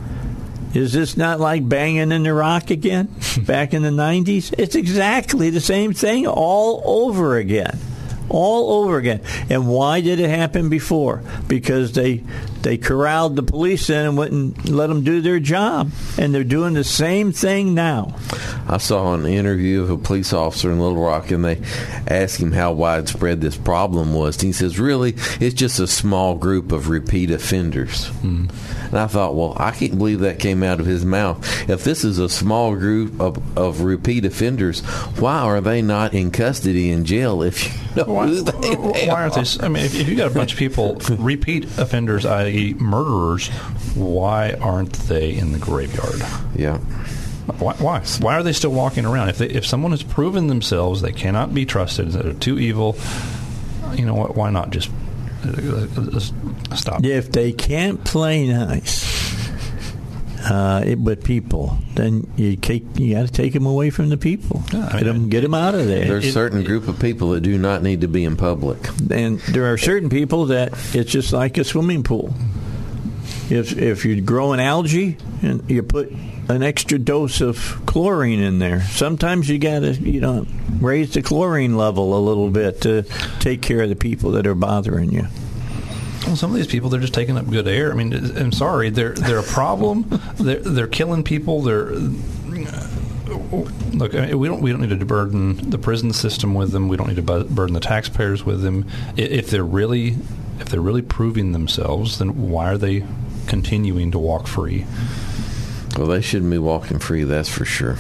Is 0.74 0.94
this 0.94 1.18
not 1.18 1.40
like 1.40 1.68
banging 1.68 2.12
in 2.12 2.24
the 2.24 2.34
rock 2.34 2.70
again 2.70 3.14
back 3.46 3.74
in 3.74 3.84
the 3.84 3.90
90s? 3.90 4.54
It's 4.58 4.76
exactly 4.76 5.50
the 5.50 5.62
same 5.62 5.94
thing 5.94 6.28
all 6.28 6.82
over 6.86 7.38
again. 7.38 7.80
All 8.30 8.84
over 8.84 8.98
again. 8.98 9.22
And 9.50 9.68
why 9.68 10.02
did 10.02 10.20
it 10.20 10.30
happen 10.30 10.70
before? 10.70 11.24
Because 11.48 11.94
they 11.94 12.24
they 12.62 12.78
corralled 12.78 13.36
the 13.36 13.44
police 13.44 13.90
in 13.90 14.06
and 14.06 14.18
wouldn't 14.18 14.68
let 14.68 14.88
them 14.88 15.04
do 15.04 15.22
their 15.22 15.40
job. 15.40 15.92
And 16.18 16.34
they're 16.34 16.44
doing 16.44 16.74
the 16.74 16.84
same 16.84 17.32
thing 17.32 17.74
now. 17.74 18.16
I 18.68 18.78
saw 18.78 19.14
an 19.14 19.26
interview 19.26 19.82
of 19.82 19.90
a 19.90 19.98
police 19.98 20.34
officer 20.34 20.72
in 20.72 20.80
Little 20.80 21.02
Rock, 21.02 21.32
and 21.32 21.46
they 21.46 21.62
asked 22.08 22.42
him 22.42 22.52
how 22.52 22.74
widespread 22.74 23.40
this 23.40 23.56
problem 23.56 24.14
was. 24.14 24.36
And 24.38 24.48
he 24.48 24.54
says, 24.54 24.80
"Really, 24.80 25.16
it's 25.40 25.56
just 25.56 25.80
a 25.80 25.88
small 25.88 26.36
group 26.36 26.72
of 26.72 26.90
repeat 26.90 27.32
offenders." 27.32 28.08
Mm-hmm. 28.08 28.88
And 28.88 28.98
I 28.98 29.08
thought, 29.08 29.36
well, 29.36 29.54
I 29.58 29.72
can't 29.72 29.98
believe 29.98 30.20
that 30.22 30.40
came 30.40 30.64
out 30.64 30.80
of 30.80 30.86
his 30.86 31.04
mouth. 31.04 31.70
If 31.70 31.84
this 31.84 32.04
is 32.04 32.20
a 32.20 32.30
small 32.30 32.76
group 32.76 33.20
of, 33.20 33.58
of 33.58 33.82
repeat 33.82 34.26
offenders, 34.26 34.80
why 35.20 35.40
are 35.40 35.62
they 35.62 35.82
not 35.82 36.14
in 36.14 36.32
custody 36.32 36.90
in 36.90 37.04
jail? 37.06 37.42
If 37.42 37.66
you 37.66 37.87
know 37.98 38.14
Why, 38.14 38.28
who 38.28 38.42
they, 38.42 38.52
they 38.52 39.08
why 39.08 39.24
aren't 39.24 39.36
they? 39.36 39.66
I 39.66 39.68
mean, 39.68 39.84
if, 39.84 39.96
if 39.96 40.08
you 40.08 40.16
got 40.16 40.32
a 40.32 40.34
bunch 40.34 40.54
of 40.54 40.60
people, 40.60 40.96
repeat 41.18 41.66
offenders, 41.78 42.26
i.e., 42.26 42.74
murderers, 42.76 43.50
why 43.96 44.54
aren't 44.54 44.94
they 44.94 45.36
in 45.36 45.52
the 45.52 45.60
graveyard? 45.60 46.22
Yeah. 46.56 46.78
Why, 47.60 47.74
why? 47.76 48.00
Why 48.20 48.36
are 48.36 48.44
they 48.44 48.54
still 48.54 48.72
walking 48.72 49.06
around? 49.06 49.30
If 49.30 49.38
they, 49.38 49.48
if 49.48 49.66
someone 49.66 49.92
has 49.92 50.04
proven 50.04 50.48
themselves 50.48 51.02
they 51.02 51.14
cannot 51.14 51.54
be 51.54 51.66
trusted, 51.66 52.10
they're 52.12 52.34
too 52.34 52.60
evil, 52.60 52.98
you 53.96 54.06
know 54.06 54.16
what? 54.16 54.36
Why 54.36 54.50
not 54.50 54.72
just 54.72 54.90
uh, 55.46 55.50
uh, 55.50 56.18
uh, 56.18 56.76
stop? 56.76 57.04
If 57.04 57.32
they 57.32 57.54
can't 57.54 58.04
play 58.04 58.48
nice, 58.48 59.17
uh, 60.50 60.82
it, 60.86 61.04
but 61.04 61.24
people, 61.24 61.78
then 61.96 62.32
you 62.38 62.56
take 62.56 62.84
you 62.98 63.16
got 63.16 63.28
to 63.28 63.32
take 63.32 63.54
them 63.54 63.66
away 63.66 63.90
from 63.90 64.10
the 64.10 64.18
people. 64.18 64.64
Yeah, 64.74 64.90
get 64.92 65.04
them, 65.04 65.30
get 65.30 65.42
them 65.42 65.54
out 65.54 65.76
of 65.76 65.88
there. 65.88 66.06
There's 66.06 66.26
a 66.26 66.32
certain 66.32 66.64
group 66.64 66.88
of 66.88 67.00
people 67.00 67.32
that 67.32 67.42
do 67.42 67.58
not 67.58 67.84
need 67.84 68.02
to 68.02 68.08
be 68.08 68.24
in 68.24 68.36
public. 68.38 68.78
and 69.12 69.40
there 69.40 69.72
are 69.72 69.78
certain 69.78 70.10
people 70.10 70.48
that 70.48 70.74
it's 70.96 71.12
just 71.12 71.34
like 71.34 71.58
a 71.58 71.64
swimming 71.64 72.04
pool. 72.04 72.34
If 73.50 73.78
if 73.78 74.06
you 74.06 74.22
grow 74.22 74.54
an 74.54 74.60
algae 74.60 75.18
and 75.42 75.70
you 75.70 75.84
put 75.84 76.12
an 76.50 76.64
extra 76.64 76.98
dose 76.98 77.42
of 77.42 77.82
chlorine 77.86 78.40
in 78.42 78.60
there, 78.60 78.82
sometimes 78.82 79.50
you 79.50 79.58
got 79.60 79.80
to 79.80 79.94
you 79.94 80.20
know 80.22 80.46
raise 80.80 81.14
the 81.14 81.22
chlorine 81.22 81.76
level 81.78 82.18
a 82.18 82.22
little 82.22 82.50
bit 82.50 82.82
to 82.82 83.04
take 83.40 83.62
care 83.62 83.82
of 83.82 83.90
the 83.90 83.96
people 83.96 84.32
that 84.32 84.46
are 84.48 84.56
bothering 84.56 85.12
you. 85.12 85.28
Well, 86.28 86.36
some 86.36 86.52
of 86.52 86.58
these 86.58 86.68
people 86.68 86.90
they're 86.90 87.00
just 87.00 87.14
taking 87.14 87.38
up 87.38 87.50
good 87.50 87.68
air. 87.68 87.92
I 87.92 87.96
mean, 87.96 88.14
I'm 88.38 88.52
sorry, 88.52 88.90
they're 88.90 89.14
they're 89.14 89.40
a 89.40 89.44
problem. 89.44 90.06
they're 90.36 90.60
they're 90.60 90.88
killing 90.88 91.24
people. 91.24 91.62
They're 91.62 91.94
uh, 91.94 92.88
look. 93.94 94.14
I 94.14 94.28
mean, 94.28 94.40
we 94.40 94.48
don't 94.48 94.62
we 94.62 94.72
don't 94.72 94.82
need 94.82 95.00
to 95.00 95.06
burden 95.06 95.70
the 95.70 95.78
prison 95.78 96.12
system 96.12 96.54
with 96.54 96.72
them. 96.72 96.90
We 96.90 96.98
don't 96.98 97.08
need 97.08 97.26
to 97.26 97.44
burden 97.44 97.74
the 97.74 97.80
taxpayers 97.80 98.46
with 98.46 98.62
them. 98.62 98.86
If 99.16 99.50
they're 99.50 99.64
really 99.64 100.18
if 100.60 100.70
they're 100.70 100.82
really 100.82 101.02
proving 101.02 101.54
themselves, 101.54 102.18
then 102.20 102.50
why 102.50 102.72
are 102.72 102.78
they 102.78 103.06
continuing 103.48 104.12
to 104.12 104.20
walk 104.20 104.48
free? 104.48 104.86
Well, 105.98 106.08
they 106.08 106.22
shouldn't 106.22 106.52
be 106.52 106.58
walking 106.58 107.00
free, 107.00 107.24
that's 107.24 107.50
for 107.50 107.66
sure. 107.66 107.98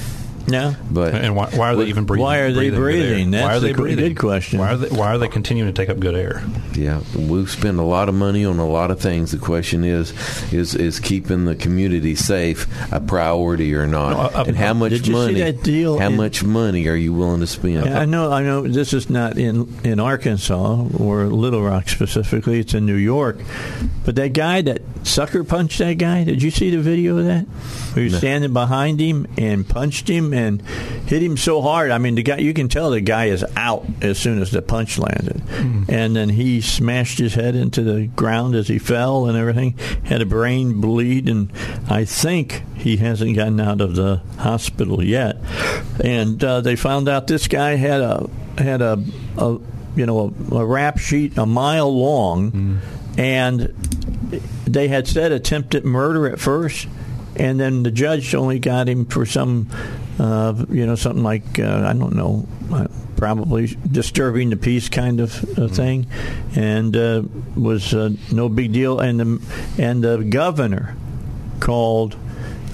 Yeah. 0.47 0.75
But 0.89 1.13
And 1.15 1.35
why, 1.35 1.49
why 1.49 1.69
are 1.71 1.75
they 1.75 1.85
even 1.85 2.05
breathing? 2.05 2.23
Why 2.23 2.37
are 2.39 2.51
they 2.51 2.69
good 2.69 2.73
air? 2.75 2.79
breathing? 2.79 3.31
why 3.31 3.37
That's 3.39 3.57
are 3.57 3.59
they 3.59 3.73
qu- 3.73 3.81
breathing? 3.81 4.05
good 4.13 4.17
question. 4.19 4.59
Why 4.59 4.71
are 4.73 4.77
they 4.77 4.87
Why 4.95 5.07
are 5.07 5.17
they 5.17 5.27
continuing 5.27 5.73
to 5.73 5.75
take 5.81 5.89
up 5.89 5.99
good 5.99 6.15
air? 6.15 6.43
Yeah, 6.73 7.01
we 7.17 7.45
spend 7.47 7.79
a 7.79 7.83
lot 7.83 8.07
of 8.07 8.15
money 8.15 8.45
on 8.45 8.59
a 8.59 8.65
lot 8.67 8.89
of 8.91 8.99
things. 9.01 9.31
The 9.31 9.39
question 9.39 9.83
is, 9.83 10.13
is 10.53 10.73
is 10.75 10.99
keeping 10.99 11.45
the 11.45 11.55
community 11.55 12.15
safe 12.15 12.67
a 12.93 12.99
priority 13.01 13.73
or 13.75 13.87
not? 13.87 14.11
No, 14.33 14.39
uh, 14.39 14.43
and 14.47 14.55
how 14.55 14.73
much 14.73 14.91
did 14.91 15.07
you 15.07 15.13
see 15.13 15.19
money? 15.19 15.33
that 15.41 15.63
deal 15.63 15.99
how 15.99 16.07
in- 16.07 16.15
much 16.17 16.43
money 16.43 16.87
are 16.87 16.95
you 16.95 17.13
willing 17.13 17.41
to 17.41 17.47
spend? 17.47 17.85
Yeah, 17.85 17.99
I 17.99 18.05
know. 18.05 18.31
I 18.31 18.41
know. 18.43 18.67
This 18.67 18.93
is 18.93 19.09
not 19.09 19.37
in 19.37 19.67
in 19.83 19.99
Arkansas 19.99 20.85
or 20.97 21.25
Little 21.25 21.61
Rock 21.63 21.89
specifically. 21.89 22.59
It's 22.59 22.73
in 22.73 22.85
New 22.85 22.95
York. 22.95 23.37
But 24.05 24.15
that 24.15 24.33
guy 24.33 24.61
that 24.61 24.81
sucker 25.07 25.43
punched 25.43 25.79
that 25.79 25.93
guy. 25.93 26.23
Did 26.23 26.43
you 26.43 26.51
see 26.51 26.69
the 26.69 26.79
video 26.79 27.17
of 27.17 27.25
that? 27.25 27.45
He 27.95 28.03
was 28.05 28.17
standing 28.17 28.53
behind 28.53 28.99
him 28.99 29.27
and 29.37 29.67
punched 29.67 30.07
him 30.09 30.33
and 30.33 30.61
hit 31.07 31.23
him 31.23 31.37
so 31.37 31.61
hard. 31.61 31.89
I 31.91 31.97
mean, 31.97 32.15
the 32.15 32.23
guy. 32.23 32.37
You 32.37 32.53
can 32.53 32.69
tell 32.69 32.91
the 32.91 33.01
guy 33.01 33.25
is 33.25 33.43
out 33.55 33.85
as 34.01 34.19
soon 34.19 34.41
as 34.41 34.51
the 34.51 34.61
punch 34.61 34.99
landed, 34.99 35.41
and 35.89 36.15
then 36.15 36.29
he 36.29 36.61
smashed 36.61 37.17
his 37.17 37.33
head 37.33 37.55
into 37.55 37.81
the 37.81 38.07
ground 38.07 38.55
as 38.55 38.67
he 38.67 38.77
fell 38.77 39.25
and 39.25 39.37
everything. 39.37 39.75
Had 40.03 40.21
a 40.21 40.25
brain 40.25 40.79
bleed, 40.81 41.27
and 41.27 41.51
I 41.89 42.05
think 42.05 42.63
he 42.75 42.97
hasn't 42.97 43.35
gotten 43.35 43.59
out 43.59 43.81
of 43.81 43.95
the 43.95 44.21
hospital 44.37 45.03
yet. 45.03 45.37
And 46.03 46.43
uh, 46.43 46.61
they 46.61 46.75
found 46.75 47.09
out 47.09 47.27
this 47.27 47.47
guy 47.47 47.75
had 47.75 48.01
a 48.01 48.29
had 48.57 48.81
a, 48.81 49.03
a 49.37 49.57
you 49.95 50.05
know 50.05 50.33
a, 50.51 50.55
a 50.55 50.65
rap 50.65 50.99
sheet 50.99 51.37
a 51.37 51.45
mile 51.45 51.91
long, 51.95 52.81
and 53.17 53.73
they 54.65 54.87
had 54.87 55.07
said 55.07 55.31
attempted 55.31 55.85
murder 55.85 56.27
at 56.27 56.39
first, 56.39 56.87
and 57.35 57.59
then 57.59 57.83
the 57.83 57.91
judge 57.91 58.33
only 58.35 58.59
got 58.59 58.89
him 58.89 59.05
for 59.05 59.25
some, 59.25 59.69
uh, 60.19 60.65
you 60.69 60.85
know, 60.85 60.95
something 60.95 61.23
like 61.23 61.59
uh, 61.59 61.83
I 61.85 61.93
don't 61.93 62.15
know, 62.15 62.47
uh, 62.71 62.87
probably 63.15 63.67
disturbing 63.91 64.49
the 64.49 64.57
peace 64.57 64.89
kind 64.89 65.19
of 65.19 65.57
uh, 65.57 65.67
thing, 65.67 66.07
and 66.55 66.95
uh, 66.95 67.23
was 67.55 67.93
uh, 67.93 68.11
no 68.31 68.49
big 68.49 68.73
deal. 68.73 68.99
And 68.99 69.19
the 69.19 69.41
and 69.77 70.03
the 70.03 70.17
governor 70.17 70.95
called 71.59 72.15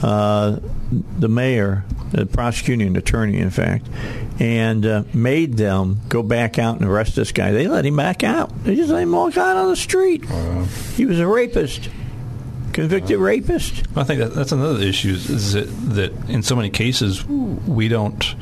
uh, 0.02 0.60
the 1.18 1.30
mayor, 1.30 1.86
the 2.12 2.26
prosecuting 2.26 2.96
attorney, 2.98 3.40
in 3.40 3.50
fact, 3.50 3.88
and 4.40 4.86
uh, 4.86 5.04
made 5.14 5.58
them 5.58 6.02
go 6.10 6.24
back 6.24 6.58
out 6.58 6.80
and 6.80 6.90
arrest 6.90 7.16
this 7.16 7.32
guy. 7.32 7.52
They 7.52 7.68
let 7.68 7.86
him 7.86 7.96
back 7.96 8.24
out. 8.24 8.64
They 8.64 8.76
just 8.76 8.90
let 8.90 9.04
him 9.04 9.12
walk 9.12 9.38
out 9.38 9.58
on 9.58 9.70
the 9.70 9.76
street. 9.76 10.26
He 10.96 11.06
was 11.06 11.20
a 11.20 11.28
rapist, 11.28 11.90
convicted 12.74 13.18
rapist. 13.18 13.84
I 13.96 14.04
think 14.04 14.20
that, 14.20 14.34
that's 14.34 14.52
another 14.52 14.84
issue 14.84 15.12
is, 15.12 15.54
that, 15.54 15.68
that 15.96 16.30
in 16.30 16.44
so 16.44 16.56
many 16.56 16.70
cases 16.70 17.24
we 17.26 17.88
don't 17.88 18.36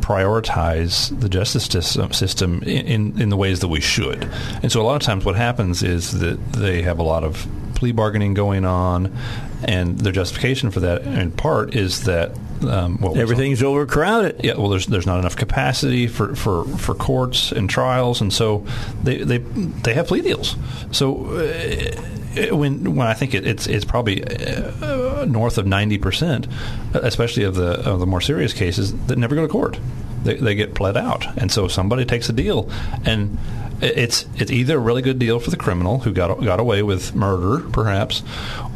prioritize 0.00 1.18
the 1.20 1.28
justice 1.28 1.64
system, 1.64 2.12
system 2.12 2.62
in, 2.62 2.86
in, 2.86 3.20
in 3.22 3.28
the 3.28 3.36
ways 3.36 3.60
that 3.60 3.68
we 3.68 3.80
should. 3.80 4.24
And 4.62 4.70
so 4.70 4.80
a 4.80 4.84
lot 4.84 4.96
of 4.96 5.02
times 5.02 5.24
what 5.24 5.36
happens 5.36 5.82
is 5.82 6.18
that 6.20 6.52
they 6.52 6.82
have 6.82 6.98
a 6.98 7.02
lot 7.02 7.24
of 7.24 7.46
plea 7.74 7.92
bargaining 7.92 8.34
going 8.34 8.66
on, 8.66 9.16
and 9.62 9.98
their 9.98 10.12
justification 10.12 10.70
for 10.70 10.80
that, 10.80 11.02
in 11.02 11.32
part, 11.32 11.74
is 11.74 12.04
that 12.04 12.32
um, 12.62 12.98
was 13.00 13.16
Everything's 13.16 13.62
overcrowded. 13.62 14.44
yeah, 14.44 14.56
well, 14.56 14.68
there's 14.68 14.86
there's 14.86 15.06
not 15.06 15.18
enough 15.18 15.36
capacity 15.36 16.06
for, 16.06 16.34
for, 16.34 16.64
for 16.64 16.94
courts 16.94 17.52
and 17.52 17.70
trials, 17.70 18.20
and 18.20 18.32
so 18.32 18.66
they 19.02 19.18
they 19.18 19.38
they 19.38 19.94
have 19.94 20.06
plea 20.08 20.20
deals. 20.20 20.56
So 20.92 21.26
uh, 21.26 22.54
when 22.54 22.96
when 22.96 23.06
I 23.06 23.14
think 23.14 23.34
it, 23.34 23.46
it's 23.46 23.66
it's 23.66 23.84
probably 23.84 24.22
uh, 24.24 25.24
north 25.24 25.58
of 25.58 25.66
ninety 25.66 25.98
percent, 25.98 26.46
especially 26.94 27.44
of 27.44 27.54
the 27.54 27.80
of 27.88 28.00
the 28.00 28.06
more 28.06 28.20
serious 28.20 28.52
cases 28.52 28.94
that 29.06 29.16
never 29.16 29.34
go 29.34 29.42
to 29.42 29.48
court. 29.48 29.78
They, 30.22 30.34
they 30.34 30.54
get 30.54 30.74
pled 30.74 30.96
out, 30.96 31.26
and 31.38 31.50
so 31.50 31.68
somebody 31.68 32.04
takes 32.04 32.28
a 32.28 32.32
deal, 32.32 32.70
and 33.04 33.38
it's 33.80 34.26
it's 34.36 34.50
either 34.50 34.76
a 34.76 34.80
really 34.80 35.02
good 35.02 35.18
deal 35.18 35.40
for 35.40 35.50
the 35.50 35.56
criminal 35.56 36.00
who 36.00 36.12
got 36.12 36.34
got 36.42 36.60
away 36.60 36.82
with 36.82 37.14
murder, 37.14 37.66
perhaps, 37.70 38.22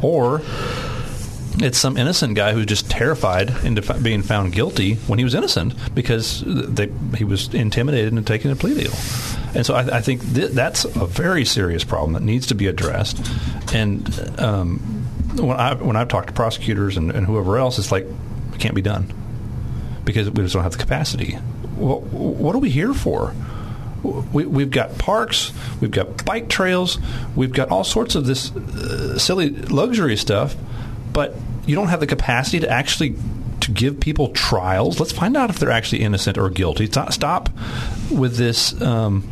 or 0.01 0.41
it's 1.57 1.77
some 1.77 1.97
innocent 1.97 2.35
guy 2.35 2.53
who's 2.53 2.65
just 2.65 2.89
terrified 2.89 3.49
into 3.63 3.81
being 4.01 4.21
found 4.21 4.51
guilty 4.51 4.95
when 5.07 5.19
he 5.19 5.23
was 5.23 5.33
innocent 5.33 5.73
because 5.95 6.43
they, 6.45 6.91
he 7.15 7.23
was 7.23 7.53
intimidated 7.53 8.09
into 8.09 8.23
taking 8.23 8.51
a 8.51 8.55
plea 8.55 8.73
deal. 8.73 8.91
And 9.53 9.65
so 9.65 9.73
I, 9.73 9.97
I 9.97 10.01
think 10.01 10.21
th- 10.33 10.51
that's 10.51 10.83
a 10.83 11.05
very 11.05 11.45
serious 11.45 11.85
problem 11.85 12.13
that 12.13 12.23
needs 12.23 12.47
to 12.47 12.55
be 12.55 12.67
addressed. 12.67 13.25
And 13.73 14.39
um, 14.39 14.79
when 15.37 15.55
I 15.55 15.75
when 15.75 15.95
I've 15.95 16.09
talked 16.09 16.27
to 16.27 16.33
prosecutors 16.33 16.97
and, 16.97 17.11
and 17.11 17.25
whoever 17.25 17.57
else, 17.57 17.79
it's 17.79 17.91
like 17.91 18.03
it 18.03 18.59
can't 18.59 18.75
be 18.75 18.81
done 18.81 19.13
because 20.05 20.29
we 20.29 20.43
just 20.43 20.53
don't 20.53 20.63
have 20.63 20.71
the 20.73 20.77
capacity. 20.77 21.37
Well, 21.77 21.99
what 22.01 22.55
are 22.55 22.59
we 22.59 22.69
here 22.69 22.93
for? 22.93 23.33
We, 24.03 24.45
we've 24.45 24.69
got 24.69 24.97
parks, 24.99 25.51
we've 25.81 25.89
got 25.91 26.23
bike 26.25 26.47
trails, 26.47 26.99
we've 27.35 27.51
got 27.51 27.69
all 27.71 27.83
sorts 27.83 28.13
of 28.13 28.27
this 28.27 28.55
uh, 28.55 29.17
silly 29.17 29.49
luxury 29.49 30.15
stuff, 30.15 30.55
but 31.11 31.33
you 31.65 31.75
don't 31.75 31.87
have 31.87 32.01
the 32.01 32.07
capacity 32.07 32.59
to 32.59 32.69
actually 32.69 33.15
to 33.61 33.71
give 33.71 33.99
people 33.99 34.29
trials. 34.29 34.99
Let's 34.99 35.11
find 35.11 35.35
out 35.35 35.49
if 35.49 35.57
they're 35.57 35.71
actually 35.71 36.03
innocent 36.03 36.37
or 36.37 36.51
guilty. 36.51 36.85
Stop, 36.85 37.13
stop 37.13 37.49
with 38.11 38.35
this 38.37 38.79
um, 38.79 39.23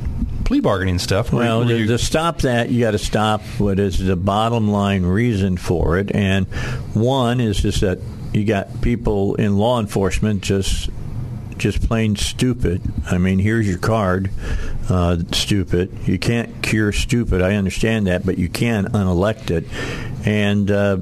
plea 0.44 0.60
bargaining 0.60 0.98
stuff. 0.98 1.32
Well, 1.32 1.70
you- 1.70 1.86
to 1.86 2.00
stop 2.00 2.40
that, 2.42 2.72
you 2.72 2.80
got 2.80 2.92
to 2.92 2.98
stop 2.98 3.42
what 3.60 3.80
is 3.80 4.00
the 4.00 4.16
bottom 4.16 4.70
line 4.72 5.04
reason 5.04 5.56
for 5.58 6.00
it. 6.00 6.12
And 6.16 6.48
one 6.96 7.40
is 7.42 7.62
just 7.62 7.82
that 7.82 8.00
you 8.34 8.46
got 8.46 8.82
people 8.82 9.36
in 9.36 9.58
law 9.58 9.80
enforcement 9.80 10.42
just 10.42 10.90
just 11.58 11.88
plain 11.88 12.16
stupid. 12.16 12.82
I 13.10 13.18
mean, 13.20 13.40
here's 13.40 13.68
your 13.68 13.78
card, 13.78 14.32
uh, 14.90 15.18
stupid. 15.32 15.96
You 16.06 16.18
can't 16.18 16.64
cure 16.64 16.92
stupid. 16.92 17.42
I 17.42 17.56
understand 17.56 18.08
that, 18.08 18.26
but 18.26 18.38
you 18.38 18.50
can 18.50 18.88
unelect 18.88 19.52
it. 19.52 19.66
And 20.26 20.70
uh, 20.70 20.98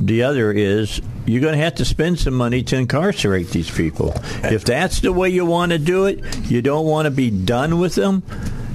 the 0.00 0.22
other 0.24 0.50
is 0.50 1.00
you're 1.26 1.40
going 1.40 1.54
to 1.54 1.62
have 1.62 1.76
to 1.76 1.84
spend 1.84 2.18
some 2.18 2.34
money 2.34 2.62
to 2.64 2.76
incarcerate 2.76 3.50
these 3.50 3.70
people. 3.70 4.12
If 4.42 4.64
that's 4.64 5.00
the 5.00 5.12
way 5.12 5.28
you 5.28 5.44
want 5.46 5.72
to 5.72 5.78
do 5.78 6.06
it, 6.06 6.50
you 6.50 6.62
don't 6.62 6.86
want 6.86 7.06
to 7.06 7.10
be 7.10 7.30
done 7.30 7.78
with 7.78 7.94
them. 7.94 8.22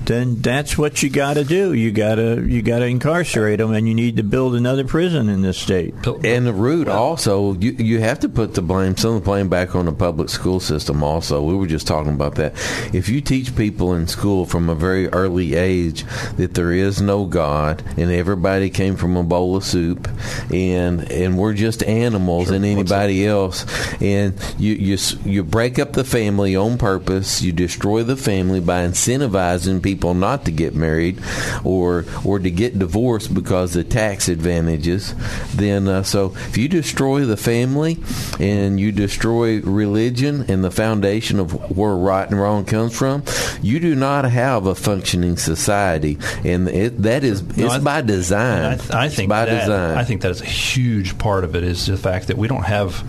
Then 0.07 0.35
that's 0.35 0.77
what 0.77 1.03
you 1.03 1.09
got 1.09 1.33
to 1.33 1.43
do. 1.43 1.73
You 1.73 1.91
got 1.91 2.15
to 2.15 2.41
you 2.41 2.61
got 2.61 2.79
to 2.79 2.85
incarcerate 2.85 3.59
them, 3.59 3.73
and 3.73 3.89
you 3.89 3.93
need 3.93 4.15
to 4.15 4.23
build 4.23 4.55
another 4.55 4.85
prison 4.85 5.27
in 5.27 5.41
this 5.41 5.57
state. 5.57 5.93
And 6.23 6.47
the 6.47 6.53
root 6.53 6.87
also, 6.87 7.55
you 7.55 7.71
you 7.73 7.99
have 7.99 8.21
to 8.21 8.29
put 8.29 8.53
the 8.53 8.61
blame, 8.61 8.95
some 8.95 9.15
of 9.15 9.21
the 9.21 9.25
blame 9.25 9.49
back 9.49 9.75
on 9.75 9.85
the 9.85 9.91
public 9.91 10.29
school 10.29 10.61
system. 10.61 11.03
Also, 11.03 11.43
we 11.43 11.55
were 11.55 11.67
just 11.67 11.87
talking 11.87 12.13
about 12.13 12.35
that. 12.35 12.53
If 12.93 13.09
you 13.09 13.19
teach 13.19 13.53
people 13.57 13.95
in 13.95 14.07
school 14.07 14.45
from 14.45 14.69
a 14.69 14.75
very 14.75 15.09
early 15.09 15.55
age 15.55 16.05
that 16.37 16.53
there 16.53 16.71
is 16.71 17.01
no 17.01 17.25
God 17.25 17.83
and 17.97 18.09
everybody 18.09 18.69
came 18.69 18.95
from 18.95 19.17
a 19.17 19.23
bowl 19.23 19.57
of 19.57 19.65
soup, 19.65 20.07
and 20.49 21.11
and 21.11 21.37
we're 21.37 21.53
just 21.53 21.83
animals 21.83 22.49
and 22.49 22.63
anybody 22.63 23.27
else, 23.27 23.65
and 24.01 24.35
you 24.57 24.71
you 24.73 24.97
you 25.25 25.43
break 25.43 25.77
up 25.77 25.91
the 25.91 26.05
family 26.05 26.55
on 26.55 26.77
purpose. 26.77 27.41
You 27.41 27.51
destroy 27.51 28.03
the 28.03 28.15
family 28.15 28.61
by 28.61 28.87
incentivizing 28.87 29.83
people 29.83 29.96
not 30.03 30.45
to 30.45 30.51
get 30.51 30.75
married 30.75 31.19
or 31.63 32.05
or 32.23 32.39
to 32.39 32.49
get 32.51 32.77
divorced 32.79 33.33
because 33.33 33.75
of 33.75 33.89
tax 33.89 34.27
advantages. 34.29 35.13
Then, 35.55 35.87
uh, 35.87 36.03
so 36.03 36.33
if 36.47 36.57
you 36.57 36.67
destroy 36.67 37.25
the 37.25 37.37
family 37.37 37.97
and 38.39 38.79
you 38.79 38.91
destroy 38.91 39.59
religion 39.61 40.45
and 40.49 40.63
the 40.63 40.71
foundation 40.71 41.39
of 41.39 41.75
where 41.75 41.95
right 41.95 42.29
and 42.29 42.39
wrong 42.39 42.65
comes 42.65 42.97
from, 42.97 43.23
you 43.61 43.79
do 43.79 43.95
not 43.95 44.25
have 44.25 44.65
a 44.65 44.75
functioning 44.75 45.37
society, 45.37 46.17
and 46.43 46.67
it, 46.67 47.01
that 47.03 47.23
is 47.23 47.41
it's 47.41 47.57
No, 47.57 47.67
I- 47.69 47.79
by 47.79 48.01
design. 48.01 48.79
I, 48.91 49.05
I 49.05 49.09
think 49.09 49.29
by 49.29 49.45
that, 49.45 49.61
design. 49.61 49.97
I 49.97 50.03
think 50.03 50.21
that 50.21 50.31
is 50.31 50.41
a 50.41 50.45
huge 50.45 51.17
part 51.17 51.43
of 51.43 51.55
it 51.55 51.63
is 51.63 51.85
the 51.87 51.97
fact 51.97 52.27
that 52.27 52.37
we 52.37 52.47
don't 52.47 52.63
have 52.65 53.03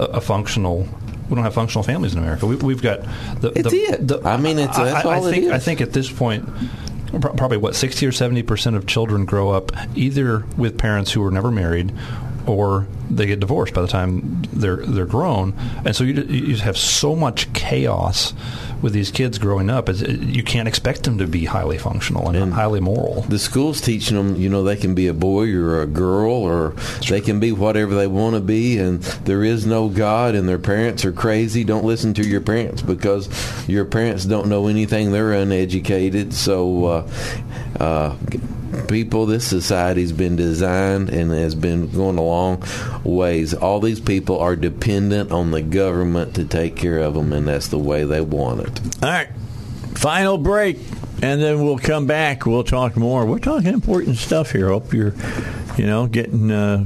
a, 0.00 0.04
a 0.04 0.20
functional. 0.20 0.88
We 1.30 1.36
don't 1.36 1.44
have 1.44 1.54
functional 1.54 1.82
families 1.84 2.12
in 2.12 2.18
America. 2.18 2.44
We, 2.46 2.56
we've 2.56 2.82
got 2.82 3.00
the. 3.40 3.52
It's 3.54 3.70
the, 3.70 3.76
it. 3.76 4.08
the- 4.08 4.20
I 4.28 4.36
mean, 4.36 4.58
it's- 4.58 4.76
that's 4.76 5.06
I, 5.06 5.08
I 5.10 5.16
all 5.16 5.26
it 5.26 5.30
think, 5.30 5.44
is. 5.44 5.52
I 5.52 5.58
think 5.58 5.80
at 5.80 5.92
this 5.92 6.10
point, 6.10 6.46
probably 7.20 7.56
what 7.56 7.74
sixty 7.76 8.06
or 8.06 8.12
seventy 8.12 8.42
percent 8.42 8.76
of 8.76 8.86
children 8.86 9.24
grow 9.24 9.50
up 9.50 9.72
either 9.96 10.44
with 10.56 10.76
parents 10.78 11.12
who 11.12 11.20
were 11.22 11.30
never 11.30 11.50
married, 11.50 11.92
or 12.46 12.86
they 13.10 13.26
get 13.26 13.40
divorced 13.40 13.74
by 13.74 13.80
the 13.82 13.88
time 13.88 14.42
they're 14.52 14.76
they're 14.84 15.06
grown, 15.06 15.54
and 15.84 15.94
so 15.96 16.04
you 16.04 16.22
you 16.22 16.56
have 16.58 16.76
so 16.76 17.14
much 17.16 17.52
chaos 17.52 18.32
with 18.82 18.92
these 18.92 19.10
kids 19.10 19.38
growing 19.38 19.70
up. 19.70 19.88
It's, 19.88 20.00
you 20.02 20.42
can't 20.42 20.68
expect 20.68 21.04
them 21.04 21.18
to 21.18 21.26
be 21.26 21.44
highly 21.44 21.78
functional 21.78 22.28
and, 22.30 22.52
highly 22.52 22.80
moral. 22.80 23.22
the 23.22 23.38
school's 23.38 23.80
teaching 23.80 24.16
them, 24.16 24.36
you 24.36 24.48
know, 24.48 24.62
they 24.62 24.76
can 24.76 24.94
be 24.94 25.06
a 25.06 25.14
boy 25.14 25.52
or 25.54 25.82
a 25.82 25.86
girl 25.86 26.32
or 26.32 26.70
they 27.08 27.20
can 27.20 27.40
be 27.40 27.52
whatever 27.52 27.94
they 27.94 28.06
want 28.06 28.34
to 28.34 28.40
be 28.40 28.78
and 28.78 29.02
there 29.02 29.44
is 29.44 29.66
no 29.66 29.88
God 29.88 30.34
and 30.34 30.48
their 30.48 30.58
parents 30.58 31.04
are 31.04 31.12
crazy. 31.12 31.64
Don't 31.64 31.84
listen 31.84 32.14
to 32.14 32.26
your 32.26 32.40
parents 32.40 32.82
because 32.82 33.28
your 33.68 33.84
parents 33.84 34.24
don't 34.24 34.48
know 34.48 34.66
anything. 34.66 35.12
They're 35.12 35.32
uneducated. 35.32 36.34
So, 36.34 36.84
uh, 36.84 37.10
uh, 37.78 38.16
people, 38.88 39.26
this 39.26 39.46
society's 39.46 40.12
been 40.12 40.36
designed 40.36 41.10
and 41.10 41.30
has 41.30 41.54
been 41.54 41.90
going 41.90 42.18
a 42.18 42.22
long 42.22 42.62
ways. 43.04 43.54
All 43.54 43.80
these 43.80 44.00
people 44.00 44.38
are 44.38 44.56
dependent 44.56 45.32
on 45.32 45.50
the 45.50 45.62
government 45.62 46.34
to 46.34 46.44
take 46.44 46.76
care 46.76 46.98
of 46.98 47.14
them 47.14 47.32
and 47.32 47.46
that's 47.48 47.68
the 47.68 47.78
way 47.78 48.04
they 48.04 48.20
want 48.20 48.60
it. 48.60 48.80
All 49.02 49.10
right. 49.10 49.28
Final 49.94 50.38
break, 50.38 50.78
and 51.20 51.42
then 51.42 51.62
we'll 51.62 51.78
come 51.78 52.06
back. 52.06 52.46
We'll 52.46 52.64
talk 52.64 52.96
more. 52.96 53.26
We're 53.26 53.38
talking 53.38 53.68
important 53.68 54.16
stuff 54.16 54.52
here. 54.52 54.68
Hope 54.68 54.94
you're, 54.94 55.14
you 55.76 55.86
know, 55.86 56.06
getting 56.06 56.50
uh, 56.50 56.84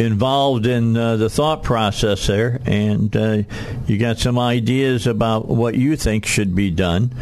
involved 0.00 0.66
in 0.66 0.96
uh, 0.96 1.16
the 1.16 1.28
thought 1.28 1.62
process 1.62 2.26
there, 2.26 2.60
and 2.64 3.14
uh, 3.14 3.42
you 3.86 3.98
got 3.98 4.18
some 4.18 4.38
ideas 4.38 5.06
about 5.06 5.46
what 5.46 5.74
you 5.74 5.94
think 5.94 6.24
should 6.24 6.54
be 6.54 6.70
done. 6.70 7.12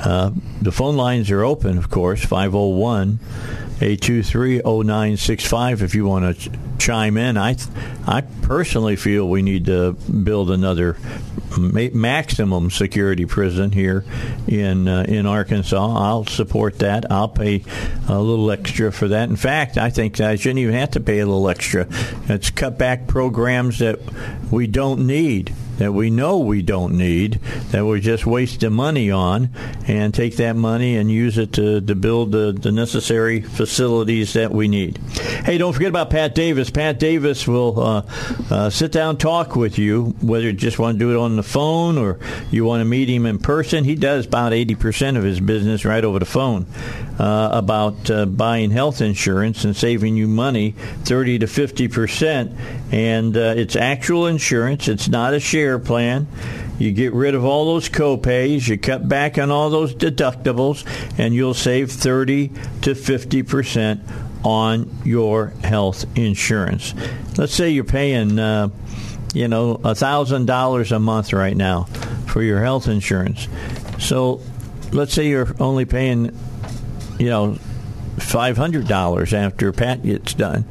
Uh, 0.00 0.30
the 0.62 0.72
phone 0.72 0.96
lines 0.96 1.30
are 1.30 1.44
open, 1.44 1.76
of 1.76 1.90
course, 1.90 2.24
501 2.24 3.18
823 3.80 4.62
0965 4.64 5.82
if 5.82 5.94
you 5.94 6.04
want 6.04 6.36
to 6.36 6.50
ch- 6.50 6.52
chime 6.78 7.16
in. 7.16 7.36
I, 7.36 7.56
I 8.06 8.22
personally 8.42 8.96
feel 8.96 9.28
we 9.28 9.42
need 9.42 9.66
to 9.66 9.92
build 9.92 10.50
another 10.50 10.96
ma- 11.56 11.88
maximum 11.92 12.70
security 12.70 13.24
prison 13.24 13.70
here 13.70 14.04
in 14.48 14.88
uh, 14.88 15.04
in 15.06 15.26
Arkansas. 15.26 15.94
I'll 15.96 16.26
support 16.26 16.80
that. 16.80 17.10
I'll 17.10 17.28
pay 17.28 17.64
a 18.08 18.20
little 18.20 18.50
extra 18.50 18.90
for 18.90 19.08
that. 19.08 19.28
In 19.28 19.36
fact, 19.36 19.78
I 19.78 19.90
think 19.90 20.20
I 20.20 20.36
shouldn't 20.36 20.58
even 20.58 20.74
have 20.74 20.90
to 20.92 21.00
pay 21.00 21.20
a 21.20 21.26
little 21.26 21.48
extra. 21.48 21.86
It's 22.28 22.50
cut 22.50 22.78
back 22.78 23.06
programs 23.06 23.78
that 23.78 24.00
we 24.50 24.66
don't 24.66 25.06
need. 25.06 25.54
That 25.78 25.94
we 25.94 26.10
know 26.10 26.38
we 26.38 26.62
don't 26.62 26.96
need, 26.96 27.34
that 27.70 27.86
we're 27.86 28.00
just 28.00 28.26
wasting 28.26 28.72
money 28.72 29.10
on, 29.10 29.50
and 29.86 30.12
take 30.12 30.36
that 30.36 30.56
money 30.56 30.96
and 30.96 31.10
use 31.10 31.38
it 31.38 31.52
to, 31.54 31.80
to 31.80 31.94
build 31.94 32.32
the, 32.32 32.52
the 32.52 32.72
necessary 32.72 33.40
facilities 33.40 34.34
that 34.34 34.52
we 34.52 34.68
need. 34.68 34.98
Hey, 35.44 35.58
don't 35.58 35.72
forget 35.72 35.88
about 35.88 36.10
Pat 36.10 36.34
Davis. 36.34 36.70
Pat 36.70 36.98
Davis 36.98 37.46
will 37.46 37.80
uh, 37.80 38.02
uh, 38.50 38.70
sit 38.70 38.92
down, 38.92 39.16
talk 39.16 39.56
with 39.56 39.78
you, 39.78 40.16
whether 40.20 40.44
you 40.44 40.52
just 40.52 40.78
want 40.78 40.96
to 40.96 40.98
do 40.98 41.12
it 41.12 41.16
on 41.16 41.36
the 41.36 41.42
phone 41.42 41.98
or 41.98 42.18
you 42.50 42.64
want 42.64 42.80
to 42.80 42.84
meet 42.84 43.08
him 43.08 43.26
in 43.26 43.38
person. 43.38 43.84
He 43.84 43.94
does 43.94 44.26
about 44.26 44.52
80% 44.52 45.16
of 45.16 45.22
his 45.22 45.40
business 45.40 45.84
right 45.84 46.04
over 46.04 46.18
the 46.18 46.24
phone 46.24 46.66
uh, 47.18 47.50
about 47.52 48.10
uh, 48.10 48.26
buying 48.26 48.70
health 48.70 49.00
insurance 49.00 49.64
and 49.64 49.76
saving 49.76 50.16
you 50.16 50.28
money 50.28 50.72
30 51.04 51.40
to 51.40 51.46
50%. 51.46 52.56
And 52.92 53.36
uh, 53.36 53.54
it's 53.56 53.76
actual 53.76 54.26
insurance, 54.26 54.88
it's 54.88 55.08
not 55.08 55.34
a 55.34 55.40
share 55.40 55.67
plan. 55.76 56.28
You 56.78 56.92
get 56.92 57.12
rid 57.12 57.34
of 57.34 57.44
all 57.44 57.66
those 57.66 57.88
copays, 57.88 58.68
you 58.68 58.78
cut 58.78 59.08
back 59.08 59.36
on 59.36 59.50
all 59.50 59.68
those 59.68 59.94
deductibles, 59.94 60.86
and 61.18 61.34
you'll 61.34 61.54
save 61.54 61.90
30 61.90 62.48
to 62.82 62.94
50% 62.94 64.00
on 64.44 64.88
your 65.04 65.48
health 65.64 66.04
insurance. 66.16 66.94
Let's 67.36 67.52
say 67.52 67.70
you're 67.70 67.82
paying, 67.82 68.38
uh, 68.38 68.68
you 69.34 69.48
know, 69.48 69.72
a 69.72 69.94
$1,000 69.94 70.92
a 70.92 70.98
month 71.00 71.32
right 71.32 71.56
now 71.56 71.84
for 72.28 72.42
your 72.42 72.62
health 72.62 72.86
insurance. 72.86 73.48
So 73.98 74.40
let's 74.92 75.12
say 75.12 75.26
you're 75.26 75.54
only 75.58 75.84
paying, 75.84 76.26
you 77.18 77.28
know, 77.28 77.58
$500 78.18 79.32
after 79.32 79.72
Pat 79.72 80.04
gets 80.04 80.34
done. 80.34 80.64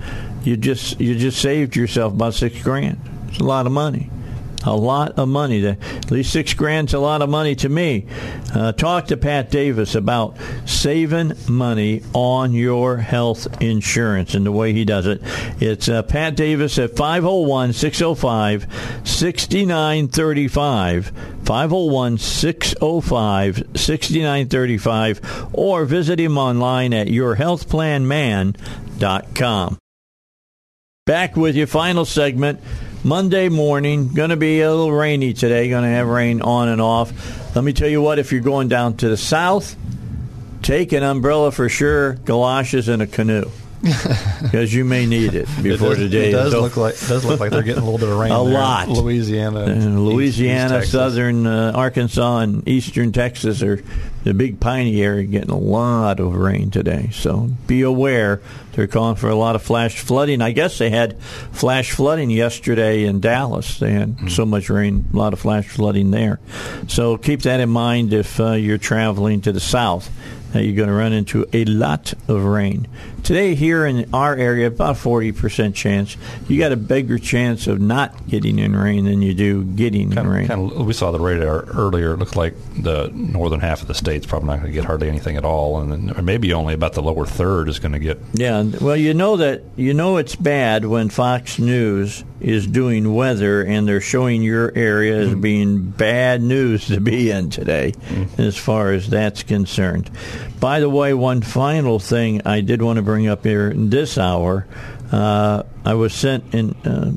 You 0.44 0.56
just 0.56 1.02
you 1.02 1.18
just 1.18 1.42
saved 1.42 1.76
yourself 1.76 2.14
about 2.14 2.34
6 2.34 2.64
grand. 2.64 3.02
It's 3.28 3.40
a 3.40 3.44
lot 3.44 3.66
of 3.66 3.74
money 3.74 4.10
a 4.66 4.76
lot 4.76 5.20
of 5.20 5.30
money. 5.30 5.66
At 5.66 6.12
least 6.12 6.32
six 6.32 6.54
grand's 6.54 6.94
a 6.94 7.00
lot 7.00 7.22
of 7.22 7.30
money 7.30 7.56
to 7.56 7.70
me. 7.70 8.06
Uh, 8.54 8.74
talk 8.74 9.08
to 9.08 9.18
Pat 9.18 9.50
Davis 9.52 9.96
about 9.96 10.38
saving 10.66 11.34
money 11.48 12.04
on 12.14 12.54
your 12.54 12.98
health 12.98 13.48
insurance 13.62 14.34
and 14.34 14.46
the 14.46 14.52
way 14.52 14.74
he 14.74 14.84
does 14.86 15.06
it. 15.06 15.22
It's 15.62 15.90
uh, 15.90 16.04
Pat 16.04 16.36
Davis 16.36 16.78
at 16.80 16.96
501 16.96 17.74
605 17.74 19.08
6935. 19.08 21.12
501 21.46 22.18
605 22.18 23.64
6935 23.76 25.50
or 25.54 25.86
visit 25.86 26.20
him 26.20 26.38
online 26.38 26.94
at 26.94 27.08
yourhealthplanman.com. 27.08 29.78
Back 31.06 31.38
with 31.38 31.56
your 31.56 31.68
final 31.68 32.04
segment. 32.04 32.60
Monday 33.04 33.48
morning, 33.50 34.14
going 34.14 34.32
to 34.32 34.38
be 34.38 34.62
a 34.62 34.70
little 34.70 34.92
rainy 34.92 35.34
today. 35.34 35.70
Going 35.70 35.84
to 35.84 35.90
have 35.90 36.08
rain 36.08 36.42
on 36.42 36.68
and 36.70 36.82
off. 36.82 37.56
Let 37.56 37.64
me 37.64 37.74
tell 37.74 37.88
you 37.90 38.02
what, 38.02 38.20
if 38.20 38.32
you're 38.32 38.42
going 38.42 38.68
down 38.68 38.98
to 38.98 39.10
the 39.10 39.18
south, 39.18 39.76
take 40.62 40.92
an 40.92 41.04
umbrella 41.04 41.52
for 41.52 41.70
sure, 41.70 42.14
galoshes, 42.14 42.88
and 42.90 43.02
a 43.02 43.08
canoe. 43.08 43.46
Because 44.42 44.74
you 44.74 44.86
may 44.86 45.06
need 45.06 45.34
it 45.36 45.48
before 45.64 45.94
it 45.94 45.96
does, 45.96 45.98
the 46.00 46.10
day 46.10 46.30
it 46.30 46.32
does 46.32 46.54
over. 46.54 46.64
look 46.64 46.78
like 46.78 46.94
it 46.96 47.08
does 47.08 47.26
look 47.26 47.40
like 47.40 47.52
they're 47.52 47.64
getting 47.64 47.82
a 47.82 47.86
little 47.90 48.00
bit 48.00 48.10
of 48.10 48.18
rain. 48.20 48.32
A 48.32 48.42
lot. 48.42 48.88
Louisiana, 48.88 49.62
And 49.62 49.78
East- 49.84 49.88
Louisiana, 49.98 50.64
East 50.64 50.70
Texas. 50.74 50.92
southern 50.92 51.48
uh, 51.48 51.72
Arkansas, 51.76 52.40
and 52.40 52.68
eastern 52.68 53.12
Texas 53.12 53.62
are 53.64 53.84
the 54.28 54.34
big 54.34 54.60
piney 54.60 55.02
area 55.02 55.24
getting 55.26 55.50
a 55.52 55.58
lot 55.58 56.20
of 56.20 56.36
rain 56.36 56.70
today. 56.70 57.10
So 57.14 57.50
be 57.66 57.82
aware. 57.82 58.42
They're 58.74 58.86
calling 58.88 59.16
for 59.16 59.30
a 59.30 59.36
lot 59.36 59.56
of 59.56 59.64
flash 59.64 59.98
flooding. 60.00 60.42
I 60.42 60.52
guess 60.52 60.78
they 60.78 60.90
had 60.90 61.20
flash 61.22 61.92
flooding 61.92 62.30
yesterday 62.30 63.06
in 63.06 63.20
Dallas. 63.22 63.80
They 63.80 63.92
had 63.92 64.10
Hmm. 64.20 64.28
so 64.28 64.46
much 64.46 64.70
rain, 64.70 65.06
a 65.14 65.18
lot 65.18 65.34
of 65.34 65.40
flash 65.40 65.68
flooding 65.68 66.12
there. 66.12 66.40
So 66.88 67.18
keep 67.18 67.42
that 67.44 67.60
in 67.60 67.70
mind 67.70 68.14
if 68.14 68.40
uh, 68.40 68.52
you're 68.52 68.78
traveling 68.78 69.42
to 69.42 69.52
the 69.52 69.60
south. 69.62 70.12
That 70.54 70.64
you're 70.64 70.78
going 70.78 70.88
to 70.88 70.96
run 70.96 71.12
into 71.12 71.46
a 71.52 71.66
lot 71.66 72.14
of 72.30 72.46
rain. 72.46 72.88
Today, 73.22 73.54
here 73.54 73.86
in 73.86 74.08
our 74.14 74.34
area, 74.34 74.68
about 74.68 74.96
40% 74.96 75.76
chance. 75.76 76.16
You 76.48 76.58
got 76.58 76.72
a 76.72 76.78
bigger 76.78 77.20
chance 77.20 77.68
of 77.68 77.82
not 77.82 78.28
getting 78.30 78.58
in 78.58 78.74
rain 78.74 79.04
than 79.04 79.22
you 79.22 79.34
do 79.34 79.66
getting 79.66 80.08
Kind 80.12 80.20
in 80.20 80.26
of, 80.26 80.32
rain. 80.32 80.48
kind 80.48 80.72
of, 80.72 80.86
we 80.86 80.94
saw 80.94 81.12
the 81.12 81.20
radar 81.20 81.66
earlier. 81.66 82.14
It 82.14 82.20
looked 82.20 82.38
like 82.38 82.54
the 82.82 83.12
northern 83.14 83.60
half 83.60 83.82
of 83.82 83.90
the 83.90 83.94
state's 84.18 84.30
probably 84.30 84.48
not 84.48 84.62
going 84.62 84.72
to 84.72 84.74
get 84.74 84.86
hardly 84.86 85.08
anything 85.08 85.38
at 85.38 85.46
all, 85.46 85.80
and 85.80 85.92
then, 85.92 86.18
or 86.18 86.24
maybe 86.24 86.52
only 86.52 86.74
about 86.74 86.94
the 86.94 87.02
lower 87.04 87.26
third 87.26 87.70
is 87.70 87.78
going 87.78 87.92
to 87.92 88.00
get. 88.00 88.20
Yeah, 88.34 88.64
well, 88.82 88.96
you 88.96 89.14
know 89.14 89.38
that 89.38 89.62
you 89.76 89.94
know 89.94 90.18
it's 90.18 90.36
bad 90.36 90.86
when 90.86 91.10
Fox 91.10 91.60
News 91.60 92.24
is 92.40 92.66
doing 92.66 93.14
weather 93.14 93.64
and 93.64 93.88
they're 93.88 94.02
showing 94.02 94.42
your 94.42 94.72
area 94.76 95.18
as 95.20 95.36
being 95.36 95.92
bad 95.92 96.42
news 96.42 96.88
to 96.88 97.00
be 97.00 97.30
in 97.30 97.52
today, 97.52 97.94
as 98.40 98.58
far 98.58 98.92
as 98.92 99.08
that's 99.10 99.44
concerned. 99.44 100.10
By 100.60 100.80
the 100.80 100.90
way, 100.90 101.14
one 101.14 101.42
final 101.42 102.00
thing 102.00 102.42
I 102.46 102.62
did 102.62 102.82
want 102.82 102.98
to 102.98 103.04
bring 103.04 103.28
up 103.28 103.44
here 103.44 103.70
in 103.70 103.92
this 103.92 104.18
hour, 104.18 104.66
uh, 105.12 105.64
I 105.86 105.94
was 105.94 106.14
sent 106.14 106.56
in 106.56 106.74
uh, 106.86 107.12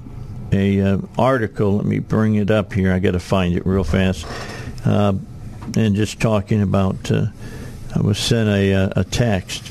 a 0.52 0.80
uh, 0.80 0.98
article. 1.18 1.76
Let 1.76 1.86
me 1.86 1.98
bring 1.98 2.34
it 2.34 2.50
up 2.50 2.74
here. 2.74 2.92
I 2.92 2.98
got 2.98 3.12
to 3.12 3.20
find 3.20 3.56
it 3.56 3.66
real 3.66 3.84
fast. 3.84 4.26
Uh, 4.84 5.14
and 5.76 5.94
just 5.94 6.20
talking 6.20 6.62
about, 6.62 7.10
uh, 7.10 7.26
I 7.94 8.00
was 8.00 8.18
sent 8.18 8.48
a, 8.48 8.74
uh, 8.74 8.90
a 8.96 9.04
text 9.04 9.70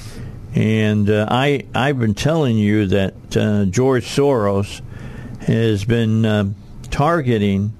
and 0.56 1.10
uh, 1.10 1.28
I 1.30 1.66
I've 1.76 2.00
been 2.00 2.16
telling 2.16 2.58
you 2.58 2.88
that 2.88 3.38
uh, 3.38 3.66
George 3.66 4.06
Soros 4.06 4.82
has 5.42 5.86
been 5.86 6.26
um 6.26 6.56
targeting 6.90 7.74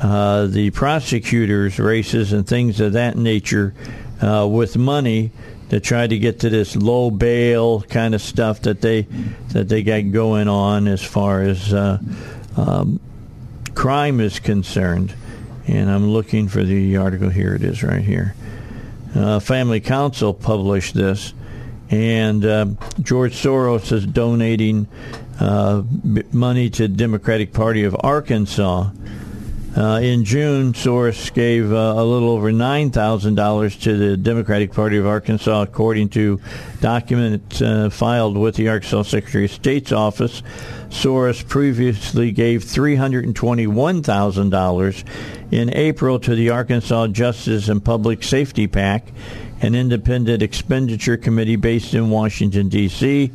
uh, 0.00 0.46
the 0.46 0.70
prosecutors' 0.70 1.78
races 1.78 2.32
and 2.32 2.46
things 2.46 2.80
of 2.80 2.92
that 2.92 3.16
nature 3.16 3.74
uh, 4.22 4.46
with 4.48 4.76
money 4.76 5.32
to 5.70 5.80
try 5.80 6.06
to 6.06 6.18
get 6.18 6.40
to 6.40 6.48
this 6.48 6.76
low 6.76 7.10
bail 7.10 7.82
kind 7.82 8.14
of 8.14 8.22
stuff 8.22 8.62
that 8.62 8.80
they 8.80 9.02
that 9.48 9.68
they 9.68 9.82
got 9.82 10.12
going 10.12 10.48
on 10.48 10.86
as 10.86 11.02
far 11.02 11.42
as 11.42 11.74
uh, 11.74 11.98
um, 12.56 13.00
crime 13.74 14.20
is 14.20 14.38
concerned. 14.38 15.12
And 15.68 15.90
I'm 15.90 16.08
looking 16.08 16.48
for 16.48 16.64
the 16.64 16.96
article. 16.96 17.28
Here 17.28 17.54
it 17.54 17.62
is, 17.62 17.82
right 17.82 18.02
here. 18.02 18.34
Uh, 19.14 19.38
Family 19.38 19.80
Council 19.80 20.34
published 20.34 20.94
this, 20.94 21.34
and 21.90 22.44
uh, 22.44 22.66
George 23.00 23.34
Soros 23.34 23.92
is 23.92 24.06
donating 24.06 24.88
uh, 25.38 25.82
money 26.32 26.70
to 26.70 26.88
Democratic 26.88 27.52
Party 27.52 27.84
of 27.84 27.94
Arkansas 28.00 28.90
uh, 29.78 30.00
in 30.00 30.24
June, 30.24 30.72
Soros 30.72 31.32
gave 31.32 31.72
uh, 31.72 31.94
a 31.96 32.04
little 32.04 32.30
over 32.30 32.50
$9,000 32.50 33.82
to 33.82 33.96
the 33.96 34.16
Democratic 34.16 34.72
Party 34.72 34.96
of 34.96 35.06
Arkansas, 35.06 35.62
according 35.62 36.08
to 36.08 36.40
documents 36.80 37.62
uh, 37.62 37.88
filed 37.88 38.36
with 38.36 38.56
the 38.56 38.68
Arkansas 38.68 39.02
Secretary 39.02 39.44
of 39.44 39.52
State's 39.52 39.92
office. 39.92 40.42
Soros 40.88 41.46
previously 41.46 42.32
gave 42.32 42.64
$321,000 42.64 45.04
in 45.50 45.74
April 45.74 46.18
to 46.20 46.34
the 46.34 46.50
Arkansas 46.50 47.08
Justice 47.08 47.68
and 47.68 47.84
Public 47.84 48.22
Safety 48.22 48.66
PAC, 48.66 49.06
an 49.60 49.74
independent 49.74 50.42
expenditure 50.42 51.16
committee 51.16 51.56
based 51.56 51.94
in 51.94 52.10
Washington, 52.10 52.68
D.C., 52.68 53.32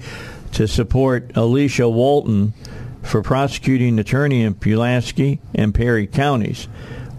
to 0.53 0.67
support 0.67 1.35
Alicia 1.35 1.89
Walton 1.89 2.53
for 3.01 3.21
prosecuting 3.21 3.97
attorney 3.99 4.43
in 4.43 4.53
Pulaski 4.53 5.39
and 5.55 5.73
Perry 5.73 6.07
counties. 6.07 6.67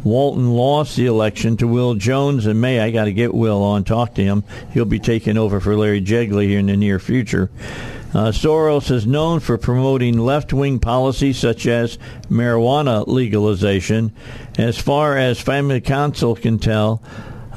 Walton 0.05 0.53
lost 0.53 0.97
the 0.97 1.07
election 1.07 1.57
to 1.57 1.67
Will 1.67 1.95
Jones 1.95 2.47
in 2.47 2.61
May. 2.61 2.79
I 2.79 2.91
got 2.91 3.07
to 3.07 3.13
get 3.13 3.35
Will 3.35 3.63
on, 3.63 3.85
talk 3.85 4.15
to 4.15 4.23
him. 4.23 4.45
He'll 4.73 4.85
be 4.85 4.99
taking 4.99 5.39
over 5.39 5.61
for 5.61 5.77
Larry 5.77 6.03
Jegley 6.03 6.49
here 6.49 6.59
in 6.59 6.67
the 6.67 6.77
near 6.77 6.99
future. 6.99 7.51
Uh, 8.15 8.31
Soros 8.31 8.93
is 8.93 9.07
known 9.07 9.41
for 9.41 9.59
promoting 9.59 10.19
left 10.19 10.53
wing 10.53 10.79
policies 10.79 11.37
such 11.37 11.67
as 11.67 11.99
marijuana 12.31 13.05
legalization. 13.09 14.15
As 14.57 14.79
far 14.79 15.19
as 15.19 15.41
Family 15.41 15.81
Council 15.81 16.37
can 16.37 16.59
tell, 16.59 17.03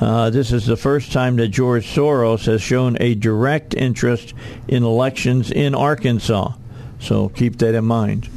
uh, 0.02 0.30
this 0.32 0.52
is 0.52 0.66
the 0.66 0.78
first 0.78 1.12
time 1.12 1.36
that 1.36 1.50
George 1.50 1.86
Soros 1.86 2.46
has 2.46 2.62
shown 2.62 2.98
a 3.00 3.14
direct 3.14 3.74
interest 3.76 4.34
in 4.68 4.84
elections 4.84 5.52
in 5.52 5.76
Arkansas. 5.76 6.54
So 7.00 7.30
keep 7.30 7.58
that 7.58 7.76
in 7.76 7.86
mind. 7.86 8.30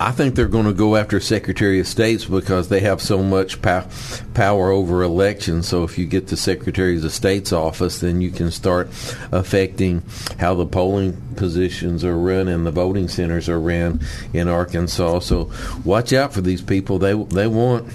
I 0.00 0.10
think 0.10 0.34
they're 0.34 0.48
going 0.48 0.66
to 0.66 0.72
go 0.72 0.96
after 0.96 1.20
Secretary 1.20 1.78
of 1.80 1.86
States 1.86 2.24
because 2.24 2.68
they 2.68 2.80
have 2.80 3.00
so 3.00 3.22
much 3.22 3.60
pow- 3.62 3.86
power 4.34 4.70
over 4.70 5.02
elections. 5.02 5.68
So 5.68 5.84
if 5.84 5.98
you 5.98 6.06
get 6.06 6.28
the 6.28 6.36
Secretary 6.36 6.96
of 6.96 7.12
State's 7.12 7.52
office, 7.52 8.00
then 8.00 8.20
you 8.20 8.30
can 8.30 8.50
start 8.50 8.88
affecting 9.30 10.02
how 10.38 10.54
the 10.54 10.66
polling 10.66 11.16
positions 11.36 12.04
are 12.04 12.16
run 12.16 12.48
and 12.48 12.66
the 12.66 12.70
voting 12.70 13.08
centers 13.08 13.48
are 13.48 13.60
ran 13.60 14.00
in 14.32 14.48
Arkansas. 14.48 15.20
So 15.20 15.50
watch 15.84 16.12
out 16.12 16.32
for 16.32 16.40
these 16.40 16.62
people. 16.62 16.98
They 16.98 17.14
they 17.14 17.46
want 17.46 17.88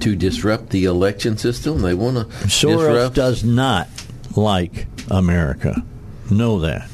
to 0.00 0.16
disrupt 0.16 0.70
the 0.70 0.84
election 0.84 1.36
system. 1.36 1.82
They 1.82 1.94
want 1.94 2.16
to. 2.16 2.24
Soros 2.46 2.88
disrupt. 2.88 3.16
does 3.16 3.44
not 3.44 3.88
like 4.36 4.86
America. 5.10 5.84
Know 6.30 6.60
that. 6.60 6.88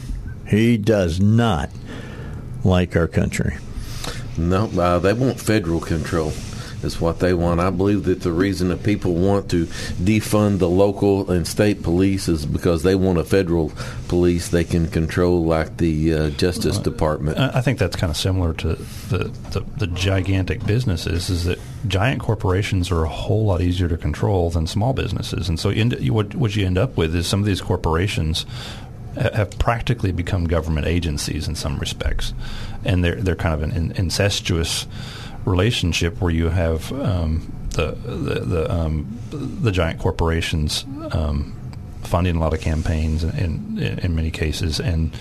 He 0.46 0.76
does 0.76 1.20
not 1.20 1.70
like 2.64 2.94
our 2.96 3.08
country. 3.08 3.56
No, 4.36 4.66
uh, 4.80 4.98
they 4.98 5.12
want 5.12 5.40
federal 5.40 5.80
control. 5.80 6.32
Is 6.82 7.00
what 7.00 7.20
they 7.20 7.32
want. 7.32 7.60
I 7.60 7.70
believe 7.70 8.02
that 8.04 8.22
the 8.22 8.32
reason 8.32 8.70
that 8.70 8.82
people 8.82 9.14
want 9.14 9.48
to 9.50 9.66
defund 9.66 10.58
the 10.58 10.68
local 10.68 11.30
and 11.30 11.46
state 11.46 11.80
police 11.80 12.28
is 12.28 12.44
because 12.44 12.82
they 12.82 12.96
want 12.96 13.18
a 13.18 13.24
federal 13.24 13.70
police 14.08 14.48
they 14.48 14.64
can 14.64 14.88
control, 14.88 15.44
like 15.44 15.76
the 15.76 16.12
uh, 16.12 16.30
Justice 16.30 16.78
Department. 16.78 17.38
I 17.38 17.60
think 17.60 17.78
that's 17.78 17.94
kind 17.94 18.10
of 18.10 18.16
similar 18.16 18.52
to 18.54 18.74
the, 19.10 19.30
the, 19.52 19.64
the 19.76 19.86
gigantic 19.86 20.66
businesses. 20.66 21.30
Is 21.30 21.44
that 21.44 21.60
giant 21.86 22.20
corporations 22.20 22.90
are 22.90 23.04
a 23.04 23.08
whole 23.08 23.44
lot 23.44 23.60
easier 23.60 23.86
to 23.86 23.96
control 23.96 24.50
than 24.50 24.66
small 24.66 24.92
businesses, 24.92 25.48
and 25.48 25.60
so 25.60 25.68
you, 25.68 26.12
what 26.12 26.34
what 26.34 26.56
you 26.56 26.66
end 26.66 26.78
up 26.78 26.96
with 26.96 27.14
is 27.14 27.28
some 27.28 27.38
of 27.38 27.46
these 27.46 27.60
corporations 27.60 28.44
have 29.14 29.56
practically 29.58 30.10
become 30.10 30.46
government 30.46 30.86
agencies 30.86 31.46
in 31.46 31.54
some 31.54 31.78
respects, 31.78 32.32
and 32.84 33.04
they're 33.04 33.16
they're 33.16 33.36
kind 33.36 33.54
of 33.54 33.62
an 33.62 33.92
incestuous 33.92 34.86
relationship 35.44 36.20
where 36.20 36.30
you 36.30 36.48
have 36.48 36.92
um, 36.92 37.52
the 37.70 37.92
the 37.92 38.40
the, 38.40 38.72
um, 38.72 39.18
the, 39.30 39.72
giant 39.72 39.98
corporations 39.98 40.84
um, 41.12 41.54
funding 42.02 42.36
a 42.36 42.40
lot 42.40 42.52
of 42.52 42.60
campaigns 42.60 43.24
in, 43.24 43.78
in, 43.78 43.98
in 43.98 44.14
many 44.14 44.30
cases 44.30 44.78
and 44.78 45.16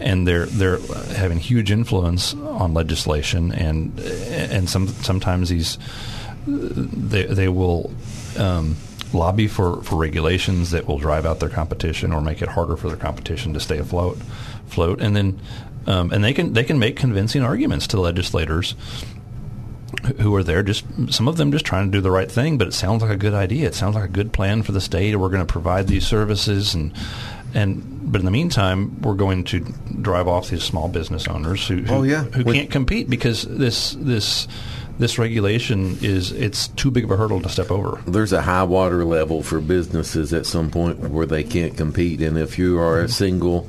and 0.00 0.26
they're 0.26 0.46
they're 0.46 0.78
having 1.14 1.38
huge 1.38 1.70
influence 1.70 2.34
on 2.34 2.74
legislation 2.74 3.52
and 3.52 3.98
and 4.00 4.68
some 4.68 4.88
sometimes 4.88 5.48
these 5.48 5.78
they 6.46 7.24
they 7.24 7.48
will 7.48 7.90
um, 8.38 8.76
lobby 9.12 9.46
for, 9.46 9.82
for 9.82 9.96
regulations 9.96 10.72
that 10.72 10.86
will 10.86 10.98
drive 10.98 11.24
out 11.24 11.40
their 11.40 11.48
competition 11.48 12.12
or 12.12 12.20
make 12.20 12.42
it 12.42 12.48
harder 12.48 12.76
for 12.76 12.88
their 12.88 12.96
competition 12.96 13.54
to 13.54 13.60
stay 13.60 13.78
afloat 13.78 14.18
float 14.66 15.00
and 15.00 15.16
then 15.16 15.38
um, 15.86 16.12
and 16.12 16.22
they 16.22 16.32
can 16.32 16.52
they 16.52 16.64
can 16.64 16.78
make 16.78 16.96
convincing 16.96 17.42
arguments 17.42 17.86
to 17.88 18.00
legislators 18.00 18.74
who 20.20 20.34
are 20.34 20.42
there 20.42 20.62
just 20.62 20.84
some 21.12 21.28
of 21.28 21.36
them 21.36 21.52
just 21.52 21.64
trying 21.64 21.86
to 21.86 21.96
do 21.96 22.00
the 22.00 22.10
right 22.10 22.30
thing 22.30 22.58
but 22.58 22.68
it 22.68 22.74
sounds 22.74 23.02
like 23.02 23.10
a 23.10 23.16
good 23.16 23.34
idea 23.34 23.66
it 23.66 23.74
sounds 23.74 23.94
like 23.94 24.04
a 24.04 24.12
good 24.12 24.32
plan 24.32 24.62
for 24.62 24.72
the 24.72 24.80
state 24.80 25.16
we're 25.16 25.28
going 25.28 25.44
to 25.44 25.50
provide 25.50 25.86
these 25.86 26.06
services 26.06 26.74
and 26.74 26.92
and 27.54 28.12
but 28.12 28.20
in 28.20 28.24
the 28.24 28.30
meantime 28.30 29.00
we're 29.02 29.14
going 29.14 29.42
to 29.44 29.60
drive 30.00 30.28
off 30.28 30.50
these 30.50 30.62
small 30.62 30.88
business 30.88 31.26
owners 31.26 31.66
who, 31.66 31.78
who, 31.78 31.94
oh, 31.94 32.02
yeah. 32.02 32.24
who 32.24 32.44
can't 32.44 32.70
compete 32.70 33.08
because 33.08 33.42
this 33.42 33.96
this 33.98 34.46
this 34.98 35.18
regulation 35.18 35.98
is 36.00 36.32
it's 36.32 36.68
too 36.68 36.90
big 36.90 37.04
of 37.04 37.10
a 37.10 37.16
hurdle 37.16 37.40
to 37.42 37.48
step 37.48 37.70
over. 37.70 38.00
There's 38.06 38.32
a 38.32 38.42
high 38.42 38.64
water 38.64 39.04
level 39.04 39.42
for 39.42 39.60
businesses 39.60 40.32
at 40.32 40.46
some 40.46 40.70
point 40.70 40.98
where 40.98 41.26
they 41.26 41.42
can't 41.44 41.76
compete, 41.76 42.20
and 42.22 42.38
if 42.38 42.58
you 42.58 42.78
are 42.78 43.00
a 43.00 43.08
single 43.08 43.68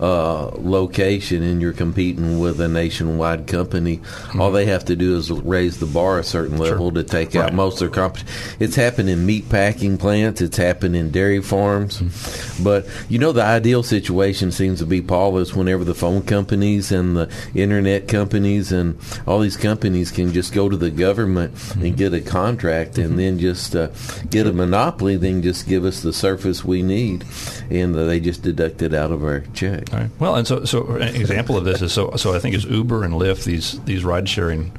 uh, 0.00 0.46
location 0.56 1.42
and 1.42 1.60
you're 1.60 1.72
competing 1.72 2.38
with 2.38 2.60
a 2.60 2.68
nationwide 2.68 3.46
company, 3.46 3.98
mm-hmm. 3.98 4.40
all 4.40 4.52
they 4.52 4.66
have 4.66 4.84
to 4.86 4.96
do 4.96 5.16
is 5.16 5.30
raise 5.30 5.78
the 5.78 5.86
bar 5.86 6.18
a 6.18 6.24
certain 6.24 6.58
level 6.58 6.90
sure. 6.90 7.02
to 7.02 7.04
take 7.04 7.34
right. 7.34 7.46
out 7.46 7.54
most 7.54 7.74
of 7.74 7.80
their 7.80 7.90
competition. 7.90 8.28
It's 8.60 8.76
happened 8.76 9.08
in 9.08 9.26
meat 9.26 9.48
packing 9.48 9.98
plants, 9.98 10.40
it's 10.40 10.56
happened 10.56 10.94
in 10.94 11.10
dairy 11.10 11.42
farms, 11.42 12.00
mm-hmm. 12.00 12.64
but 12.64 12.86
you 13.08 13.18
know 13.18 13.32
the 13.32 13.42
ideal 13.42 13.82
situation 13.82 14.52
seems 14.52 14.78
to 14.78 14.86
be 14.86 15.02
Paul 15.02 15.38
is 15.38 15.54
whenever 15.54 15.84
the 15.84 15.94
phone 15.94 16.22
companies 16.22 16.92
and 16.92 17.16
the 17.16 17.30
internet 17.54 18.08
companies 18.08 18.70
and 18.72 18.98
all 19.26 19.40
these 19.40 19.56
companies 19.56 20.10
can 20.10 20.32
just 20.32 20.52
go 20.52 20.67
to 20.70 20.76
the 20.76 20.90
government 20.90 21.54
mm-hmm. 21.54 21.84
and 21.84 21.96
get 21.96 22.14
a 22.14 22.20
contract 22.20 22.98
and 22.98 23.10
mm-hmm. 23.10 23.16
then 23.16 23.38
just 23.38 23.74
uh, 23.74 23.88
get 24.30 24.46
a 24.46 24.52
monopoly, 24.52 25.16
then 25.16 25.42
just 25.42 25.66
give 25.68 25.84
us 25.84 26.02
the 26.02 26.12
surface 26.12 26.64
we 26.64 26.82
need, 26.82 27.24
and 27.70 27.94
uh, 27.94 28.04
they 28.04 28.20
just 28.20 28.42
deduct 28.42 28.82
it 28.82 28.94
out 28.94 29.10
of 29.10 29.22
our 29.22 29.40
check. 29.54 29.92
Right. 29.92 30.10
Well, 30.18 30.36
and 30.36 30.46
so 30.46 30.64
so 30.64 30.86
an 30.96 31.14
example 31.14 31.56
of 31.56 31.64
this 31.64 31.82
is 31.82 31.92
so 31.92 32.16
so 32.16 32.34
I 32.34 32.38
think 32.38 32.54
it's 32.54 32.64
Uber 32.64 33.04
and 33.04 33.14
Lyft 33.14 33.44
these 33.44 33.80
these 33.84 34.04
ride 34.04 34.28
sharing 34.28 34.72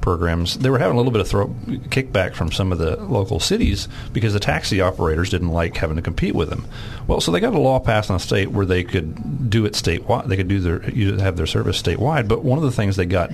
programs. 0.00 0.58
They 0.58 0.68
were 0.68 0.78
having 0.78 0.94
a 0.94 0.96
little 0.98 1.12
bit 1.12 1.22
of 1.22 1.28
throw 1.28 1.48
kickback 1.88 2.34
from 2.34 2.52
some 2.52 2.72
of 2.72 2.78
the 2.78 2.96
local 2.96 3.40
cities 3.40 3.88
because 4.12 4.34
the 4.34 4.40
taxi 4.40 4.80
operators 4.82 5.30
didn't 5.30 5.48
like 5.48 5.76
having 5.76 5.96
to 5.96 6.02
compete 6.02 6.34
with 6.34 6.50
them. 6.50 6.66
Well, 7.06 7.22
so 7.22 7.32
they 7.32 7.40
got 7.40 7.54
a 7.54 7.58
law 7.58 7.80
passed 7.80 8.10
in 8.10 8.16
the 8.16 8.20
state 8.20 8.50
where 8.50 8.66
they 8.66 8.84
could 8.84 9.50
do 9.50 9.64
it 9.64 9.72
statewide. 9.72 10.28
They 10.28 10.36
could 10.36 10.48
do 10.48 10.60
their 10.60 10.80
have 11.20 11.36
their 11.36 11.46
service 11.46 11.80
statewide. 11.80 12.28
But 12.28 12.44
one 12.44 12.58
of 12.58 12.64
the 12.64 12.72
things 12.72 12.96
they 12.96 13.06
got 13.06 13.30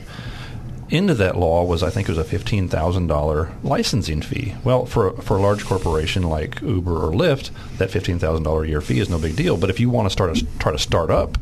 into 0.90 1.14
that 1.14 1.36
law 1.36 1.64
was 1.64 1.82
I 1.82 1.90
think 1.90 2.08
it 2.08 2.12
was 2.12 2.18
a 2.18 2.24
fifteen 2.24 2.68
thousand 2.68 3.06
dollar 3.06 3.52
licensing 3.62 4.22
fee. 4.22 4.54
Well, 4.64 4.86
for 4.86 5.12
for 5.22 5.36
a 5.36 5.40
large 5.40 5.64
corporation 5.64 6.24
like 6.24 6.60
Uber 6.60 7.06
or 7.06 7.12
Lyft, 7.12 7.50
that 7.78 7.90
fifteen 7.90 8.18
thousand 8.18 8.42
dollar 8.42 8.64
year 8.64 8.80
fee 8.80 8.98
is 8.98 9.08
no 9.08 9.18
big 9.18 9.36
deal. 9.36 9.56
But 9.56 9.70
if 9.70 9.78
you 9.80 9.88
want 9.88 10.06
to 10.06 10.10
start 10.10 10.36
a, 10.36 10.46
try 10.58 10.72
to 10.72 10.78
start 10.78 11.10
up 11.10 11.38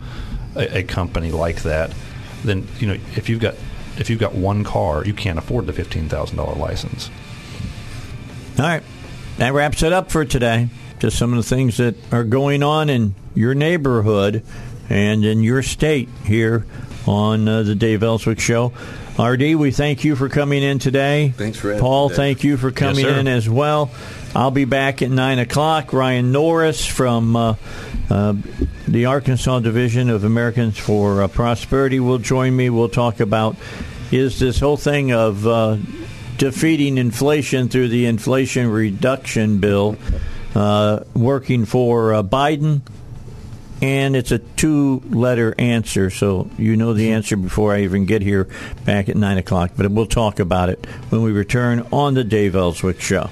a, 0.54 0.78
a 0.78 0.82
company 0.82 1.30
like 1.30 1.62
that, 1.62 1.94
then 2.44 2.68
you 2.78 2.86
know 2.86 2.94
if 3.16 3.28
you've 3.28 3.40
got 3.40 3.54
if 3.96 4.10
you've 4.10 4.20
got 4.20 4.34
one 4.34 4.64
car, 4.64 5.04
you 5.04 5.14
can't 5.14 5.38
afford 5.38 5.66
the 5.66 5.72
fifteen 5.72 6.08
thousand 6.08 6.36
dollar 6.36 6.54
license. 6.54 7.10
All 8.58 8.64
right, 8.64 8.82
that 9.38 9.52
wraps 9.52 9.82
it 9.82 9.92
up 9.92 10.10
for 10.10 10.24
today. 10.24 10.68
Just 10.98 11.16
some 11.16 11.32
of 11.32 11.36
the 11.36 11.48
things 11.48 11.76
that 11.76 11.94
are 12.12 12.24
going 12.24 12.62
on 12.62 12.90
in 12.90 13.14
your 13.34 13.54
neighborhood 13.54 14.42
and 14.90 15.24
in 15.24 15.42
your 15.42 15.62
state 15.62 16.08
here 16.24 16.66
on 17.06 17.48
uh, 17.48 17.62
the 17.62 17.74
Dave 17.74 18.02
Elswick 18.02 18.40
Show. 18.40 18.72
RD, 19.18 19.56
we 19.56 19.72
thank 19.72 20.04
you 20.04 20.14
for 20.14 20.28
coming 20.28 20.62
in 20.62 20.78
today. 20.78 21.34
Thanks 21.36 21.58
for 21.58 21.76
Paul, 21.78 22.08
thank 22.08 22.44
you 22.44 22.56
for 22.56 22.70
coming 22.70 23.04
yes, 23.04 23.18
in 23.18 23.26
as 23.26 23.48
well. 23.48 23.90
I'll 24.34 24.52
be 24.52 24.64
back 24.64 25.02
at 25.02 25.10
9 25.10 25.38
o'clock. 25.40 25.92
Ryan 25.92 26.30
Norris 26.30 26.86
from 26.86 27.34
uh, 27.34 27.54
uh, 28.10 28.34
the 28.86 29.06
Arkansas 29.06 29.58
Division 29.58 30.08
of 30.08 30.22
Americans 30.22 30.78
for 30.78 31.22
uh, 31.22 31.28
Prosperity 31.28 31.98
will 31.98 32.18
join 32.18 32.54
me. 32.54 32.70
We'll 32.70 32.88
talk 32.88 33.18
about 33.18 33.56
is 34.12 34.38
this 34.38 34.60
whole 34.60 34.76
thing 34.76 35.12
of 35.12 35.46
uh, 35.46 35.78
defeating 36.36 36.96
inflation 36.96 37.68
through 37.68 37.88
the 37.88 38.06
Inflation 38.06 38.70
Reduction 38.70 39.58
Bill, 39.58 39.96
uh, 40.54 41.00
working 41.14 41.64
for 41.64 42.14
uh, 42.14 42.22
Biden. 42.22 42.82
And 43.80 44.16
it's 44.16 44.32
a 44.32 44.38
two 44.38 45.02
letter 45.10 45.54
answer, 45.56 46.10
so 46.10 46.50
you 46.58 46.76
know 46.76 46.94
the 46.94 47.12
answer 47.12 47.36
before 47.36 47.74
I 47.74 47.82
even 47.82 48.06
get 48.06 48.22
here 48.22 48.48
back 48.84 49.08
at 49.08 49.16
9 49.16 49.38
o'clock. 49.38 49.72
But 49.76 49.90
we'll 49.90 50.06
talk 50.06 50.40
about 50.40 50.68
it 50.68 50.84
when 51.10 51.22
we 51.22 51.30
return 51.30 51.86
on 51.92 52.14
the 52.14 52.24
Dave 52.24 52.56
Elswick 52.56 53.00
Show. 53.00 53.30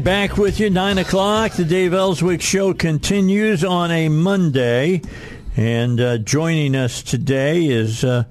Right, 0.00 0.28
back 0.28 0.38
with 0.38 0.58
you, 0.58 0.70
9 0.70 0.96
o'clock. 0.96 1.52
The 1.52 1.64
Dave 1.64 1.92
Elswick 1.92 2.40
Show 2.40 2.72
continues 2.72 3.62
on 3.62 3.90
a 3.90 4.08
Monday. 4.08 5.02
And 5.58 6.00
uh, 6.00 6.16
joining 6.18 6.74
us 6.74 7.02
today 7.02 7.66
is 7.66 8.02
uh, 8.02 8.24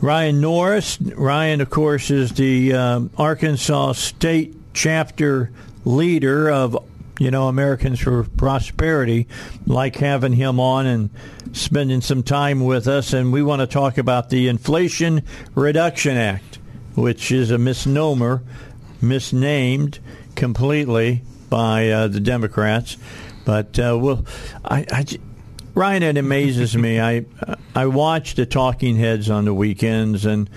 Ryan 0.00 0.40
Norris. 0.40 1.00
Ryan, 1.00 1.60
of 1.60 1.70
course, 1.70 2.10
is 2.10 2.32
the 2.32 2.72
um, 2.72 3.10
Arkansas 3.16 3.92
State 3.92 4.56
chapter 4.74 5.52
leader 5.84 6.50
of, 6.50 6.76
you 7.20 7.30
know, 7.30 7.46
Americans 7.46 8.00
for 8.00 8.24
Prosperity. 8.24 9.28
Like 9.66 9.94
having 9.96 10.32
him 10.32 10.58
on 10.58 10.86
and 10.86 11.10
spending 11.52 12.00
some 12.00 12.24
time 12.24 12.64
with 12.64 12.88
us. 12.88 13.12
And 13.12 13.32
we 13.32 13.42
want 13.44 13.60
to 13.60 13.68
talk 13.68 13.98
about 13.98 14.30
the 14.30 14.48
Inflation 14.48 15.22
Reduction 15.54 16.16
Act, 16.16 16.58
which 16.96 17.30
is 17.30 17.52
a 17.52 17.58
misnomer, 17.58 18.42
misnamed 19.00 20.00
completely 20.38 21.22
by 21.50 21.90
uh, 21.90 22.08
the 22.08 22.20
Democrats. 22.20 22.96
But 23.44 23.78
uh, 23.78 23.98
well, 24.00 24.24
I, 24.64 24.86
I, 24.90 25.04
Ryan, 25.74 26.02
it 26.02 26.16
amazes 26.16 26.76
me. 26.76 27.00
I 27.00 27.26
I 27.74 27.86
watch 27.86 28.34
the 28.34 28.46
talking 28.46 28.96
heads 28.96 29.28
on 29.28 29.44
the 29.44 29.54
weekends, 29.54 30.24
and 30.24 30.48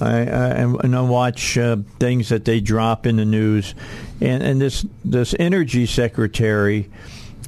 I, 0.00 0.20
I 0.20 0.48
and 0.62 0.96
I 0.96 1.00
watch 1.02 1.58
uh, 1.58 1.76
things 2.00 2.30
that 2.30 2.44
they 2.44 2.60
drop 2.60 3.06
in 3.06 3.16
the 3.16 3.24
news, 3.24 3.74
and 4.20 4.42
and 4.42 4.60
this 4.60 4.86
this 5.04 5.34
energy 5.38 5.86
secretary 5.86 6.90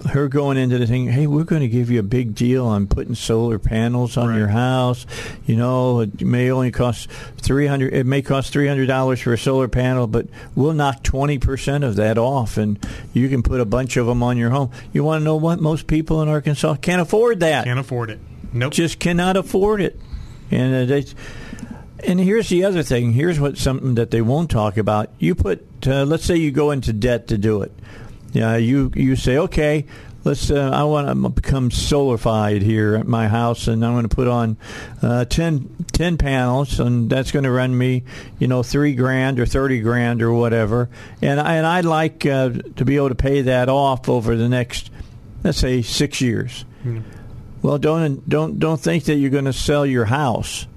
her 0.06 0.28
going 0.28 0.56
into 0.56 0.78
the 0.78 0.86
thing, 0.86 1.06
hey, 1.06 1.26
we're 1.26 1.44
going 1.44 1.62
to 1.62 1.68
give 1.68 1.90
you 1.90 2.00
a 2.00 2.02
big 2.04 2.34
deal 2.34 2.64
on 2.66 2.86
putting 2.86 3.14
solar 3.14 3.58
panels 3.58 4.16
on 4.16 4.28
Right. 4.28 4.38
your 4.38 4.48
house. 4.48 5.06
You 5.46 5.56
know, 5.56 6.00
it 6.00 6.20
may 6.22 6.50
only 6.50 6.70
cost 6.70 7.10
three 7.38 7.66
hundred. 7.66 7.92
It 7.94 8.06
may 8.06 8.22
cost 8.22 8.52
three 8.52 8.68
hundred 8.68 8.86
dollars 8.86 9.20
for 9.20 9.32
a 9.32 9.38
solar 9.38 9.68
panel, 9.68 10.06
but 10.06 10.26
we'll 10.54 10.72
knock 10.74 11.02
twenty 11.02 11.38
percent 11.38 11.84
of 11.84 11.96
that 11.96 12.18
off, 12.18 12.56
and 12.56 12.78
you 13.12 13.28
can 13.28 13.42
put 13.42 13.60
a 13.60 13.64
bunch 13.64 13.96
of 13.96 14.06
them 14.06 14.22
on 14.22 14.36
your 14.36 14.50
home. 14.50 14.70
You 14.92 15.04
want 15.04 15.20
to 15.20 15.24
know 15.24 15.36
what? 15.36 15.60
Most 15.60 15.86
people 15.86 16.22
in 16.22 16.28
Arkansas 16.28 16.76
can't 16.76 17.00
afford 17.02 17.40
that 17.40 17.64
Can't 17.64 17.78
afford 17.78 18.10
it. 18.10 18.20
Nope. 18.52 18.72
just 18.72 18.98
cannot 18.98 19.36
afford 19.36 19.80
it. 19.80 19.98
And 20.50 20.74
uh, 20.74 20.84
they, 20.86 21.04
and 22.06 22.18
here's 22.20 22.48
the 22.48 22.64
other 22.64 22.82
thing. 22.82 23.12
Here's 23.12 23.38
what 23.38 23.58
something 23.58 23.96
that 23.96 24.10
they 24.10 24.22
won't 24.22 24.50
talk 24.50 24.76
about. 24.78 25.10
You 25.18 25.34
put, 25.34 25.66
uh, 25.86 26.04
let's 26.04 26.24
say 26.24 26.36
you 26.36 26.50
go 26.50 26.70
into 26.70 26.92
debt 26.92 27.28
to 27.28 27.36
do 27.38 27.60
it. 27.62 27.72
Yeah, 28.38 28.54
you 28.56 28.92
you 28.94 29.16
say, 29.16 29.36
okay, 29.38 29.86
let's. 30.22 30.48
Uh, 30.48 30.70
I 30.72 30.84
want 30.84 31.08
to 31.08 31.28
become 31.28 31.72
solarified 31.72 32.62
here 32.62 32.94
at 32.94 33.08
my 33.08 33.26
house, 33.26 33.66
and 33.66 33.84
I'm 33.84 33.94
going 33.94 34.08
to 34.08 34.14
put 34.14 34.28
on 34.28 34.56
uh, 35.02 35.24
10, 35.24 35.86
10 35.90 36.18
panels, 36.18 36.78
and 36.78 37.10
that's 37.10 37.32
going 37.32 37.42
to 37.46 37.50
run 37.50 37.76
me, 37.76 38.04
you 38.38 38.46
know, 38.46 38.62
three 38.62 38.94
grand 38.94 39.40
or 39.40 39.46
thirty 39.46 39.80
grand 39.80 40.22
or 40.22 40.32
whatever. 40.32 40.88
And 41.20 41.40
I, 41.40 41.56
and 41.56 41.66
I'd 41.66 41.84
like 41.84 42.24
uh, 42.26 42.50
to 42.76 42.84
be 42.84 42.94
able 42.94 43.08
to 43.08 43.16
pay 43.16 43.42
that 43.42 43.68
off 43.68 44.08
over 44.08 44.36
the 44.36 44.48
next, 44.48 44.92
let's 45.42 45.58
say, 45.58 45.82
six 45.82 46.20
years. 46.20 46.64
Well, 47.60 47.78
don't 47.78 48.28
don't 48.28 48.60
don't 48.60 48.80
think 48.80 49.06
that 49.06 49.16
you're 49.16 49.30
going 49.30 49.46
to 49.46 49.52
sell 49.52 49.84
your 49.84 50.04
house. 50.04 50.68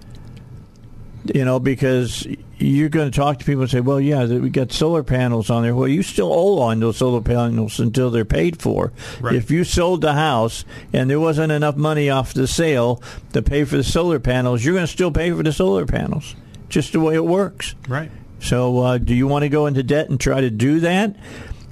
You 1.32 1.46
know, 1.46 1.60
because 1.60 2.26
you're 2.62 2.90
going 2.90 3.10
to 3.10 3.16
talk 3.16 3.40
to 3.40 3.46
people 3.46 3.64
and 3.64 3.72
say, 3.72 3.82
"Well, 3.82 4.00
yeah, 4.00 4.26
we 4.26 4.50
got 4.50 4.72
solar 4.72 5.04
panels 5.04 5.50
on 5.50 5.64
there." 5.64 5.76
Well, 5.76 5.88
you 5.88 6.04
still 6.04 6.32
owe 6.32 6.60
on 6.60 6.80
those 6.80 6.98
solar 6.98 7.22
panels 7.22 7.80
until 7.80 8.10
they're 8.10 8.26
paid 8.26 8.62
for. 8.62 8.92
Right. 9.20 9.36
If 9.36 9.52
you 9.52 9.64
sold 9.64 10.02
the 10.02 10.14
house 10.14 10.64
and 10.94 11.10
there 11.10 11.20
wasn't 11.20 11.52
enough 11.52 11.76
money 11.76 12.10
off 12.10 12.34
the 12.34 12.48
sale 12.48 13.02
to 13.34 13.42
pay 13.42 13.64
for 13.64 13.78
the 13.78 13.84
solar 13.84 14.20
panels, 14.20 14.64
you're 14.64 14.76
going 14.76 14.86
to 14.86 14.92
still 14.92 15.12
pay 15.12 15.32
for 15.32 15.44
the 15.44 15.54
solar 15.54 15.86
panels. 15.86 16.36
Just 16.70 16.94
the 16.94 17.00
way 17.00 17.16
it 17.16 17.26
works. 17.26 17.76
right. 17.88 18.12
So, 18.40 18.80
uh, 18.80 18.98
do 18.98 19.14
you 19.14 19.28
want 19.28 19.44
to 19.44 19.50
go 19.50 19.68
into 19.68 19.84
debt 19.84 20.10
and 20.10 20.20
try 20.20 20.42
to 20.42 20.50
do 20.50 20.80
that, 20.80 21.16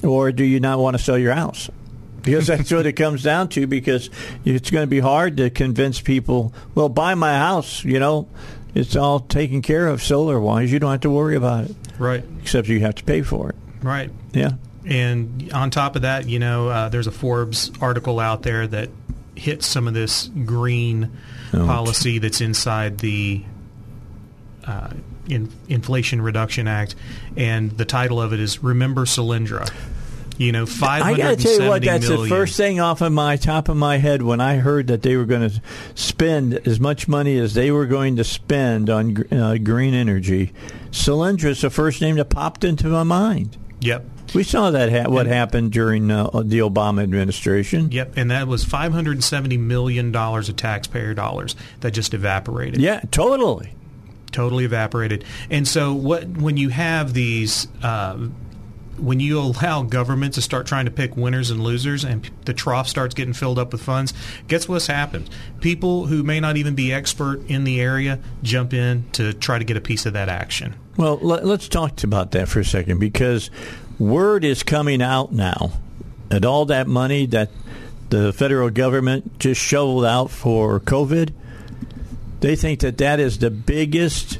or 0.04 0.32
do 0.32 0.44
you 0.44 0.60
not 0.60 0.78
want 0.78 0.96
to 0.96 1.04
sell 1.04 1.18
your 1.18 1.34
house? 1.34 1.68
Because 2.22 2.46
that's 2.48 2.72
what 2.72 2.86
it 2.86 2.94
comes 2.94 3.24
down 3.24 3.50
to. 3.50 3.66
Because 3.66 4.10
it's 4.46 4.70
going 4.70 4.84
to 4.84 4.88
be 4.88 5.00
hard 5.00 5.38
to 5.38 5.50
convince 5.50 6.00
people. 6.00 6.54
Well, 6.76 6.90
buy 6.90 7.16
my 7.16 7.34
house. 7.38 7.84
You 7.84 7.98
know, 7.98 8.28
it's 8.76 8.96
all 8.96 9.20
taken 9.20 9.62
care 9.62 9.88
of 9.88 10.02
solar 10.02 10.40
wise. 10.40 10.72
You 10.72 10.80
don't 10.80 10.92
have 10.92 11.02
to 11.02 11.10
worry 11.10 11.36
about 11.36 11.66
it, 11.66 11.76
Right. 11.98 12.24
except 12.42 12.68
you 12.68 12.80
have 12.82 12.96
to 12.96 13.04
pay 13.04 13.22
for 13.22 13.50
it. 13.50 13.56
Right. 13.82 14.12
Yeah. 14.34 14.52
And 14.86 15.52
on 15.54 15.70
top 15.72 15.96
of 15.96 16.02
that, 16.04 16.28
you 16.28 16.40
know, 16.40 16.70
uh, 16.70 16.90
there's 16.90 17.08
a 17.08 17.12
Forbes 17.12 17.72
article 17.82 18.20
out 18.20 18.44
there 18.44 18.66
that 18.68 18.90
hits 19.36 19.66
some 19.68 19.88
of 19.88 19.94
this 19.94 20.28
green 20.46 21.12
Oh, 21.54 21.66
policy 21.66 22.20
that's 22.20 22.42
inside 22.42 23.00
the 23.00 23.44
uh, 24.66 24.90
in, 25.28 25.50
Inflation 25.68 26.22
Reduction 26.22 26.68
Act, 26.68 26.94
and 27.36 27.72
the 27.72 27.86
title 27.86 28.22
of 28.22 28.34
it 28.34 28.40
is 28.40 28.62
"Remember 28.64 29.06
Solyndra." 29.06 29.68
You 30.40 30.54
know, 30.54 30.66
five 30.66 31.04
I 31.04 31.18
got 31.18 31.38
to 31.38 31.44
tell 31.44 31.62
you 31.62 31.68
what, 31.68 31.84
that's 31.84 32.08
the 32.08 32.26
first 32.28 32.56
thing 32.56 32.80
off 32.80 33.02
of 33.02 33.12
my 33.12 33.36
top 33.36 33.68
of 33.68 33.76
my 33.76 33.98
head 33.98 34.22
when 34.22 34.40
I 34.40 34.56
heard 34.56 34.88
that 34.88 35.02
they 35.02 35.18
were 35.18 35.26
going 35.26 35.50
to 35.50 35.62
spend 35.96 36.54
as 36.66 36.80
much 36.80 37.10
money 37.10 37.38
as 37.38 37.56
they 37.56 37.72
were 37.72 37.86
going 37.86 38.16
to 38.16 38.24
spend 38.24 38.90
on 38.90 39.32
uh, 39.34 39.58
green 39.62 39.94
energy. 39.94 40.54
Solyndra 40.92 41.50
is 41.50 41.60
the 41.60 41.70
first 41.70 42.00
name 42.02 42.16
that 42.16 42.30
popped 42.30 42.64
into 42.64 42.88
my 42.88 43.04
mind. 43.04 43.58
Yep. 43.82 44.06
We 44.34 44.44
saw 44.44 44.72
that 44.72 44.90
ha- 44.90 45.10
what 45.12 45.28
happened 45.28 45.74
during 45.74 46.10
uh, 46.10 46.30
the 46.44 46.60
Obama 46.60 47.04
administration. 47.04 47.92
Yep, 47.92 48.14
and 48.16 48.32
that 48.32 48.48
was 48.48 48.64
five 48.64 48.94
hundred 48.94 49.14
and 49.14 49.24
seventy 49.24 49.58
million 49.58 50.14
dollars 50.14 50.48
of 50.48 50.56
taxpayer 50.56 51.14
dollars 51.14 51.56
that 51.82 51.92
just 51.92 52.14
evaporated. 52.14 52.80
Yeah, 52.80 53.02
totally. 53.12 53.74
totally 54.32 54.64
evaporated. 54.66 55.26
And 55.50 55.68
so, 55.68 55.94
what 55.94 56.26
when 56.28 56.58
you 56.58 56.70
have 56.70 57.14
these, 57.14 57.68
uh, 57.84 58.28
when 59.02 59.20
you 59.20 59.40
allow 59.40 59.84
government 59.84 60.36
to 60.36 60.42
start 60.42 60.68
trying 60.68 60.86
to 60.86 60.92
pick 60.92 61.16
winners 61.18 61.52
and 61.52 61.64
losers, 61.64 62.04
and 62.04 62.30
the 62.46 62.54
trough 62.54 62.88
starts 62.88 63.14
getting 63.14 63.34
filled 63.34 63.60
up 63.60 63.72
with 63.72 63.82
funds, 63.82 64.14
guess 64.48 64.68
what's 64.68 64.88
happened? 64.88 65.30
People 65.60 66.08
who 66.08 66.24
may 66.24 66.40
not 66.40 66.58
even 66.58 66.76
be 66.76 66.94
expert 66.94 67.42
in 67.50 67.64
the 67.64 67.82
area 67.82 68.20
jump 68.44 68.74
in 68.74 69.10
to 69.14 69.34
try 69.34 69.58
to 69.58 69.66
get 69.66 69.78
a 69.78 69.82
piece 69.82 70.06
of 70.06 70.14
that 70.14 70.30
action. 70.30 70.76
Well, 70.98 71.18
let, 71.22 71.46
let's 71.46 71.68
talk 71.68 72.04
about 72.04 72.32
that 72.32 72.48
for 72.48 72.60
a 72.60 72.66
second 72.66 73.00
because 73.00 73.50
word 73.98 74.44
is 74.44 74.64
coming 74.64 75.02
out 75.02 75.32
now 75.32 75.74
that 76.30 76.46
all 76.46 76.66
that 76.66 76.88
money 76.88 77.26
that 77.28 77.50
the 78.10 78.34
federal 78.34 78.70
government 78.70 79.40
just 79.40 79.62
shoveled 79.62 80.06
out 80.06 80.32
for 80.32 80.80
COVID, 80.80 81.34
they 82.40 82.56
think 82.56 82.80
that 82.80 82.98
that 82.98 83.20
is 83.20 83.40
the 83.40 83.52
biggest 83.52 84.40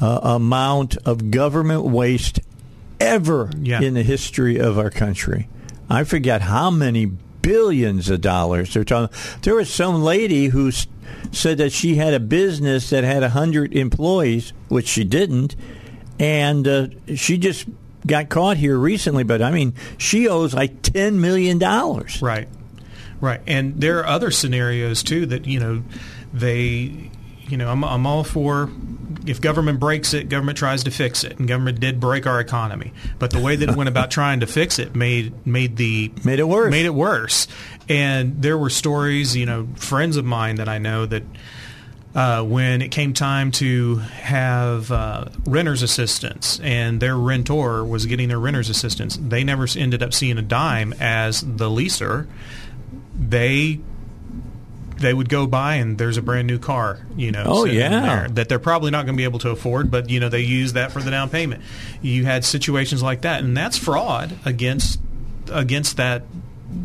uh, 0.00 0.20
amount 0.22 0.96
of 1.04 1.30
government 1.30 1.84
waste 1.84 2.40
ever 3.02 3.50
Yeah. 3.60 3.80
in 3.80 3.94
the 3.94 4.02
history 4.02 4.58
of 4.58 4.78
our 4.78 4.90
country. 4.90 5.48
I 5.90 6.04
forget 6.04 6.42
how 6.42 6.70
many 6.70 7.06
billions 7.42 8.08
of 8.08 8.20
dollars 8.20 8.72
they're 8.74 8.84
talking. 8.84 9.14
There 9.42 9.54
was 9.56 9.68
some 9.68 10.02
lady 10.02 10.46
who 10.46 10.70
said 11.32 11.58
that 11.58 11.72
she 11.72 11.96
had 11.96 12.14
a 12.14 12.20
business 12.20 12.90
that 12.90 13.04
had 13.04 13.22
a 13.22 13.30
hundred 13.30 13.74
employees, 13.74 14.52
which 14.68 14.86
she 14.88 15.04
didn't, 15.04 15.56
and 16.18 16.66
uh, 16.68 16.86
she 17.16 17.36
just 17.38 17.66
got 18.06 18.28
caught 18.28 18.56
here 18.56 18.76
recently. 18.78 19.24
But 19.24 19.42
I 19.42 19.50
mean, 19.50 19.74
she 19.98 20.28
owes 20.28 20.54
like 20.54 20.82
ten 20.82 21.20
million 21.20 21.58
dollars. 21.58 22.22
Right. 22.22 22.48
Right. 23.20 23.40
And 23.46 23.80
there 23.80 23.98
are 24.00 24.06
other 24.06 24.30
scenarios 24.30 25.02
too 25.02 25.26
that, 25.26 25.46
you 25.46 25.60
know, 25.60 25.82
they 26.32 27.10
you 27.48 27.56
know, 27.56 27.68
I'm 27.70 27.84
I'm 27.84 28.06
all 28.06 28.24
for 28.24 28.70
if 29.26 29.40
government 29.40 29.80
breaks 29.80 30.14
it, 30.14 30.28
government 30.28 30.58
tries 30.58 30.84
to 30.84 30.90
fix 30.90 31.24
it. 31.24 31.38
And 31.38 31.48
government 31.48 31.80
did 31.80 32.00
break 32.00 32.26
our 32.26 32.40
economy. 32.40 32.92
But 33.18 33.30
the 33.30 33.40
way 33.40 33.56
that 33.56 33.68
it 33.70 33.76
went 33.76 33.88
about 33.88 34.10
trying 34.10 34.40
to 34.40 34.46
fix 34.46 34.78
it 34.78 34.94
made 34.94 35.46
made 35.46 35.76
the 35.76 36.12
Made 36.24 36.38
it 36.38 36.48
worse. 36.48 36.70
Made 36.70 36.86
it 36.86 36.94
worse. 36.94 37.48
And 37.88 38.40
there 38.42 38.56
were 38.56 38.70
stories, 38.70 39.36
you 39.36 39.46
know, 39.46 39.68
friends 39.76 40.16
of 40.16 40.24
mine 40.24 40.56
that 40.56 40.68
I 40.68 40.78
know 40.78 41.06
that 41.06 41.22
uh, 42.14 42.42
when 42.42 42.82
it 42.82 42.90
came 42.90 43.14
time 43.14 43.50
to 43.52 43.96
have 43.96 44.92
uh, 44.92 45.26
renter's 45.46 45.82
assistance 45.82 46.60
and 46.60 47.00
their 47.00 47.16
rentor 47.16 47.84
was 47.84 48.06
getting 48.06 48.28
their 48.28 48.38
renter's 48.38 48.68
assistance, 48.68 49.16
they 49.16 49.44
never 49.44 49.66
ended 49.76 50.02
up 50.02 50.12
seeing 50.12 50.38
a 50.38 50.42
dime 50.42 50.92
as 51.00 51.40
the 51.40 51.70
leaser. 51.70 52.26
They 53.14 53.80
they 55.02 55.12
would 55.12 55.28
go 55.28 55.46
by 55.46 55.74
and 55.74 55.98
there's 55.98 56.16
a 56.16 56.22
brand 56.22 56.46
new 56.46 56.58
car, 56.58 57.00
you 57.16 57.30
know, 57.30 57.44
Oh, 57.46 57.64
yeah. 57.66 57.88
there 57.90 58.28
that 58.30 58.48
they're 58.48 58.58
probably 58.58 58.90
not 58.90 59.04
going 59.04 59.14
to 59.16 59.20
be 59.20 59.24
able 59.24 59.40
to 59.40 59.50
afford, 59.50 59.90
but 59.90 60.08
you 60.08 60.18
know 60.20 60.28
they 60.30 60.40
use 60.40 60.72
that 60.72 60.92
for 60.92 61.00
the 61.02 61.10
down 61.10 61.28
payment. 61.28 61.62
You 62.00 62.24
had 62.24 62.44
situations 62.44 63.02
like 63.02 63.20
that, 63.22 63.42
and 63.44 63.54
that's 63.56 63.76
fraud 63.76 64.38
against 64.46 64.98
against 65.50 65.98
that 65.98 66.22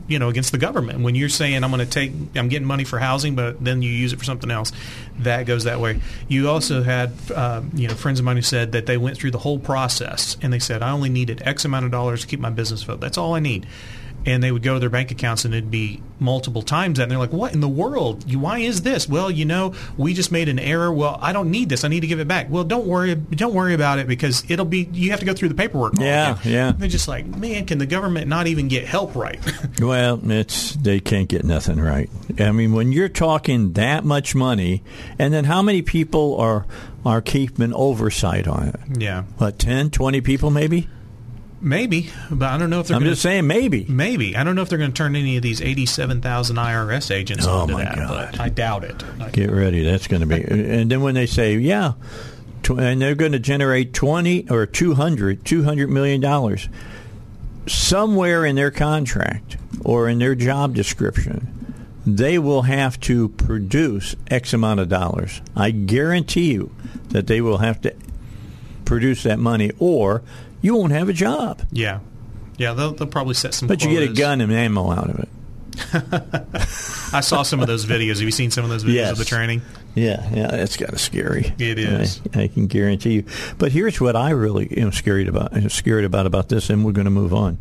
you 0.09 0.19
know 0.19 0.27
against 0.27 0.51
the 0.51 0.57
government 0.57 0.99
when 0.99 1.15
you're 1.15 1.29
saying 1.29 1.63
i'm 1.63 1.71
going 1.71 1.79
to 1.79 1.89
take 1.89 2.11
i'm 2.35 2.49
getting 2.49 2.67
money 2.67 2.83
for 2.83 2.99
housing 2.99 3.35
but 3.35 3.63
then 3.63 3.81
you 3.81 3.89
use 3.89 4.11
it 4.11 4.19
for 4.19 4.25
something 4.25 4.51
else 4.51 4.73
that 5.19 5.45
goes 5.45 5.63
that 5.63 5.79
way 5.79 6.01
you 6.27 6.49
also 6.49 6.83
had 6.83 7.13
uh, 7.33 7.61
you 7.73 7.87
know 7.87 7.93
friends 7.93 8.19
of 8.19 8.25
mine 8.25 8.35
who 8.35 8.41
said 8.41 8.73
that 8.73 8.85
they 8.85 8.97
went 8.97 9.15
through 9.17 9.31
the 9.31 9.37
whole 9.37 9.57
process 9.59 10.35
and 10.41 10.51
they 10.51 10.59
said 10.59 10.81
i 10.83 10.91
only 10.91 11.07
needed 11.07 11.41
x 11.45 11.63
amount 11.63 11.85
of 11.85 11.91
dollars 11.91 12.19
to 12.21 12.27
keep 12.27 12.39
my 12.41 12.49
business 12.49 12.81
afloat 12.83 12.99
that's 12.99 13.17
all 13.17 13.33
i 13.33 13.39
need 13.39 13.65
and 14.25 14.43
they 14.43 14.51
would 14.51 14.63
go 14.63 14.73
to 14.73 14.79
their 14.79 14.89
bank 14.89 15.11
accounts 15.11 15.45
and 15.45 15.53
it'd 15.53 15.71
be 15.71 16.01
multiple 16.19 16.61
times 16.63 16.97
that 16.97 17.03
and 17.03 17.11
they're 17.11 17.19
like 17.19 17.31
what 17.31 17.53
in 17.53 17.61
the 17.61 17.69
world? 17.69 18.23
You- 18.29 18.39
why 18.39 18.59
is 18.59 18.81
this? 18.81 19.07
Well 19.07 19.29
you 19.31 19.45
know 19.45 19.73
we 19.97 20.13
just 20.13 20.31
made 20.31 20.49
an 20.49 20.59
error. 20.59 20.91
Well 20.91 21.17
i 21.21 21.31
don't 21.33 21.51
need 21.51 21.69
this. 21.69 21.83
I 21.83 21.87
need 21.87 22.01
to 22.01 22.07
give 22.07 22.19
it 22.19 22.27
back. 22.27 22.47
Well 22.49 22.63
don't 22.63 22.87
worry 22.87 23.15
don't 23.15 23.53
worry 23.53 23.73
about 23.73 23.99
it 23.99 24.07
because 24.07 24.43
it'll 24.49 24.65
be 24.65 24.89
you 24.91 25.11
have 25.11 25.19
to 25.19 25.25
go 25.25 25.33
through 25.33 25.49
the 25.49 25.55
paperwork. 25.55 25.93
Yeah, 25.99 26.37
yeah. 26.43 26.73
they're 26.77 26.89
just 26.89 27.07
like 27.07 27.25
man 27.25 27.65
can 27.65 27.77
the 27.77 27.85
government 27.85 28.27
not 28.27 28.47
even 28.47 28.67
get 28.67 28.85
help 28.85 29.15
right? 29.15 29.39
Well, 29.79 30.19
it's 30.31 30.73
they 30.75 30.99
can't 30.99 31.29
get 31.29 31.43
nothing 31.43 31.79
right. 31.79 32.09
I 32.39 32.51
mean, 32.51 32.73
when 32.73 32.91
you're 32.91 33.09
talking 33.09 33.73
that 33.73 34.03
much 34.03 34.33
money, 34.33 34.81
and 35.19 35.33
then 35.33 35.45
how 35.45 35.61
many 35.61 35.81
people 35.83 36.35
are 36.37 36.65
are 37.05 37.21
keeping 37.21 37.73
oversight 37.73 38.47
on 38.47 38.69
it? 38.69 38.75
yeah. 38.99 39.23
What 39.37 39.59
10, 39.59 39.91
20 39.91 40.21
people 40.21 40.49
maybe? 40.49 40.89
Maybe 41.59 42.09
but 42.29 42.49
i 42.49 42.57
don't 42.57 42.69
know 42.69 42.79
if 42.79 42.87
they're 42.87 42.95
I'm 42.95 43.01
gonna, 43.01 43.11
just 43.13 43.23
saying 43.23 43.47
maybe. 43.47 43.85
maybe 43.89 44.35
i 44.35 44.43
don't 44.43 44.55
know 44.55 44.61
if 44.61 44.69
they're 44.69 44.77
going 44.77 44.91
to 44.91 44.95
turn 44.97 45.15
any 45.15 45.37
of 45.37 45.43
these 45.43 45.59
87000 45.61 46.55
irs 46.55 47.09
agents 47.13 47.45
Oh, 47.47 47.61
onto 47.61 47.73
my 47.73 47.83
that 47.83 47.95
God. 47.95 48.29
but 48.31 48.39
i 48.39 48.49
doubt 48.49 48.83
it 48.83 49.03
Get 49.31 49.51
ready. 49.51 49.83
That's 49.83 50.07
going 50.07 50.21
to 50.21 50.25
be. 50.27 50.41
And 50.43 50.89
then 50.89 51.01
when 51.01 51.13
they 51.13 51.25
say, 51.27 51.55
yeah, 51.57 51.93
tw- 52.63 52.79
and 52.79 52.99
they're 53.01 53.13
going 53.13 53.33
to 53.33 53.39
generate 53.39 53.93
20 53.93 54.49
or 54.49 54.65
200, 54.65 55.45
200 55.45 55.89
million 55.89 56.21
dollars 56.21 56.69
somewhere 57.67 58.45
in 58.45 58.55
their 58.55 58.71
contract 58.71 59.57
or 59.83 60.07
in 60.07 60.19
their 60.19 60.33
job 60.35 60.73
description, 60.73 61.75
they 62.05 62.39
will 62.39 62.63
have 62.63 62.99
to 63.01 63.29
produce 63.29 64.15
X 64.29 64.53
amount 64.53 64.79
of 64.79 64.89
dollars. 64.89 65.41
I 65.55 65.71
guarantee 65.71 66.53
you 66.53 66.71
that 67.09 67.27
they 67.27 67.41
will 67.41 67.57
have 67.59 67.81
to 67.81 67.93
produce 68.85 69.23
that 69.23 69.37
money 69.39 69.71
or 69.79 70.23
you 70.61 70.75
won't 70.75 70.91
have 70.93 71.09
a 71.09 71.13
job. 71.13 71.61
yeah 71.71 71.99
yeah 72.57 72.73
they'll, 72.73 72.91
they'll 72.93 73.07
probably 73.07 73.33
set 73.35 73.53
some 73.53 73.67
But 73.67 73.83
you 73.83 73.89
get 73.91 74.09
a 74.09 74.13
gun 74.13 74.41
and 74.41 74.51
ammo 74.51 74.91
out 74.91 75.09
of 75.09 75.19
it. 75.19 75.29
i 77.13 77.19
saw 77.21 77.43
some 77.43 77.59
of 77.59 77.67
those 77.67 77.85
videos 77.85 78.15
have 78.15 78.21
you 78.23 78.31
seen 78.31 78.49
some 78.49 78.63
of 78.63 78.69
those 78.71 78.83
videos 78.83 78.93
Yes. 78.93 79.11
of 79.11 79.17
the 79.19 79.25
training 79.25 79.61
Yeah, 79.95 80.27
yeah, 80.33 80.55
it's 80.55 80.77
kind 80.77 80.93
of 80.93 80.99
scary. 81.01 81.53
It 81.57 81.79
is. 81.79 82.21
I, 82.35 82.43
I 82.43 82.47
can 82.49 82.67
guarantee 82.67 83.13
you. 83.13 83.23
But 83.57 83.71
here's 83.71 83.99
what 83.99 84.15
I 84.15 84.29
really 84.29 84.67
am 84.77 84.91
scared 84.91 85.27
about. 85.27 85.55
I'm 85.57 85.69
scared 85.69 86.03
about 86.05 86.27
about 86.27 86.49
this, 86.49 86.69
and 86.69 86.85
we're 86.85 86.91
going 86.91 87.05
to 87.05 87.11
move 87.11 87.33
on. 87.33 87.57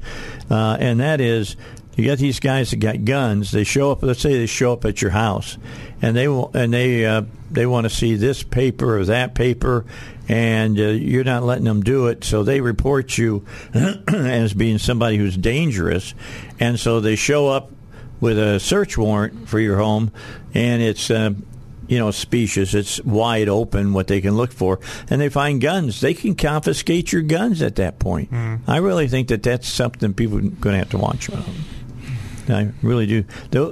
Uh, 0.50 0.76
and 0.78 1.00
that 1.00 1.22
is, 1.22 1.56
you 1.96 2.04
got 2.04 2.18
these 2.18 2.38
guys 2.38 2.72
that 2.72 2.76
got 2.76 3.06
guns. 3.06 3.52
They 3.52 3.64
show 3.64 3.90
up. 3.90 4.02
Let's 4.02 4.20
say 4.20 4.36
they 4.36 4.44
show 4.44 4.74
up 4.74 4.84
at 4.84 5.00
your 5.00 5.12
house, 5.12 5.56
and 6.02 6.14
they 6.14 6.28
will, 6.28 6.50
and 6.52 6.74
they 6.74 7.06
uh, 7.06 7.22
they 7.50 7.66
want 7.66 7.84
to 7.84 7.90
see 7.90 8.14
this 8.14 8.42
paper 8.42 8.98
or 8.98 9.04
that 9.06 9.34
paper, 9.34 9.84
and 10.28 10.78
uh, 10.78 10.82
you're 10.82 11.24
not 11.24 11.42
letting 11.42 11.64
them 11.64 11.82
do 11.82 12.08
it. 12.08 12.24
So 12.24 12.42
they 12.42 12.60
report 12.60 13.16
you 13.16 13.44
as 14.08 14.54
being 14.54 14.78
somebody 14.78 15.16
who's 15.16 15.36
dangerous, 15.36 16.14
and 16.60 16.78
so 16.78 17.00
they 17.00 17.16
show 17.16 17.48
up 17.48 17.70
with 18.20 18.38
a 18.38 18.58
search 18.58 18.96
warrant 18.96 19.48
for 19.48 19.60
your 19.60 19.76
home, 19.78 20.12
and 20.54 20.82
it's. 20.82 21.10
Uh, 21.10 21.30
you 21.88 22.00
know, 22.00 22.10
specious. 22.10 22.74
It's 22.74 23.00
wide 23.04 23.48
open 23.48 23.92
what 23.92 24.08
they 24.08 24.20
can 24.20 24.36
look 24.36 24.52
for, 24.52 24.80
and 25.08 25.20
they 25.20 25.28
find 25.28 25.60
guns. 25.60 26.00
They 26.00 26.14
can 26.14 26.34
confiscate 26.34 27.12
your 27.12 27.22
guns 27.22 27.62
at 27.62 27.76
that 27.76 28.00
point. 28.00 28.32
I 28.66 28.78
really 28.78 29.06
think 29.06 29.28
that 29.28 29.44
that's 29.44 29.68
something 29.68 30.12
people 30.12 30.38
are 30.38 30.40
going 30.40 30.72
to 30.74 30.78
have 30.78 30.90
to 30.90 30.98
watch 30.98 31.28
about. 31.28 31.44
I 32.48 32.72
really 32.82 33.06
do. 33.06 33.24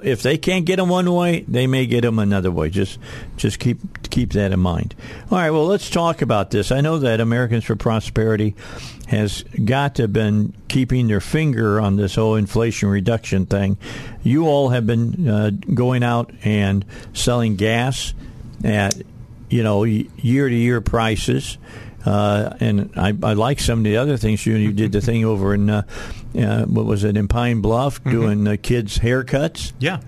If 0.03 0.23
they 0.23 0.39
can't 0.39 0.65
get 0.65 0.77
them 0.77 0.89
one 0.89 1.13
way, 1.13 1.45
they 1.49 1.67
may 1.67 1.87
get 1.87 2.03
them 2.03 2.19
another 2.19 2.51
way. 2.51 2.71
Just, 2.71 2.99
just 3.37 3.59
keep 3.59 3.79
keep 4.11 4.33
that 4.33 4.53
in 4.53 4.61
mind. 4.61 4.95
All 5.31 5.39
right. 5.39 5.51
Well, 5.51 5.67
let's 5.67 5.91
talk 5.91 6.23
about 6.23 6.51
this. 6.51 6.71
I 6.71 6.81
know 6.81 6.99
that 6.99 7.21
Americans 7.21 7.65
for 7.65 7.77
Prosperity 7.77 8.55
has 9.09 9.43
got 9.65 9.97
to 9.97 10.03
have 10.03 10.13
been 10.13 10.55
keeping 10.69 11.09
their 11.09 11.21
finger 11.21 11.81
on 11.81 11.97
this 11.97 12.15
whole 12.15 12.37
inflation 12.37 12.89
reduction 12.89 13.47
thing. 13.47 13.77
You 14.23 14.47
all 14.47 14.71
have 14.71 14.87
been 14.87 15.29
uh, 15.29 15.51
going 15.51 16.03
out 16.03 16.33
and 16.45 16.85
selling 17.13 17.57
gas 17.57 18.15
at 18.63 18.95
you 19.51 19.63
know 19.63 19.85
year 19.85 20.49
to 20.49 20.55
year 20.55 20.81
prices. 20.81 21.59
Uh, 22.07 22.55
and 22.61 22.91
I, 22.97 23.15
I 23.23 23.33
like 23.33 23.61
some 23.61 23.79
of 23.79 23.85
the 23.85 23.97
other 23.97 24.17
things 24.17 24.45
you 24.45 24.57
you 24.57 24.73
did 24.73 24.93
the 24.93 25.01
thing 25.01 25.25
over 25.25 25.55
in 25.55 25.71
uh, 25.71 25.83
uh, 26.39 26.65
what 26.65 26.85
was 26.85 27.05
it 27.05 27.17
in 27.17 27.29
Pine 27.29 27.61
Bluff 27.61 28.03
doing 28.05 28.45
the 28.45 28.57
kids 28.57 28.99
haircuts. 28.99 29.73
yeah 29.79 30.01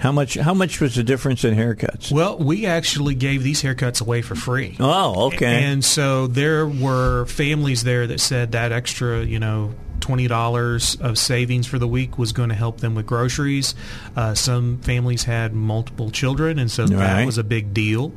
How 0.00 0.12
much 0.12 0.34
how 0.34 0.54
much 0.54 0.80
was 0.80 0.94
the 0.94 1.02
difference 1.02 1.44
in 1.44 1.54
haircuts? 1.54 2.10
well 2.12 2.38
we 2.38 2.66
actually 2.66 3.14
gave 3.14 3.42
these 3.42 3.62
haircuts 3.62 4.00
away 4.00 4.22
for 4.22 4.34
free 4.34 4.76
Oh, 4.80 5.26
okay. 5.28 5.64
And 5.64 5.84
so 5.84 6.26
there 6.26 6.66
were 6.66 7.26
families 7.26 7.84
there 7.84 8.06
that 8.06 8.20
said 8.20 8.52
that 8.52 8.72
extra, 8.72 9.22
you 9.24 9.38
know, 9.38 9.74
twenty 10.00 10.26
dollars 10.26 10.96
of 11.00 11.16
savings 11.16 11.64
for 11.68 11.78
the 11.78 11.86
week 11.86 12.18
was 12.18 12.32
going 12.32 12.48
to 12.48 12.56
help 12.56 12.80
them 12.80 12.96
with 12.96 13.06
groceries. 13.06 13.76
Uh, 14.16 14.34
some 14.34 14.78
families 14.78 15.22
had 15.22 15.52
multiple 15.54 16.10
children, 16.10 16.58
and 16.58 16.68
so 16.68 16.82
Right. 16.84 16.96
that 16.98 17.24
was 17.26 17.38
a 17.38 17.44
big 17.44 17.72
deal. 17.72 18.12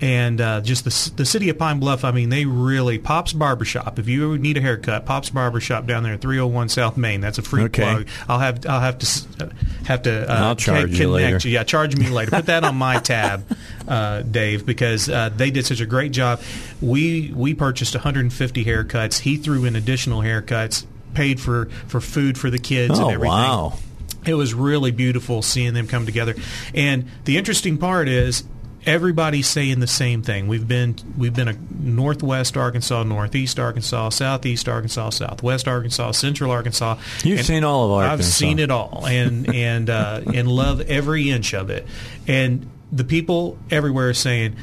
And 0.00 0.40
uh, 0.40 0.60
just 0.60 0.84
the 0.84 1.12
the 1.16 1.24
city 1.24 1.48
of 1.48 1.58
Pine 1.58 1.78
Bluff, 1.78 2.04
I 2.04 2.10
mean, 2.10 2.28
they 2.28 2.44
really 2.44 2.98
Pop's 2.98 3.32
Barbershop. 3.32 3.98
If 3.98 4.08
you 4.08 4.36
need 4.36 4.56
a 4.56 4.60
haircut, 4.60 5.06
Pop's 5.06 5.30
Barbershop 5.30 5.86
down 5.86 6.02
there, 6.02 6.16
three 6.16 6.36
hundred 6.38 6.52
one 6.52 6.68
South 6.68 6.96
Main. 6.96 7.20
That's 7.20 7.38
a 7.38 7.42
free 7.42 7.62
Okay. 7.64 7.82
plug. 7.82 8.08
I'll 8.28 8.40
have 8.40 8.66
I'll 8.66 8.80
have 8.80 8.98
to 8.98 9.44
uh, 9.44 9.48
have 9.86 10.02
to. 10.02 10.30
Uh, 10.30 10.34
I'll 10.48 10.56
charge 10.56 10.82
connect 10.82 10.98
you 11.00 11.10
later. 11.10 11.48
Yeah, 11.48 11.62
charge 11.62 11.96
me 11.96 12.08
later. 12.08 12.32
Put 12.32 12.46
that 12.46 12.64
on 12.64 12.76
my 12.76 12.98
tab, 13.00 13.46
uh, 13.86 14.22
Dave, 14.22 14.66
because 14.66 15.08
uh, 15.08 15.30
they 15.34 15.50
did 15.52 15.64
such 15.64 15.80
a 15.80 15.86
great 15.86 16.10
job. 16.12 16.40
We 16.82 17.32
we 17.34 17.54
purchased 17.54 17.94
150 17.94 18.64
haircuts. 18.64 19.20
He 19.20 19.36
threw 19.36 19.64
in 19.64 19.76
additional 19.76 20.20
haircuts, 20.22 20.86
paid 21.14 21.40
for 21.40 21.66
for 21.86 22.00
food 22.00 22.36
for 22.36 22.50
the 22.50 22.58
kids 22.58 22.98
oh 22.98 23.04
and 23.04 23.12
everything. 23.14 23.32
wow. 23.32 23.78
It 24.26 24.34
was 24.34 24.54
really 24.54 24.90
beautiful 24.90 25.42
seeing 25.42 25.74
them 25.74 25.86
come 25.86 26.06
together. 26.06 26.34
And 26.74 27.04
the 27.26 27.36
interesting 27.36 27.76
part 27.76 28.08
is 28.08 28.42
everybody's 28.86 29.48
saying 29.48 29.80
the 29.80 29.86
same 29.86 30.22
thing. 30.22 30.46
We've 30.46 30.66
been 30.66 30.96
we've 31.16 31.34
been 31.34 31.48
a 31.48 31.56
northwest 31.78 32.56
Arkansas, 32.56 33.02
northeast 33.04 33.58
Arkansas, 33.58 34.10
southeast 34.10 34.68
Arkansas, 34.68 35.10
southwest 35.10 35.68
Arkansas, 35.68 36.12
central 36.12 36.50
Arkansas. 36.50 36.98
You've 37.22 37.44
seen 37.44 37.64
all 37.64 37.86
of 37.86 37.92
Arkansas. 37.92 38.12
I've 38.12 38.24
seen 38.24 38.58
it 38.58 38.70
all 38.70 39.06
and 39.06 39.52
and 39.54 39.90
uh, 39.90 40.22
and 40.32 40.48
love 40.48 40.80
every 40.82 41.30
inch 41.30 41.54
of 41.54 41.70
it. 41.70 41.86
And 42.26 42.70
the 42.92 43.04
people 43.04 43.58
everywhere 43.70 44.10
are 44.10 44.14
saying 44.14 44.56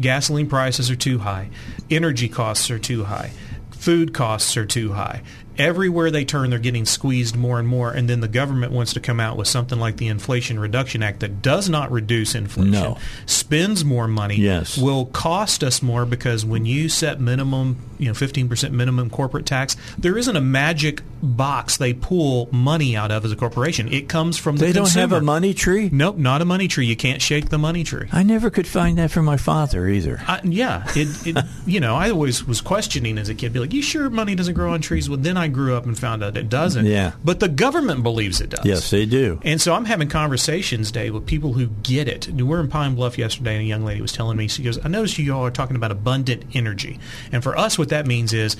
gasoline 0.00 0.48
prices 0.48 0.90
are 0.90 0.96
too 0.96 1.18
high, 1.18 1.50
energy 1.90 2.28
costs 2.28 2.70
are 2.70 2.78
too 2.78 3.04
high, 3.04 3.30
food 3.70 4.12
costs 4.12 4.56
are 4.56 4.66
too 4.66 4.92
high. 4.92 5.22
Everywhere 5.58 6.10
they 6.10 6.24
turn, 6.24 6.50
they're 6.50 6.58
getting 6.58 6.84
squeezed 6.86 7.36
more 7.36 7.58
and 7.58 7.66
more. 7.68 7.90
And 7.90 8.08
then 8.08 8.20
the 8.20 8.28
government 8.28 8.72
wants 8.72 8.92
to 8.94 9.00
come 9.00 9.20
out 9.20 9.36
with 9.36 9.48
something 9.48 9.78
like 9.78 9.96
the 9.96 10.08
Inflation 10.08 10.58
Reduction 10.58 11.02
Act 11.02 11.20
that 11.20 11.42
does 11.42 11.68
not 11.68 11.90
reduce 11.90 12.34
inflation, 12.34 12.70
No. 12.72 12.98
spends 13.26 13.84
more 13.84 14.08
money, 14.08 14.36
Yes. 14.36 14.76
will 14.78 15.06
cost 15.06 15.62
us 15.64 15.82
more 15.82 16.04
because 16.06 16.44
when 16.44 16.66
you 16.66 16.88
set 16.88 17.20
minimum, 17.20 17.76
you 17.98 18.06
know, 18.06 18.14
15% 18.14 18.72
minimum 18.72 19.10
corporate 19.10 19.46
tax, 19.46 19.76
there 19.98 20.16
isn't 20.18 20.36
a 20.36 20.40
magic 20.40 21.02
box 21.22 21.76
they 21.76 21.92
pull 21.92 22.48
money 22.52 22.96
out 22.96 23.10
of 23.10 23.24
as 23.24 23.32
a 23.32 23.36
corporation. 23.36 23.92
It 23.92 24.08
comes 24.08 24.36
from 24.36 24.56
the 24.56 24.66
They 24.66 24.72
don't 24.72 24.92
have 24.94 25.12
a 25.12 25.20
money 25.20 25.54
tree? 25.54 25.88
Nope, 25.92 26.18
not 26.18 26.42
a 26.42 26.44
money 26.44 26.68
tree. 26.68 26.86
You 26.86 26.96
can't 26.96 27.22
shake 27.22 27.48
the 27.48 27.58
money 27.58 27.84
tree. 27.84 28.06
I 28.12 28.22
never 28.22 28.50
could 28.50 28.66
find 28.66 28.98
that 28.98 29.10
for 29.10 29.22
my 29.22 29.36
father 29.36 29.88
either. 29.88 30.20
I, 30.26 30.40
yeah, 30.44 30.84
it, 30.94 31.26
it 31.26 31.44
you 31.66 31.80
know 31.80 31.94
I 31.96 32.10
always 32.10 32.44
was 32.46 32.60
questioning 32.60 33.18
as 33.18 33.28
a 33.28 33.34
kid, 33.34 33.52
be 33.52 33.60
like, 33.60 33.72
"You 33.72 33.82
sure 33.82 34.10
money 34.10 34.34
doesn't 34.34 34.54
grow 34.54 34.72
on 34.72 34.80
trees?" 34.80 35.08
Well, 35.08 35.18
then 35.18 35.36
I 35.36 35.45
grew 35.48 35.76
up 35.76 35.84
and 35.84 35.98
found 35.98 36.22
out 36.22 36.36
it 36.36 36.48
doesn't. 36.48 36.86
Yeah. 36.86 37.12
but 37.24 37.40
the 37.40 37.48
government 37.48 38.02
believes 38.02 38.40
it 38.40 38.50
does. 38.50 38.64
Yes, 38.64 38.90
they 38.90 39.06
do. 39.06 39.40
And 39.44 39.60
so 39.60 39.74
I'm 39.74 39.84
having 39.84 40.08
conversations, 40.08 40.90
Dave, 40.90 41.14
with 41.14 41.26
people 41.26 41.52
who 41.52 41.66
get 41.66 42.08
it. 42.08 42.28
We 42.28 42.42
were 42.42 42.60
in 42.60 42.68
Pine 42.68 42.94
Bluff 42.94 43.18
yesterday, 43.18 43.54
and 43.54 43.62
a 43.62 43.66
young 43.66 43.84
lady 43.84 44.00
was 44.00 44.12
telling 44.12 44.36
me, 44.36 44.48
she 44.48 44.62
goes, 44.62 44.84
I 44.84 44.88
noticed 44.88 45.18
you 45.18 45.34
all 45.34 45.44
are 45.44 45.50
talking 45.50 45.76
about 45.76 45.90
abundant 45.90 46.44
energy. 46.54 46.98
And 47.32 47.42
for 47.42 47.56
us, 47.56 47.78
what 47.78 47.88
that 47.90 48.06
means 48.06 48.32
is 48.32 48.56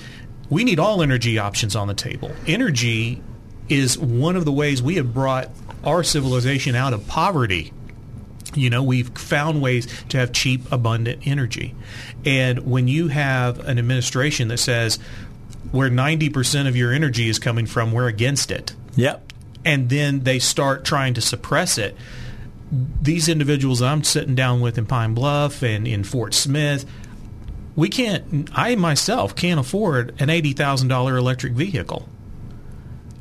we 0.49 0.63
need 0.63 0.79
all 0.79 1.01
energy 1.01 1.37
options 1.39 1.75
on 1.75 1.87
the 1.87 1.93
table. 1.93 2.31
Energy 2.45 3.21
is 3.69 3.97
one 3.97 4.35
of 4.35 4.45
the 4.45 4.51
ways 4.51 4.81
we 4.81 4.95
have 4.95 5.13
brought 5.13 5.49
our 5.83 6.03
civilization 6.03 6.75
out 6.75 6.93
of 6.93 7.07
poverty. 7.07 7.73
You 8.55 8.69
know, 8.69 8.81
we've 8.81 9.09
found 9.09 9.61
ways 9.61 9.87
to 10.09 10.17
have 10.17 10.31
cheap, 10.31 10.71
abundant 10.71 11.27
energy. 11.27 11.75
And 12.25 12.59
when 12.59 12.87
you 12.87 13.09
have 13.09 13.59
an 13.59 13.77
administration 13.77 14.47
that 14.47 14.57
says, 14.57 14.99
where 15.71 15.89
90% 15.89 16.67
of 16.67 16.75
your 16.75 16.91
energy 16.93 17.29
is 17.29 17.39
coming 17.39 17.65
from, 17.65 17.91
we're 17.91 18.07
against 18.07 18.51
it 18.51 18.73
Yep. 18.95 19.33
and 19.65 19.89
then 19.89 20.21
they 20.21 20.39
start 20.39 20.85
trying 20.85 21.13
to 21.15 21.21
suppress 21.21 21.77
it. 21.77 21.95
These 23.01 23.29
individuals 23.29 23.81
I'm 23.81 24.03
sitting 24.03 24.35
down 24.35 24.59
with 24.61 24.77
in 24.77 24.85
Pine 24.85 25.13
Bluff 25.13 25.63
and 25.63 25.87
in 25.87 26.03
Fort 26.03 26.33
Smith, 26.33 26.85
we 27.75 27.89
can't. 27.89 28.49
I 28.53 28.75
myself 28.75 29.35
can't 29.35 29.59
afford 29.59 30.19
an 30.19 30.29
eighty 30.29 30.51
thousand 30.51 30.87
dollar 30.89 31.15
electric 31.15 31.53
vehicle. 31.53 32.09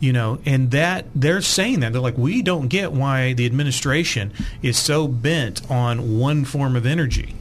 You 0.00 0.12
know, 0.12 0.40
and 0.44 0.70
that 0.72 1.06
they're 1.14 1.40
saying 1.40 1.80
that 1.80 1.92
they're 1.92 2.02
like, 2.02 2.18
we 2.18 2.42
don't 2.42 2.68
get 2.68 2.92
why 2.92 3.32
the 3.34 3.46
administration 3.46 4.32
is 4.62 4.76
so 4.76 5.06
bent 5.08 5.70
on 5.70 6.18
one 6.18 6.44
form 6.44 6.74
of 6.76 6.84
energy. 6.84 7.34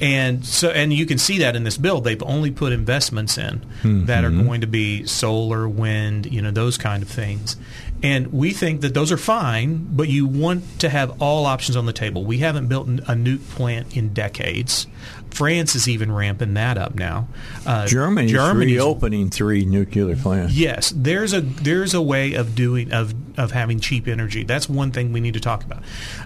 And 0.00 0.44
so, 0.44 0.68
and 0.68 0.92
you 0.92 1.06
can 1.06 1.18
see 1.18 1.38
that 1.38 1.56
in 1.56 1.64
this 1.64 1.78
bill. 1.78 2.00
They've 2.00 2.22
only 2.22 2.50
put 2.50 2.72
investments 2.72 3.38
in 3.38 3.64
that 4.06 4.24
are 4.24 4.30
going 4.30 4.60
to 4.60 4.66
be 4.66 5.06
solar, 5.06 5.68
wind, 5.68 6.26
you 6.26 6.42
know, 6.42 6.50
those 6.50 6.76
kind 6.76 7.02
of 7.02 7.08
things. 7.08 7.56
And 8.02 8.32
we 8.32 8.52
think 8.52 8.82
that 8.82 8.92
those 8.92 9.10
are 9.10 9.16
fine, 9.16 9.86
but 9.90 10.08
you 10.08 10.26
want 10.26 10.80
to 10.80 10.90
have 10.90 11.20
all 11.22 11.46
options 11.46 11.76
on 11.76 11.86
the 11.86 11.94
table. 11.94 12.24
We 12.24 12.38
haven't 12.38 12.68
built 12.68 12.88
a 12.88 13.14
nuke 13.14 13.48
plant 13.50 13.96
in 13.96 14.12
decades. 14.12 14.86
France 15.30 15.74
is 15.74 15.88
even 15.88 16.12
ramping 16.12 16.54
that 16.54 16.76
up 16.78 16.94
now. 16.94 17.28
Uh, 17.64 17.86
Germany's, 17.86 18.32
Germany's 18.32 18.76
reopening 18.76 19.30
three 19.30 19.64
nuclear 19.64 20.16
plants. 20.16 20.54
Yes, 20.54 20.92
there's 20.94 21.32
a 21.32 21.40
there's 21.40 21.94
a 21.94 22.02
way 22.02 22.34
of 22.34 22.54
doing 22.54 22.92
of 22.92 23.25
of 23.36 23.52
having 23.52 23.80
cheap 23.80 24.08
energy. 24.08 24.44
That's 24.44 24.68
one 24.68 24.90
thing 24.92 25.12
we 25.12 25.20
need 25.20 25.34
to 25.34 25.40
talk 25.40 25.64
about. 25.64 25.82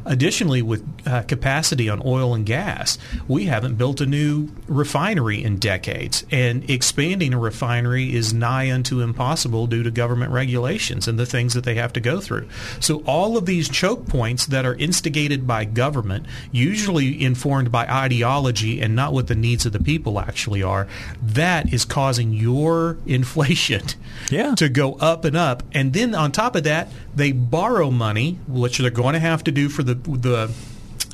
Additionally, 0.06 0.62
with 0.62 0.86
uh, 1.06 1.22
capacity 1.22 1.88
on 1.88 2.02
oil 2.04 2.34
and 2.34 2.46
gas, 2.46 2.98
we 3.28 3.46
haven't 3.46 3.76
built 3.76 4.00
a 4.00 4.06
new 4.06 4.48
refinery 4.68 5.42
in 5.42 5.58
decades, 5.58 6.24
and 6.30 6.68
expanding 6.70 7.34
a 7.34 7.38
refinery 7.38 8.14
is 8.14 8.32
nigh 8.32 8.70
unto 8.72 9.00
impossible 9.00 9.66
due 9.66 9.82
to 9.82 9.90
government 9.90 10.32
regulations 10.32 11.06
and 11.08 11.18
the 11.18 11.26
things 11.26 11.54
that 11.54 11.64
they 11.64 11.74
have 11.74 11.92
to 11.92 12.00
go 12.00 12.20
through. 12.20 12.48
So 12.80 13.02
all 13.06 13.36
of 13.36 13.46
these 13.46 13.68
choke 13.68 14.06
points 14.06 14.46
that 14.46 14.64
are 14.64 14.74
instigated 14.74 15.46
by 15.46 15.64
government, 15.64 16.26
usually 16.52 17.22
informed 17.22 17.70
by 17.72 17.86
ideology 17.86 18.80
and 18.80 18.94
not 18.96 19.12
what 19.12 19.26
the 19.26 19.34
needs 19.34 19.66
of 19.66 19.72
the 19.72 19.78
people 19.82 20.18
actually 20.20 20.62
are, 20.62 20.86
that 21.22 21.72
is 21.72 21.84
causing 21.84 22.32
your 22.32 22.96
inflation 23.06 23.82
Yeah. 24.30 24.54
to 24.56 24.68
go 24.68 24.94
up 24.94 25.24
and 25.24 25.36
up. 25.36 25.62
And 25.72 25.92
then 25.92 26.14
on 26.14 26.32
top 26.32 26.56
of 26.56 26.64
that, 26.64 26.88
they 27.14 27.32
borrow 27.32 27.90
money, 27.90 28.38
which 28.46 28.78
they're 28.78 28.90
going 28.90 29.14
to 29.14 29.20
have 29.20 29.44
to 29.44 29.52
do 29.52 29.68
for 29.68 29.82
the 29.82 29.94
the 29.94 30.50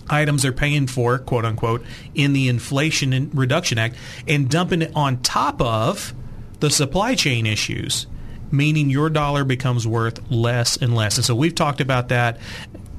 items 0.09 0.43
they're 0.43 0.53
paying 0.53 0.87
for, 0.87 1.19
quote 1.19 1.45
unquote, 1.45 1.85
in 2.15 2.33
the 2.33 2.49
Inflation 2.49 3.13
and 3.13 3.35
Reduction 3.37 3.79
Act, 3.79 3.97
and 4.29 4.49
dumping 4.49 4.83
it 4.83 4.93
on 4.95 5.21
top 5.23 5.61
of 5.61 6.15
the 6.61 6.71
supply 6.71 7.15
chain 7.15 7.47
issues, 7.47 8.07
meaning 8.51 8.89
your 8.89 9.11
dollar 9.11 9.45
becomes 9.45 9.87
worth 9.87 10.31
less 10.31 10.77
and 10.77 10.95
less. 10.95 11.17
And 11.17 11.25
so 11.25 11.35
we've 11.35 11.55
talked 11.55 11.81
about 11.81 12.09
that. 12.09 12.39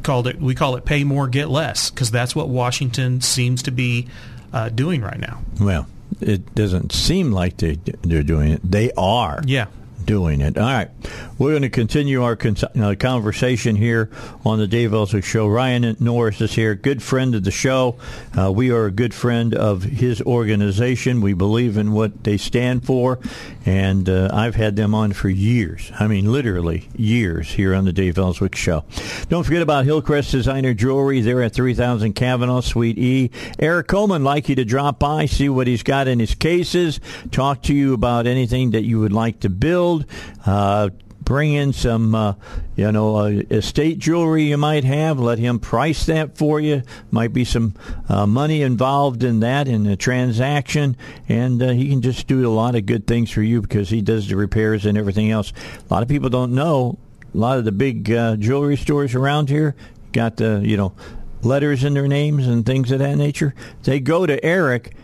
Called 0.03 0.27
it, 0.27 0.39
we 0.39 0.55
call 0.55 0.75
it 0.77 0.85
pay 0.85 1.03
more, 1.03 1.27
get 1.27 1.49
less, 1.49 1.89
because 1.89 2.11
that's 2.11 2.35
what 2.35 2.47
Washington 2.47 3.19
seems 3.19 3.63
to 3.63 3.71
be 3.71 4.07
uh, 4.53 4.69
doing 4.69 5.01
right 5.01 5.19
now. 5.19 5.41
Well, 5.59 5.87
it 6.21 6.55
doesn't 6.55 6.93
seem 6.93 7.31
like 7.31 7.57
they, 7.57 7.75
they're 8.03 8.23
doing 8.23 8.51
it. 8.51 8.61
They 8.63 8.91
are. 8.93 9.41
Yeah. 9.45 9.65
Doing 10.07 10.39
it. 10.39 10.57
All 10.57 10.63
right. 10.63 10.89
We're 11.37 11.51
going 11.51 11.63
to 11.63 11.69
continue 11.69 12.23
our 12.23 12.35
uh, 12.35 12.95
conversation 12.97 13.75
here 13.75 14.09
on 14.45 14.57
the 14.57 14.65
Dave 14.65 14.93
Elswick 14.93 15.25
Show. 15.25 15.47
Ryan 15.47 15.97
Norris 15.99 16.41
is 16.41 16.53
here, 16.53 16.73
good 16.73 17.03
friend 17.03 17.35
of 17.35 17.43
the 17.43 17.51
show. 17.51 17.97
Uh, 18.35 18.51
we 18.51 18.71
are 18.71 18.85
a 18.85 18.91
good 18.91 19.13
friend 19.13 19.53
of 19.53 19.83
his 19.83 20.21
organization. 20.21 21.21
We 21.21 21.33
believe 21.33 21.77
in 21.77 21.91
what 21.91 22.23
they 22.23 22.37
stand 22.37 22.85
for, 22.85 23.19
and 23.65 24.09
uh, 24.09 24.29
I've 24.33 24.55
had 24.55 24.77
them 24.77 24.95
on 24.95 25.11
for 25.11 25.29
years. 25.29 25.91
I 25.99 26.07
mean, 26.07 26.31
literally 26.31 26.89
years 26.95 27.49
here 27.49 27.75
on 27.75 27.85
the 27.85 27.93
Dave 27.93 28.17
Elswick 28.17 28.55
Show. 28.55 28.85
Don't 29.29 29.43
forget 29.43 29.61
about 29.61 29.85
Hillcrest 29.85 30.31
Designer 30.31 30.73
Jewelry. 30.73 31.21
They're 31.21 31.43
at 31.43 31.53
3000 31.53 32.13
Kavanaugh, 32.13 32.61
Suite 32.61 32.97
E. 32.97 33.29
Eric 33.59 33.87
Coleman 33.87 34.23
like 34.23 34.49
you 34.49 34.55
to 34.55 34.65
drop 34.65 34.97
by, 34.99 35.25
see 35.27 35.49
what 35.49 35.67
he's 35.67 35.83
got 35.83 36.07
in 36.07 36.19
his 36.19 36.33
cases, 36.33 36.99
talk 37.29 37.61
to 37.63 37.75
you 37.75 37.93
about 37.93 38.25
anything 38.25 38.71
that 38.71 38.83
you 38.83 38.99
would 39.01 39.13
like 39.13 39.41
to 39.41 39.49
build. 39.49 39.96
Uh, 40.45 40.89
bring 41.27 41.53
in 41.53 41.73
some, 41.73 42.15
uh, 42.15 42.33
you 42.77 42.89
know, 42.89 43.17
uh, 43.17 43.25
estate 43.51 43.99
jewelry 43.99 44.43
you 44.43 44.57
might 44.57 44.85
have. 44.85 45.19
Let 45.19 45.39
him 45.39 45.59
price 45.59 46.05
that 46.05 46.37
for 46.37 46.59
you. 46.59 46.83
Might 47.11 47.33
be 47.33 47.43
some 47.43 47.75
uh, 48.07 48.25
money 48.25 48.61
involved 48.61 49.23
in 49.23 49.41
that 49.41 49.67
in 49.67 49.83
the 49.83 49.97
transaction, 49.97 50.95
and 51.27 51.61
uh, 51.61 51.69
he 51.69 51.89
can 51.89 52.01
just 52.01 52.27
do 52.27 52.47
a 52.47 52.49
lot 52.49 52.75
of 52.75 52.85
good 52.85 53.05
things 53.05 53.29
for 53.29 53.41
you 53.41 53.61
because 53.61 53.89
he 53.89 54.01
does 54.01 54.29
the 54.29 54.37
repairs 54.37 54.85
and 54.85 54.97
everything 54.97 55.29
else. 55.29 55.51
A 55.89 55.93
lot 55.93 56.01
of 56.01 56.07
people 56.07 56.29
don't 56.29 56.53
know. 56.53 56.97
A 57.33 57.37
lot 57.37 57.57
of 57.57 57.65
the 57.65 57.73
big 57.73 58.09
uh, 58.09 58.37
jewelry 58.37 58.77
stores 58.77 59.13
around 59.13 59.49
here 59.49 59.75
got 60.13 60.37
the, 60.37 60.61
you 60.63 60.77
know, 60.77 60.93
letters 61.43 61.83
in 61.83 61.93
their 61.93 62.07
names 62.07 62.47
and 62.47 62.65
things 62.65 62.89
of 62.91 62.99
that 62.99 63.17
nature. 63.17 63.53
They 63.83 63.99
go 63.99 64.25
to 64.25 64.43
Eric 64.43 64.95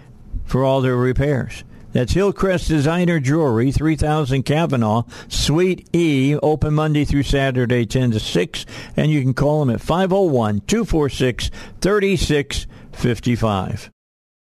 for 0.45 0.64
all 0.64 0.80
their 0.80 0.95
repairs. 0.95 1.65
That's 1.94 2.14
Hillcrest 2.14 2.68
Designer 2.68 3.20
Jewelry, 3.20 3.72
3000 3.72 4.44
Kavanaugh, 4.44 5.03
Suite 5.28 5.88
E, 5.94 6.36
open 6.41 6.74
Monday 6.74 7.06
through 7.06 7.22
Saturday, 7.24 7.86
10 7.86 8.11
to 8.11 8.20
6. 8.20 8.65
And 8.98 9.11
you 9.11 9.22
can 9.22 9.36
call 9.36 9.64
them 9.64 9.74
at 9.74 9.80
501 9.80 10.61
246 10.61 11.52
3655. 11.80 13.91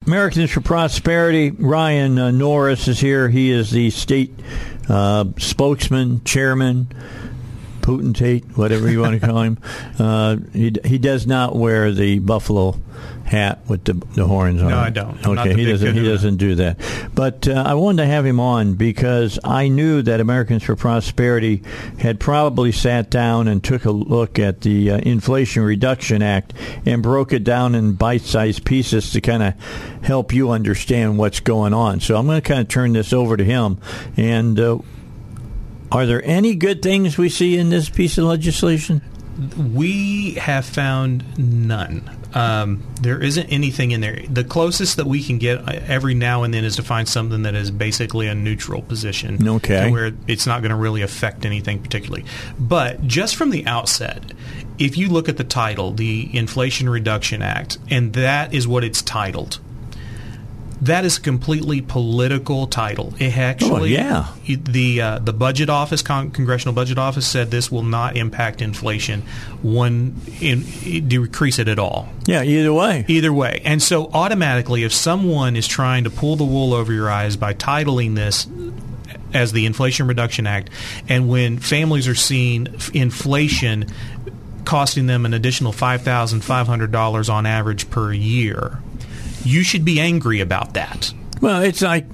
Americans 0.07 0.51
for 0.51 0.61
Prosperity, 0.61 1.51
Ryan 1.51 2.19
uh, 2.19 2.31
Norris 2.31 2.89
is 2.89 3.01
here. 3.01 3.29
He 3.29 3.51
is 3.51 3.71
the 3.71 3.91
state 3.91 4.33
uh, 4.89 5.27
spokesman, 5.39 6.25
chairman, 6.25 6.89
potentate, 7.83 8.57
whatever 8.57 8.91
you 8.91 9.01
want 9.01 9.21
to 9.21 9.27
call 9.27 9.43
him. 9.43 9.59
Uh, 9.99 10.37
he, 10.53 10.73
he 10.85 10.97
does 10.97 11.27
not 11.27 11.57
wear 11.57 11.91
the 11.91 12.21
buffalo 12.21 12.79
hat 13.29 13.61
with 13.69 13.85
the, 13.85 13.93
the 13.93 14.27
horns 14.27 14.63
on. 14.63 14.71
No, 14.71 14.79
it. 14.79 14.83
I 14.83 14.91
don't. 14.91 15.27
I'm 15.27 15.39
okay, 15.39 15.55
he 15.55 15.65
doesn't. 15.65 15.95
He 15.95 16.05
doesn't 16.05 16.37
do 16.39 16.55
that. 16.57 16.79
But 17.15 17.47
uh, 17.47 17.63
I 17.67 17.75
wanted 17.75 18.03
to 18.03 18.09
have 18.09 18.25
him 18.25 18.41
on 18.41 18.75
because 18.75 19.39
I 19.45 19.69
knew 19.69 20.03
that 20.03 20.21
Americans 20.21 20.63
for 20.63 20.75
Prosperity 20.77 21.63
had 21.99 22.19
probably 22.19 22.73
sat 22.73 23.11
down 23.11 23.47
and 23.47 23.63
took 23.63 23.85
a 23.85 23.91
look 23.91 24.39
at 24.39 24.63
the 24.63 24.93
uh, 24.93 24.99
Inflation 24.99 25.63
Reduction 25.63 26.23
Act 26.23 26.55
and 26.87 27.03
broke 27.03 27.33
it 27.33 27.45
down 27.45 27.75
in 27.75 27.93
bite-sized 27.93 28.65
pieces 28.65 29.11
to 29.13 29.21
kind 29.21 29.43
of 29.43 29.55
help 30.03 30.33
you 30.33 30.51
understand 30.51 31.19
what's 31.19 31.41
going 31.41 31.75
on. 31.75 32.01
So 32.01 32.17
I'm 32.17 32.27
going 32.27 32.41
to 32.41 32.49
kind 32.49 32.61
of 32.61 32.69
turn 32.69 32.95
this 32.95 33.13
over 33.13 33.37
to 33.37 33.45
him 33.45 33.79
and. 34.17 34.59
Uh, 34.59 34.79
are 35.91 36.05
there 36.05 36.23
any 36.23 36.55
good 36.55 36.83
things 36.83 37.17
we 37.17 37.31
see 37.31 37.57
in 37.57 37.71
this 37.71 37.89
piece 37.89 38.19
of 38.19 38.25
legislation? 38.25 39.01
We 39.57 40.35
have 40.35 40.67
found 40.67 41.39
none. 41.39 42.18
Um, 42.35 42.83
there 43.01 43.23
isn't 43.23 43.47
anything 43.47 43.93
in 43.93 44.01
there. 44.01 44.23
The 44.29 44.45
closest 44.45 44.97
that 44.99 45.07
we 45.07 45.23
can 45.23 45.39
get 45.39 45.67
uh, 45.67 45.81
every 45.87 46.15
now 46.15 46.43
and 46.43 46.53
then 46.53 46.65
is 46.65 46.77
to 46.77 46.83
find 46.83 47.09
something 47.09 47.43
that 47.43 47.55
is 47.55 47.71
basically 47.71 48.27
a 48.27 48.35
neutral 48.35 48.83
position. 48.83 49.47
Okay. 49.49 49.87
to 49.87 49.91
Where 49.91 50.13
it's 50.27 50.47
not 50.47 50.61
going 50.61 50.71
to 50.71 50.77
really 50.77 51.03
affect 51.03 51.47
anything 51.47 51.83
particularly. 51.83 52.25
But 52.59 53.07
just 53.07 53.37
from 53.37 53.51
the 53.51 53.67
outset, 53.67 54.23
if 54.79 54.97
you 54.97 55.09
look 55.09 55.29
at 55.29 55.37
the 55.37 55.45
title, 55.45 55.93
the 55.93 56.29
Inflation 56.37 56.89
Reduction 56.89 57.43
Act, 57.43 57.79
and 57.91 58.13
that 58.13 58.55
is 58.55 58.69
what 58.69 58.85
it's 58.85 59.03
titled, 59.03 59.59
That 60.83 61.05
is 61.05 61.19
a 61.19 61.21
completely 61.21 61.81
political 61.81 62.67
title. 62.69 63.13
It 63.19 63.37
actually, 63.37 63.97
Oh, 63.97 64.29
yeah. 64.47 64.57
The 64.65 65.01
uh, 65.01 65.19
the 65.19 65.33
budget 65.33 65.69
office, 65.69 66.03
con- 66.03 66.31
congressional 66.31 66.73
budget 66.75 66.99
office, 66.99 67.27
said 67.27 67.51
this 67.51 67.71
will 67.71 67.83
not 67.83 68.17
impact 68.17 68.63
inflation 68.63 69.23
one 69.61 70.15
in, 70.41 70.63
decrease 71.09 71.59
it 71.59 71.67
at 71.69 71.79
all. 71.81 72.09
Yeah, 72.27 72.43
either 72.45 72.73
way. 72.73 73.05
Either 73.09 73.33
way, 73.33 73.61
and 73.65 73.83
so 73.83 74.09
automatically, 74.13 74.85
if 74.85 74.93
someone 74.93 75.57
is 75.57 75.67
trying 75.67 76.05
to 76.05 76.11
pull 76.11 76.37
the 76.37 76.45
wool 76.45 76.73
over 76.73 76.93
your 76.93 77.11
eyes 77.11 77.37
by 77.37 77.55
titling 77.55 78.15
this 78.15 78.47
as 79.35 79.53
the 79.53 79.67
Inflation 79.67 80.07
Reduction 80.07 80.47
Act, 80.47 80.71
and 81.09 81.29
when 81.29 81.59
families 81.59 82.07
are 82.09 82.15
seeing 82.15 82.69
inflation 82.95 83.87
costing 84.65 85.07
them 85.07 85.25
an 85.27 85.35
additional 85.35 85.73
five 85.73 86.03
thousand 86.03 86.43
five 86.43 86.67
hundred 86.67 86.93
dollars 86.93 87.29
on 87.29 87.47
average 87.47 87.91
per 87.91 88.13
year, 88.13 88.79
you 89.45 89.63
should 89.63 89.85
be 89.85 90.01
angry 90.01 90.41
about 90.41 90.75
that. 90.75 91.13
Well, 91.41 91.63
it's 91.63 91.83
like 91.83 92.07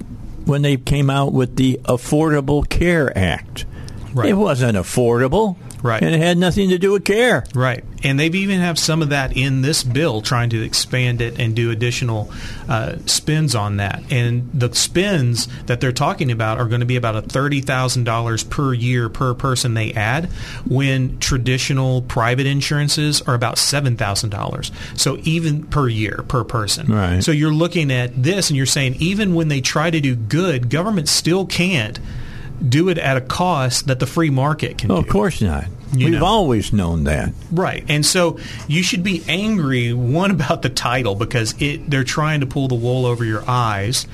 when 0.45 0.61
they 0.61 0.77
came 0.77 1.09
out 1.09 1.33
with 1.33 1.55
the 1.55 1.79
Affordable 1.85 2.67
Care 2.67 3.15
Act. 3.17 3.65
Right. 4.13 4.29
It 4.29 4.33
wasn't 4.33 4.77
affordable. 4.77 5.57
Right. 5.85 6.01
And 6.01 6.15
it 6.15 6.17
had 6.17 6.39
nothing 6.39 6.69
to 6.69 6.79
do 6.79 6.93
with 6.93 7.05
care. 7.05 7.43
Right, 7.53 7.83
and 8.03 8.19
they've 8.19 8.33
even 8.33 8.59
have 8.59 8.79
some 8.79 9.03
of 9.03 9.09
that 9.09 9.37
in 9.37 9.61
this 9.61 9.83
bill, 9.83 10.21
trying 10.21 10.49
to 10.49 10.63
expand 10.63 11.21
it 11.21 11.39
and 11.39 11.55
do 11.55 11.69
additional 11.69 12.31
uh, 12.67 12.95
spins 13.05 13.53
on 13.53 13.77
that. 13.77 14.01
And 14.11 14.49
the 14.51 14.73
spins 14.73 15.47
that 15.67 15.81
they're 15.81 15.91
talking 15.91 16.31
about 16.31 16.57
are 16.57 16.65
going 16.65 16.79
to 16.79 16.87
be 16.87 16.95
about 16.95 17.15
a 17.15 17.21
thirty 17.21 17.61
thousand 17.61 18.05
dollars 18.05 18.43
per 18.43 18.73
year 18.73 19.09
per 19.09 19.35
person 19.35 19.75
they 19.75 19.93
add, 19.93 20.25
when 20.67 21.19
traditional 21.19 22.01
private 22.01 22.47
insurances 22.47 23.21
are 23.21 23.35
about 23.35 23.59
seven 23.59 23.95
thousand 23.95 24.31
dollars. 24.31 24.71
So 24.95 25.19
even 25.21 25.65
per 25.67 25.87
year 25.87 26.25
per 26.27 26.43
person. 26.43 26.87
Right. 26.91 27.23
So 27.23 27.31
you're 27.31 27.53
looking 27.53 27.91
at 27.91 28.23
this, 28.23 28.49
and 28.49 28.57
you're 28.57 28.65
saying 28.65 28.95
even 28.95 29.35
when 29.35 29.49
they 29.49 29.61
try 29.61 29.91
to 29.91 30.01
do 30.01 30.15
good, 30.15 30.71
government 30.71 31.09
still 31.09 31.45
can't 31.45 31.99
do 32.67 32.89
it 32.89 32.97
at 32.97 33.17
a 33.17 33.21
cost 33.21 33.87
that 33.87 33.99
the 33.99 34.05
free 34.05 34.29
market 34.29 34.77
can 34.77 34.91
Oh, 34.91 34.95
do. 34.95 35.01
of 35.01 35.07
course 35.09 35.41
not. 35.41 35.65
You 35.93 36.05
We've 36.11 36.19
know. 36.19 36.25
always 36.25 36.73
known 36.73 37.03
that. 37.05 37.31
Right. 37.51 37.85
And 37.87 38.05
so 38.05 38.37
you 38.67 38.83
should 38.83 39.03
be 39.03 39.23
angry 39.27 39.93
one 39.93 40.31
about 40.39 40.61
the 40.61 40.69
title 40.69 41.15
because 41.15 41.53
it 41.61 41.89
they're 41.89 42.03
trying 42.03 42.39
to 42.41 42.45
pull 42.45 42.67
the 42.67 42.75
wool 42.75 43.05
over 43.05 43.23
your 43.23 43.43
eyes. 43.49 44.07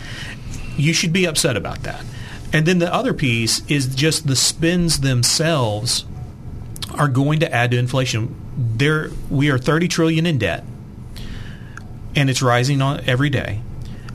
You 0.77 0.93
should 0.93 1.13
be 1.13 1.25
upset 1.25 1.57
about 1.57 1.83
that. 1.83 2.03
And 2.53 2.65
then 2.65 2.79
the 2.79 2.93
other 2.93 3.13
piece 3.13 3.61
is 3.69 3.93
just 3.95 4.27
the 4.27 4.35
spins 4.35 4.99
themselves 4.99 6.05
are 6.93 7.07
going 7.07 7.39
to 7.39 7.51
add 7.53 7.71
to 7.71 7.77
inflation. 7.77 8.35
There 8.77 9.09
we 9.29 9.49
are 9.49 9.57
30 9.57 9.87
trillion 9.87 10.25
in 10.25 10.37
debt 10.37 10.65
and 12.15 12.29
it's 12.29 12.41
rising 12.41 12.81
on 12.81 12.99
every 13.07 13.29
day. 13.29 13.61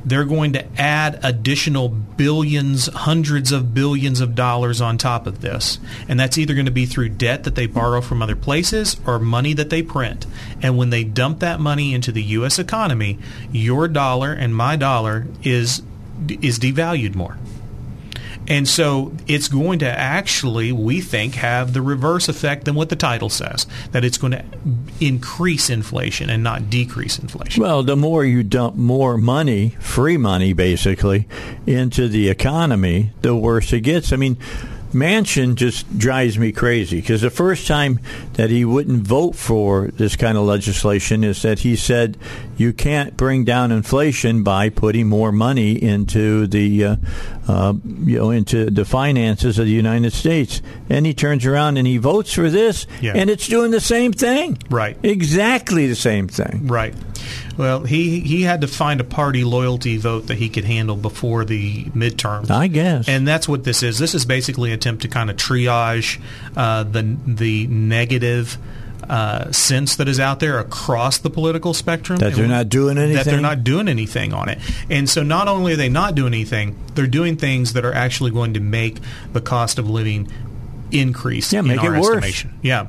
They're 0.06 0.24
going 0.24 0.52
to 0.52 0.64
add 0.80 1.18
additional 1.22 1.88
billions, 1.88 2.86
hundreds 2.86 3.50
of 3.50 3.74
billions 3.74 4.20
of 4.20 4.36
dollars 4.36 4.80
on 4.80 4.96
top 4.96 5.26
of 5.26 5.40
this. 5.40 5.80
And 6.08 6.18
that's 6.18 6.38
either 6.38 6.54
going 6.54 6.66
to 6.66 6.72
be 6.72 6.86
through 6.86 7.10
debt 7.10 7.44
that 7.44 7.56
they 7.56 7.66
borrow 7.66 8.00
from 8.00 8.22
other 8.22 8.36
places 8.36 8.96
or 9.04 9.18
money 9.18 9.52
that 9.54 9.68
they 9.68 9.82
print. 9.82 10.24
And 10.62 10.78
when 10.78 10.90
they 10.90 11.02
dump 11.04 11.40
that 11.40 11.58
money 11.58 11.92
into 11.92 12.12
the 12.12 12.22
US 12.22 12.58
economy, 12.58 13.18
your 13.50 13.88
dollar 13.88 14.32
and 14.32 14.54
my 14.54 14.76
dollar 14.76 15.26
is 15.42 15.82
is 16.40 16.58
devalued 16.58 17.14
more. 17.14 17.36
And 18.48 18.68
so 18.68 19.12
it's 19.26 19.48
going 19.48 19.80
to 19.80 19.86
actually, 19.88 20.72
we 20.72 21.00
think, 21.00 21.34
have 21.34 21.72
the 21.72 21.82
reverse 21.82 22.28
effect 22.28 22.64
than 22.64 22.74
what 22.74 22.88
the 22.88 22.96
title 22.96 23.28
says, 23.28 23.66
that 23.92 24.04
it's 24.04 24.18
going 24.18 24.32
to 24.32 24.44
increase 25.00 25.68
inflation 25.70 26.30
and 26.30 26.42
not 26.42 26.70
decrease 26.70 27.18
inflation. 27.18 27.62
Well, 27.62 27.82
the 27.82 27.96
more 27.96 28.24
you 28.24 28.42
dump 28.42 28.76
more 28.76 29.16
money, 29.18 29.70
free 29.80 30.16
money 30.16 30.52
basically, 30.52 31.26
into 31.66 32.08
the 32.08 32.28
economy, 32.28 33.12
the 33.22 33.34
worse 33.34 33.72
it 33.72 33.80
gets. 33.80 34.12
I 34.12 34.16
mean, 34.16 34.36
Manchin 34.92 35.56
just 35.56 35.98
drives 35.98 36.38
me 36.38 36.52
crazy 36.52 37.00
because 37.00 37.20
the 37.20 37.30
first 37.30 37.66
time 37.66 38.00
that 38.34 38.50
he 38.50 38.64
wouldn't 38.64 39.02
vote 39.02 39.34
for 39.34 39.88
this 39.88 40.16
kind 40.16 40.38
of 40.38 40.44
legislation 40.44 41.24
is 41.24 41.42
that 41.42 41.60
he 41.60 41.76
said 41.76 42.16
you 42.56 42.72
can't 42.72 43.16
bring 43.16 43.44
down 43.44 43.72
inflation 43.72 44.42
by 44.42 44.68
putting 44.70 45.06
more 45.08 45.32
money 45.32 45.72
into 45.82 46.46
the 46.46 46.84
uh, 46.84 46.96
uh, 47.48 47.74
you 48.04 48.18
know 48.18 48.30
into 48.30 48.70
the 48.70 48.84
finances 48.84 49.58
of 49.58 49.66
the 49.66 49.72
United 49.72 50.12
States. 50.12 50.62
And 50.88 51.04
he 51.06 51.14
turns 51.14 51.44
around 51.46 51.76
and 51.76 51.86
he 51.86 51.98
votes 51.98 52.32
for 52.32 52.48
this, 52.50 52.86
Yeah. 53.00 53.12
and 53.14 53.28
it's 53.30 53.46
doing 53.48 53.70
the 53.70 53.80
same 53.80 54.12
thing. 54.12 54.58
Right. 54.70 54.96
Exactly 55.02 55.86
the 55.86 55.94
same 55.96 56.28
thing. 56.28 56.66
Right. 56.66 56.94
Well, 57.56 57.84
he 57.84 58.20
he 58.20 58.42
had 58.42 58.60
to 58.60 58.68
find 58.68 59.00
a 59.00 59.04
party 59.04 59.42
loyalty 59.42 59.96
vote 59.96 60.26
that 60.26 60.36
he 60.36 60.48
could 60.48 60.64
handle 60.64 60.94
before 60.96 61.44
the 61.44 61.84
midterms. 61.86 62.50
I 62.50 62.66
guess. 62.68 63.08
And 63.08 63.26
that's 63.26 63.48
what 63.48 63.64
this 63.64 63.82
is. 63.82 63.98
This 63.98 64.14
is 64.14 64.24
basically 64.26 64.70
an 64.70 64.74
attempt 64.76 65.02
to 65.02 65.08
kind 65.08 65.30
of 65.30 65.36
triage 65.36 66.20
uh, 66.56 66.82
the 66.84 67.16
the 67.26 67.66
negative 67.66 68.58
uh, 69.08 69.52
sense 69.52 69.96
that 69.96 70.08
is 70.08 70.18
out 70.18 70.40
there 70.40 70.58
across 70.58 71.18
the 71.18 71.30
political 71.30 71.74
spectrum. 71.74 72.18
That 72.18 72.34
they're 72.34 72.48
not 72.48 72.68
doing 72.68 72.98
anything. 72.98 73.16
That 73.16 73.26
they're 73.26 73.40
not 73.40 73.64
doing 73.64 73.88
anything 73.88 74.32
on 74.32 74.48
it. 74.48 74.58
And 74.90 75.08
so 75.08 75.22
not 75.22 75.48
only 75.48 75.72
are 75.74 75.76
they 75.76 75.88
not 75.88 76.14
doing 76.14 76.34
anything, 76.34 76.76
they're 76.94 77.06
doing 77.06 77.36
things 77.36 77.72
that 77.74 77.84
are 77.84 77.92
actually 77.94 78.30
going 78.30 78.54
to 78.54 78.60
make 78.60 78.98
the 79.32 79.40
cost 79.40 79.78
of 79.78 79.88
living 79.88 80.30
increase 80.90 81.52
Yeah, 81.52 81.60
in 81.60 81.68
make 81.68 81.80
our 81.80 81.96
it 81.96 82.00
worse. 82.00 82.44
Yeah. 82.62 82.86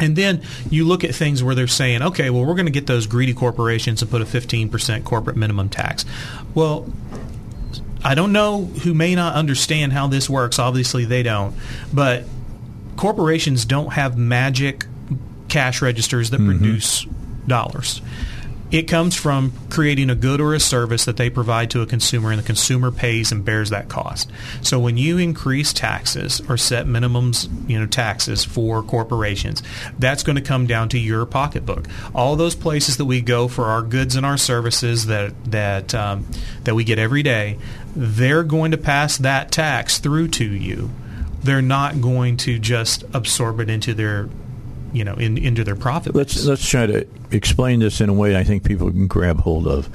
And 0.00 0.14
then 0.14 0.42
you 0.70 0.84
look 0.84 1.02
at 1.02 1.14
things 1.14 1.42
where 1.42 1.54
they're 1.54 1.66
saying, 1.66 2.02
okay, 2.02 2.30
well, 2.30 2.44
we're 2.44 2.54
going 2.54 2.66
to 2.66 2.72
get 2.72 2.86
those 2.86 3.06
greedy 3.06 3.34
corporations 3.34 4.00
and 4.00 4.10
put 4.10 4.22
a 4.22 4.24
15% 4.24 5.04
corporate 5.04 5.36
minimum 5.36 5.68
tax. 5.68 6.04
Well, 6.54 6.86
I 8.04 8.14
don't 8.14 8.32
know 8.32 8.66
who 8.66 8.94
may 8.94 9.14
not 9.16 9.34
understand 9.34 9.92
how 9.92 10.06
this 10.06 10.30
works. 10.30 10.58
Obviously, 10.58 11.04
they 11.04 11.24
don't. 11.24 11.56
But 11.92 12.24
corporations 12.96 13.64
don't 13.64 13.92
have 13.94 14.16
magic 14.16 14.86
cash 15.48 15.82
registers 15.82 16.30
that 16.30 16.38
produce 16.44 17.06
dollars. 17.46 18.00
It 18.70 18.82
comes 18.82 19.16
from 19.16 19.52
creating 19.70 20.10
a 20.10 20.14
good 20.14 20.42
or 20.42 20.52
a 20.52 20.60
service 20.60 21.06
that 21.06 21.16
they 21.16 21.30
provide 21.30 21.70
to 21.70 21.80
a 21.80 21.86
consumer, 21.86 22.30
and 22.30 22.38
the 22.38 22.44
consumer 22.44 22.90
pays 22.90 23.32
and 23.32 23.42
bears 23.42 23.70
that 23.70 23.88
cost. 23.88 24.30
So 24.60 24.78
when 24.78 24.98
you 24.98 25.16
increase 25.16 25.72
taxes 25.72 26.42
or 26.50 26.58
set 26.58 26.84
minimums, 26.84 27.48
you 27.66 27.80
know, 27.80 27.86
taxes 27.86 28.44
for 28.44 28.82
corporations, 28.82 29.62
that's 29.98 30.22
going 30.22 30.36
to 30.36 30.42
come 30.42 30.66
down 30.66 30.90
to 30.90 30.98
your 30.98 31.24
pocketbook. 31.24 31.86
All 32.14 32.36
those 32.36 32.54
places 32.54 32.98
that 32.98 33.06
we 33.06 33.22
go 33.22 33.48
for 33.48 33.64
our 33.64 33.80
goods 33.80 34.16
and 34.16 34.26
our 34.26 34.36
services 34.36 35.06
that 35.06 35.32
that 35.50 35.94
um, 35.94 36.26
that 36.64 36.74
we 36.74 36.84
get 36.84 36.98
every 36.98 37.22
day, 37.22 37.56
they're 37.96 38.44
going 38.44 38.72
to 38.72 38.78
pass 38.78 39.16
that 39.16 39.50
tax 39.50 39.96
through 39.96 40.28
to 40.28 40.44
you. 40.44 40.90
They're 41.42 41.62
not 41.62 42.02
going 42.02 42.36
to 42.38 42.58
just 42.58 43.04
absorb 43.14 43.60
it 43.60 43.70
into 43.70 43.94
their 43.94 44.28
you 44.92 45.04
know 45.04 45.14
in, 45.14 45.38
into 45.38 45.64
their 45.64 45.76
profit. 45.76 46.14
let's 46.14 46.34
base. 46.34 46.46
let's 46.46 46.68
try 46.68 46.86
to 46.86 47.06
explain 47.30 47.80
this 47.80 48.00
in 48.00 48.08
a 48.08 48.12
way 48.12 48.36
I 48.36 48.44
think 48.44 48.64
people 48.64 48.90
can 48.90 49.06
grab 49.06 49.40
hold 49.40 49.66
of. 49.66 49.88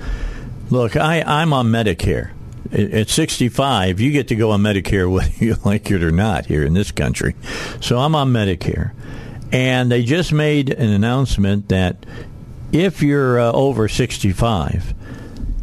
Look, 0.70 0.96
I, 0.96 1.22
I'm 1.22 1.54
on 1.54 1.68
Medicare. 1.68 2.32
At 2.72 2.92
at 2.92 3.10
65, 3.10 4.00
you 4.00 4.12
get 4.12 4.30
to 4.30 4.36
go 4.36 4.52
on 4.52 4.62
Medicare 4.62 5.12
whether 5.12 5.32
you 5.44 5.56
like 5.66 5.90
it 5.92 6.04
or 6.04 6.12
not 6.12 6.46
here 6.46 6.64
in 6.64 6.74
this 6.74 6.92
country. 6.92 7.36
So 7.82 8.00
I'm 8.00 8.16
on 8.16 8.32
Medicare. 8.32 8.92
And 9.52 9.92
they 9.92 10.04
just 10.04 10.34
made 10.34 10.72
an 10.72 10.90
announcement 10.90 11.70
that 11.70 12.08
if 12.72 13.04
you're 13.04 13.40
uh, 13.40 13.52
over 13.52 13.88
65, 13.88 14.96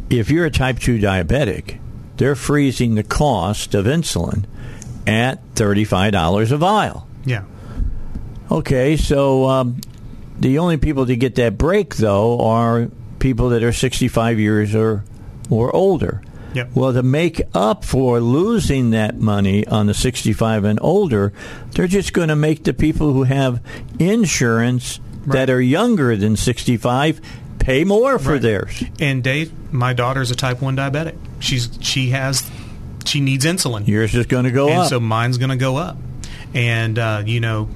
if 0.09 0.29
you're 0.29 0.45
a 0.45 0.51
type 0.51 0.79
2 0.79 0.97
diabetic, 0.97 1.79
they're 2.15 2.35
freezing 2.35 2.95
the 2.95 3.03
cost 3.03 3.75
of 3.75 3.85
insulin 3.85 4.45
at 5.05 5.43
$35 5.55 6.51
a 6.51 6.57
vial. 6.57 7.07
yeah. 7.25 7.43
Okay, 8.51 8.97
so 8.97 9.47
um, 9.47 9.79
the 10.39 10.57
only 10.59 10.77
people 10.77 11.05
to 11.05 11.15
get 11.15 11.35
that 11.35 11.57
break, 11.57 11.95
though, 11.95 12.41
are 12.41 12.89
people 13.19 13.49
that 13.49 13.63
are 13.63 13.71
65 13.71 14.39
years 14.39 14.75
or 14.75 15.03
or 15.49 15.73
older. 15.75 16.21
Yep. 16.53 16.71
Well, 16.75 16.91
to 16.93 17.01
make 17.03 17.41
up 17.53 17.85
for 17.85 18.19
losing 18.19 18.89
that 18.89 19.17
money 19.17 19.65
on 19.67 19.87
the 19.87 19.93
65 19.93 20.65
and 20.65 20.79
older, 20.81 21.31
they're 21.71 21.87
just 21.87 22.11
going 22.11 22.27
to 22.27 22.35
make 22.35 22.65
the 22.65 22.73
people 22.73 23.13
who 23.13 23.23
have 23.23 23.61
insurance 23.99 24.99
that 25.27 25.49
are 25.49 25.61
younger 25.61 26.17
than 26.17 26.35
65 26.35 27.21
pay 27.59 27.83
more 27.85 28.19
for 28.19 28.33
Right. 28.33 28.41
theirs. 28.41 28.83
And 28.99 29.23
Dave, 29.23 29.53
my 29.71 29.93
daughter's 29.93 30.29
a 30.31 30.35
type 30.35 30.61
one 30.61 30.75
diabetic. 30.75 31.15
She's 31.39 31.69
she 31.79 32.09
has 32.09 32.49
she 33.05 33.21
needs 33.21 33.45
insulin. 33.45 33.87
Yours 33.87 34.13
is 34.13 34.25
going 34.25 34.43
to 34.45 34.51
go 34.51 34.67
and 34.67 34.79
up. 34.79 34.89
so 34.89 34.99
mine's 34.99 35.37
going 35.37 35.51
to 35.51 35.55
go 35.57 35.77
up. 35.77 35.95
And 36.53 36.99
uh, 36.99 37.23
you 37.25 37.39
know, 37.39 37.69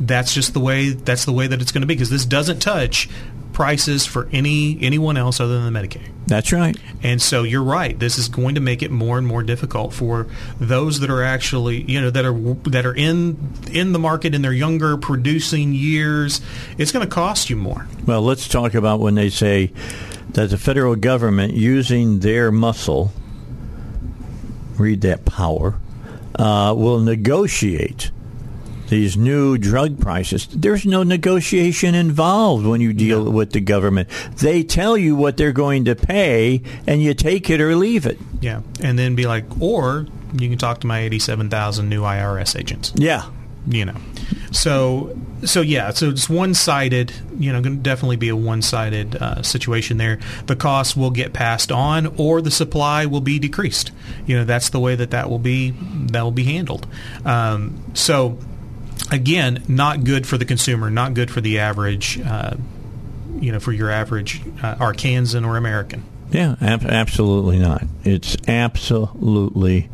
that's 0.00 0.32
just 0.34 0.54
the 0.54 0.60
way 0.60 0.90
that's 0.90 1.24
the 1.24 1.32
way 1.32 1.46
that 1.46 1.60
it's 1.60 1.72
going 1.72 1.82
to 1.82 1.86
be 1.86 1.94
because 1.94 2.10
this 2.10 2.24
doesn't 2.24 2.60
touch 2.60 3.08
prices 3.52 4.06
for 4.06 4.28
any 4.32 4.78
anyone 4.80 5.16
else 5.16 5.40
other 5.40 5.60
than 5.60 5.72
the 5.72 5.78
Medicaid. 5.78 6.08
That's 6.26 6.52
right. 6.52 6.76
And 7.02 7.20
so 7.20 7.42
you're 7.42 7.62
right. 7.62 7.98
This 7.98 8.16
is 8.16 8.28
going 8.28 8.54
to 8.54 8.60
make 8.60 8.82
it 8.82 8.90
more 8.90 9.18
and 9.18 9.26
more 9.26 9.42
difficult 9.42 9.92
for 9.92 10.28
those 10.58 11.00
that 11.00 11.10
are 11.10 11.22
actually, 11.22 11.82
you 11.82 12.00
know, 12.00 12.10
that 12.10 12.24
are 12.24 12.54
that 12.70 12.86
are 12.86 12.94
in 12.94 13.52
in 13.70 13.92
the 13.92 13.98
market 13.98 14.34
in 14.34 14.42
their 14.42 14.52
younger 14.52 14.96
producing 14.96 15.74
years. 15.74 16.40
It's 16.78 16.92
going 16.92 17.06
to 17.06 17.12
cost 17.12 17.50
you 17.50 17.56
more. 17.56 17.86
Well, 18.06 18.22
let's 18.22 18.48
talk 18.48 18.74
about 18.74 19.00
when 19.00 19.14
they 19.14 19.28
say 19.28 19.72
that 20.30 20.50
the 20.50 20.58
federal 20.58 20.96
government, 20.96 21.52
using 21.54 22.20
their 22.20 22.50
muscle, 22.50 23.12
read 24.78 25.00
that 25.02 25.24
power, 25.24 25.78
uh, 26.36 26.72
will 26.76 27.00
negotiate 27.00 28.10
these 28.90 29.16
new 29.16 29.56
drug 29.56 29.98
prices. 29.98 30.46
There's 30.48 30.84
no 30.84 31.02
negotiation 31.02 31.94
involved 31.94 32.66
when 32.66 32.80
you 32.80 32.92
deal 32.92 33.24
no. 33.24 33.30
with 33.30 33.52
the 33.52 33.60
government. 33.60 34.08
They 34.36 34.62
tell 34.62 34.98
you 34.98 35.16
what 35.16 35.38
they're 35.38 35.52
going 35.52 35.86
to 35.86 35.96
pay, 35.96 36.62
and 36.86 37.02
you 37.02 37.14
take 37.14 37.48
it 37.48 37.60
or 37.60 37.74
leave 37.74 38.04
it. 38.04 38.18
Yeah, 38.40 38.60
and 38.82 38.98
then 38.98 39.14
be 39.14 39.26
like, 39.26 39.44
or 39.60 40.06
you 40.34 40.48
can 40.48 40.58
talk 40.58 40.80
to 40.80 40.86
my 40.86 41.00
87,000 41.00 41.88
new 41.88 42.02
IRS 42.02 42.58
agents. 42.58 42.92
Yeah. 42.96 43.30
You 43.66 43.84
know. 43.86 43.96
So 44.52 45.16
so 45.44 45.60
yeah, 45.60 45.90
so 45.90 46.08
it's 46.08 46.28
one 46.28 46.54
sided. 46.54 47.12
You 47.38 47.52
know, 47.52 47.60
going 47.60 47.76
to 47.76 47.82
definitely 47.82 48.16
be 48.16 48.28
a 48.28 48.36
one 48.36 48.62
sided 48.62 49.16
uh, 49.16 49.42
situation 49.42 49.96
there. 49.96 50.18
The 50.46 50.56
costs 50.56 50.96
will 50.96 51.10
get 51.10 51.32
passed 51.32 51.70
on, 51.70 52.06
or 52.18 52.40
the 52.40 52.50
supply 52.50 53.06
will 53.06 53.20
be 53.20 53.38
decreased. 53.38 53.92
You 54.26 54.38
know, 54.38 54.44
that's 54.44 54.70
the 54.70 54.80
way 54.80 54.94
that 54.96 55.10
that 55.10 55.30
will 55.30 55.38
be 55.38 55.74
that 56.10 56.22
will 56.22 56.32
be 56.32 56.44
handled. 56.44 56.86
Um, 57.24 57.82
so 57.94 58.38
again, 59.10 59.62
not 59.68 60.04
good 60.04 60.26
for 60.26 60.38
the 60.38 60.44
consumer, 60.44 60.90
not 60.90 61.14
good 61.14 61.30
for 61.30 61.40
the 61.40 61.58
average. 61.58 62.20
Uh, 62.20 62.54
you 63.38 63.52
know, 63.52 63.60
for 63.60 63.72
your 63.72 63.90
average 63.90 64.42
uh, 64.62 64.74
Arkansan 64.76 65.46
or 65.46 65.56
American. 65.56 66.04
Yeah, 66.30 66.56
ab- 66.60 66.84
absolutely 66.84 67.58
not. 67.58 67.84
It's 68.04 68.36
absolutely 68.46 69.88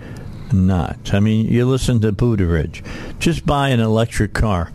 not. 0.52 1.14
I 1.14 1.20
mean, 1.20 1.46
you 1.46 1.64
listen 1.66 2.00
to 2.00 2.12
Buttigieg. 2.12 2.84
Just 3.18 3.46
buy 3.46 3.68
an 3.68 3.80
electric 3.80 4.32
car. 4.34 4.72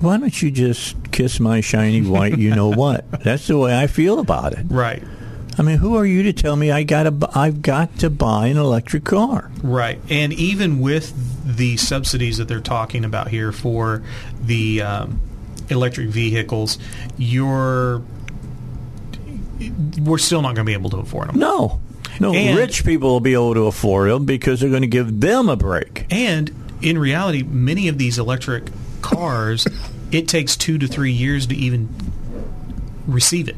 Why 0.00 0.18
don't 0.18 0.40
you 0.42 0.50
just 0.50 1.10
kiss 1.10 1.40
my 1.40 1.60
shiny 1.60 2.02
white 2.02 2.38
you 2.38 2.54
know 2.54 2.70
what? 2.70 3.10
That's 3.24 3.46
the 3.46 3.58
way 3.58 3.78
I 3.78 3.86
feel 3.86 4.18
about 4.18 4.52
it. 4.52 4.66
Right. 4.68 5.02
I 5.58 5.62
mean, 5.62 5.78
who 5.78 5.96
are 5.96 6.04
you 6.04 6.22
to 6.24 6.32
tell 6.32 6.54
me 6.54 6.70
I 6.70 6.82
got 6.82 7.04
to 7.04 7.30
I've 7.34 7.62
got 7.62 7.98
to 8.00 8.10
buy 8.10 8.48
an 8.48 8.58
electric 8.58 9.04
car? 9.04 9.50
Right. 9.62 9.98
And 10.10 10.32
even 10.34 10.80
with 10.80 11.14
the 11.56 11.76
subsidies 11.78 12.36
that 12.38 12.48
they're 12.48 12.60
talking 12.60 13.04
about 13.04 13.28
here 13.28 13.52
for 13.52 14.02
the 14.40 14.82
um, 14.82 15.20
electric 15.70 16.08
vehicles, 16.08 16.78
you're 17.16 18.02
we're 20.00 20.18
still 20.18 20.42
not 20.42 20.54
going 20.54 20.64
to 20.66 20.70
be 20.70 20.74
able 20.74 20.90
to 20.90 20.98
afford 20.98 21.28
them. 21.28 21.38
No. 21.38 21.80
No, 22.18 22.32
and, 22.32 22.56
rich 22.56 22.84
people 22.84 23.10
will 23.10 23.20
be 23.20 23.34
able 23.34 23.52
to 23.52 23.66
afford 23.66 24.10
them 24.10 24.24
because 24.24 24.60
they're 24.60 24.70
going 24.70 24.82
to 24.82 24.88
give 24.88 25.20
them 25.20 25.50
a 25.50 25.56
break. 25.56 26.06
And 26.08 26.50
in 26.80 26.98
reality, 26.98 27.42
many 27.42 27.88
of 27.88 27.98
these 27.98 28.18
electric 28.18 28.70
cars, 29.02 29.66
it 30.10 30.26
takes 30.26 30.56
two 30.56 30.78
to 30.78 30.86
three 30.86 31.12
years 31.12 31.46
to 31.48 31.54
even 31.54 31.94
receive 33.06 33.48
it 33.48 33.56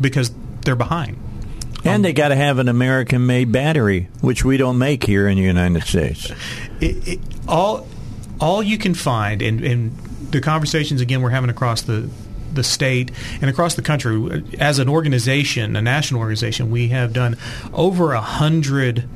because 0.00 0.30
they're 0.64 0.76
behind. 0.76 1.16
And 1.88 1.96
um, 1.96 2.02
they 2.02 2.12
got 2.12 2.28
to 2.28 2.36
have 2.36 2.58
an 2.58 2.68
American-made 2.68 3.50
battery, 3.52 4.08
which 4.20 4.44
we 4.44 4.56
don't 4.56 4.78
make 4.78 5.04
here 5.04 5.28
in 5.28 5.36
the 5.36 5.42
United 5.42 5.84
States. 5.84 6.32
It, 6.80 7.08
it, 7.08 7.20
all, 7.48 7.88
all 8.40 8.62
you 8.62 8.78
can 8.78 8.94
find, 8.94 9.42
and, 9.42 9.64
and 9.64 9.96
the 10.30 10.40
conversations 10.40 11.00
again 11.00 11.22
we're 11.22 11.30
having 11.30 11.50
across 11.50 11.82
the 11.82 12.08
the 12.52 12.62
state 12.62 13.10
and 13.40 13.50
across 13.50 13.74
the 13.74 13.82
country. 13.82 14.44
As 14.60 14.78
an 14.78 14.88
organization, 14.88 15.74
a 15.74 15.82
national 15.82 16.20
organization, 16.20 16.70
we 16.70 16.88
have 16.88 17.12
done 17.12 17.36
over 17.72 18.12
a 18.12 18.20
hundred 18.20 19.08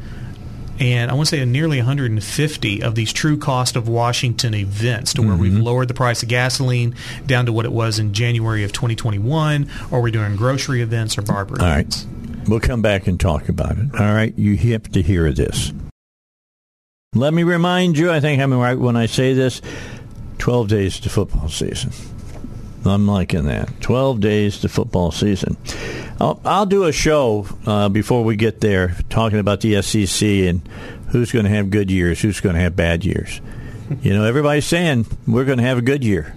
and 0.81 1.11
I 1.11 1.15
want 1.15 1.29
to 1.29 1.37
say 1.37 1.45
nearly 1.45 1.77
150 1.77 2.83
of 2.83 2.95
these 2.95 3.13
true 3.13 3.37
cost 3.37 3.77
of 3.77 3.89
Washington 3.89 4.55
events 4.55 5.15
to 5.15 5.23
where 5.23 5.33
mm-hmm. 5.33 5.43
we've 5.43 5.59
lowered 5.59 5.87
the 5.89 5.95
price 5.95 6.23
of 6.23 6.29
gasoline 6.29 6.95
down 7.27 7.47
to 7.47 7.53
what 7.53 7.65
it 7.65 7.73
was 7.73 7.99
in 7.99 8.13
January 8.13 8.65
of 8.65 8.73
2021, 8.73 9.69
or 9.91 10.01
we're 10.01 10.11
doing 10.11 10.35
grocery 10.35 10.83
events 10.83 11.17
or 11.17 11.23
barber 11.23 11.61
All 11.61 11.67
events. 11.67 12.05
Right. 12.05 12.22
We'll 12.47 12.61
come 12.61 12.83
back 12.83 13.07
and 13.07 13.19
talk 13.19 13.49
about 13.49 13.79
it. 13.79 13.95
All 13.95 14.13
right, 14.13 14.37
you 14.37 14.57
have 14.73 14.91
to 14.93 15.03
hear 15.03 15.33
this. 15.33 15.73
Let 17.15 17.35
me 17.35 17.43
remind 17.43 17.99
you, 17.99 18.11
I 18.11 18.21
think 18.21 18.41
I'm 18.41 18.53
right 18.55 18.79
when 18.79 18.97
I 18.97 19.07
say 19.07 19.35
this 19.35 19.61
12 20.39 20.69
days 20.69 21.01
to 21.01 21.09
football 21.11 21.49
season. 21.49 21.93
I'm 22.85 23.07
liking 23.07 23.45
that. 23.45 23.81
12 23.81 24.21
days 24.21 24.61
to 24.61 24.69
football 24.69 25.13
season. 25.13 25.57
I'll, 26.21 26.41
I'll 26.45 26.67
do 26.67 26.85
a 26.85 26.93
show 26.93 27.47
uh, 27.67 27.89
before 27.89 28.25
we 28.25 28.37
get 28.37 28.61
there 28.61 28.97
talking 29.09 29.39
about 29.39 29.61
the 29.61 29.81
SEC 29.83 30.27
and 30.27 30.67
who's 31.09 31.31
going 31.33 31.45
to 31.45 31.51
have 31.51 31.71
good 31.71 31.91
years, 31.91 32.21
who's 32.21 32.41
going 32.41 32.55
to 32.57 32.61
have 32.61 32.75
bad 32.75 33.05
years. 33.05 33.41
You 34.01 34.15
know, 34.15 34.25
everybody's 34.25 34.65
saying 34.65 35.07
we're 35.27 35.45
going 35.45 35.59
to 35.59 35.65
have 35.65 35.79
a 35.79 35.83
good 35.83 36.03
year. 36.03 36.35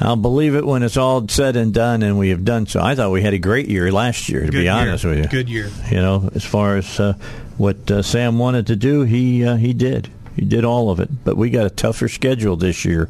I'll 0.00 0.16
believe 0.16 0.54
it 0.54 0.64
when 0.64 0.82
it's 0.82 0.96
all 0.96 1.26
said 1.28 1.56
and 1.56 1.74
done, 1.74 2.02
and 2.02 2.18
we 2.18 2.28
have 2.30 2.44
done 2.44 2.66
so. 2.66 2.80
I 2.80 2.94
thought 2.94 3.10
we 3.10 3.22
had 3.22 3.34
a 3.34 3.38
great 3.38 3.68
year 3.68 3.90
last 3.90 4.28
year, 4.28 4.46
to 4.46 4.50
good 4.50 4.58
be 4.58 4.68
honest 4.68 5.04
year. 5.04 5.14
with 5.14 5.24
you. 5.24 5.28
Good 5.28 5.48
year. 5.48 5.70
You 5.90 5.96
know, 5.96 6.30
as 6.34 6.44
far 6.44 6.76
as 6.76 7.00
uh, 7.00 7.14
what 7.56 7.90
uh, 7.90 8.02
Sam 8.02 8.38
wanted 8.38 8.68
to 8.68 8.76
do, 8.76 9.02
he 9.02 9.44
uh, 9.44 9.56
he 9.56 9.72
did. 9.72 10.10
He 10.36 10.44
did 10.44 10.64
all 10.64 10.90
of 10.90 11.00
it. 11.00 11.24
But 11.24 11.36
we 11.36 11.50
got 11.50 11.66
a 11.66 11.70
tougher 11.70 12.08
schedule 12.08 12.56
this 12.56 12.84
year 12.84 13.08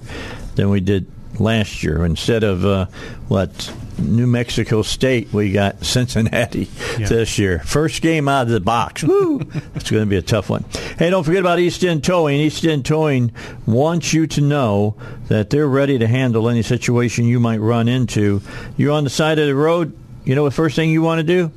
than 0.55 0.71
we 0.71 0.81
did 0.81 1.07
last 1.41 1.83
year. 1.83 2.05
Instead 2.05 2.45
of 2.45 2.65
uh, 2.65 2.87
what 3.29 3.73
New 3.99 4.27
Mexico 4.27 4.83
State, 4.83 5.33
we 5.33 5.53
got 5.53 5.85
Cincinnati 5.85 6.69
yeah. 6.99 7.09
this 7.09 7.39
year. 7.39 7.61
First 7.61 8.03
game 8.03 8.29
out 8.29 8.43
of 8.43 8.49
the 8.49 8.61
box. 8.61 9.03
Woo! 9.03 9.41
it's 9.75 9.91
going 9.91 10.03
to 10.03 10.07
be 10.07 10.17
a 10.17 10.23
tough 10.23 10.51
one. 10.51 10.65
Hey, 10.99 11.11
don't 11.11 11.25
forget 11.25 11.41
about 11.41 11.59
East 11.59 11.85
End 11.85 12.05
Towing. 12.05 12.41
East 12.41 12.65
End 12.65 12.85
Towing 12.85 13.33
wants 13.67 14.13
you 14.13 14.27
to 14.29 14.41
know 14.41 14.97
that 15.29 15.51
they're 15.51 15.69
ready 15.69 15.99
to 15.99 16.07
handle 16.07 16.49
any 16.49 16.63
situation 16.63 17.27
you 17.27 17.41
might 17.41 17.59
run 17.59 17.89
into. 17.89 18.41
You're 18.77 18.93
on 18.93 19.05
the 19.05 19.11
side 19.11 19.39
of 19.39 19.47
the 19.47 19.55
road. 19.55 19.97
You 20.25 20.35
know 20.35 20.45
the 20.45 20.51
first 20.51 20.77
thing 20.77 20.91
you 20.91 21.03
want 21.03 21.21
to 21.21 21.25
do? 21.25 21.51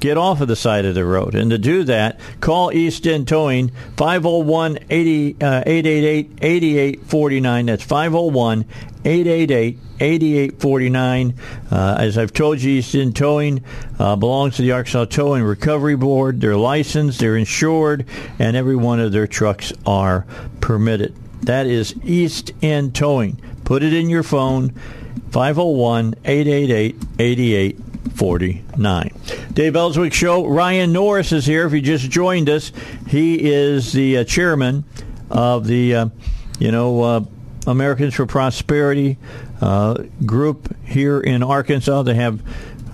Get 0.00 0.16
off 0.16 0.40
of 0.40 0.48
the 0.48 0.56
side 0.56 0.84
of 0.84 0.94
the 0.94 1.04
road. 1.04 1.34
And 1.34 1.50
to 1.50 1.58
do 1.58 1.84
that, 1.84 2.20
call 2.40 2.72
East 2.72 3.06
End 3.06 3.28
Towing 3.28 3.70
501 3.96 4.78
888 4.90 6.30
8849. 6.40 7.66
That's 7.66 7.82
501 7.82 8.64
888 9.04 9.78
8849. 10.00 11.34
Uh, 11.70 11.96
as 11.98 12.18
I've 12.18 12.32
told 12.32 12.60
you, 12.60 12.78
East 12.78 12.94
End 12.94 13.16
Towing 13.16 13.64
uh, 13.98 14.16
belongs 14.16 14.56
to 14.56 14.62
the 14.62 14.72
Arkansas 14.72 15.06
Towing 15.06 15.42
Recovery 15.42 15.96
Board. 15.96 16.40
They're 16.40 16.56
licensed, 16.56 17.18
they're 17.18 17.36
insured, 17.36 18.06
and 18.38 18.56
every 18.56 18.76
one 18.76 19.00
of 19.00 19.12
their 19.12 19.26
trucks 19.26 19.72
are 19.86 20.26
permitted. 20.60 21.14
That 21.42 21.66
is 21.66 21.94
East 22.04 22.52
End 22.62 22.94
Towing. 22.94 23.40
Put 23.64 23.82
it 23.82 23.92
in 23.92 24.08
your 24.08 24.22
phone 24.22 24.70
501 25.30 26.14
888 26.24 26.96
8849. 27.18 27.87
49. 28.18 29.12
Dave 29.52 29.76
Elswick 29.76 30.12
Show. 30.12 30.44
Ryan 30.44 30.92
Norris 30.92 31.30
is 31.30 31.46
here. 31.46 31.66
If 31.66 31.72
you 31.72 31.80
just 31.80 32.10
joined 32.10 32.50
us, 32.50 32.72
he 33.06 33.52
is 33.52 33.92
the 33.92 34.18
uh, 34.18 34.24
chairman 34.24 34.84
of 35.30 35.68
the, 35.68 35.94
uh, 35.94 36.08
you 36.58 36.72
know, 36.72 37.02
uh, 37.02 37.24
Americans 37.68 38.14
for 38.14 38.26
Prosperity 38.26 39.18
uh, 39.60 40.02
group 40.26 40.76
here 40.84 41.20
in 41.20 41.44
Arkansas. 41.44 42.02
They 42.02 42.14
have 42.14 42.42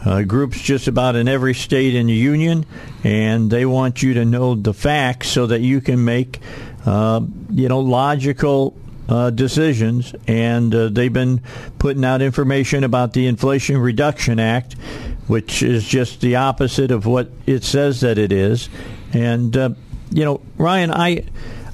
uh, 0.04 0.22
groups 0.22 0.60
just 0.60 0.88
about 0.88 1.16
in 1.16 1.26
every 1.26 1.54
state 1.54 1.94
in 1.94 2.06
the 2.06 2.12
union, 2.12 2.66
and 3.02 3.50
they 3.50 3.64
want 3.64 4.02
you 4.02 4.14
to 4.14 4.26
know 4.26 4.54
the 4.54 4.74
facts 4.74 5.28
so 5.28 5.46
that 5.46 5.60
you 5.60 5.80
can 5.80 6.04
make, 6.04 6.40
uh, 6.84 7.22
you 7.50 7.68
know, 7.68 7.80
logical 7.80 8.76
uh, 9.08 9.30
decisions, 9.30 10.14
and 10.26 10.74
uh, 10.74 10.88
they've 10.88 11.12
been 11.12 11.40
putting 11.78 12.04
out 12.04 12.22
information 12.22 12.84
about 12.84 13.12
the 13.12 13.26
Inflation 13.26 13.78
Reduction 13.78 14.38
Act, 14.38 14.76
which 15.26 15.62
is 15.62 15.84
just 15.84 16.20
the 16.20 16.36
opposite 16.36 16.90
of 16.90 17.06
what 17.06 17.30
it 17.46 17.64
says 17.64 18.00
that 18.00 18.18
it 18.18 18.32
is. 18.32 18.68
And 19.12 19.56
uh, 19.56 19.70
you 20.10 20.24
know, 20.24 20.40
Ryan, 20.56 20.90
I 20.90 21.24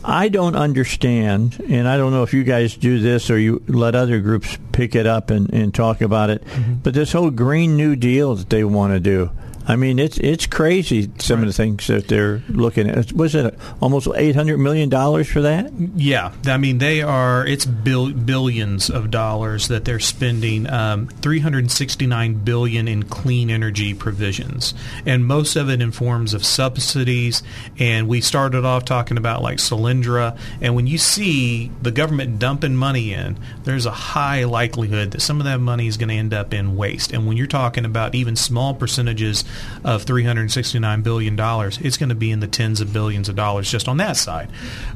I 0.04 0.28
don't 0.28 0.56
understand, 0.56 1.62
and 1.68 1.86
I 1.86 1.96
don't 1.96 2.12
know 2.12 2.22
if 2.22 2.32
you 2.32 2.42
guys 2.42 2.76
do 2.76 3.00
this 3.00 3.30
or 3.30 3.38
you 3.38 3.62
let 3.66 3.94
other 3.94 4.20
groups 4.20 4.56
pick 4.72 4.94
it 4.94 5.06
up 5.06 5.30
and, 5.30 5.52
and 5.52 5.74
talk 5.74 6.00
about 6.00 6.30
it, 6.30 6.44
mm-hmm. 6.44 6.74
but 6.82 6.94
this 6.94 7.12
whole 7.12 7.30
Green 7.30 7.76
New 7.76 7.96
Deal 7.96 8.34
that 8.34 8.48
they 8.48 8.64
want 8.64 8.94
to 8.94 9.00
do. 9.00 9.30
I 9.66 9.76
mean, 9.76 9.98
it's 9.98 10.18
it's 10.18 10.46
crazy 10.46 11.10
some 11.18 11.40
right. 11.40 11.42
of 11.42 11.48
the 11.48 11.52
things 11.52 11.86
that 11.86 12.08
they're 12.08 12.42
looking 12.48 12.88
at. 12.88 13.12
Was 13.12 13.34
it 13.34 13.56
almost 13.80 14.08
eight 14.16 14.34
hundred 14.34 14.58
million 14.58 14.88
dollars 14.88 15.28
for 15.28 15.42
that? 15.42 15.72
Yeah, 15.94 16.32
I 16.46 16.56
mean 16.56 16.78
they 16.78 17.02
are. 17.02 17.46
It's 17.46 17.66
bill, 17.66 18.12
billions 18.12 18.90
of 18.90 19.10
dollars 19.10 19.68
that 19.68 19.84
they're 19.84 20.00
spending. 20.00 20.68
Um, 20.68 21.08
Three 21.20 21.40
hundred 21.40 21.70
sixty 21.70 22.06
nine 22.06 22.34
billion 22.34 22.88
in 22.88 23.04
clean 23.04 23.50
energy 23.50 23.94
provisions, 23.94 24.74
and 25.04 25.26
most 25.26 25.56
of 25.56 25.68
it 25.68 25.82
in 25.82 25.92
forms 25.92 26.34
of 26.34 26.44
subsidies. 26.44 27.42
And 27.78 28.08
we 28.08 28.20
started 28.20 28.64
off 28.64 28.84
talking 28.84 29.18
about 29.18 29.42
like 29.42 29.58
Solyndra, 29.58 30.38
and 30.60 30.74
when 30.74 30.86
you 30.86 30.98
see 30.98 31.70
the 31.82 31.90
government 31.92 32.38
dumping 32.38 32.76
money 32.76 33.12
in, 33.12 33.38
there's 33.64 33.86
a 33.86 33.90
high 33.90 34.44
likelihood 34.44 35.10
that 35.12 35.20
some 35.20 35.38
of 35.38 35.44
that 35.44 35.60
money 35.60 35.86
is 35.86 35.96
going 35.96 36.08
to 36.08 36.14
end 36.14 36.32
up 36.32 36.54
in 36.54 36.76
waste. 36.76 37.12
And 37.12 37.26
when 37.26 37.36
you're 37.36 37.46
talking 37.46 37.84
about 37.84 38.14
even 38.14 38.36
small 38.36 38.74
percentages 38.74 39.44
of 39.84 40.04
$369 40.04 41.02
billion, 41.02 41.38
it's 41.84 41.96
going 41.96 42.08
to 42.08 42.14
be 42.14 42.30
in 42.30 42.40
the 42.40 42.46
tens 42.46 42.80
of 42.80 42.92
billions 42.92 43.28
of 43.28 43.36
dollars 43.36 43.70
just 43.70 43.88
on 43.88 43.96
that 43.98 44.16
side. 44.16 44.50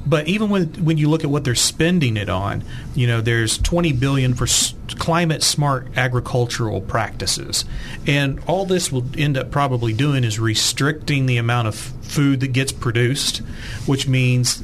But 0.06 0.28
even 0.28 0.50
when, 0.50 0.66
when 0.84 0.98
you 0.98 1.08
look 1.08 1.24
at 1.24 1.30
what 1.30 1.44
they're 1.44 1.54
spending 1.54 2.16
it 2.16 2.28
on, 2.28 2.64
you 2.94 3.06
know, 3.06 3.20
there's 3.20 3.58
20 3.58 3.92
billion 3.92 4.34
for 4.34 4.44
s- 4.44 4.74
climate 4.98 5.42
smart 5.42 5.88
agricultural 5.96 6.80
practices. 6.80 7.64
And 8.06 8.40
all 8.46 8.66
this 8.66 8.92
will 8.92 9.04
end 9.16 9.36
up 9.36 9.50
probably 9.50 9.92
doing 9.92 10.24
is 10.24 10.38
restricting 10.38 11.26
the 11.26 11.38
amount 11.38 11.68
of 11.68 11.74
food 11.74 12.40
that 12.40 12.48
gets 12.48 12.72
produced, 12.72 13.38
which 13.86 14.06
means 14.06 14.62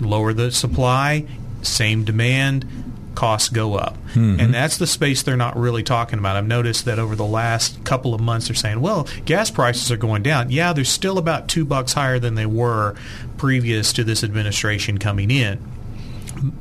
lower 0.00 0.32
the 0.32 0.50
supply, 0.50 1.26
same 1.62 2.04
demand, 2.04 2.66
costs 3.14 3.48
go 3.48 3.74
up. 3.74 3.96
And 4.40 4.54
that's 4.54 4.78
the 4.78 4.86
space 4.86 5.22
they're 5.22 5.36
not 5.36 5.56
really 5.56 5.82
talking 5.82 6.18
about. 6.18 6.36
I've 6.36 6.46
noticed 6.46 6.84
that 6.84 6.98
over 6.98 7.16
the 7.16 7.24
last 7.24 7.84
couple 7.84 8.14
of 8.14 8.20
months 8.20 8.48
they're 8.48 8.54
saying, 8.54 8.80
well, 8.80 9.08
gas 9.24 9.50
prices 9.50 9.90
are 9.90 9.96
going 9.96 10.22
down. 10.22 10.50
Yeah, 10.50 10.72
they're 10.72 10.84
still 10.84 11.18
about 11.18 11.48
2 11.48 11.64
bucks 11.64 11.92
higher 11.94 12.18
than 12.18 12.34
they 12.34 12.46
were 12.46 12.94
previous 13.36 13.92
to 13.94 14.04
this 14.04 14.22
administration 14.24 14.98
coming 14.98 15.30
in. 15.30 15.60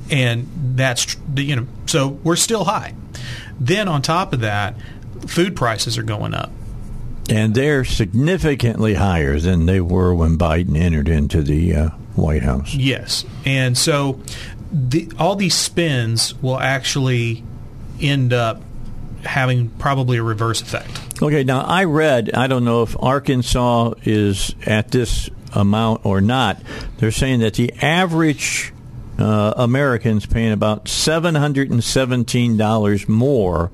And 0.10 0.48
that's 0.76 1.18
you 1.36 1.56
know, 1.56 1.68
so 1.86 2.10
we're 2.24 2.36
still 2.36 2.66
high. 2.66 2.94
Then 3.60 3.88
on 3.88 4.02
top 4.02 4.34
of 4.34 4.42
that, 4.42 4.76
food 5.28 5.56
prices 5.56 5.98
are 5.98 6.04
going 6.04 6.34
up. 6.34 6.52
And 7.30 7.56
they're 7.56 7.86
significantly 7.86 8.96
higher 8.96 9.40
than 9.40 9.66
they 9.66 9.80
were 9.80 10.14
when 10.14 10.38
Biden 10.38 10.78
entered 10.78 11.08
into 11.08 11.42
the 11.42 11.76
uh, 11.76 11.90
White 12.16 12.44
House. 12.44 12.74
Yes, 12.76 13.26
and 13.46 13.78
so 13.78 14.20
the, 14.74 15.12
all 15.20 15.36
these 15.36 15.56
spins 15.56 16.34
will 16.41 16.60
actually 16.60 17.44
end 18.02 18.34
up 18.34 18.62
having 19.24 19.70
probably 19.70 20.18
a 20.18 20.24
reverse 20.24 20.62
effect. 20.62 20.90
Okay, 21.22 21.44
now 21.44 21.62
I 21.62 21.84
read, 21.86 22.32
I 22.34 22.48
don't 22.48 22.66
know 22.66 22.82
if 22.84 22.95
Arkansas 23.00 23.94
is 24.04 24.54
at 24.66 24.91
this 24.91 25.30
amount 25.54 26.06
or 26.06 26.20
not. 26.20 26.62
They're 26.98 27.12
saying 27.12 27.40
that 27.41 27.54
the 27.54 27.72
average 27.82 28.74
uh, 29.20 29.54
American's 29.56 30.26
paying 30.26 30.52
about 30.52 30.86
$717 30.86 33.08
more 33.08 33.72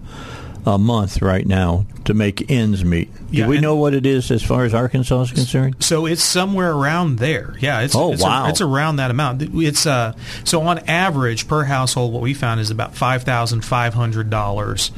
a 0.65 0.77
month 0.77 1.21
right 1.21 1.45
now 1.45 1.85
to 2.05 2.13
make 2.13 2.49
ends 2.51 2.83
meet. 2.83 3.09
Yeah, 3.31 3.45
Do 3.45 3.49
we 3.51 3.59
know 3.59 3.75
what 3.75 3.93
it 3.93 4.05
is 4.05 4.29
as 4.31 4.43
far 4.43 4.65
as 4.65 4.73
Arkansas 4.73 5.21
is 5.21 5.31
concerned? 5.31 5.75
So 5.79 6.05
it's 6.05 6.23
somewhere 6.23 6.71
around 6.71 7.17
there. 7.17 7.55
Yeah, 7.59 7.81
it's 7.81 7.95
Oh, 7.95 8.13
it's, 8.13 8.21
wow. 8.23 8.47
it's 8.49 8.61
around 8.61 8.97
that 8.97 9.11
amount. 9.11 9.41
It's 9.41 9.85
uh 9.85 10.13
so 10.43 10.61
on 10.63 10.79
average 10.79 11.47
per 11.47 11.63
household 11.63 12.11
what 12.13 12.21
we 12.21 12.33
found 12.33 12.59
is 12.59 12.71
about 12.71 12.93
$5,500 12.95 14.91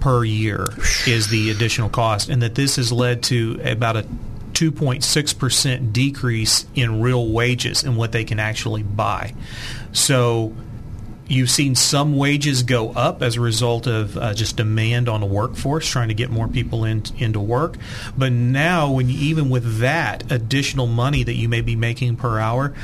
per 0.00 0.24
year 0.24 0.66
is 1.06 1.28
the 1.28 1.50
additional 1.50 1.88
cost 1.90 2.28
and 2.28 2.42
that 2.42 2.54
this 2.54 2.76
has 2.76 2.90
led 2.90 3.22
to 3.24 3.60
about 3.64 3.96
a 3.96 4.06
2.6% 4.52 5.92
decrease 5.92 6.66
in 6.74 7.00
real 7.00 7.28
wages 7.28 7.84
and 7.84 7.96
what 7.96 8.12
they 8.12 8.24
can 8.24 8.38
actually 8.38 8.82
buy. 8.82 9.34
So 9.92 10.54
You've 11.30 11.48
seen 11.48 11.76
some 11.76 12.16
wages 12.16 12.64
go 12.64 12.90
up 12.90 13.22
as 13.22 13.36
a 13.36 13.40
result 13.40 13.86
of 13.86 14.16
uh, 14.16 14.34
just 14.34 14.56
demand 14.56 15.08
on 15.08 15.20
the 15.20 15.26
workforce, 15.26 15.88
trying 15.88 16.08
to 16.08 16.14
get 16.14 16.28
more 16.28 16.48
people 16.48 16.84
in, 16.84 17.04
into 17.18 17.38
work. 17.38 17.76
But 18.18 18.32
now, 18.32 18.90
when 18.90 19.08
you, 19.08 19.16
even 19.16 19.48
with 19.48 19.78
that 19.78 20.30
additional 20.32 20.88
money 20.88 21.22
that 21.22 21.34
you 21.34 21.48
may 21.48 21.60
be 21.60 21.76
making 21.76 22.16
per 22.16 22.40
hour, 22.40 22.74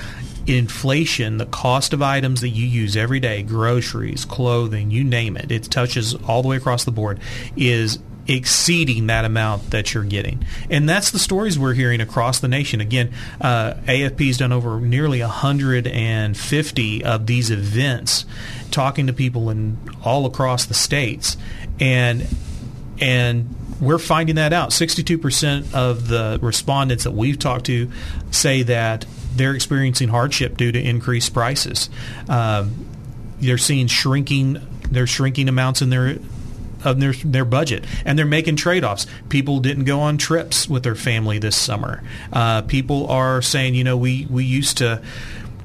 inflation, 0.46 1.38
the 1.38 1.46
cost 1.46 1.92
of 1.92 2.02
items 2.02 2.40
that 2.40 2.50
you 2.50 2.64
use 2.64 2.96
every 2.96 3.18
day, 3.18 3.42
groceries, 3.42 4.24
clothing, 4.24 4.92
you 4.92 5.02
name 5.02 5.36
it, 5.36 5.50
it 5.50 5.64
touches 5.64 6.14
all 6.14 6.42
the 6.42 6.48
way 6.48 6.56
across 6.56 6.84
the 6.84 6.92
board, 6.92 7.18
is 7.56 7.98
exceeding 8.28 9.06
that 9.06 9.24
amount 9.24 9.70
that 9.70 9.94
you're 9.94 10.04
getting. 10.04 10.44
And 10.70 10.88
that's 10.88 11.10
the 11.10 11.18
stories 11.18 11.58
we're 11.58 11.74
hearing 11.74 12.00
across 12.00 12.40
the 12.40 12.48
nation. 12.48 12.80
Again, 12.80 13.12
uh, 13.40 13.74
AFP's 13.86 14.38
done 14.38 14.52
over 14.52 14.80
nearly 14.80 15.20
150 15.20 17.04
of 17.04 17.26
these 17.26 17.50
events, 17.50 18.24
talking 18.70 19.06
to 19.06 19.12
people 19.12 19.50
in 19.50 19.78
all 20.02 20.26
across 20.26 20.66
the 20.66 20.74
states, 20.74 21.36
and 21.80 22.26
and 22.98 23.54
we're 23.80 23.98
finding 23.98 24.36
that 24.36 24.54
out. 24.54 24.70
62% 24.70 25.74
of 25.74 26.08
the 26.08 26.38
respondents 26.40 27.04
that 27.04 27.10
we've 27.10 27.38
talked 27.38 27.66
to 27.66 27.90
say 28.30 28.62
that 28.62 29.04
they're 29.34 29.54
experiencing 29.54 30.08
hardship 30.08 30.56
due 30.56 30.72
to 30.72 30.80
increased 30.80 31.34
prices. 31.34 31.90
Um, 32.28 32.86
they're 33.38 33.58
seeing 33.58 33.86
shrinking. 33.86 34.60
They're 34.90 35.06
shrinking 35.06 35.48
amounts 35.48 35.82
in 35.82 35.90
their 35.90 36.16
of 36.86 37.00
their 37.00 37.12
their 37.12 37.44
budget, 37.44 37.84
and 38.04 38.18
they're 38.18 38.24
making 38.24 38.56
trade 38.56 38.84
offs. 38.84 39.06
People 39.28 39.60
didn't 39.60 39.84
go 39.84 40.00
on 40.00 40.16
trips 40.16 40.68
with 40.68 40.82
their 40.84 40.94
family 40.94 41.38
this 41.38 41.56
summer. 41.56 42.02
Uh, 42.32 42.62
people 42.62 43.08
are 43.08 43.42
saying, 43.42 43.74
you 43.74 43.84
know, 43.84 43.96
we 43.96 44.26
we 44.30 44.44
used 44.44 44.78
to 44.78 45.02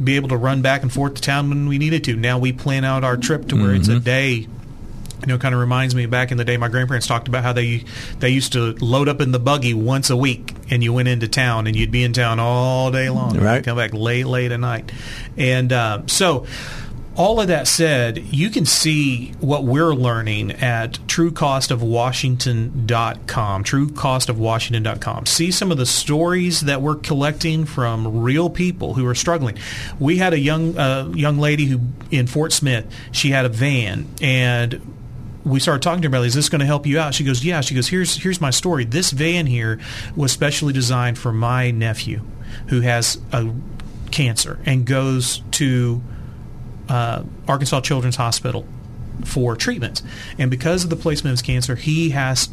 be 0.03 0.15
able 0.15 0.29
to 0.29 0.37
run 0.37 0.61
back 0.61 0.81
and 0.81 0.91
forth 0.91 1.13
to 1.13 1.21
town 1.21 1.47
when 1.49 1.67
we 1.69 1.77
needed 1.77 2.03
to. 2.05 2.15
Now 2.15 2.39
we 2.39 2.51
plan 2.51 2.83
out 2.83 3.03
our 3.03 3.15
trip 3.17 3.47
to 3.49 3.55
where 3.55 3.73
it's 3.75 3.87
a 3.87 3.99
day 3.99 4.47
you 5.21 5.27
know, 5.27 5.37
kind 5.37 5.53
of 5.53 5.61
reminds 5.61 5.93
me 5.93 6.07
back 6.07 6.31
in 6.31 6.39
the 6.39 6.43
day. 6.45 6.57
My 6.57 6.67
grandparents 6.67 7.05
talked 7.05 7.27
about 7.27 7.43
how 7.43 7.53
they 7.53 7.83
they 8.19 8.29
used 8.29 8.53
to 8.53 8.73
load 8.81 9.07
up 9.07 9.21
in 9.21 9.31
the 9.31 9.37
buggy 9.37 9.75
once 9.75 10.09
a 10.09 10.17
week, 10.17 10.55
and 10.71 10.83
you 10.83 10.93
went 10.93 11.07
into 11.07 11.27
town, 11.27 11.67
and 11.67 11.75
you'd 11.75 11.91
be 11.91 12.03
in 12.03 12.11
town 12.13 12.39
all 12.39 12.89
day 12.89 13.07
long, 13.11 13.37
Right. 13.37 13.63
come 13.63 13.77
back 13.77 13.93
late, 13.93 14.25
late 14.25 14.51
at 14.51 14.59
night, 14.59 14.91
and 15.37 15.71
uh, 15.71 16.01
so. 16.07 16.47
All 17.21 17.39
of 17.39 17.47
that 17.49 17.67
said, 17.67 18.17
you 18.33 18.49
can 18.49 18.65
see 18.65 19.33
what 19.39 19.63
we're 19.63 19.93
learning 19.93 20.53
at 20.53 20.93
truecostofwashington.com, 21.05 23.63
truecostofwashington.com. 23.63 25.25
See 25.27 25.51
some 25.51 25.71
of 25.71 25.77
the 25.77 25.85
stories 25.85 26.61
that 26.61 26.81
we're 26.81 26.95
collecting 26.95 27.65
from 27.65 28.21
real 28.21 28.49
people 28.49 28.95
who 28.95 29.05
are 29.05 29.13
struggling. 29.13 29.59
We 29.99 30.17
had 30.17 30.33
a 30.33 30.39
young 30.39 30.75
uh, 30.75 31.11
young 31.13 31.37
lady 31.37 31.65
who 31.65 31.81
in 32.09 32.25
Fort 32.25 32.53
Smith, 32.53 32.91
she 33.11 33.29
had 33.29 33.45
a 33.45 33.49
van 33.49 34.07
and 34.19 34.81
we 35.45 35.59
started 35.59 35.83
talking 35.83 36.01
to 36.01 36.07
her 36.07 36.09
about, 36.09 36.25
is 36.25 36.33
this 36.33 36.49
going 36.49 36.61
to 36.61 36.65
help 36.65 36.87
you 36.87 36.97
out? 36.97 37.13
She 37.13 37.23
goes, 37.23 37.45
yeah. 37.45 37.61
She 37.61 37.75
goes, 37.75 37.87
here's 37.87 38.15
here's 38.15 38.41
my 38.41 38.49
story. 38.49 38.83
This 38.83 39.11
van 39.11 39.45
here 39.45 39.79
was 40.15 40.31
specially 40.31 40.73
designed 40.73 41.19
for 41.19 41.31
my 41.31 41.69
nephew 41.69 42.21
who 42.69 42.81
has 42.81 43.21
a 43.31 43.53
cancer 44.09 44.59
and 44.65 44.87
goes 44.87 45.43
to 45.51 46.01
uh, 46.89 47.23
Arkansas 47.47 47.81
Children's 47.81 48.15
Hospital 48.15 48.65
for 49.25 49.55
treatment. 49.55 50.01
And 50.37 50.49
because 50.49 50.83
of 50.83 50.89
the 50.89 50.95
placement 50.95 51.33
of 51.33 51.39
his 51.39 51.41
cancer, 51.41 51.75
he 51.75 52.11
has 52.11 52.49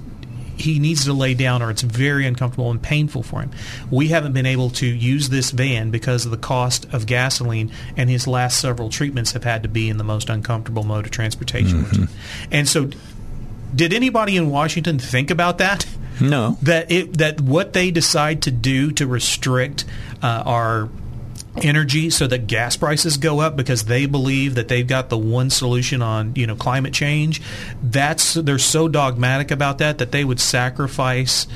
he 0.56 0.78
needs 0.80 1.04
to 1.04 1.12
lay 1.12 1.34
down 1.34 1.62
or 1.62 1.70
it's 1.70 1.82
very 1.82 2.26
uncomfortable 2.26 2.70
and 2.70 2.82
painful 2.82 3.22
for 3.22 3.40
him. 3.40 3.50
We 3.90 4.08
haven't 4.08 4.32
been 4.32 4.46
able 4.46 4.70
to 4.70 4.86
use 4.86 5.28
this 5.28 5.52
van 5.52 5.90
because 5.90 6.24
of 6.24 6.32
the 6.32 6.36
cost 6.36 6.84
of 6.92 7.06
gasoline 7.06 7.70
and 7.96 8.10
his 8.10 8.26
last 8.26 8.60
several 8.60 8.90
treatments 8.90 9.32
have 9.32 9.44
had 9.44 9.62
to 9.62 9.68
be 9.68 9.88
in 9.88 9.98
the 9.98 10.04
most 10.04 10.28
uncomfortable 10.28 10.82
mode 10.82 11.04
of 11.04 11.10
transportation. 11.12 12.08
And 12.50 12.68
so 12.68 12.90
did 13.74 13.92
anybody 13.92 14.36
in 14.36 14.50
Washington 14.50 14.98
think 14.98 15.30
about 15.30 15.58
that? 15.58 15.86
No. 16.20 16.58
that 16.62 16.90
it 16.90 17.18
that 17.18 17.40
what 17.40 17.72
they 17.74 17.92
decide 17.92 18.42
to 18.42 18.50
do 18.50 18.90
to 18.92 19.06
restrict 19.06 19.84
uh, 20.20 20.42
our 20.44 20.88
energy 21.56 22.10
so 22.10 22.26
that 22.26 22.46
gas 22.46 22.76
prices 22.76 23.16
go 23.16 23.40
up 23.40 23.56
because 23.56 23.84
they 23.84 24.06
believe 24.06 24.54
that 24.54 24.68
they've 24.68 24.86
got 24.86 25.08
the 25.08 25.18
one 25.18 25.50
solution 25.50 26.02
on 26.02 26.32
you 26.36 26.46
know 26.46 26.54
climate 26.54 26.92
change 26.92 27.42
that's 27.82 28.34
they're 28.34 28.58
so 28.58 28.86
dogmatic 28.86 29.50
about 29.50 29.78
that 29.78 29.98
that 29.98 30.12
they 30.12 30.24
would 30.24 30.38
sacrifice 30.38 31.48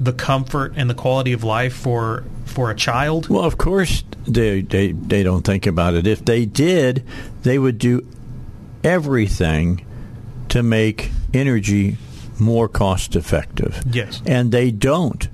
the 0.00 0.12
comfort 0.14 0.72
and 0.76 0.88
the 0.88 0.94
quality 0.94 1.32
of 1.32 1.44
life 1.44 1.74
for 1.74 2.24
for 2.46 2.70
a 2.70 2.74
child 2.74 3.28
Well, 3.28 3.44
of 3.44 3.58
course 3.58 4.02
they, 4.26 4.62
they 4.62 4.92
they 4.92 5.22
don't 5.22 5.42
think 5.42 5.66
about 5.66 5.94
it. 5.94 6.06
If 6.06 6.24
they 6.24 6.46
did, 6.46 7.04
they 7.42 7.58
would 7.58 7.78
do 7.78 8.06
everything 8.84 9.84
to 10.50 10.62
make 10.62 11.10
energy 11.32 11.96
more 12.38 12.68
cost 12.68 13.16
effective. 13.16 13.82
Yes. 13.90 14.22
And 14.26 14.52
they 14.52 14.70
don't. 14.70 15.28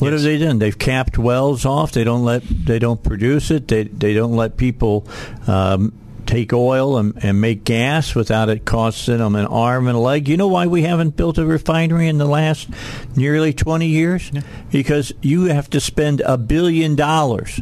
What 0.00 0.12
Yes. 0.12 0.22
have 0.22 0.30
they 0.30 0.38
done? 0.38 0.58
They've 0.58 0.78
capped 0.78 1.16
wells 1.18 1.64
off. 1.64 1.92
They 1.92 2.04
don't 2.04 2.24
let 2.24 2.42
they 2.48 2.78
don't 2.78 3.02
produce 3.02 3.50
it. 3.50 3.68
They 3.68 3.84
they 3.84 4.14
don't 4.14 4.34
let 4.34 4.56
people 4.56 5.06
um, 5.46 5.92
take 6.26 6.52
oil 6.52 6.96
and, 6.98 7.22
and 7.22 7.40
make 7.40 7.64
gas 7.64 8.14
without 8.14 8.48
it 8.48 8.64
costing 8.64 9.18
them 9.18 9.34
an 9.36 9.46
arm 9.46 9.86
and 9.88 9.96
a 9.96 10.00
leg. 10.00 10.28
You 10.28 10.36
know 10.36 10.48
why 10.48 10.66
we 10.66 10.82
haven't 10.82 11.16
built 11.16 11.38
a 11.38 11.44
refinery 11.46 12.08
in 12.08 12.18
the 12.18 12.24
last 12.26 12.68
nearly 13.14 13.52
twenty 13.52 13.88
years? 13.88 14.30
Because 14.70 15.12
you 15.22 15.44
have 15.44 15.68
to 15.70 15.80
spend 15.80 16.20
a 16.22 16.38
billion 16.38 16.96
dollars 16.96 17.60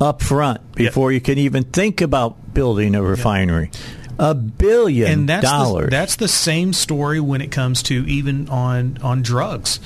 up 0.00 0.20
front 0.20 0.72
before 0.74 1.12
you 1.12 1.20
can 1.20 1.38
even 1.38 1.62
think 1.64 2.00
about 2.00 2.54
building 2.54 2.94
a 2.96 3.02
refinery. 3.02 3.70
A 4.18 4.34
billion 4.34 5.10
and 5.10 5.28
that's 5.28 5.44
dollars. 5.44 5.86
The, 5.86 5.90
that's 5.90 6.16
the 6.16 6.28
same 6.28 6.72
story 6.72 7.18
when 7.18 7.40
it 7.40 7.50
comes 7.50 7.82
to 7.84 8.06
even 8.06 8.48
on 8.48 8.98
on 9.02 9.22
drugs. 9.22 9.80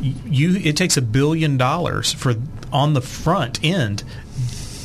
You 0.00 0.56
it 0.56 0.76
takes 0.76 0.96
a 0.96 1.02
billion 1.02 1.56
dollars 1.56 2.12
for 2.12 2.34
on 2.72 2.94
the 2.94 3.00
front 3.00 3.62
end 3.64 4.04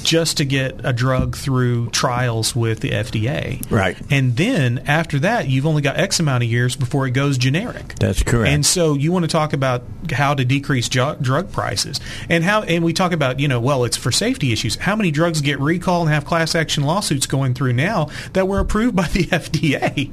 just 0.03 0.37
to 0.37 0.45
get 0.45 0.81
a 0.83 0.93
drug 0.93 1.35
through 1.35 1.89
trials 1.89 2.55
with 2.55 2.81
the 2.81 2.91
FDA. 2.91 3.63
Right. 3.71 3.97
And 4.11 4.35
then 4.35 4.83
after 4.85 5.19
that, 5.19 5.47
you've 5.47 5.65
only 5.65 5.81
got 5.81 5.97
X 5.97 6.19
amount 6.19 6.43
of 6.43 6.49
years 6.49 6.75
before 6.75 7.07
it 7.07 7.11
goes 7.11 7.37
generic. 7.37 7.95
That's 7.95 8.21
correct. 8.21 8.49
And 8.49 8.65
so 8.65 8.93
you 8.93 9.11
want 9.11 9.23
to 9.23 9.29
talk 9.29 9.53
about 9.53 9.83
how 10.11 10.33
to 10.33 10.45
decrease 10.45 10.89
ju- 10.89 11.15
drug 11.21 11.51
prices 11.51 11.99
and 12.29 12.43
how 12.43 12.63
and 12.63 12.83
we 12.83 12.93
talk 12.93 13.13
about, 13.13 13.39
you 13.39 13.47
know, 13.47 13.59
well, 13.59 13.85
it's 13.85 13.97
for 13.97 14.11
safety 14.11 14.51
issues. 14.51 14.75
How 14.75 14.95
many 14.95 15.09
drugs 15.09 15.41
get 15.41 15.59
recalled 15.59 16.07
and 16.07 16.13
have 16.13 16.25
class 16.25 16.53
action 16.53 16.83
lawsuits 16.83 17.25
going 17.25 17.53
through 17.53 17.73
now 17.73 18.09
that 18.33 18.47
were 18.47 18.59
approved 18.59 18.95
by 18.95 19.07
the 19.07 19.23
FDA? 19.27 20.11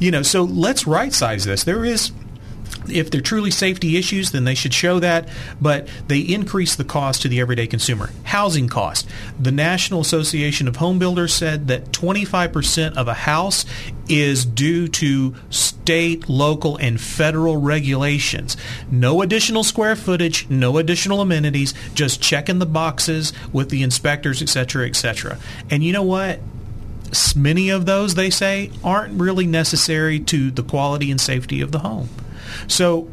You 0.00 0.10
know, 0.10 0.22
so 0.22 0.42
let's 0.42 0.86
right 0.86 1.12
size 1.12 1.44
this. 1.44 1.64
There 1.64 1.84
is 1.84 2.12
if 2.88 3.10
they're 3.10 3.20
truly 3.20 3.50
safety 3.50 3.96
issues, 3.96 4.30
then 4.30 4.44
they 4.44 4.54
should 4.54 4.74
show 4.74 4.98
that, 5.00 5.28
but 5.60 5.88
they 6.06 6.20
increase 6.20 6.76
the 6.76 6.84
cost 6.84 7.22
to 7.22 7.28
the 7.28 7.40
everyday 7.40 7.66
consumer. 7.66 8.10
Housing 8.24 8.68
cost. 8.68 9.08
The 9.38 9.52
National 9.52 10.00
Association 10.00 10.68
of 10.68 10.76
Home 10.76 10.98
Builders 10.98 11.34
said 11.34 11.68
that 11.68 11.92
25% 11.92 12.96
of 12.96 13.08
a 13.08 13.14
house 13.14 13.64
is 14.08 14.44
due 14.44 14.88
to 14.88 15.34
state, 15.50 16.28
local, 16.28 16.76
and 16.78 17.00
federal 17.00 17.58
regulations. 17.58 18.56
No 18.90 19.22
additional 19.22 19.64
square 19.64 19.96
footage, 19.96 20.48
no 20.48 20.78
additional 20.78 21.20
amenities, 21.20 21.74
just 21.94 22.22
checking 22.22 22.58
the 22.58 22.66
boxes 22.66 23.32
with 23.52 23.70
the 23.70 23.82
inspectors, 23.82 24.40
etc., 24.40 24.86
etc. 24.86 25.38
And 25.70 25.84
you 25.84 25.92
know 25.92 26.02
what? 26.02 26.40
Many 27.34 27.70
of 27.70 27.86
those, 27.86 28.14
they 28.14 28.30
say, 28.30 28.70
aren't 28.84 29.18
really 29.18 29.46
necessary 29.46 30.20
to 30.20 30.50
the 30.50 30.62
quality 30.62 31.10
and 31.10 31.20
safety 31.20 31.60
of 31.62 31.72
the 31.72 31.78
home. 31.78 32.08
So 32.66 33.08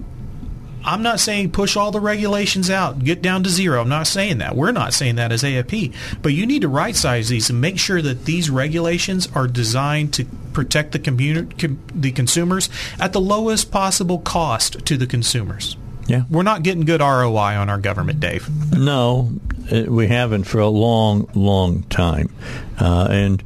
I'm 0.86 1.02
not 1.02 1.20
saying 1.20 1.52
push 1.52 1.76
all 1.76 1.92
the 1.92 2.00
regulations 2.00 2.70
out, 2.70 3.04
get 3.04 3.22
down 3.22 3.44
to 3.44 3.50
zero. 3.50 3.82
I'm 3.82 3.90
not 3.90 4.06
saying 4.06 4.38
that. 4.38 4.56
We're 4.56 4.72
not 4.72 4.94
saying 4.94 5.16
that 5.16 5.32
as 5.32 5.42
AFP. 5.42 5.94
But 6.22 6.34
you 6.34 6.46
need 6.46 6.62
to 6.62 6.68
right 6.68 6.96
size 6.96 7.30
these 7.30 7.50
and 7.50 7.60
make 7.60 7.80
sure 7.80 8.02
that 8.02 8.26
these 8.26 8.52
regulations 8.52 9.28
are 9.34 9.48
designed 9.48 10.14
to 10.14 10.26
protect 10.54 10.92
the 10.92 11.00
community, 11.00 11.56
com- 11.56 11.80
the 11.94 12.12
consumers 12.12 12.70
at 13.00 13.14
the 13.14 13.20
lowest 13.20 13.72
possible 13.72 14.20
cost 14.20 14.86
to 14.86 14.96
the 14.96 15.08
consumers. 15.08 15.76
Yeah. 16.08 16.26
We're 16.30 16.44
not 16.44 16.62
getting 16.62 16.86
good 16.86 17.02
ROI 17.02 17.56
on 17.58 17.68
our 17.68 17.80
government, 17.80 18.20
Dave. 18.20 18.48
No, 18.72 19.32
uh, 19.72 19.86
we 19.88 20.08
haven't 20.08 20.44
for 20.44 20.60
a 20.60 20.68
long, 20.68 21.28
long 21.34 21.82
time. 21.84 22.32
Uh, 22.80 23.08
and 23.10 23.42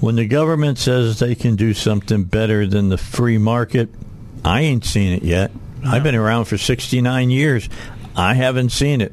when 0.00 0.16
the 0.16 0.26
government 0.26 0.78
says 0.78 1.20
they 1.20 1.36
can 1.36 1.54
do 1.54 1.74
something 1.74 2.24
better 2.24 2.66
than 2.66 2.88
the 2.88 2.98
free 2.98 3.38
market, 3.38 3.88
I 4.44 4.62
ain't 4.62 4.84
seen 4.84 5.12
it 5.12 5.22
yet. 5.22 5.50
I've 5.84 6.02
been 6.02 6.14
around 6.14 6.44
for 6.44 6.56
69 6.56 7.30
years. 7.30 7.68
I 8.14 8.34
haven't 8.34 8.70
seen 8.70 9.00
it 9.00 9.12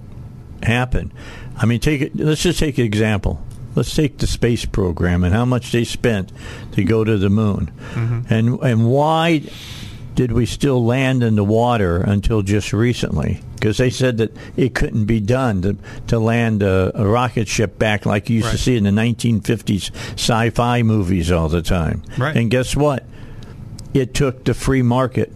happen. 0.61 1.11
I 1.57 1.65
mean, 1.65 1.79
take 1.79 2.01
it. 2.01 2.15
Let's 2.15 2.43
just 2.43 2.59
take 2.59 2.77
an 2.77 2.85
example. 2.85 3.43
Let's 3.75 3.95
take 3.95 4.17
the 4.17 4.27
space 4.27 4.65
program 4.65 5.23
and 5.23 5.33
how 5.33 5.45
much 5.45 5.71
they 5.71 5.83
spent 5.83 6.31
to 6.73 6.83
go 6.83 7.03
to 7.03 7.17
the 7.17 7.29
moon, 7.29 7.71
mm-hmm. 7.93 8.33
and 8.33 8.59
and 8.61 8.89
why 8.89 9.43
did 10.15 10.31
we 10.31 10.45
still 10.45 10.83
land 10.83 11.23
in 11.23 11.35
the 11.35 11.43
water 11.43 12.01
until 12.01 12.41
just 12.41 12.73
recently? 12.73 13.41
Because 13.55 13.77
they 13.77 13.89
said 13.89 14.17
that 14.17 14.35
it 14.57 14.75
couldn't 14.75 15.05
be 15.05 15.21
done 15.21 15.61
to, 15.61 15.77
to 16.07 16.19
land 16.19 16.61
a, 16.61 16.91
a 16.93 17.07
rocket 17.07 17.47
ship 17.47 17.79
back 17.79 18.05
like 18.05 18.29
you 18.29 18.37
used 18.37 18.51
to 18.51 18.57
see 18.57 18.75
in 18.75 18.83
the 18.83 18.89
1950s 18.89 19.93
sci-fi 20.15 20.83
movies 20.83 21.31
all 21.31 21.47
the 21.47 21.61
time. 21.61 22.03
Right. 22.17 22.35
And 22.35 22.51
guess 22.51 22.75
what? 22.75 23.05
It 23.93 24.13
took 24.13 24.43
the 24.45 24.53
free 24.53 24.81
market 24.81 25.33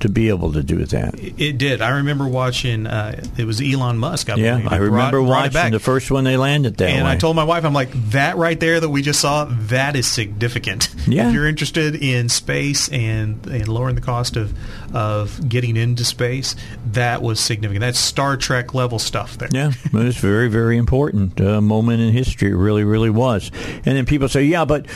to 0.00 0.10
be 0.10 0.28
able 0.28 0.52
to 0.52 0.62
do 0.62 0.84
that. 0.84 1.14
It 1.18 1.56
did. 1.56 1.80
I 1.80 1.88
remember 1.88 2.28
watching. 2.28 2.86
Uh, 2.86 3.24
it 3.38 3.46
was 3.46 3.62
Elon 3.62 3.96
Musk. 3.96 4.28
I 4.28 4.34
Yeah, 4.34 4.56
believe, 4.58 4.70
I 4.72 4.76
remember 4.76 5.22
brought- 5.22 5.52
brought 5.52 5.54
watching 5.54 5.72
the 5.72 5.78
first 5.80 6.10
one 6.10 6.24
they 6.24 6.36
landed 6.36 6.76
that 6.76 6.90
and 6.90 7.06
way. 7.06 7.12
I 7.12 7.16
told 7.16 7.34
my 7.34 7.44
wife, 7.44 7.64
I'm 7.64 7.72
like, 7.72 7.92
that 8.10 8.36
right 8.36 8.60
there 8.60 8.78
that 8.78 8.90
we 8.90 9.00
just 9.00 9.20
saw, 9.20 9.46
that 9.46 9.96
is 9.96 10.06
significant. 10.06 10.90
Yeah. 11.08 11.28
If 11.28 11.34
you're 11.34 11.46
interested 11.46 11.94
in 11.94 12.28
space 12.28 12.88
and, 12.88 13.46
and 13.46 13.68
lowering 13.68 13.94
the 13.94 14.00
cost 14.00 14.36
of 14.36 14.52
of 14.92 15.48
getting 15.48 15.76
into 15.76 16.04
space, 16.04 16.56
that 16.92 17.22
was 17.22 17.38
significant. 17.38 17.80
That's 17.82 17.98
Star 17.98 18.36
Trek 18.36 18.74
level 18.74 18.98
stuff 18.98 19.38
there. 19.38 19.48
Yeah, 19.52 19.70
it 19.84 19.92
was 19.92 20.16
very, 20.16 20.48
very 20.48 20.76
important 20.76 21.40
uh, 21.40 21.60
moment 21.60 22.00
in 22.00 22.12
history. 22.12 22.50
It 22.50 22.56
really, 22.56 22.82
really 22.82 23.08
was. 23.10 23.52
And 23.84 23.96
then 23.96 24.04
people 24.04 24.28
say, 24.28 24.42
"Yeah, 24.46 24.64
but 24.64 24.86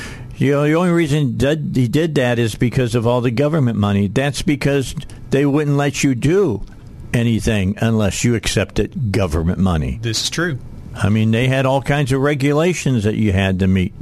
you 0.41 0.53
know, 0.53 0.65
the 0.65 0.75
only 0.75 0.91
reason 0.91 1.39
he 1.75 1.89
did 1.89 2.15
that 2.17 2.39
is 2.39 2.55
because 2.55 2.95
of 2.95 3.07
all 3.07 3.21
the 3.21 3.31
government 3.31 3.79
money." 3.79 4.09
That's 4.09 4.43
because 4.43 4.95
they 5.31 5.47
wouldn't 5.47 5.77
let 5.77 6.03
you 6.03 6.15
do 6.15 6.63
anything 7.13 7.77
unless 7.81 8.25
you 8.25 8.35
accepted 8.35 9.13
government 9.13 9.59
money. 9.59 9.99
This 10.03 10.25
is 10.25 10.31
true. 10.31 10.59
I 10.95 11.09
mean, 11.09 11.31
they 11.31 11.47
had 11.47 11.67
all 11.67 11.83
kinds 11.83 12.11
of 12.13 12.21
regulations 12.21 13.05
that 13.05 13.15
you 13.15 13.33
had 13.33 13.61
to 13.61 13.69
meet. 13.69 13.95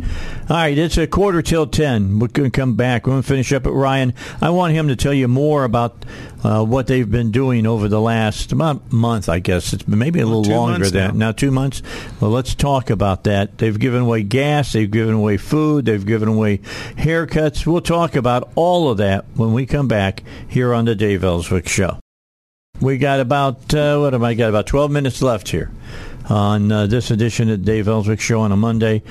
All 0.48 0.56
right, 0.56 0.76
it's 0.76 0.96
a 0.96 1.06
quarter 1.06 1.42
till 1.42 1.66
10. 1.66 2.18
We're 2.18 2.28
going 2.28 2.50
to 2.50 2.56
come 2.60 2.74
back. 2.74 3.06
We're 3.06 3.12
going 3.12 3.22
to 3.22 3.28
finish 3.28 3.52
up 3.52 3.66
at 3.66 3.72
Ryan. 3.72 4.14
I 4.40 4.50
want 4.50 4.72
him 4.72 4.88
to 4.88 4.96
tell 4.96 5.12
you 5.12 5.28
more 5.28 5.64
about 5.64 6.04
uh, 6.42 6.64
what 6.64 6.86
they've 6.86 7.10
been 7.10 7.30
doing 7.30 7.66
over 7.66 7.88
the 7.88 8.00
last 8.00 8.52
about 8.52 8.90
month, 8.90 9.28
I 9.28 9.38
guess. 9.38 9.74
It's 9.74 9.86
maybe 9.86 10.20
a 10.20 10.26
little 10.26 10.50
longer 10.50 10.88
than 10.88 11.18
now. 11.18 11.26
now. 11.26 11.32
Two 11.32 11.50
months? 11.50 11.82
Well, 12.20 12.30
let's 12.30 12.54
talk 12.54 12.88
about 12.88 13.24
that. 13.24 13.58
They've 13.58 13.78
given 13.78 14.02
away 14.02 14.22
gas. 14.22 14.72
They've 14.72 14.90
given 14.90 15.14
away 15.14 15.36
food. 15.36 15.84
They've 15.84 16.04
given 16.04 16.28
away 16.28 16.58
haircuts. 16.58 17.66
We'll 17.66 17.82
talk 17.82 18.16
about 18.16 18.50
all 18.54 18.90
of 18.90 18.96
that 18.98 19.26
when 19.34 19.52
we 19.52 19.66
come 19.66 19.88
back 19.88 20.22
here 20.48 20.72
on 20.72 20.86
the 20.86 20.94
Dave 20.94 21.22
Elswick 21.22 21.68
Show. 21.68 22.00
We 22.80 22.96
got 22.96 23.20
about 23.20 23.74
uh, 23.74 23.98
what 23.98 24.12
have 24.12 24.22
I 24.22 24.34
got? 24.34 24.48
About 24.48 24.66
twelve 24.66 24.90
minutes 24.90 25.20
left 25.20 25.48
here 25.48 25.70
on 26.28 26.70
uh, 26.70 26.86
this 26.86 27.10
edition 27.10 27.50
of 27.50 27.64
Dave 27.64 27.88
Elswick 27.88 28.20
Show 28.20 28.40
on 28.40 28.52
a 28.52 28.56
Monday. 28.56 29.02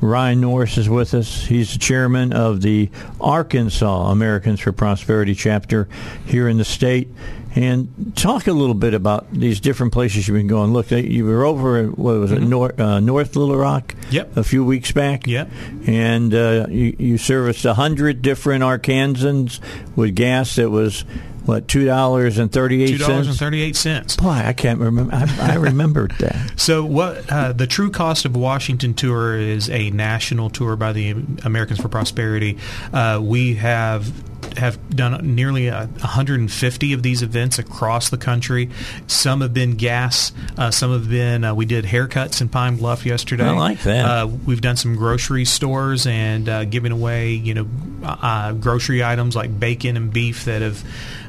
Ryan 0.00 0.40
Norris 0.40 0.78
is 0.78 0.88
with 0.88 1.14
us. 1.14 1.46
He's 1.46 1.72
the 1.72 1.78
chairman 1.78 2.32
of 2.32 2.60
the 2.60 2.90
Arkansas 3.20 4.10
Americans 4.10 4.60
for 4.60 4.72
Prosperity 4.72 5.34
chapter 5.34 5.88
here 6.26 6.48
in 6.48 6.58
the 6.58 6.64
state. 6.64 7.08
And 7.54 8.12
talk 8.16 8.46
a 8.46 8.52
little 8.52 8.74
bit 8.74 8.94
about 8.94 9.30
these 9.30 9.60
different 9.60 9.92
places 9.92 10.26
you've 10.26 10.36
been 10.36 10.46
going. 10.46 10.72
Look, 10.72 10.90
you 10.90 11.24
were 11.26 11.44
over 11.44 11.84
what 11.86 12.18
was 12.18 12.32
it, 12.32 12.40
North, 12.40 12.80
uh, 12.80 12.98
North 13.00 13.36
Little 13.36 13.56
Rock 13.58 13.94
Yep. 14.10 14.36
a 14.38 14.42
few 14.44 14.64
weeks 14.64 14.90
back. 14.92 15.26
Yep. 15.26 15.50
And 15.86 16.34
uh, 16.34 16.66
you, 16.70 16.96
you 16.98 17.18
serviced 17.18 17.64
a 17.66 17.74
hundred 17.74 18.22
different 18.22 18.62
Arkansans 18.64 19.60
with 19.96 20.14
gas 20.16 20.56
that 20.56 20.70
was 20.70 21.02
what 21.44 21.66
two 21.66 21.84
dollars 21.84 22.38
and 22.38 22.52
thirty 22.52 22.86
Two 22.86 22.94
eight 22.94 22.98
dollars 23.00 23.16
and 23.16 23.26
cents. 23.26 23.38
thirty 23.40 23.60
eight 23.62 23.74
cents. 23.76 24.16
Boy, 24.16 24.28
I 24.30 24.52
can't 24.52 24.78
remember. 24.78 25.14
I, 25.14 25.52
I 25.52 25.54
remembered 25.56 26.12
that. 26.20 26.52
So, 26.56 26.84
what 26.84 27.28
uh, 27.30 27.52
the 27.52 27.66
True 27.66 27.90
Cost 27.90 28.24
of 28.24 28.36
Washington 28.36 28.94
tour 28.94 29.36
is 29.36 29.68
a 29.68 29.90
national 29.90 30.48
tour 30.50 30.76
by 30.76 30.92
the 30.92 31.10
Americans 31.44 31.80
for 31.80 31.88
Prosperity. 31.88 32.58
Uh, 32.92 33.18
we 33.20 33.56
have 33.56 34.12
have 34.56 34.94
done 34.94 35.34
nearly 35.34 35.70
uh, 35.70 35.86
150 35.86 36.92
of 36.92 37.02
these 37.02 37.22
events 37.22 37.58
across 37.58 38.10
the 38.10 38.16
country. 38.16 38.70
Some 39.06 39.40
have 39.40 39.54
been 39.54 39.76
gas. 39.76 40.32
Uh, 40.56 40.70
some 40.70 40.92
have 40.92 41.08
been. 41.08 41.44
Uh, 41.44 41.54
we 41.54 41.66
did 41.66 41.84
haircuts 41.84 42.40
in 42.40 42.48
Pine 42.48 42.76
Bluff 42.76 43.06
yesterday. 43.06 43.44
I 43.44 43.52
like 43.52 43.80
that. 43.82 44.04
Uh, 44.04 44.26
we've 44.26 44.60
done 44.60 44.76
some 44.76 44.96
grocery 44.96 45.44
stores 45.44 46.06
and 46.06 46.48
uh, 46.48 46.64
giving 46.64 46.92
away, 46.92 47.32
you 47.32 47.54
know, 47.54 47.66
uh, 48.04 48.52
grocery 48.52 49.02
items 49.02 49.36
like 49.36 49.58
bacon 49.58 49.96
and 49.96 50.12
beef 50.12 50.44
that 50.44 50.62
have 50.62 50.84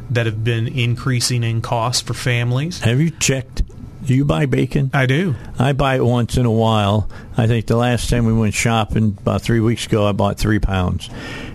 that 0.09 0.25
have 0.25 0.43
been 0.43 0.67
increasing 0.67 1.43
in 1.43 1.61
cost 1.61 2.05
for 2.05 2.13
families. 2.13 2.79
Have 2.79 2.99
you 2.99 3.09
checked? 3.09 3.63
Do 4.05 4.13
you 4.13 4.25
buy 4.25 4.47
bacon? 4.47 4.91
I 4.93 5.05
do. 5.05 5.35
I 5.57 5.71
buy 5.71 5.95
it 5.95 6.03
once 6.03 6.35
in 6.35 6.45
a 6.45 6.51
while. 6.51 7.09
I 7.37 7.47
think 7.47 7.67
the 7.67 7.77
last 7.77 8.09
time 8.09 8.25
we 8.25 8.33
went 8.33 8.53
shopping 8.53 9.17
about 9.21 9.41
three 9.41 9.61
weeks 9.61 9.85
ago, 9.85 10.05
I 10.05 10.11
bought 10.11 10.37
three 10.37 10.59
pounds, 10.59 11.09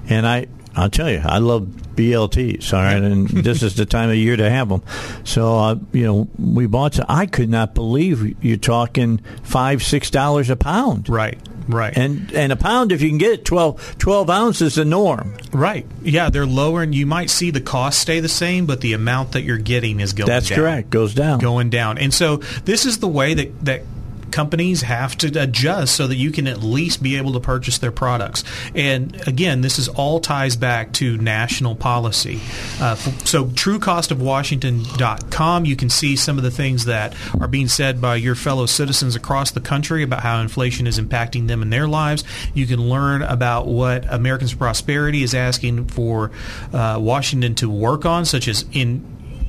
and 0.09 0.27
I 0.27 0.47
I'll 0.79 0.91
tell 0.91 1.11
you, 1.11 1.23
I 1.25 1.39
love 1.39 1.63
BLTs. 1.97 2.73
All 2.73 2.81
right, 2.81 3.03
and 3.03 3.29
this 3.45 3.63
is 3.63 3.75
the 3.75 3.87
time 3.87 4.11
of 4.11 4.17
year 4.17 4.37
to 4.37 4.49
have 4.49 4.69
them. 4.69 4.83
So 5.25 5.59
uh, 5.59 5.77
you 5.93 6.05
know, 6.05 6.29
we 6.39 6.67
bought. 6.67 6.95
Some, 6.95 7.07
I 7.09 7.27
could 7.27 7.49
not 7.49 7.75
believe 7.75 8.43
you're 8.45 8.57
talking 8.57 9.19
five 9.43 9.83
six 9.83 10.11
dollars 10.11 10.51
a 10.51 10.57
pound. 10.57 11.09
Right. 11.09 11.39
Right. 11.69 11.97
And 11.97 12.33
and 12.33 12.51
a 12.51 12.57
pound, 12.57 12.93
if 12.93 13.03
you 13.03 13.11
can 13.11 13.19
get 13.19 13.33
it, 13.33 13.45
12, 13.45 13.99
12 13.99 14.31
ounces 14.31 14.63
is 14.69 14.75
the 14.77 14.85
norm. 14.87 15.37
Right. 15.53 15.87
Yeah, 16.03 16.31
they're 16.31 16.47
lower, 16.47 16.83
and 16.83 16.95
you 16.95 17.05
might 17.05 17.29
see 17.29 17.51
the 17.51 17.61
cost 17.61 18.01
stay 18.01 18.21
the 18.21 18.29
same, 18.29 18.65
but 18.65 18.81
the 18.81 18.95
amount 18.95 19.33
that 19.33 19.43
you're 19.43 19.59
getting 19.59 20.01
is 20.01 20.15
going 20.15 20.29
down. 20.29 20.37
That's 20.37 20.49
down. 20.49 20.59
correct. 20.59 20.91
Goes 20.91 21.15
down. 21.15 21.41
Going 21.41 21.69
down. 21.69 21.99
And 21.99 22.13
so 22.15 22.39
this 22.65 22.87
is 22.87 22.99
the 22.99 23.09
way 23.09 23.35
that, 23.35 23.65
that 23.67 23.83
companies 24.31 24.83
have 24.83 25.17
to 25.19 25.43
adjust 25.43 25.97
so 25.97 26.07
that 26.07 26.17
you 26.17 26.31
can 26.31 26.47
at 26.47 26.63
least 26.63 27.03
be 27.03 27.17
able 27.17 27.33
to 27.33 27.41
purchase 27.41 27.79
their 27.79 27.93
products. 27.93 28.45
And 28.75 29.27
again, 29.27 29.63
this 29.63 29.79
is 29.79 29.89
all 29.89 30.21
ties 30.21 30.57
back 30.57 30.93
to 30.95 31.19
national 31.19 31.75
policy. 31.75 32.41
Uh, 32.81 32.95
so 33.25 33.45
truecostofwashington.com, 33.47 35.65
you 35.65 35.77
can 35.77 35.91
see 35.91 36.17
some 36.17 36.39
of 36.39 36.45
the 36.45 36.51
things 36.51 36.85
that 36.85 37.15
are 37.41 37.49
being 37.49 37.69
said 37.69 38.01
by 38.01 38.17
your 38.17 38.35
fellow 38.35 38.67
citizens 38.67 39.17
across 39.17 39.51
the 39.51 39.61
country 39.61 40.03
about 40.03 40.21
how 40.21 40.41
inflation 40.41 40.87
is 40.87 40.99
impacting 40.99 41.49
them 41.49 41.63
in 41.63 41.71
their 41.71 41.89
lives. 41.89 42.25
You 42.55 42.67
can 42.67 42.89
learn 42.89 43.23
about 43.23 43.67
what 43.67 44.05
Americans 44.13 44.53
for 44.53 44.59
Prosperity 44.59 45.23
is 45.23 45.35
asking 45.35 45.87
for 45.87 46.31
uh, 46.73 46.99
Washington 47.01 47.55
to 47.57 47.71
work 47.71 48.05
on, 48.05 48.25
such 48.25 48.49
as 48.49 48.65
in 48.73 49.05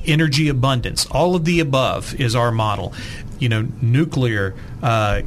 energy 0.06 0.48
abundance. 0.48 1.06
All 1.06 1.34
of 1.34 1.44
the 1.44 1.60
above 1.60 2.18
is 2.20 2.34
our 2.34 2.50
model. 2.50 2.94
You 3.40 3.48
know, 3.48 3.66
nuclear, 3.82 4.54
uh, 4.82 5.22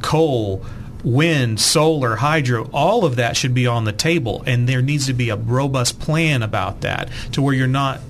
coal, 0.00 0.64
wind, 1.02 1.58
solar, 1.60 2.16
hydro, 2.16 2.70
all 2.72 3.04
of 3.04 3.16
that 3.16 3.36
should 3.36 3.54
be 3.54 3.66
on 3.66 3.84
the 3.84 3.92
table, 3.92 4.44
and 4.46 4.68
there 4.68 4.82
needs 4.82 5.06
to 5.06 5.12
be 5.12 5.30
a 5.30 5.36
robust 5.36 5.98
plan 5.98 6.42
about 6.42 6.82
that 6.82 7.10
to 7.32 7.42
where 7.42 7.54
you're 7.54 7.66
not 7.66 8.00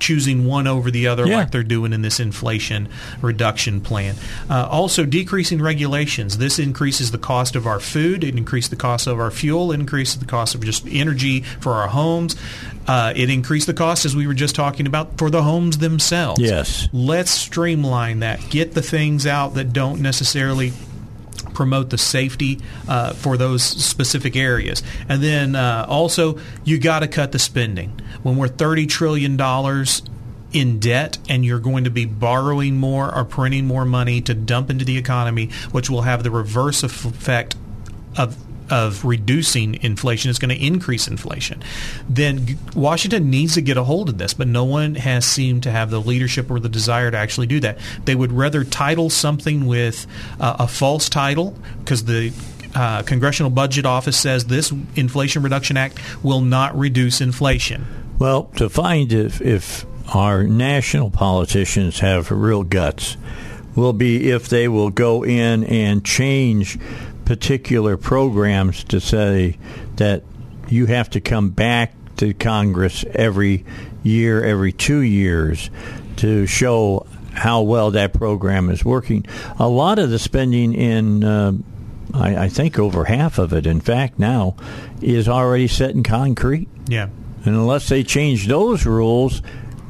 choosing 0.00 0.46
one 0.46 0.66
over 0.66 0.90
the 0.90 1.06
other 1.06 1.26
Yeah. 1.26 1.36
like 1.36 1.50
they're 1.50 1.62
doing 1.62 1.92
in 1.92 2.02
this 2.02 2.18
inflation 2.18 2.88
reduction 3.20 3.80
plan. 3.80 4.16
Uh, 4.48 4.66
also, 4.70 5.04
decreasing 5.04 5.60
regulations. 5.62 6.38
This 6.38 6.58
increases 6.58 7.10
the 7.10 7.18
cost 7.18 7.54
of 7.56 7.66
our 7.66 7.80
food. 7.80 8.24
It 8.24 8.36
increases 8.36 8.70
the 8.70 8.76
cost 8.76 9.06
of 9.06 9.20
our 9.20 9.30
fuel. 9.30 9.72
It 9.72 9.80
increases 9.80 10.18
the 10.18 10.24
cost 10.26 10.54
of 10.54 10.64
just 10.64 10.86
energy 10.88 11.42
for 11.60 11.74
our 11.74 11.88
homes. 11.88 12.36
Uh, 12.86 13.12
it 13.14 13.30
increased 13.30 13.66
the 13.66 13.74
cost, 13.74 14.04
as 14.04 14.16
we 14.16 14.26
were 14.26 14.34
just 14.34 14.54
talking 14.54 14.86
about, 14.86 15.16
for 15.18 15.30
the 15.30 15.42
homes 15.42 15.78
themselves. 15.78 16.40
Yes. 16.40 16.88
Let's 16.92 17.30
streamline 17.30 18.20
that. 18.20 18.40
Get 18.50 18.74
the 18.74 18.82
things 18.82 19.26
out 19.26 19.54
that 19.54 19.72
don't 19.72 20.00
necessarily 20.00 20.72
promote 21.54 21.90
the 21.90 21.98
safety 21.98 22.58
uh, 22.88 23.12
for 23.12 23.36
those 23.36 23.62
specific 23.62 24.34
areas. 24.34 24.82
And 25.08 25.22
then 25.22 25.54
uh, 25.54 25.84
also, 25.88 26.38
you 26.64 26.78
got 26.78 27.00
to 27.00 27.08
cut 27.08 27.32
the 27.32 27.38
spending. 27.38 28.00
When 28.22 28.36
we're 28.36 28.48
$30 28.48 28.88
trillion 28.88 29.38
in 30.52 30.80
debt 30.80 31.18
and 31.28 31.44
you're 31.44 31.60
going 31.60 31.84
to 31.84 31.90
be 31.90 32.04
borrowing 32.04 32.76
more 32.76 33.14
or 33.14 33.24
printing 33.24 33.66
more 33.66 33.84
money 33.84 34.20
to 34.22 34.34
dump 34.34 34.70
into 34.70 34.84
the 34.84 34.98
economy, 34.98 35.50
which 35.72 35.88
will 35.88 36.02
have 36.02 36.22
the 36.22 36.30
reverse 36.30 36.82
effect 36.82 37.54
of 38.16 38.36
of 38.70 39.04
reducing 39.04 39.82
inflation, 39.82 40.30
it's 40.30 40.38
going 40.38 40.56
to 40.56 40.64
increase 40.64 41.08
inflation. 41.08 41.62
Then 42.08 42.56
Washington 42.74 43.28
needs 43.28 43.54
to 43.54 43.60
get 43.60 43.76
a 43.76 43.82
hold 43.82 44.08
of 44.08 44.18
this, 44.18 44.32
but 44.32 44.46
no 44.46 44.64
one 44.64 44.94
has 44.94 45.24
seemed 45.26 45.64
to 45.64 45.70
have 45.72 45.90
the 45.90 46.00
leadership 46.00 46.50
or 46.50 46.60
the 46.60 46.68
desire 46.68 47.10
to 47.10 47.16
actually 47.16 47.48
do 47.48 47.58
that. 47.60 47.78
They 48.04 48.14
would 48.14 48.32
rather 48.32 48.62
title 48.62 49.10
something 49.10 49.66
with 49.66 50.06
uh, 50.38 50.56
a 50.60 50.68
false 50.68 51.08
title 51.08 51.56
because 51.80 52.04
the 52.04 52.32
uh, 52.74 53.02
Congressional 53.02 53.50
Budget 53.50 53.84
Office 53.86 54.16
says 54.16 54.44
this 54.44 54.72
Inflation 54.94 55.42
Reduction 55.42 55.76
Act 55.76 55.98
will 56.22 56.40
not 56.40 56.78
reduce 56.78 57.20
inflation. 57.20 57.99
Well, 58.20 58.44
to 58.56 58.68
find 58.68 59.10
if, 59.14 59.40
if 59.40 59.86
our 60.14 60.44
national 60.44 61.10
politicians 61.10 62.00
have 62.00 62.30
real 62.30 62.62
guts 62.64 63.16
will 63.74 63.94
be 63.94 64.30
if 64.30 64.50
they 64.50 64.68
will 64.68 64.90
go 64.90 65.24
in 65.24 65.64
and 65.64 66.04
change 66.04 66.78
particular 67.24 67.96
programs 67.96 68.84
to 68.84 69.00
say 69.00 69.56
that 69.96 70.22
you 70.68 70.84
have 70.84 71.08
to 71.10 71.20
come 71.22 71.48
back 71.48 71.94
to 72.18 72.34
Congress 72.34 73.06
every 73.14 73.64
year, 74.02 74.44
every 74.44 74.72
two 74.72 75.00
years 75.00 75.70
to 76.16 76.46
show 76.46 77.06
how 77.32 77.62
well 77.62 77.92
that 77.92 78.12
program 78.12 78.68
is 78.68 78.84
working. 78.84 79.24
A 79.58 79.66
lot 79.66 79.98
of 79.98 80.10
the 80.10 80.18
spending 80.18 80.74
in 80.74 81.24
uh, 81.24 81.52
I, 82.12 82.36
I 82.36 82.48
think 82.50 82.78
over 82.78 83.04
half 83.04 83.38
of 83.38 83.54
it, 83.54 83.66
in 83.66 83.80
fact, 83.80 84.18
now 84.18 84.56
is 85.00 85.26
already 85.26 85.68
set 85.68 85.92
in 85.92 86.02
concrete. 86.02 86.68
Yeah. 86.86 87.08
And 87.44 87.54
unless 87.54 87.88
they 87.88 88.02
change 88.02 88.46
those 88.46 88.86
rules, 88.86 89.42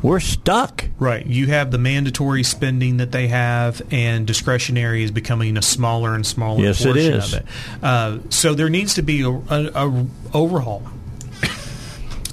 we're 0.03 0.21
stuck. 0.21 0.87
Right. 0.99 1.25
You 1.27 1.47
have 1.49 1.71
the 1.71 1.79
mandatory 1.79 2.43
spending 2.43 2.97
that 2.99 3.13
they 3.13 3.29
have, 3.29 3.81
and 3.91 4.27
discretionary 4.27 5.03
is 5.05 5.11
becoming 5.11 5.57
a 5.57 5.63
smaller 5.63 6.15
and 6.15 6.27
smaller 6.27 6.63
Yes, 6.63 6.81
it 6.81 6.85
portion 6.85 7.13
is. 7.15 7.33
of 7.35 7.41
it. 7.41 7.47
Uh, 7.83 8.19
so 8.31 8.55
there 8.55 8.69
needs 8.71 8.95
to 8.95 9.03
be 9.03 9.23
a, 9.23 9.29
a, 9.31 9.71
a 9.75 10.07
overhaul 10.33 10.83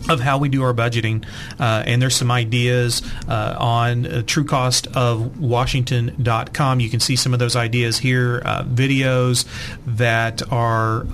of 0.09 0.21
how 0.21 0.37
we 0.37 0.47
do 0.47 0.63
our 0.63 0.73
budgeting, 0.73 1.25
uh, 1.59 1.83
and 1.85 2.01
there's 2.01 2.15
some 2.15 2.31
ideas 2.31 3.01
uh, 3.27 3.57
on 3.59 4.05
uh, 4.05 4.09
truecostofwashington.com. 4.25 6.79
You 6.79 6.89
can 6.89 7.01
see 7.01 7.17
some 7.17 7.33
of 7.33 7.39
those 7.39 7.57
ideas 7.57 7.97
here, 7.97 8.41
uh, 8.45 8.63
videos 8.63 9.43
that 9.85 10.49
are 10.51 11.05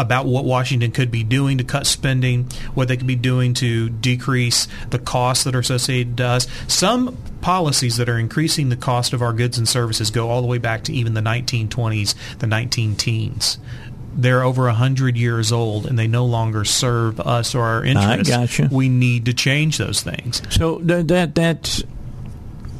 about 0.00 0.24
what 0.24 0.46
Washington 0.46 0.90
could 0.90 1.10
be 1.10 1.22
doing 1.22 1.58
to 1.58 1.64
cut 1.64 1.86
spending, 1.86 2.44
what 2.72 2.88
they 2.88 2.96
could 2.96 3.06
be 3.06 3.16
doing 3.16 3.52
to 3.54 3.90
decrease 3.90 4.66
the 4.88 4.98
costs 4.98 5.44
that 5.44 5.54
are 5.54 5.58
associated 5.58 6.16
to 6.16 6.24
us. 6.24 6.46
Some 6.68 7.18
policies 7.42 7.98
that 7.98 8.08
are 8.08 8.18
increasing 8.18 8.70
the 8.70 8.76
cost 8.76 9.12
of 9.12 9.20
our 9.20 9.34
goods 9.34 9.58
and 9.58 9.68
services 9.68 10.10
go 10.10 10.30
all 10.30 10.40
the 10.40 10.48
way 10.48 10.56
back 10.56 10.84
to 10.84 10.92
even 10.94 11.12
the 11.12 11.20
1920s, 11.20 12.14
the 12.38 12.46
19 12.46 12.96
teens. 12.96 13.58
They're 14.14 14.42
over 14.42 14.64
100 14.64 15.16
years 15.18 15.52
old 15.52 15.86
and 15.86 15.98
they 15.98 16.08
no 16.08 16.24
longer 16.24 16.64
serve 16.64 17.20
us 17.20 17.54
or 17.54 17.62
our 17.62 17.84
interests. 17.84 18.32
I 18.32 18.40
gotcha. 18.40 18.68
We 18.72 18.88
need 18.88 19.26
to 19.26 19.34
change 19.34 19.76
those 19.76 20.02
things. 20.02 20.42
So 20.50 20.78
th- 20.78 21.06
that 21.08 21.34
that's 21.34 21.84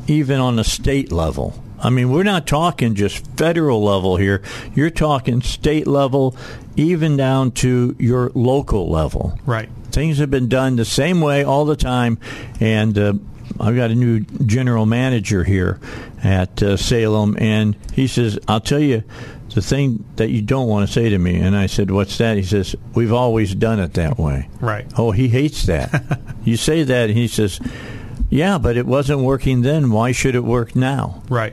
even 0.07 0.41
on 0.41 0.57
the 0.57 0.65
state 0.65 1.13
level. 1.13 1.63
I 1.83 1.91
mean, 1.91 2.11
we're 2.11 2.23
not 2.25 2.47
talking 2.47 2.95
just 2.95 3.27
federal 3.37 3.83
level 3.83 4.17
here. 4.17 4.43
You're 4.75 4.91
talking 4.91 5.41
state 5.41 5.87
level, 5.87 6.37
even 6.77 7.17
down 7.17 7.53
to 7.53 7.97
your 7.99 8.31
local 8.35 8.91
level. 8.91 9.39
Right. 9.47 9.69
Things 9.91 10.19
have 10.19 10.31
been 10.31 10.49
done 10.49 10.77
the 10.77 10.85
same 10.85 11.21
way 11.21 11.43
all 11.43 11.65
the 11.65 11.77
time, 11.77 12.19
and 12.61 12.97
uh, 12.97 13.15
I've 13.59 13.77
got 13.77 13.91
a 13.91 13.95
new 13.95 14.21
general 14.21 14.87
manager 14.87 15.43
here 15.43 15.81
at 16.23 16.63
uh, 16.63 16.77
Salem, 16.77 17.37
and 17.41 17.77
he 17.93 18.07
says, 18.07 18.39
"I'll 18.47 18.61
tell 18.61 18.81
you." 18.81 19.03
The 19.53 19.63
thing 19.63 20.05
that 20.15 20.31
you 20.31 20.43
don't 20.43 20.69
want 20.69 20.87
to 20.87 20.93
say 20.93 21.09
to 21.09 21.19
me, 21.19 21.35
and 21.35 21.57
I 21.57 21.67
said, 21.67 21.91
"What's 21.91 22.19
that?" 22.19 22.37
He 22.37 22.45
says, 22.45 22.77
"We've 22.95 23.13
always 23.13 23.53
done 23.53 23.81
it 23.81 23.95
that 23.95 24.17
way." 24.17 24.49
Right. 24.61 24.87
Oh, 24.97 25.11
he 25.11 25.27
hates 25.27 25.65
that. 25.67 26.21
you 26.45 26.57
say 26.57 26.85
that, 26.85 27.09
and 27.09 27.19
he 27.19 27.27
says, 27.27 27.59
"Yeah, 28.29 28.59
but 28.59 28.77
it 28.77 28.87
wasn't 28.87 29.21
working 29.21 29.63
then. 29.63 29.91
Why 29.91 30.13
should 30.13 30.37
it 30.37 30.45
work 30.45 30.77
now?" 30.77 31.25
Right. 31.29 31.53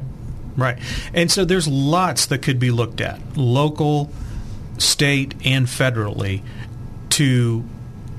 Right. 0.58 0.80
And 1.14 1.32
so 1.32 1.46
there's 1.46 1.68
lots 1.68 2.26
that 2.26 2.42
could 2.42 2.60
be 2.60 2.72
looked 2.72 3.00
at, 3.00 3.20
local, 3.38 4.12
state, 4.80 5.36
and 5.46 5.68
federally, 5.68 6.42
to 7.12 7.64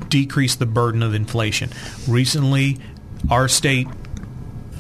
decrease 0.09 0.55
the 0.55 0.65
burden 0.67 1.03
of 1.03 1.15
inflation. 1.15 1.71
Recently, 2.09 2.79
our 3.31 3.49
state 3.49 3.89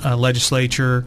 uh, 0.04 0.16
legislature 0.16 1.04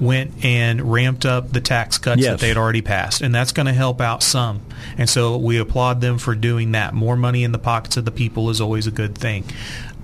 went 0.00 0.44
and 0.44 0.90
ramped 0.90 1.26
up 1.26 1.52
the 1.52 1.60
tax 1.60 1.98
cuts 1.98 2.22
Yes. 2.22 2.30
that 2.32 2.40
they 2.40 2.48
had 2.48 2.56
already 2.56 2.80
passed, 2.82 3.20
and 3.20 3.34
that's 3.34 3.52
going 3.52 3.66
to 3.66 3.72
help 3.72 4.00
out 4.00 4.22
some. 4.22 4.62
And 4.96 5.08
so 5.08 5.36
we 5.36 5.58
applaud 5.58 6.00
them 6.00 6.18
for 6.18 6.34
doing 6.34 6.72
that. 6.72 6.94
More 6.94 7.16
money 7.16 7.44
in 7.44 7.52
the 7.52 7.58
pockets 7.58 7.96
of 7.96 8.04
the 8.06 8.10
people 8.10 8.48
is 8.50 8.60
always 8.60 8.86
a 8.86 8.90
good 8.90 9.16
thing. 9.16 9.44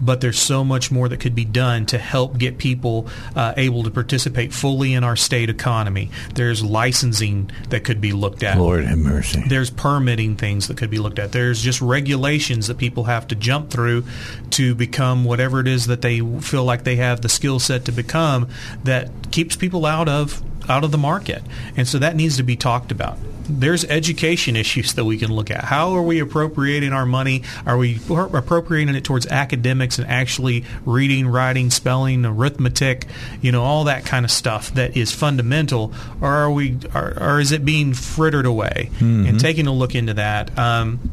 But 0.00 0.20
there's 0.20 0.38
so 0.38 0.64
much 0.64 0.90
more 0.90 1.08
that 1.08 1.20
could 1.20 1.34
be 1.34 1.44
done 1.44 1.86
to 1.86 1.98
help 1.98 2.38
get 2.38 2.58
people 2.58 3.08
uh, 3.34 3.54
able 3.56 3.82
to 3.84 3.90
participate 3.90 4.52
fully 4.52 4.94
in 4.94 5.04
our 5.04 5.16
state 5.16 5.50
economy. 5.50 6.10
There's 6.34 6.62
licensing 6.62 7.50
that 7.70 7.84
could 7.84 8.00
be 8.00 8.12
looked 8.12 8.42
at. 8.42 8.58
Lord 8.58 8.84
have 8.84 8.98
mercy. 8.98 9.42
There's 9.46 9.70
permitting 9.70 10.36
things 10.36 10.68
that 10.68 10.76
could 10.76 10.90
be 10.90 10.98
looked 10.98 11.18
at. 11.18 11.32
There's 11.32 11.62
just 11.62 11.80
regulations 11.80 12.66
that 12.66 12.78
people 12.78 13.04
have 13.04 13.28
to 13.28 13.34
jump 13.34 13.70
through 13.70 14.04
to 14.50 14.74
become 14.74 15.24
whatever 15.24 15.60
it 15.60 15.68
is 15.68 15.86
that 15.86 16.02
they 16.02 16.20
feel 16.40 16.64
like 16.64 16.84
they 16.84 16.96
have 16.96 17.22
the 17.22 17.28
skill 17.28 17.58
set 17.58 17.84
to 17.86 17.92
become 17.92 18.48
that 18.84 19.10
keeps 19.30 19.56
people 19.56 19.86
out 19.86 20.08
of 20.08 20.42
out 20.68 20.84
of 20.84 20.90
the 20.90 20.98
market. 20.98 21.42
And 21.76 21.86
so 21.86 21.98
that 21.98 22.16
needs 22.16 22.36
to 22.38 22.42
be 22.42 22.56
talked 22.56 22.90
about. 22.90 23.18
There's 23.48 23.84
education 23.84 24.56
issues 24.56 24.94
that 24.94 25.04
we 25.04 25.18
can 25.18 25.32
look 25.32 25.50
at. 25.50 25.64
How 25.64 25.94
are 25.94 26.02
we 26.02 26.20
appropriating 26.20 26.92
our 26.92 27.06
money? 27.06 27.42
Are 27.64 27.76
we 27.76 28.00
appropriating 28.08 28.94
it 28.94 29.04
towards 29.04 29.26
academics 29.26 29.98
and 29.98 30.08
actually 30.08 30.64
reading, 30.84 31.26
writing, 31.28 31.70
spelling, 31.70 32.24
arithmetic, 32.24 33.06
you 33.40 33.52
know, 33.52 33.62
all 33.62 33.84
that 33.84 34.04
kind 34.04 34.24
of 34.24 34.30
stuff 34.30 34.74
that 34.74 34.96
is 34.96 35.12
fundamental, 35.12 35.92
or 36.20 36.28
are 36.28 36.50
we, 36.50 36.78
or, 36.94 37.16
or 37.20 37.40
is 37.40 37.52
it 37.52 37.64
being 37.64 37.94
frittered 37.94 38.46
away? 38.46 38.90
And 39.28 39.40
taking 39.40 39.66
a 39.66 39.72
look 39.72 39.94
into 39.94 40.14
that. 40.14 40.56
Um, 40.58 41.10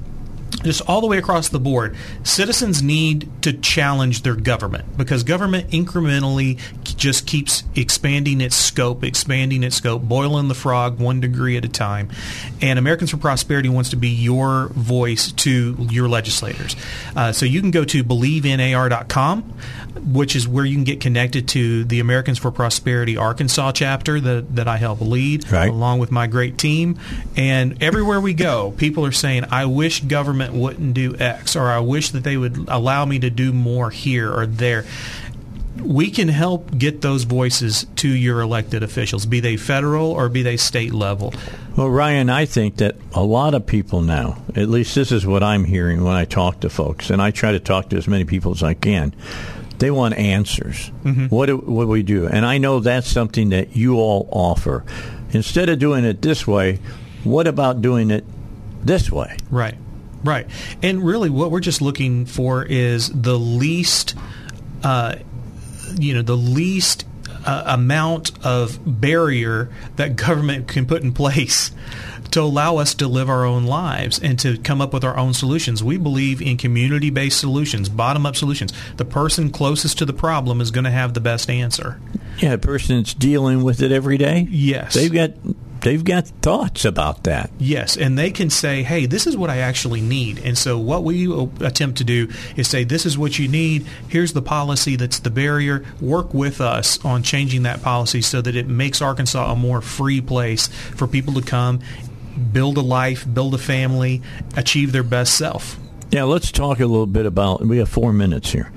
just 0.64 0.82
all 0.88 1.02
the 1.02 1.08
way 1.08 1.18
across 1.18 1.50
the 1.50 1.60
board, 1.60 1.96
citizens 2.24 2.82
need 2.82 3.30
to 3.42 3.54
challenge 3.54 4.22
their 4.22 4.36
government 4.36 4.98
because 4.98 5.24
government 5.24 5.72
incrementally 5.72 6.60
just 6.94 7.26
keeps 7.28 7.64
expanding 7.76 8.42
its 8.42 8.56
scope, 8.56 9.04
expanding 9.04 9.64
its 9.64 9.76
scope, 9.76 10.02
boiling 10.04 10.48
the 10.48 10.56
frog 10.56 11.00
one 11.00 11.20
degree 11.20 11.58
at 11.58 11.66
a 11.66 11.70
time. 11.70 12.10
And 12.62 12.78
Americans 12.80 13.12
for 13.12 13.18
Prosperity 13.18 13.70
wants 13.70 13.90
to 13.92 13.96
be 13.96 14.10
your 14.10 14.68
voice 14.70 15.32
to 15.34 15.76
your 15.90 16.08
legislators. 16.08 16.76
Uh, 17.16 17.32
so 17.32 17.46
you 17.46 17.60
can 17.62 17.72
go 17.72 17.84
to 17.86 18.04
believeinar.com, 18.04 19.42
which 20.14 20.36
is 20.36 20.48
where 20.48 20.66
you 20.66 20.76
can 20.76 20.84
get 20.84 21.00
connected 21.00 21.48
to 21.50 21.84
the 21.86 22.00
Americans 22.00 22.38
for 22.40 22.52
Prosperity 22.52 23.18
Arkansas 23.18 23.72
chapter 23.74 24.20
that, 24.20 24.56
that 24.56 24.68
I 24.68 24.78
help 24.78 25.02
lead, 25.02 25.52
Right. 25.52 25.70
along 25.70 26.00
with 26.00 26.12
my 26.12 26.28
great 26.28 26.58
team. 26.58 26.98
And 27.36 27.82
everywhere 27.82 28.20
we 28.20 28.34
go, 28.34 28.72
people 28.78 29.06
are 29.06 29.12
saying, 29.12 29.46
I 29.52 29.66
wish 29.66 30.02
government 30.02 30.54
wouldn't 30.54 30.94
do 30.94 31.16
X, 31.18 31.56
or 31.56 31.68
I 31.70 31.80
wish 31.80 32.10
that 32.12 32.24
they 32.24 32.38
would 32.38 32.66
allow 32.68 33.06
me 33.06 33.20
to 33.20 33.30
do 33.30 33.54
more 33.54 33.90
here 33.90 34.32
or 34.32 34.46
there. 34.46 34.86
We 35.82 36.12
can 36.12 36.28
help 36.28 36.78
get 36.78 37.02
those 37.02 37.24
voices 37.24 37.88
to 37.98 38.08
your 38.08 38.42
elected 38.42 38.84
officials, 38.84 39.26
be 39.26 39.40
they 39.40 39.58
federal 39.58 40.12
or 40.12 40.30
be 40.30 40.44
they 40.44 40.58
state 40.58 40.94
level. 40.94 41.34
Well, 41.76 41.90
Ryan, 41.90 42.30
I 42.30 42.46
think 42.46 42.78
that 42.78 42.96
a 43.14 43.24
lot 43.24 43.56
of 43.56 43.66
people 43.66 44.02
now, 44.02 44.38
at 44.56 44.70
least 44.70 44.94
this 44.94 45.12
is 45.12 45.26
what 45.26 45.42
I'm 45.42 45.64
hearing 45.64 46.04
when 46.04 46.14
I 46.14 46.26
talk 46.26 46.60
to 46.60 46.70
folks, 46.70 47.10
and 47.10 47.22
I 47.22 47.32
try 47.32 47.54
to 47.54 47.60
talk 47.60 47.90
to 47.90 47.98
as 47.98 48.08
many 48.08 48.24
people 48.24 48.52
as 48.52 48.62
I 48.62 48.76
can. 48.76 49.16
They 49.80 49.90
want 49.90 50.14
answers. 50.14 50.90
What 51.30 51.48
do, 51.48 51.58
what 51.58 51.86
do 51.86 51.90
we 51.90 52.04
do? 52.04 52.28
And 52.28 52.46
I 52.46 52.60
know 52.60 52.80
that's 52.80 53.10
something 53.10 53.50
that 53.50 53.76
you 53.76 53.98
all 53.98 54.30
offer. 54.32 54.86
Instead 55.32 55.70
of 55.70 55.80
doing 55.80 56.06
it 56.06 56.22
this 56.22 56.46
way, 56.46 56.80
What 57.24 57.48
about 57.48 57.82
doing 57.82 58.12
it 58.12 58.26
this 58.84 59.10
way? 59.12 59.38
Right. 59.50 59.76
Right. 60.24 60.48
And 60.82 61.04
really, 61.04 61.30
what 61.30 61.52
we're 61.52 61.60
just 61.60 61.82
looking 61.82 62.26
for 62.26 62.64
is 62.64 63.10
the 63.10 63.38
least, 63.38 64.16
uh, 64.84 65.16
you 65.98 66.14
know, 66.14 66.22
the 66.22 66.38
least 66.38 67.06
uh, 67.46 67.64
amount 67.66 68.32
of 68.46 68.80
barrier 68.86 69.70
that 69.96 70.16
government 70.16 70.68
can 70.68 70.86
put 70.86 71.04
in 71.04 71.14
place 71.14 71.72
to 72.32 72.42
allow 72.42 72.78
us 72.78 72.96
to 72.96 73.08
live 73.08 73.30
our 73.30 73.46
own 73.46 73.66
lives 73.66 74.20
and 74.20 74.40
to 74.40 74.58
come 74.58 74.82
up 74.82 74.92
with 74.92 75.04
our 75.04 75.18
own 75.18 75.34
solutions. 75.34 75.84
We 75.84 75.98
believe 75.98 76.42
in 76.42 76.58
community 76.58 77.12
based 77.12 77.40
solutions, 77.40 77.90
bottom 77.90 78.26
up 78.26 78.36
solutions. 78.36 78.74
The 78.98 79.06
person 79.06 79.52
closest 79.52 80.00
to 80.00 80.06
the 80.06 80.14
problem 80.14 80.60
is 80.60 80.72
going 80.72 80.86
to 80.86 80.92
have 80.92 81.14
the 81.14 81.20
best 81.22 81.50
answer. 81.50 82.00
Yeah, 82.40 82.54
a 82.54 82.58
person 82.58 82.98
that's 82.98 83.14
dealing 83.14 83.64
with 83.64 83.82
it 83.82 83.92
every 83.92 84.18
day. 84.18 84.48
Yes. 84.50 84.96
They've 84.96 85.14
got 85.14 85.32
they've 85.84 86.04
got 86.04 86.28
thoughts 86.42 86.86
about 86.86 87.24
that. 87.26 87.52
Yes, 87.60 87.96
and 87.96 88.18
they 88.18 88.32
can 88.32 88.50
say, 88.50 88.84
"Hey, 88.84 89.06
this 89.06 89.28
is 89.28 89.38
what 89.38 89.50
I 89.50 89.60
actually 89.60 90.02
need." 90.02 90.42
And 90.44 90.58
so, 90.58 90.78
what 90.78 91.04
we 91.04 91.32
attempt 91.60 92.00
to 92.00 92.04
do 92.04 92.30
is 92.56 92.68
say, 92.68 92.84
"This 92.84 93.06
is 93.06 93.18
what 93.18 93.38
you 93.38 93.48
need. 93.48 93.86
Here's 94.08 94.34
the 94.34 94.42
policy 94.42 94.96
that's 94.96 95.20
the 95.20 95.30
barrier. 95.30 95.84
Work 96.02 96.34
with 96.34 96.60
us 96.60 97.00
on 97.06 97.22
changing 97.22 97.64
that 97.64 97.84
policy 97.84 98.22
so 98.22 98.42
that 98.42 98.56
it 98.56 98.68
makes 98.68 99.02
Arkansas 99.02 99.52
a 99.52 99.56
more 99.56 99.82
free 99.82 100.22
place 100.22 100.68
for 100.96 101.08
people 101.08 101.34
to 101.34 101.42
come, 101.42 101.80
build 102.52 102.78
a 102.78 102.82
life, 102.82 103.26
build 103.32 103.54
a 103.54 103.60
family, 103.60 104.22
achieve 104.58 104.92
their 104.92 105.04
best 105.04 105.36
self." 105.36 105.78
Yeah, 106.12 106.24
let's 106.24 106.52
talk 106.52 106.80
a 106.80 106.86
little 106.86 107.08
bit 107.08 107.26
about. 107.26 107.66
We 107.66 107.78
have 107.78 107.90
four 107.90 108.14
minutes 108.14 108.52
here. 108.52 108.72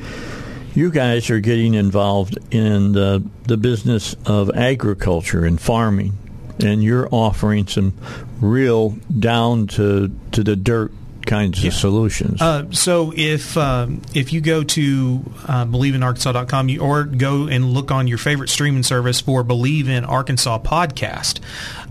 You 0.75 0.91
guys 0.91 1.31
are 1.31 1.41
getting 1.41 1.75
involved 1.75 2.39
in 2.51 2.93
the, 2.93 3.23
the 3.45 3.57
business 3.57 4.15
of 4.27 4.51
agriculture 4.55 5.45
and 5.45 5.59
farming 5.59 6.13
and 6.63 6.83
you're 6.83 7.09
offering 7.11 7.67
some 7.67 7.95
real 8.41 8.91
down 9.19 9.67
to 9.67 10.11
to 10.33 10.43
the 10.43 10.57
dirt 10.57 10.93
kinds 11.27 11.63
yeah. 11.63 11.69
of 11.69 11.75
solutions. 11.75 12.41
Uh, 12.41 12.71
so 12.71 13.13
if 13.15 13.57
um, 13.57 14.01
if 14.15 14.33
you 14.33 14.41
go 14.41 14.63
to 14.63 15.23
uh, 15.47 15.67
believeinarkansas.com 15.67 16.69
you, 16.69 16.81
or 16.81 17.05
go 17.05 17.49
and 17.49 17.73
look 17.73 17.91
on 17.91 18.07
your 18.07 18.19
favorite 18.19 18.49
streaming 18.49 18.83
service 18.83 19.21
for 19.21 19.43
Believe 19.43 19.89
in 19.89 20.05
Arkansas 20.05 20.61
podcast, 20.61 21.41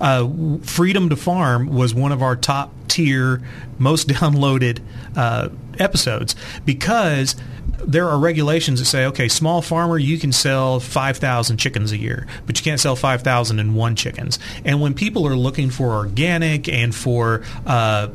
uh, 0.01 0.27
Freedom 0.65 1.09
to 1.09 1.15
Farm 1.15 1.67
was 1.67 1.93
one 1.93 2.11
of 2.11 2.23
our 2.23 2.35
top 2.35 2.71
tier, 2.87 3.41
most 3.77 4.07
downloaded 4.09 4.81
uh, 5.15 5.49
episodes 5.79 6.35
because 6.65 7.35
there 7.85 8.09
are 8.09 8.17
regulations 8.17 8.79
that 8.79 8.85
say, 8.85 9.05
okay, 9.05 9.27
small 9.27 9.61
farmer, 9.61 9.97
you 9.97 10.17
can 10.17 10.31
sell 10.31 10.79
5,000 10.79 11.57
chickens 11.57 11.91
a 11.91 11.97
year, 11.97 12.25
but 12.45 12.57
you 12.57 12.63
can't 12.63 12.79
sell 12.79 12.95
5,001 12.95 13.95
chickens. 13.95 14.39
And 14.63 14.81
when 14.81 14.93
people 14.93 15.27
are 15.27 15.35
looking 15.35 15.69
for 15.69 15.93
organic 15.93 16.67
and 16.67 16.93
for 16.93 17.43
uh, 17.65 18.09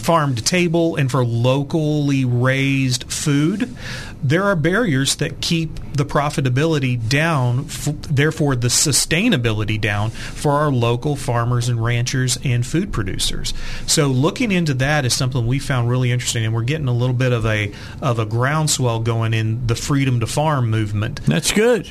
farm 0.00 0.34
to 0.34 0.42
table 0.42 0.96
and 0.96 1.10
for 1.10 1.24
locally 1.24 2.24
raised 2.24 3.10
food, 3.12 3.74
there 4.22 4.44
are 4.44 4.56
barriers 4.56 5.16
that 5.16 5.40
keep 5.40 5.78
the 5.94 6.04
profitability 6.04 7.08
down, 7.08 7.60
f- 7.66 7.88
therefore 8.02 8.56
the 8.56 8.68
sustainability 8.68 9.80
down 9.80 10.10
for 10.10 10.52
our 10.52 10.70
local 10.70 11.16
farmers 11.16 11.68
and 11.68 11.82
ranchers 11.82 12.38
and 12.44 12.66
food 12.66 12.92
producers. 12.92 13.54
So 13.86 14.08
looking 14.08 14.52
into 14.52 14.74
that 14.74 15.04
is 15.04 15.14
something 15.14 15.46
we 15.46 15.58
found 15.58 15.88
really 15.88 16.10
interesting, 16.10 16.44
and 16.44 16.54
we're 16.54 16.62
getting 16.62 16.88
a 16.88 16.92
little 16.92 17.14
bit 17.14 17.32
of 17.32 17.46
a 17.46 17.72
of 18.02 18.18
a 18.18 18.26
groundswell 18.26 19.00
going 19.00 19.34
in 19.34 19.66
the 19.66 19.74
freedom 19.74 20.20
to 20.20 20.26
farm 20.26 20.70
movement. 20.70 21.20
That's 21.26 21.52
good. 21.52 21.90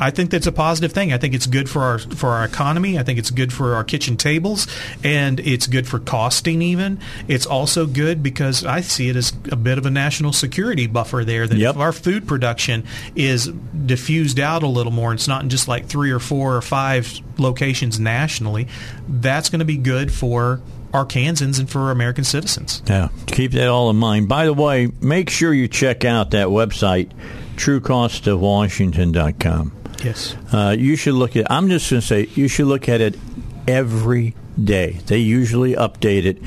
I 0.00 0.10
think 0.10 0.30
that's 0.30 0.46
a 0.46 0.52
positive 0.52 0.92
thing. 0.92 1.12
I 1.12 1.18
think 1.18 1.34
it's 1.34 1.46
good 1.46 1.68
for 1.68 1.82
our 1.82 1.98
for 1.98 2.30
our 2.30 2.44
economy. 2.44 2.98
I 2.98 3.02
think 3.02 3.18
it's 3.18 3.30
good 3.30 3.52
for 3.52 3.74
our 3.74 3.84
kitchen 3.84 4.16
tables, 4.16 4.66
and 5.02 5.40
it's 5.40 5.66
good 5.66 5.86
for 5.86 5.98
costing. 5.98 6.62
Even 6.62 7.00
it's 7.28 7.46
also 7.46 7.86
good 7.86 8.22
because 8.22 8.64
I 8.64 8.80
see 8.80 9.08
it 9.08 9.16
as 9.16 9.32
a 9.50 9.56
bit 9.56 9.78
of 9.78 9.86
a 9.86 9.90
national 9.90 10.32
security 10.32 10.86
buffer 10.86 11.24
there. 11.24 11.46
That 11.46 11.58
yep. 11.58 11.74
if 11.74 11.80
our 11.80 11.92
food 11.92 12.28
production 12.28 12.84
is 13.14 13.48
diffused 13.48 14.38
out 14.38 14.62
a 14.62 14.68
little 14.68 14.92
more, 14.92 15.12
it's 15.12 15.28
not 15.28 15.46
just 15.48 15.68
like 15.68 15.86
three 15.86 16.10
or 16.10 16.20
four 16.20 16.56
or 16.56 16.62
five 16.62 17.20
locations 17.38 18.00
nationally. 18.00 18.68
That's 19.08 19.48
going 19.48 19.60
to 19.60 19.64
be 19.64 19.76
good 19.76 20.12
for 20.12 20.60
Arkansans 20.92 21.58
and 21.58 21.68
for 21.68 21.90
American 21.90 22.22
citizens. 22.24 22.82
Yeah, 22.86 23.08
keep 23.26 23.52
that 23.52 23.68
all 23.68 23.90
in 23.90 23.96
mind. 23.96 24.28
By 24.28 24.46
the 24.46 24.54
way, 24.54 24.90
make 25.00 25.30
sure 25.30 25.52
you 25.52 25.66
check 25.68 26.04
out 26.04 26.30
that 26.30 26.46
website, 26.48 27.10
truecostofwashington.com. 27.56 29.72
Yes. 30.04 30.36
Uh, 30.52 30.74
you 30.78 30.96
should 30.96 31.14
look 31.14 31.36
at. 31.36 31.50
I'm 31.50 31.68
just 31.68 31.90
going 31.90 32.00
to 32.00 32.06
say 32.06 32.28
you 32.34 32.48
should 32.48 32.66
look 32.66 32.88
at 32.88 33.00
it 33.00 33.18
every 33.66 34.34
day. 34.62 34.98
They 35.06 35.18
usually 35.18 35.74
update 35.74 36.24
it 36.24 36.38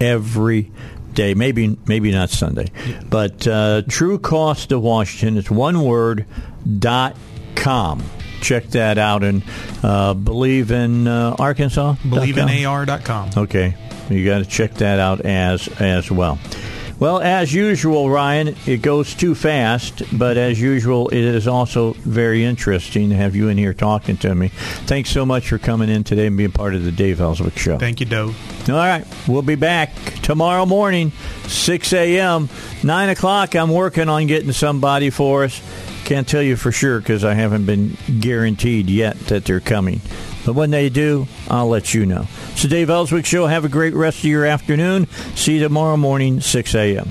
every 0.00 0.70
day. 1.14 1.34
Maybe 1.34 1.76
maybe 1.86 2.12
not 2.12 2.30
Sunday, 2.30 2.70
but 3.08 3.46
uh, 3.46 3.82
True 3.88 4.18
Cost 4.18 4.72
of 4.72 4.82
Washington. 4.82 5.36
It's 5.38 5.50
one 5.50 5.82
word. 5.82 6.26
dot 6.78 7.16
com. 7.54 8.02
Check 8.40 8.66
that 8.68 8.98
out 8.98 9.24
and 9.24 9.42
uh, 9.82 10.14
believe 10.14 10.70
in 10.70 11.08
uh, 11.08 11.34
Arkansas. 11.38 11.96
Believe 12.08 12.38
in 12.38 12.64
AR.com. 12.66 13.30
Okay, 13.36 13.74
you 14.10 14.24
got 14.24 14.38
to 14.38 14.44
check 14.44 14.74
that 14.74 15.00
out 15.00 15.22
as 15.22 15.66
as 15.80 16.08
well. 16.10 16.38
Well, 16.98 17.20
as 17.20 17.54
usual, 17.54 18.10
Ryan, 18.10 18.56
it 18.66 18.82
goes 18.82 19.14
too 19.14 19.36
fast, 19.36 20.02
but 20.12 20.36
as 20.36 20.60
usual, 20.60 21.08
it 21.10 21.22
is 21.22 21.46
also 21.46 21.92
very 21.92 22.44
interesting 22.44 23.10
to 23.10 23.16
have 23.16 23.36
you 23.36 23.48
in 23.48 23.56
here 23.56 23.72
talking 23.72 24.16
to 24.18 24.34
me. 24.34 24.48
Thanks 24.48 25.10
so 25.10 25.24
much 25.24 25.48
for 25.48 25.58
coming 25.58 25.90
in 25.90 26.02
today 26.02 26.26
and 26.26 26.36
being 26.36 26.50
part 26.50 26.74
of 26.74 26.82
the 26.82 26.90
Dave 26.90 27.20
Elswick 27.20 27.56
Show. 27.56 27.78
Thank 27.78 28.00
you, 28.00 28.06
Doe. 28.06 28.34
All 28.68 28.74
right, 28.74 29.06
we'll 29.28 29.42
be 29.42 29.54
back 29.54 29.94
tomorrow 30.22 30.66
morning, 30.66 31.12
6 31.46 31.92
a.m., 31.92 32.48
9 32.82 33.08
o'clock. 33.10 33.54
I'm 33.54 33.70
working 33.70 34.08
on 34.08 34.26
getting 34.26 34.50
somebody 34.50 35.10
for 35.10 35.44
us. 35.44 35.62
Can't 36.08 36.26
tell 36.26 36.40
you 36.40 36.56
for 36.56 36.72
sure 36.72 37.00
because 37.00 37.22
I 37.22 37.34
haven't 37.34 37.66
been 37.66 37.94
guaranteed 38.18 38.88
yet 38.88 39.18
that 39.26 39.44
they're 39.44 39.60
coming. 39.60 40.00
But 40.46 40.54
when 40.54 40.70
they 40.70 40.88
do, 40.88 41.28
I'll 41.50 41.68
let 41.68 41.92
you 41.92 42.06
know. 42.06 42.24
So, 42.56 42.66
Dave 42.66 42.88
Elswick 42.88 43.26
Show, 43.26 43.44
have 43.44 43.66
a 43.66 43.68
great 43.68 43.92
rest 43.92 44.20
of 44.20 44.24
your 44.24 44.46
afternoon. 44.46 45.06
See 45.34 45.56
you 45.56 45.60
tomorrow 45.60 45.98
morning, 45.98 46.40
6 46.40 46.74
a.m. 46.74 47.10